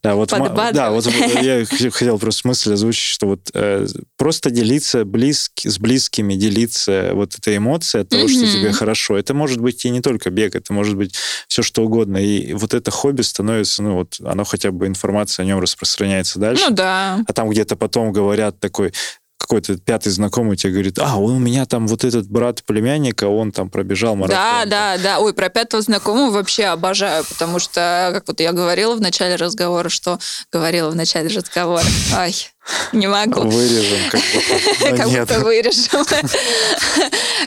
Да, 0.02 0.14
вот, 0.14 0.30
да, 0.30 0.90
вот 0.90 1.06
я 1.06 1.64
хотел 1.90 2.18
просто 2.18 2.48
мысль 2.48 2.72
озвучить, 2.72 3.04
что 3.04 3.26
вот 3.26 3.50
э, 3.52 3.86
просто 4.16 4.50
делиться 4.50 5.04
близки, 5.04 5.68
с 5.68 5.78
близкими, 5.78 6.34
делиться 6.34 7.10
вот 7.12 7.34
этой 7.34 7.58
эмоцией 7.58 8.02
от 8.02 8.08
того, 8.08 8.24
mm-hmm. 8.24 8.46
что 8.46 8.52
тебе 8.58 8.72
хорошо. 8.72 9.18
Это 9.18 9.34
может 9.34 9.60
быть 9.60 9.84
и 9.84 9.90
не 9.90 10.00
только 10.00 10.30
бег, 10.30 10.54
это 10.56 10.72
может 10.72 10.96
быть 10.96 11.14
все 11.48 11.62
что 11.62 11.84
угодно. 11.84 12.16
И 12.16 12.54
вот 12.54 12.72
это 12.72 12.90
хобби 12.90 13.20
становится, 13.20 13.82
ну 13.82 13.96
вот, 13.96 14.16
оно 14.24 14.44
хотя 14.44 14.70
бы 14.70 14.86
информация 14.86 15.42
о 15.42 15.46
нем 15.46 15.60
распространяется 15.60 16.38
дальше. 16.38 16.64
Ну 16.68 16.74
да. 16.74 17.22
А 17.26 17.32
там 17.34 17.50
где-то 17.50 17.76
потом 17.76 18.12
говорят 18.12 18.58
такой, 18.58 18.94
какой-то 19.40 19.78
пятый 19.78 20.10
знакомый 20.10 20.56
тебе 20.56 20.74
говорит, 20.74 20.98
а, 20.98 21.16
у 21.16 21.38
меня 21.38 21.64
там 21.64 21.88
вот 21.88 22.04
этот 22.04 22.28
брат 22.28 22.62
племянника, 22.64 23.24
он 23.24 23.52
там 23.52 23.70
пробежал 23.70 24.14
марафон. 24.14 24.36
Да, 24.36 24.64
да, 24.66 24.98
да. 25.02 25.18
Ой, 25.18 25.32
про 25.32 25.48
пятого 25.48 25.82
знакомого 25.82 26.30
вообще 26.30 26.66
обожаю, 26.66 27.24
потому 27.24 27.58
что, 27.58 28.10
как 28.12 28.28
вот 28.28 28.40
я 28.40 28.52
говорила 28.52 28.94
в 28.94 29.00
начале 29.00 29.36
разговора, 29.36 29.88
что 29.88 30.18
говорила 30.52 30.90
в 30.90 30.96
начале 30.96 31.28
разговора, 31.34 31.86
ай, 32.14 32.34
Не 32.92 33.06
могу. 33.06 33.42
Вырежем 33.42 33.98
как 34.10 34.20
будто. 34.20 34.96
Как 34.96 35.08
будто 35.08 35.40
вырежем. 35.40 36.04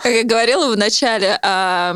Как 0.02 0.12
я 0.12 0.24
говорила 0.24 0.72
в 0.72 0.78
начале, 0.78 1.40
а, 1.42 1.96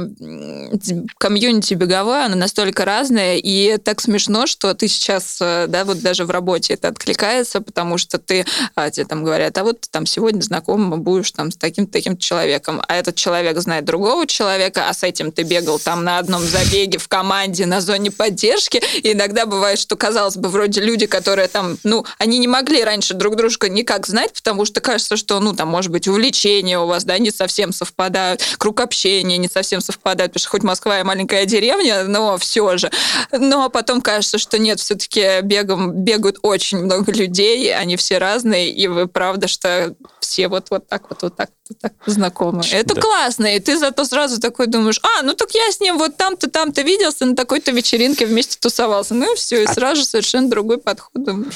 комьюнити 1.18 1.74
беговое, 1.74 2.26
оно 2.26 2.36
настолько 2.36 2.86
разное, 2.86 3.38
и 3.38 3.78
так 3.78 4.02
смешно, 4.02 4.48
что 4.48 4.74
ты 4.74 4.88
сейчас, 4.88 5.40
э, 5.42 5.66
да, 5.68 5.84
вот 5.84 6.00
даже 6.00 6.26
в 6.26 6.32
работе 6.32 6.76
это 6.76 6.90
откликается, 6.90 7.60
потому 7.60 7.98
что 7.98 8.18
ты, 8.18 8.46
а, 8.76 8.90
тебе 8.92 9.06
там 9.06 9.24
говорят, 9.24 9.58
а 9.58 9.64
вот 9.64 9.82
ты 9.82 9.90
там 9.90 10.06
сегодня 10.06 10.42
знаком 10.42 11.02
будешь 11.02 11.32
там 11.32 11.52
с 11.52 11.58
таким-то 11.58 11.92
таким 11.94 12.18
человеком, 12.18 12.82
а 12.88 12.96
этот 12.96 13.16
человек 13.16 13.58
знает 13.60 13.86
другого 13.86 14.26
человека, 14.28 14.88
а 14.88 14.94
с 14.94 15.04
этим 15.04 15.32
ты 15.32 15.44
бегал 15.44 15.80
там 15.80 16.04
на 16.04 16.20
одном 16.20 16.44
забеге 16.44 17.00
в 17.00 17.08
команде 17.08 17.66
на 17.66 17.82
зоне 17.82 18.12
поддержки, 18.12 18.82
и 19.04 19.14
иногда 19.14 19.46
бывает, 19.46 19.80
что, 19.80 19.96
казалось 19.98 20.38
бы, 20.38 20.50
вроде 20.50 20.82
люди, 20.82 21.08
которые 21.08 21.48
там, 21.48 21.78
ну, 21.84 22.06
они 22.20 22.38
не 22.40 22.48
могли 22.48 22.84
раньше 22.84 23.17
друг 23.18 23.36
дружка 23.36 23.70
никак 23.70 24.08
знать, 24.08 24.34
потому 24.34 24.66
что 24.66 24.82
кажется, 24.82 25.18
что, 25.18 25.40
ну, 25.40 25.54
там, 25.54 25.70
может 25.70 25.92
быть, 25.92 26.08
увлечения 26.08 26.80
у 26.80 26.86
вас, 26.88 27.04
да, 27.04 27.18
не 27.18 27.32
совсем 27.32 27.74
совпадают, 27.74 28.42
круг 28.58 28.80
общения 28.80 29.38
не 29.38 29.48
совсем 29.48 29.82
совпадает, 29.82 30.32
потому 30.32 30.42
что 30.42 30.50
хоть 30.50 30.64
Москва 30.64 31.00
и 31.00 31.04
маленькая 31.04 31.46
деревня, 31.46 32.04
но 32.04 32.38
все 32.38 32.78
же. 32.78 32.90
Но 33.32 33.70
потом 33.70 34.02
кажется, 34.02 34.38
что 34.38 34.58
нет, 34.58 34.80
все-таки 34.80 35.42
бегом 35.42 35.92
бегают 35.94 36.40
очень 36.42 36.80
много 36.80 37.12
людей, 37.18 37.76
они 37.76 37.96
все 37.98 38.18
разные, 38.18 38.70
и 38.72 38.88
вы 38.88 39.08
правда, 39.08 39.48
что 39.48 39.96
все 40.20 40.48
вот, 40.48 40.70
вот 40.70 40.88
так 40.88 41.10
вот, 41.10 41.22
вот 41.22 41.36
так, 41.36 41.50
так 41.74 41.94
знакомы. 42.06 42.64
Это 42.72 42.96
Да. 42.96 43.02
классно, 43.02 43.56
и 43.56 43.60
ты 43.60 43.78
зато 43.78 44.06
сразу 44.06 44.40
такой 44.40 44.68
думаешь, 44.68 45.00
а, 45.04 45.24
ну 45.24 45.34
так 45.34 45.52
я 45.52 45.72
с 45.72 45.80
ним 45.80 45.98
вот 45.98 46.18
там-то, 46.18 46.50
там-то 46.50 46.82
виделся, 46.82 47.26
на 47.26 47.36
такой-то 47.36 47.72
вечеринке 47.72 48.26
вместе 48.26 48.58
тусовался. 48.60 49.14
Ну 49.14 49.34
и 49.34 49.36
все, 49.36 49.64
и 49.64 49.66
А 49.66 49.74
сразу 49.74 50.04
совершенно 50.06 50.50
другой 50.50 50.78
подход. 50.80 51.12
Думаешь, 51.14 51.56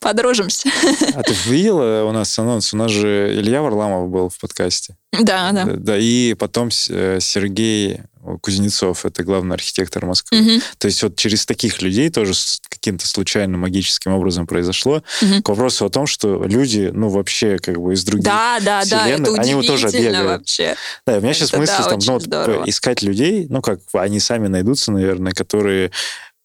подружимся. 0.00 0.68
А 1.14 1.22
ты 1.22 1.32
видела 1.46 2.04
у 2.04 2.12
нас 2.12 2.38
анонс? 2.38 2.72
У 2.72 2.76
нас 2.76 2.90
же 2.90 3.32
Илья 3.34 3.62
Варламов 3.62 4.08
был 4.08 4.28
в 4.28 4.38
подкасте. 4.38 4.96
Да, 5.12 5.52
да. 5.52 5.64
Да, 5.66 5.98
и 5.98 6.34
потом 6.34 6.70
э, 6.88 7.18
Сергей 7.20 8.00
Кузнецов, 8.40 9.04
это 9.04 9.24
главный 9.24 9.54
архитектор 9.56 10.06
Москвы. 10.06 10.38
Мгм. 10.40 10.60
То 10.78 10.86
есть 10.86 11.02
вот 11.02 11.16
через 11.16 11.44
таких 11.44 11.82
людей 11.82 12.08
тоже 12.10 12.34
с 12.34 12.60
каким-то 12.68 13.06
случайным 13.06 13.60
магическим 13.60 14.12
образом 14.12 14.46
произошло. 14.46 15.02
Мгм. 15.20 15.42
К 15.42 15.48
вопросу 15.48 15.86
о 15.86 15.90
том, 15.90 16.06
что 16.06 16.44
люди, 16.44 16.90
ну, 16.92 17.08
вообще 17.08 17.58
как 17.58 17.80
бы 17.80 17.94
из 17.94 18.04
других 18.04 18.24
Да, 18.24 18.58
да, 18.60 18.82
да, 18.88 19.08
это 19.08 19.22
вселенных, 19.24 19.38
они 19.40 19.54
вот 19.54 19.66
тоже 19.66 19.88
бегают. 19.90 20.26
вообще. 20.40 20.76
Да, 21.06 21.18
у 21.18 21.20
меня 21.20 21.34
сейчас 21.34 21.48
Это 21.50 21.58
мысли 21.58 21.74
да, 21.78 21.88
там, 21.88 21.98
ну, 22.06 22.12
вот, 22.14 22.22
здорово. 22.22 22.64
э, 22.64 22.68
искать 22.70 23.02
людей, 23.02 23.46
ну, 23.48 23.60
как 23.60 23.80
они 23.94 24.20
сами 24.20 24.46
найдутся, 24.46 24.92
наверное, 24.92 25.32
которые 25.32 25.90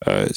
э, 0.06 0.28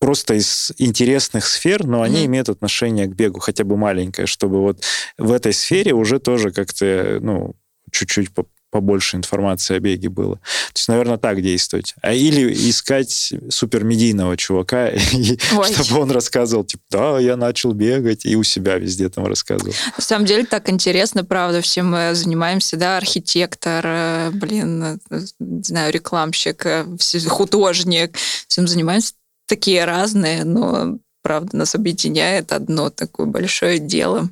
просто 0.00 0.34
из 0.34 0.72
интересных 0.78 1.46
сфер, 1.46 1.84
но 1.84 2.02
они 2.02 2.18
Мгм. 2.18 2.26
имеют 2.26 2.48
отношение 2.48 3.06
к 3.06 3.14
бегу, 3.14 3.40
хотя 3.40 3.64
бы 3.64 3.76
маленькое, 3.76 4.26
чтобы 4.26 4.60
вот 4.60 4.82
в 5.18 5.32
этой 5.32 5.52
сфере 5.52 5.92
уже 5.92 6.20
тоже 6.20 6.52
как-то, 6.52 7.18
ну, 7.20 7.54
чуть-чуть 7.90 8.30
побольше 8.70 9.16
информации 9.16 9.76
о 9.76 9.80
беге 9.80 10.08
было. 10.08 10.36
То 10.36 10.76
есть, 10.76 10.88
наверное, 10.88 11.18
так 11.18 11.42
действовать. 11.42 11.94
А 12.02 12.12
или 12.12 12.52
искать 12.70 13.32
супермедийного 13.48 14.36
чувака, 14.36 14.88
и 15.12 15.38
чтобы 15.72 16.00
он 16.00 16.10
рассказывал, 16.10 16.64
типа, 16.64 16.82
да, 16.90 17.18
я 17.18 17.36
начал 17.36 17.72
бегать, 17.72 18.26
и 18.26 18.36
у 18.36 18.42
себя 18.42 18.76
везде 18.76 19.08
там 19.08 19.26
рассказывал. 19.26 19.74
На 19.96 20.02
самом 20.02 20.26
деле 20.26 20.44
так 20.44 20.68
интересно, 20.70 21.24
правда, 21.24 21.60
всем 21.60 21.90
мы 21.90 22.14
занимаемся, 22.14 22.76
да, 22.76 22.96
архитектор, 22.96 23.84
э, 23.86 24.30
блин, 24.32 25.00
э, 25.10 25.20
не 25.38 25.62
знаю, 25.62 25.92
рекламщик, 25.92 26.66
э, 26.66 26.86
художник, 27.28 28.16
всем 28.48 28.68
занимаемся 28.68 29.14
такие 29.46 29.84
разные, 29.84 30.44
но, 30.44 30.98
правда, 31.22 31.56
нас 31.56 31.74
объединяет 31.74 32.52
одно 32.52 32.90
такое 32.90 33.26
большое 33.26 33.78
дело. 33.78 34.28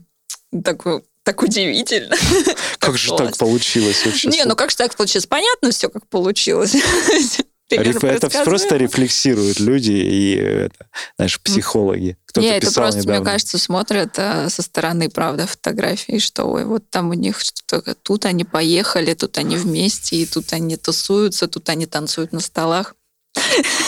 Такое 0.64 1.02
так 1.26 1.42
удивительно. 1.42 2.14
Как 2.78 2.96
же 2.96 3.16
так 3.16 3.36
получилось 3.36 4.06
вообще? 4.06 4.28
Не, 4.28 4.44
ну 4.44 4.54
как 4.54 4.70
же 4.70 4.76
так 4.76 4.94
получилось? 4.94 5.26
Понятно 5.26 5.72
все, 5.72 5.88
как 5.88 6.06
получилось. 6.06 6.76
Реф- 7.68 8.04
Это 8.04 8.30
просто 8.44 8.76
рефлексируют 8.76 9.58
люди 9.58 9.90
и, 9.90 10.36
это, 10.36 10.86
знаешь, 11.16 11.40
психологи. 11.40 12.16
Кто-то 12.26 12.46
Не, 12.46 12.56
это 12.58 12.72
просто, 12.72 13.00
недавно. 13.00 13.20
мне 13.20 13.28
кажется, 13.28 13.58
смотрят 13.58 14.14
э, 14.18 14.48
со 14.50 14.62
стороны, 14.62 15.10
правда, 15.10 15.48
фотографии, 15.48 16.18
что 16.18 16.44
ой, 16.44 16.64
вот 16.64 16.88
там 16.90 17.10
у 17.10 17.14
них 17.14 17.40
что-то, 17.40 17.96
тут 17.96 18.24
они 18.24 18.44
поехали, 18.44 19.14
тут 19.14 19.36
они 19.38 19.56
вместе, 19.56 20.14
и 20.14 20.26
тут 20.26 20.52
они 20.52 20.76
тусуются, 20.76 21.48
тут 21.48 21.68
они 21.68 21.86
танцуют 21.86 22.32
на 22.32 22.38
столах, 22.38 22.94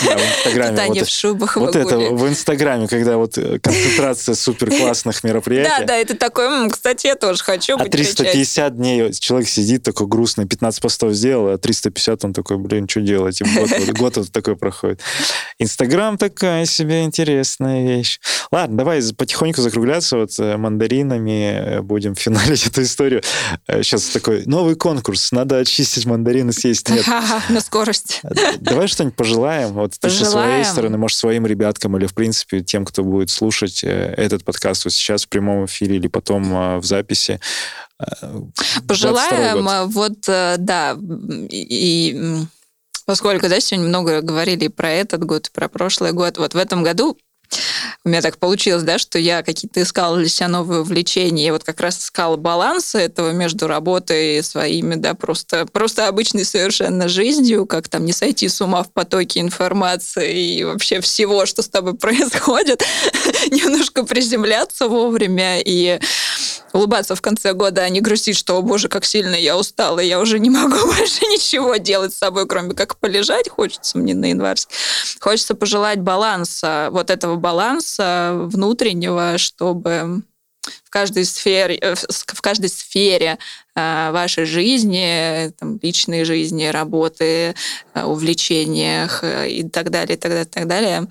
Да, 0.04 0.16
в 0.16 0.20
Инстаграме. 0.20 0.80
они 0.80 1.00
вот 1.00 1.08
в 1.08 1.12
шубах 1.12 1.56
вот 1.56 1.74
это 1.76 1.98
в 1.98 2.28
Инстаграме, 2.28 2.86
когда 2.88 3.16
вот 3.16 3.36
э, 3.38 3.58
концентрация 3.58 4.34
супер 4.34 4.70
классных 4.70 5.20
Да, 5.22 5.28
мероприятий. 5.28 5.84
да, 5.86 5.96
это 5.96 6.14
такой, 6.16 6.46
«М, 6.46 6.70
кстати, 6.70 7.06
я 7.08 7.14
тоже 7.16 7.42
хочу 7.42 7.74
А 7.74 7.78
быть 7.82 7.90
причастен». 7.90 8.24
350 8.24 8.76
дней 8.76 9.12
человек 9.12 9.48
сидит 9.48 9.82
такой 9.82 10.06
грустный, 10.06 10.46
15 10.46 10.80
постов 10.80 11.12
сделал, 11.12 11.48
а 11.48 11.58
350 11.58 12.24
он 12.24 12.32
такой, 12.32 12.58
блин, 12.58 12.88
что 12.88 13.00
делать? 13.00 13.40
Год, 13.98 14.16
вот- 14.16 14.30
такой 14.32 14.56
проходит. 14.56 15.00
Инстаграм 15.58 16.16
такая 16.18 16.64
себе 16.66 17.02
интересная 17.04 17.86
вещь. 17.86 18.20
Ладно, 18.52 18.76
давай 18.78 19.02
потихоньку 19.16 19.60
закругляться. 19.62 20.16
Вот 20.16 20.30
э, 20.38 20.56
мандаринами 20.56 21.52
э, 21.78 21.80
будем 21.82 22.14
финалить 22.14 22.66
эту 22.66 22.82
историю. 22.82 23.22
Сейчас 23.68 24.04
такой 24.04 24.44
новый 24.46 24.74
конкурс. 24.76 25.32
Надо 25.32 25.58
очистить 25.58 26.06
мандарины, 26.06 26.52
съесть. 26.52 26.88
Нет, 26.90 27.06
На 27.48 27.60
скорость. 27.60 28.20
Давай 28.60 28.86
что-нибудь 28.88 29.16
пожелаем. 29.16 29.37
Вот 29.38 29.92
ты 29.98 30.10
со 30.10 30.24
своей 30.24 30.46
Пожелаем. 30.46 30.64
стороны, 30.64 30.98
может, 30.98 31.18
своим 31.18 31.46
ребяткам 31.46 31.96
или, 31.96 32.06
в 32.06 32.14
принципе, 32.14 32.60
тем, 32.60 32.84
кто 32.84 33.04
будет 33.04 33.30
слушать 33.30 33.82
э, 33.84 34.14
этот 34.16 34.44
подкаст 34.44 34.84
вот 34.84 34.92
сейчас 34.92 35.24
в 35.24 35.28
прямом 35.28 35.66
эфире 35.66 35.96
или 35.96 36.08
потом 36.08 36.52
э, 36.54 36.78
в 36.78 36.84
записи. 36.84 37.40
Э, 38.00 38.04
22 38.22 38.86
Пожелаем, 38.86 39.88
вот, 39.88 40.20
да, 40.26 40.96
и, 41.50 42.36
поскольку, 43.06 43.48
да, 43.48 43.60
сегодня 43.60 43.88
много 43.88 44.20
говорили 44.22 44.68
про 44.68 44.90
этот 44.90 45.24
год, 45.24 45.50
про 45.52 45.68
прошлый 45.68 46.12
год, 46.12 46.38
вот 46.38 46.54
в 46.54 46.56
этом 46.56 46.82
году 46.82 47.16
у 48.04 48.08
меня 48.08 48.22
так 48.22 48.38
получилось, 48.38 48.82
да, 48.82 48.98
что 48.98 49.18
я 49.18 49.42
какие-то 49.42 49.82
искала 49.82 50.16
для 50.16 50.28
себя 50.28 50.48
новые 50.48 50.80
увлечения, 50.80 51.48
и 51.48 51.50
вот 51.50 51.64
как 51.64 51.80
раз 51.80 51.98
искала 51.98 52.36
баланс 52.36 52.94
этого 52.94 53.32
между 53.32 53.66
работой 53.66 54.38
и 54.38 54.42
своими, 54.42 54.94
да, 54.94 55.14
просто, 55.14 55.66
просто 55.66 56.08
обычной 56.08 56.44
совершенно 56.44 57.08
жизнью, 57.08 57.66
как 57.66 57.88
там 57.88 58.04
не 58.04 58.12
сойти 58.12 58.48
с 58.48 58.60
ума 58.60 58.82
в 58.82 58.92
потоке 58.92 59.40
информации 59.40 60.58
и 60.58 60.64
вообще 60.64 61.00
всего, 61.00 61.46
что 61.46 61.62
с 61.62 61.68
тобой 61.68 61.94
происходит, 61.98 62.82
немножко 63.50 64.04
приземляться 64.04 64.88
вовремя. 64.88 65.60
И 65.60 66.00
улыбаться 66.78 67.14
в 67.14 67.20
конце 67.20 67.52
года, 67.52 67.82
а 67.82 67.88
не 67.88 68.00
грустить, 68.00 68.36
что, 68.36 68.56
о 68.56 68.62
боже, 68.62 68.88
как 68.88 69.04
сильно 69.04 69.34
я 69.34 69.58
устала, 69.58 70.00
я 70.00 70.20
уже 70.20 70.38
не 70.38 70.50
могу 70.50 70.76
больше 70.86 71.26
ничего 71.26 71.76
делать 71.76 72.14
с 72.14 72.18
собой, 72.18 72.46
кроме 72.46 72.74
как 72.74 72.96
полежать, 72.96 73.48
хочется 73.48 73.98
мне 73.98 74.14
на 74.14 74.26
январск. 74.26 74.70
Хочется 75.20 75.54
пожелать 75.54 76.00
баланса, 76.00 76.88
вот 76.90 77.10
этого 77.10 77.36
баланса 77.36 78.32
внутреннего, 78.34 79.38
чтобы 79.38 80.22
в 80.84 80.90
каждой 80.90 81.24
сфере, 81.24 81.76
э, 81.76 81.94
в 81.94 82.40
каждой 82.40 82.68
сфере 82.68 83.38
э, 83.74 84.10
вашей 84.10 84.44
жизни, 84.44 85.52
там, 85.58 85.78
личной 85.82 86.24
жизни, 86.24 86.66
работы, 86.66 87.54
э, 87.94 88.04
увлечениях 88.04 89.24
и 89.24 89.68
так 89.68 89.90
далее, 89.90 90.16
и 90.16 90.20
так 90.20 90.30
далее, 90.30 90.44
и 90.44 90.48
так 90.48 90.66
далее, 90.66 91.08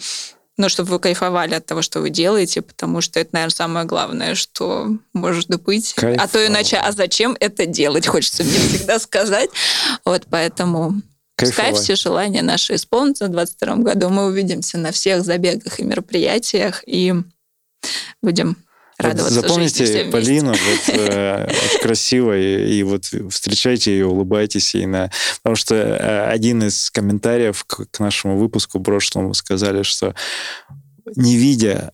ну, 0.58 0.70
чтобы 0.70 0.90
вы 0.90 1.00
кайфовали 1.00 1.54
от 1.54 1.66
того, 1.66 1.82
что 1.82 2.02
вы 2.02 2.10
делаете, 2.10 2.62
потому 2.62 3.02
что 3.02 3.20
это, 3.20 3.30
наверное, 3.34 3.54
самое 3.54 3.86
главное, 3.86 4.36
что 4.36 4.90
может 5.14 5.50
быть. 5.62 5.96
А 5.98 6.28
то 6.28 6.46
иначе, 6.46 6.78
а 6.78 6.92
зачем 6.92 7.38
это 7.40 7.66
делать, 7.66 8.08
хочется 8.08 8.44
мне 8.44 8.58
всегда 8.58 9.00
сказать. 9.00 9.50
Вот 10.04 10.26
поэтому 10.30 11.02
пускай 11.36 11.66
Кайфовать. 11.66 11.84
все 11.84 11.96
желания 11.96 12.42
наши 12.42 12.76
исполнятся 12.76 13.26
в 13.26 13.30
2022 13.30 13.76
году. 13.84 14.10
Мы 14.10 14.26
увидимся 14.26 14.78
на 14.80 14.92
всех 14.92 15.24
забегах 15.24 15.80
и 15.80 15.84
мероприятиях 15.84 16.84
и 16.88 17.14
будем 18.24 18.58
радоваться 18.98 19.42
запомните 19.42 19.86
жизни. 19.86 20.12
Полину, 20.12 20.50
вот, 20.50 20.58
э, 20.88 21.46
очень 21.46 21.80
красивой, 21.82 22.72
и 22.72 22.84
вот 22.84 23.06
встречайте 23.30 23.92
ее, 23.92 24.08
улыбайтесь 24.08 24.76
ей. 24.76 24.86
На... 24.86 25.12
Потому 25.42 25.56
что 25.56 25.76
э, 25.76 26.30
один 26.30 26.64
из 26.64 26.90
комментариев 26.92 27.64
к, 27.64 27.86
к 27.90 28.00
нашему 28.00 28.38
выпуску 28.38 28.80
прошлому 28.80 29.34
сказали, 29.34 29.84
что 29.84 30.16
не 31.16 31.36
видя 31.36 31.94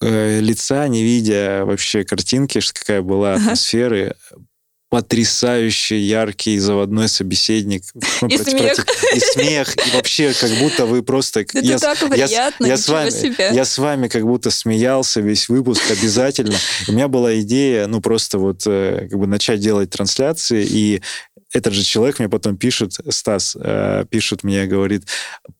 э, 0.00 0.40
лица, 0.40 0.86
не 0.88 1.02
видя 1.02 1.64
вообще 1.64 2.04
картинки, 2.04 2.60
какая 2.72 3.02
была 3.02 3.34
Ага. 3.34 3.56
Потрясающе 4.94 5.98
яркий 5.98 6.56
заводной 6.60 7.08
собеседник. 7.08 7.82
И 8.28 8.38
смех. 8.38 8.86
и 9.12 9.18
смех, 9.18 9.76
и 9.76 9.96
вообще 9.96 10.32
как 10.32 10.50
будто 10.60 10.86
вы 10.86 11.02
просто... 11.02 11.40
Это 11.40 11.58
я, 11.58 11.78
так 11.78 11.98
приятно, 11.98 12.66
я 12.66 12.76
с 12.76 12.88
вами, 12.88 13.54
я 13.54 13.64
с 13.64 13.76
вами 13.76 14.06
как 14.06 14.22
будто 14.22 14.52
смеялся 14.52 15.20
весь 15.20 15.48
выпуск 15.48 15.82
обязательно. 15.90 16.54
У 16.86 16.92
меня 16.92 17.08
была 17.08 17.40
идея, 17.40 17.88
ну, 17.88 18.00
просто 18.00 18.38
вот 18.38 18.62
э, 18.66 19.08
как 19.10 19.18
бы 19.18 19.26
начать 19.26 19.58
делать 19.58 19.90
трансляции 19.90 20.64
и 20.64 21.02
этот 21.54 21.72
же 21.72 21.84
человек 21.84 22.18
мне 22.18 22.28
потом 22.28 22.56
пишет, 22.56 22.98
Стас 23.08 23.56
э, 23.58 24.04
пишет 24.10 24.42
мне, 24.42 24.66
говорит, 24.66 25.06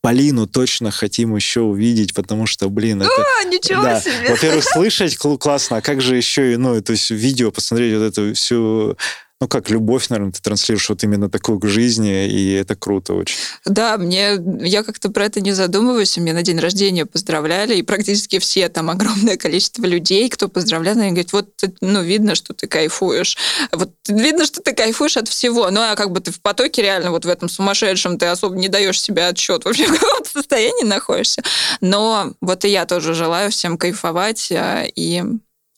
Полину 0.00 0.46
точно 0.46 0.90
хотим 0.90 1.34
еще 1.36 1.60
увидеть, 1.60 2.14
потому 2.14 2.46
что, 2.46 2.68
блин, 2.68 3.02
это... 3.02 3.10
О, 3.10 3.44
ничего 3.44 3.82
да, 3.82 4.00
себе! 4.00 4.30
Во-первых, 4.30 4.64
слышать 4.72 5.16
классно, 5.16 5.76
а 5.76 5.80
как 5.80 6.00
же 6.00 6.16
еще 6.16 6.52
и, 6.52 6.56
ну, 6.56 6.82
то 6.82 6.92
есть 6.92 7.10
видео 7.10 7.52
посмотреть 7.52 7.96
вот 7.96 8.02
эту 8.02 8.34
всю 8.34 8.96
ну, 9.44 9.48
как 9.48 9.68
любовь, 9.68 10.08
наверное, 10.08 10.32
ты 10.32 10.40
транслируешь 10.40 10.88
вот 10.88 11.04
именно 11.04 11.28
такую 11.28 11.58
к 11.58 11.66
жизни, 11.66 12.26
и 12.26 12.52
это 12.52 12.76
круто 12.76 13.12
очень. 13.12 13.36
Да, 13.66 13.98
мне, 13.98 14.38
я 14.62 14.82
как-то 14.82 15.10
про 15.10 15.26
это 15.26 15.42
не 15.42 15.52
задумываюсь, 15.52 16.16
мне 16.16 16.32
на 16.32 16.42
день 16.42 16.58
рождения 16.58 17.04
поздравляли, 17.04 17.74
и 17.74 17.82
практически 17.82 18.38
все, 18.38 18.70
там, 18.70 18.88
огромное 18.88 19.36
количество 19.36 19.84
людей, 19.84 20.30
кто 20.30 20.48
поздравлял, 20.48 20.96
они 20.96 21.10
говорят, 21.10 21.34
вот, 21.34 21.62
ну, 21.82 22.02
видно, 22.02 22.34
что 22.34 22.54
ты 22.54 22.66
кайфуешь, 22.66 23.36
вот, 23.70 23.90
видно, 24.08 24.46
что 24.46 24.62
ты 24.62 24.72
кайфуешь 24.72 25.18
от 25.18 25.28
всего, 25.28 25.70
ну, 25.70 25.80
а 25.82 25.94
как 25.94 26.10
бы 26.10 26.20
ты 26.20 26.32
в 26.32 26.40
потоке 26.40 26.80
реально 26.80 27.10
вот 27.10 27.26
в 27.26 27.28
этом 27.28 27.50
сумасшедшем, 27.50 28.18
ты 28.18 28.24
особо 28.24 28.56
не 28.56 28.68
даешь 28.68 28.98
себе 28.98 29.26
отчет, 29.26 29.66
вообще 29.66 29.86
в 29.88 29.92
каком 29.92 30.24
состоянии 30.24 30.86
находишься, 30.86 31.42
но 31.82 32.32
вот 32.40 32.64
и 32.64 32.70
я 32.70 32.86
тоже 32.86 33.12
желаю 33.12 33.50
всем 33.50 33.76
кайфовать 33.76 34.50
а, 34.52 34.84
и, 34.86 35.22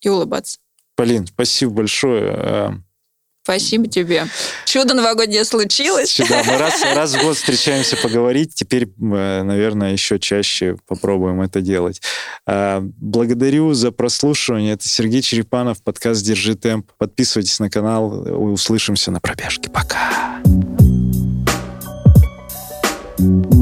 и 0.03 0.09
улыбаться. 0.09 0.59
Полин, 0.95 1.27
спасибо 1.27 1.73
большое. 1.73 2.86
Спасибо 3.47 3.87
тебе. 3.87 4.27
Чудо 4.65 4.93
новогоднее 4.93 5.45
случилось. 5.45 6.21
Да, 6.29 6.43
мы 6.45 6.59
раз, 6.59 6.83
раз 6.83 7.15
в 7.15 7.23
год 7.23 7.37
встречаемся 7.37 7.97
поговорить. 7.97 8.53
Теперь, 8.57 8.89
э, 8.89 9.43
наверное, 9.45 9.93
еще 9.93 10.19
чаще 10.19 10.77
попробуем 10.89 11.41
это 11.41 11.61
делать. 11.61 12.03
А, 12.45 12.83
благодарю 12.83 13.73
за 13.73 13.93
прослушивание. 13.93 14.73
Это 14.73 14.89
Сергей 14.89 15.23
Черепанов, 15.23 15.81
подкаст 15.81 16.25
«Держи 16.25 16.57
темп». 16.57 16.91
Подписывайтесь 16.99 17.61
на 17.61 17.71
канал. 17.71 18.53
Услышимся 18.53 19.13
на 19.13 19.21
пробежке. 19.21 19.71
Пока. 19.71 20.43
thank 23.19 23.55
you 23.55 23.56